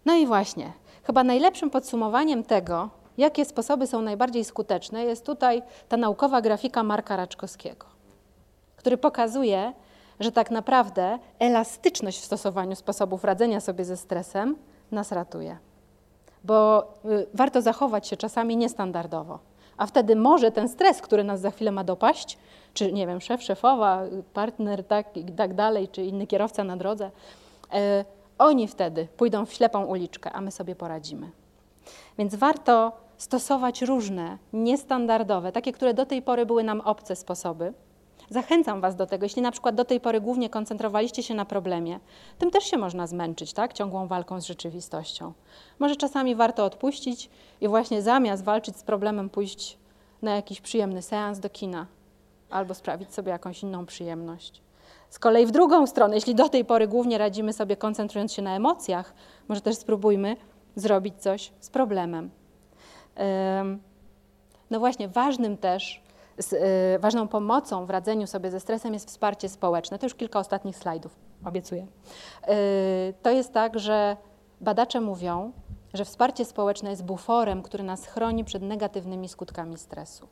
No 0.05 0.15
i 0.15 0.27
właśnie, 0.27 0.73
chyba 1.03 1.25
najlepszym 1.25 1.71
podsumowaniem 1.71 2.45
tego, 2.45 2.89
jakie 3.19 3.45
sposoby 3.45 3.87
są 3.87 4.03
najbardziej 4.03 4.45
skuteczne, 4.45 5.05
jest 5.05 5.27
tutaj 5.27 5.63
ta 5.89 5.97
naukowa 5.97 6.41
grafika 6.41 6.83
Marka 6.83 7.17
Raczkowskiego, 7.17 7.87
który 8.77 8.97
pokazuje, 8.97 9.73
że 10.21 10.33
tak 10.33 10.51
naprawdę 10.51 11.19
elastyczność 11.39 12.21
w 12.21 12.25
stosowaniu 12.25 12.77
sposobów 12.77 13.25
radzenia 13.25 13.61
sobie 13.61 13.85
ze 13.85 13.97
stresem 13.97 14.57
nas 14.91 15.13
ratuje. 15.13 15.59
Bo 16.45 16.93
y, 17.05 17.27
warto 17.35 17.63
zachować 17.63 18.09
się 18.09 18.17
czasami 18.17 18.57
niestandardowo, 18.57 19.39
a 19.77 19.87
wtedy 19.87 20.17
może 20.17 20.51
ten 20.51 20.69
stres, 20.69 21.03
który 21.03 21.25
nas 21.25 21.41
za 21.41 21.51
chwilę 21.51 21.73
ma 21.73 21.85
dopaść, 21.85 22.39
czy 22.75 22.93
nie 22.93 23.07
wiem, 23.07 23.21
szef, 23.21 23.43
szefowa, 23.43 24.03
partner 24.33 24.85
tak, 24.85 25.07
tak 25.37 25.55
dalej, 25.55 25.89
czy 25.89 26.03
inny 26.03 26.27
kierowca 26.27 26.65
na 26.65 26.77
drodze, 26.77 27.07
y, 27.07 28.05
oni 28.39 28.69
wtedy 28.69 29.09
pójdą 29.17 29.47
w 29.47 29.53
ślepą 29.53 29.85
uliczkę, 29.85 30.33
a 30.33 30.41
my 30.41 30.51
sobie 30.51 30.77
poradzimy. 30.77 31.31
Więc 32.19 32.35
warto 32.35 32.93
stosować 33.17 33.83
różne, 33.83 34.39
niestandardowe, 34.53 35.53
takie, 35.53 35.73
które 35.73 35.95
do 35.95 36.07
tej 36.07 36.23
pory 36.23 36.47
były 36.47 36.65
nam 36.65 36.81
obce 36.81 37.17
sposoby, 37.17 37.73
Zachęcam 38.31 38.81
Was 38.81 38.97
do 38.97 39.07
tego, 39.07 39.25
jeśli 39.25 39.43
na 39.43 39.53
przykład 39.53 39.75
do 39.75 39.85
tej 39.85 40.01
pory 40.01 40.21
głównie 40.21 40.51
koncentrowaliście 40.51 41.23
się 41.23 41.35
na 41.35 41.45
problemie, 41.45 42.01
tym 42.39 42.51
też 42.51 42.65
się 42.65 42.79
można 42.79 43.07
zmęczyć, 43.07 43.53
tak? 43.53 43.73
Ciągłą 43.73 44.07
walką 44.07 44.41
z 44.41 44.47
rzeczywistością. 44.47 45.33
Może 45.79 45.97
czasami 45.97 46.35
warto 46.35 46.65
odpuścić 46.65 47.31
i 47.61 47.69
właśnie 47.69 48.03
zamiast 48.03 48.45
walczyć 48.45 48.77
z 48.77 48.83
problemem 48.83 49.31
pójść 49.31 49.79
na 50.23 50.35
jakiś 50.35 50.61
przyjemny 50.61 51.03
seans 51.03 51.39
do 51.39 51.51
kina 51.51 51.87
albo 52.51 52.75
sprawić 52.75 53.15
sobie 53.15 53.33
jakąś 53.33 53.63
inną 53.63 53.87
przyjemność. 53.87 54.63
Z 55.11 55.19
kolei 55.19 55.47
w 55.47 55.51
drugą 55.51 55.87
stronę, 55.87 56.15
jeśli 56.15 56.35
do 56.35 56.49
tej 56.49 56.65
pory 56.65 56.89
głównie 56.89 57.19
radzimy 57.19 57.53
sobie 57.53 57.77
koncentrując 57.77 58.33
się 58.33 58.43
na 58.43 58.57
emocjach, 58.57 59.15
może 59.49 59.61
też 59.61 59.77
spróbujmy 59.77 60.37
zrobić 60.77 61.15
coś 61.19 61.53
z 61.61 61.71
problemem. 61.71 62.31
No 64.71 64.79
właśnie, 64.79 65.09
ważnym 65.09 65.57
też 65.57 66.03
z, 66.39 66.53
y, 66.53 66.99
ważną 66.99 67.29
pomocą 67.29 67.87
w 67.87 67.91
radzeniu 67.91 68.27
sobie 68.27 68.51
ze 68.51 68.61
stresem 68.61 68.95
jest 68.95 69.09
wsparcie 69.09 69.49
społeczne. 69.49 69.99
To 69.99 70.07
już 70.07 70.15
kilka 70.15 70.39
ostatnich 70.39 70.77
slajdów, 70.77 71.17
obiecuję. 71.45 71.83
Y, 71.83 73.15
to 73.23 73.31
jest 73.31 73.53
tak, 73.53 73.79
że 73.79 74.17
badacze 74.61 75.01
mówią, 75.01 75.53
że 75.95 76.05
wsparcie 76.05 76.45
społeczne 76.45 76.91
jest 76.91 77.05
buforem, 77.05 77.63
który 77.63 77.85
nas 77.85 78.07
chroni 78.07 78.45
przed 78.45 78.63
negatywnymi 78.63 79.29
skutkami 79.29 79.79
stresu. 79.79 80.29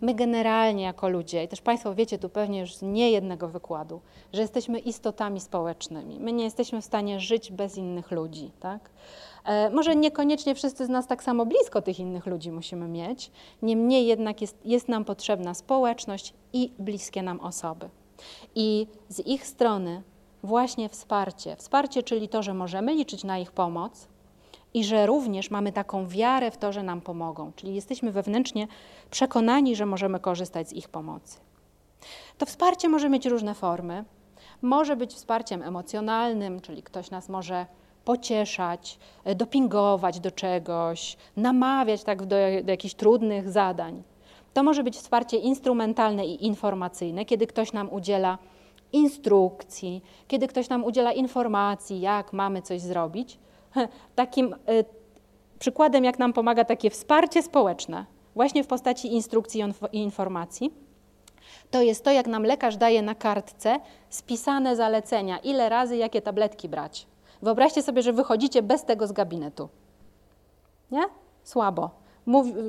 My 0.00 0.14
generalnie 0.14 0.84
jako 0.84 1.08
ludzie, 1.08 1.44
i 1.44 1.48
też 1.48 1.60
Państwo 1.60 1.94
wiecie 1.94 2.18
tu 2.18 2.28
pewnie 2.28 2.60
już 2.60 2.74
z 2.74 2.82
niejednego 2.82 3.48
wykładu, 3.48 4.00
że 4.32 4.42
jesteśmy 4.42 4.78
istotami 4.78 5.40
społecznymi. 5.40 6.20
My 6.20 6.32
nie 6.32 6.44
jesteśmy 6.44 6.80
w 6.80 6.84
stanie 6.84 7.20
żyć 7.20 7.52
bez 7.52 7.76
innych 7.76 8.10
ludzi. 8.10 8.50
Tak? 8.60 8.90
E, 9.44 9.70
może 9.70 9.96
niekoniecznie 9.96 10.54
wszyscy 10.54 10.86
z 10.86 10.88
nas 10.88 11.06
tak 11.06 11.22
samo 11.22 11.46
blisko 11.46 11.82
tych 11.82 11.98
innych 12.00 12.26
ludzi 12.26 12.52
musimy 12.52 12.88
mieć, 12.88 13.30
niemniej 13.62 14.06
jednak 14.06 14.40
jest, 14.40 14.58
jest 14.64 14.88
nam 14.88 15.04
potrzebna 15.04 15.54
społeczność 15.54 16.34
i 16.52 16.72
bliskie 16.78 17.22
nam 17.22 17.40
osoby. 17.40 17.88
I 18.54 18.86
z 19.08 19.26
ich 19.26 19.46
strony 19.46 20.02
właśnie 20.42 20.88
wsparcie. 20.88 21.56
Wsparcie, 21.56 22.02
czyli 22.02 22.28
to, 22.28 22.42
że 22.42 22.54
możemy 22.54 22.94
liczyć 22.94 23.24
na 23.24 23.38
ich 23.38 23.52
pomoc, 23.52 24.08
i 24.74 24.84
że 24.84 25.06
również 25.06 25.50
mamy 25.50 25.72
taką 25.72 26.08
wiarę 26.08 26.50
w 26.50 26.56
to, 26.56 26.72
że 26.72 26.82
nam 26.82 27.00
pomogą, 27.00 27.52
czyli 27.56 27.74
jesteśmy 27.74 28.12
wewnętrznie 28.12 28.68
przekonani, 29.10 29.76
że 29.76 29.86
możemy 29.86 30.20
korzystać 30.20 30.68
z 30.68 30.72
ich 30.72 30.88
pomocy. 30.88 31.38
To 32.38 32.46
wsparcie 32.46 32.88
może 32.88 33.08
mieć 33.08 33.26
różne 33.26 33.54
formy. 33.54 34.04
Może 34.62 34.96
być 34.96 35.14
wsparciem 35.14 35.62
emocjonalnym, 35.62 36.60
czyli 36.60 36.82
ktoś 36.82 37.10
nas 37.10 37.28
może 37.28 37.66
pocieszać, 38.04 38.98
dopingować 39.36 40.20
do 40.20 40.30
czegoś, 40.30 41.16
namawiać 41.36 42.04
tak 42.04 42.26
do, 42.26 42.36
do 42.64 42.70
jakichś 42.70 42.94
trudnych 42.94 43.50
zadań. 43.50 44.02
To 44.54 44.62
może 44.62 44.84
być 44.84 44.96
wsparcie 44.96 45.36
instrumentalne 45.36 46.26
i 46.26 46.46
informacyjne, 46.46 47.24
kiedy 47.24 47.46
ktoś 47.46 47.72
nam 47.72 47.92
udziela 47.92 48.38
instrukcji, 48.92 50.02
kiedy 50.28 50.48
ktoś 50.48 50.68
nam 50.68 50.84
udziela 50.84 51.12
informacji, 51.12 52.00
jak 52.00 52.32
mamy 52.32 52.62
coś 52.62 52.80
zrobić. 52.80 53.38
Takim 54.14 54.52
y, 54.52 54.84
przykładem, 55.58 56.04
jak 56.04 56.18
nam 56.18 56.32
pomaga 56.32 56.64
takie 56.64 56.90
wsparcie 56.90 57.42
społeczne, 57.42 58.06
właśnie 58.34 58.64
w 58.64 58.66
postaci 58.66 59.14
instrukcji 59.14 59.64
i 59.92 59.98
informacji, 59.98 60.74
to 61.70 61.82
jest 61.82 62.04
to, 62.04 62.10
jak 62.10 62.26
nam 62.26 62.42
lekarz 62.42 62.76
daje 62.76 63.02
na 63.02 63.14
kartce 63.14 63.80
spisane 64.08 64.76
zalecenia, 64.76 65.38
ile 65.38 65.68
razy 65.68 65.96
jakie 65.96 66.22
tabletki 66.22 66.68
brać. 66.68 67.06
Wyobraźcie 67.42 67.82
sobie, 67.82 68.02
że 68.02 68.12
wychodzicie 68.12 68.62
bez 68.62 68.84
tego 68.84 69.06
z 69.06 69.12
gabinetu. 69.12 69.68
Nie? 70.90 71.02
Słabo. 71.44 71.90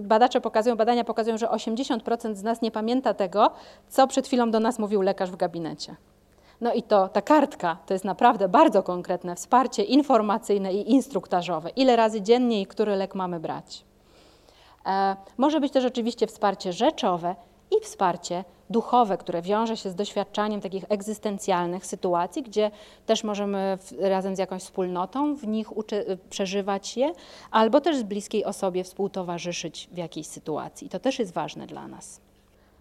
Badacze 0.01 0.41
pokazują, 0.41 0.75
badania 0.75 1.03
pokazują, 1.03 1.37
że 1.37 1.47
80% 1.47 2.35
z 2.35 2.43
nas 2.43 2.61
nie 2.61 2.71
pamięta 2.71 3.13
tego, 3.13 3.51
co 3.89 4.07
przed 4.07 4.27
chwilą 4.27 4.51
do 4.51 4.59
nas 4.59 4.79
mówił 4.79 5.01
lekarz 5.01 5.31
w 5.31 5.35
gabinecie. 5.35 5.95
No 6.61 6.73
i 6.73 6.83
to 6.83 7.07
ta 7.07 7.21
kartka 7.21 7.77
to 7.85 7.93
jest 7.93 8.05
naprawdę 8.05 8.49
bardzo 8.49 8.83
konkretne 8.83 9.35
wsparcie 9.35 9.83
informacyjne 9.83 10.73
i 10.73 10.91
instruktażowe. 10.91 11.69
Ile 11.69 11.95
razy 11.95 12.21
dziennie 12.21 12.61
i 12.61 12.65
który 12.65 12.95
lek 12.95 13.15
mamy 13.15 13.39
brać. 13.39 13.85
E, 14.85 15.15
może 15.37 15.59
być 15.59 15.73
też 15.73 15.85
oczywiście 15.85 16.27
wsparcie 16.27 16.73
rzeczowe 16.73 17.35
i 17.71 17.81
wsparcie 17.81 18.43
duchowe, 18.69 19.17
które 19.17 19.41
wiąże 19.41 19.77
się 19.77 19.89
z 19.89 19.95
doświadczaniem 19.95 20.61
takich 20.61 20.83
egzystencjalnych 20.89 21.85
sytuacji, 21.85 22.43
gdzie 22.43 22.71
też 23.05 23.23
możemy 23.23 23.77
w, 23.77 23.91
razem 23.99 24.35
z 24.35 24.39
jakąś 24.39 24.61
wspólnotą 24.61 25.35
w 25.35 25.47
nich 25.47 25.77
uczy, 25.77 26.17
przeżywać 26.29 26.97
je, 26.97 27.13
albo 27.51 27.81
też 27.81 27.97
z 27.97 28.03
bliskiej 28.03 28.45
osobie 28.45 28.83
współtowarzyszyć 28.83 29.89
w 29.91 29.97
jakiejś 29.97 30.27
sytuacji. 30.27 30.89
To 30.89 30.99
też 30.99 31.19
jest 31.19 31.33
ważne 31.33 31.67
dla 31.67 31.87
nas. 31.87 32.21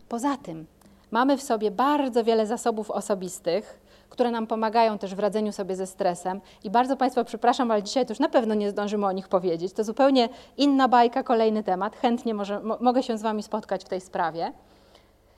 Poza 0.09 0.37
tym 0.37 0.67
mamy 1.11 1.37
w 1.37 1.43
sobie 1.43 1.71
bardzo 1.71 2.25
wiele 2.25 2.47
zasobów 2.47 2.91
osobistych, 2.91 3.83
które 4.09 4.31
nam 4.31 4.47
pomagają 4.47 4.99
też 4.99 5.15
w 5.15 5.19
radzeniu 5.19 5.53
sobie 5.53 5.77
ze 5.77 5.87
stresem. 5.87 6.41
I 6.65 6.71
bardzo 6.71 6.97
Państwa 6.97 7.25
przepraszam, 7.25 7.71
ale 7.71 7.83
dzisiaj 7.83 8.07
to 8.07 8.13
już 8.13 8.19
na 8.19 8.29
pewno 8.29 8.55
nie 8.55 8.71
zdążymy 8.71 9.07
o 9.07 9.13
nich 9.13 9.29
powiedzieć. 9.29 9.73
To 9.73 9.85
zupełnie 9.85 10.29
inna 10.57 10.89
bajka, 10.89 11.23
kolejny 11.23 11.63
temat. 11.63 11.97
Chętnie 11.97 12.35
może, 12.35 12.61
mo, 12.61 12.77
mogę 12.81 13.03
się 13.03 13.19
z 13.19 13.23
Wami 13.23 13.43
spotkać 13.43 13.85
w 13.85 13.89
tej 13.89 14.01
sprawie. 14.01 14.53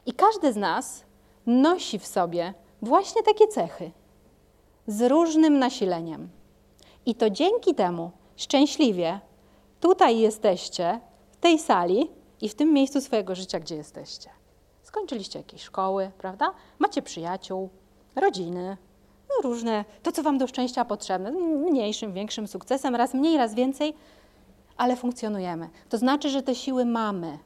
I 0.06 0.12
każdy 0.12 0.52
z 0.52 0.56
nas 0.56 1.04
nosi 1.46 1.98
w 1.98 2.06
sobie 2.06 2.54
właśnie 2.82 3.22
takie 3.22 3.48
cechy 3.48 3.90
z 4.86 5.02
różnym 5.02 5.58
nasileniem. 5.58 6.28
I 7.06 7.14
to 7.14 7.30
dzięki 7.30 7.74
temu 7.74 8.10
szczęśliwie 8.36 9.20
tutaj 9.80 10.18
jesteście, 10.18 11.00
w 11.30 11.36
tej 11.36 11.58
sali 11.58 12.10
i 12.40 12.48
w 12.48 12.54
tym 12.54 12.72
miejscu 12.72 13.00
swojego 13.00 13.34
życia, 13.34 13.60
gdzie 13.60 13.76
jesteście. 13.76 14.30
Skończyliście 14.82 15.38
jakieś 15.38 15.62
szkoły, 15.62 16.10
prawda? 16.18 16.54
Macie 16.78 17.02
przyjaciół, 17.02 17.68
rodziny, 18.16 18.76
no 19.28 19.50
różne, 19.50 19.84
to 20.02 20.12
co 20.12 20.22
Wam 20.22 20.38
do 20.38 20.46
szczęścia 20.46 20.84
potrzebne, 20.84 21.30
mniejszym, 21.70 22.12
większym 22.12 22.48
sukcesem, 22.48 22.96
raz 22.96 23.14
mniej, 23.14 23.36
raz 23.36 23.54
więcej, 23.54 23.94
ale 24.76 24.96
funkcjonujemy. 24.96 25.70
To 25.88 25.98
znaczy, 25.98 26.30
że 26.30 26.42
te 26.42 26.54
siły 26.54 26.84
mamy, 26.84 27.38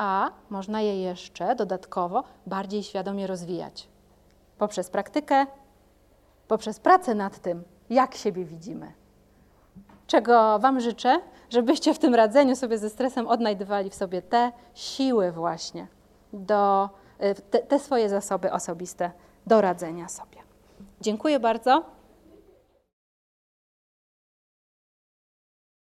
a 0.00 0.30
można 0.50 0.80
je 0.80 1.02
jeszcze 1.02 1.56
dodatkowo 1.56 2.24
bardziej 2.46 2.82
świadomie 2.82 3.26
rozwijać. 3.26 3.88
Poprzez 4.58 4.90
praktykę, 4.90 5.46
poprzez 6.48 6.80
pracę 6.80 7.14
nad 7.14 7.38
tym, 7.38 7.64
jak 7.90 8.14
siebie 8.14 8.44
widzimy. 8.44 8.92
Czego 10.06 10.58
Wam 10.58 10.80
życzę, 10.80 11.20
żebyście 11.50 11.94
w 11.94 11.98
tym 11.98 12.14
radzeniu 12.14 12.56
sobie 12.56 12.78
ze 12.78 12.90
stresem 12.90 13.26
odnajdywali 13.26 13.90
w 13.90 13.94
sobie 13.94 14.22
te 14.22 14.52
siły 14.74 15.32
właśnie, 15.32 15.86
do, 16.32 16.88
te, 17.50 17.58
te 17.58 17.78
swoje 17.78 18.08
zasoby 18.08 18.52
osobiste 18.52 19.10
do 19.46 19.60
radzenia 19.60 20.08
sobie. 20.08 20.38
Dziękuję 21.00 21.40
bardzo. 21.40 21.84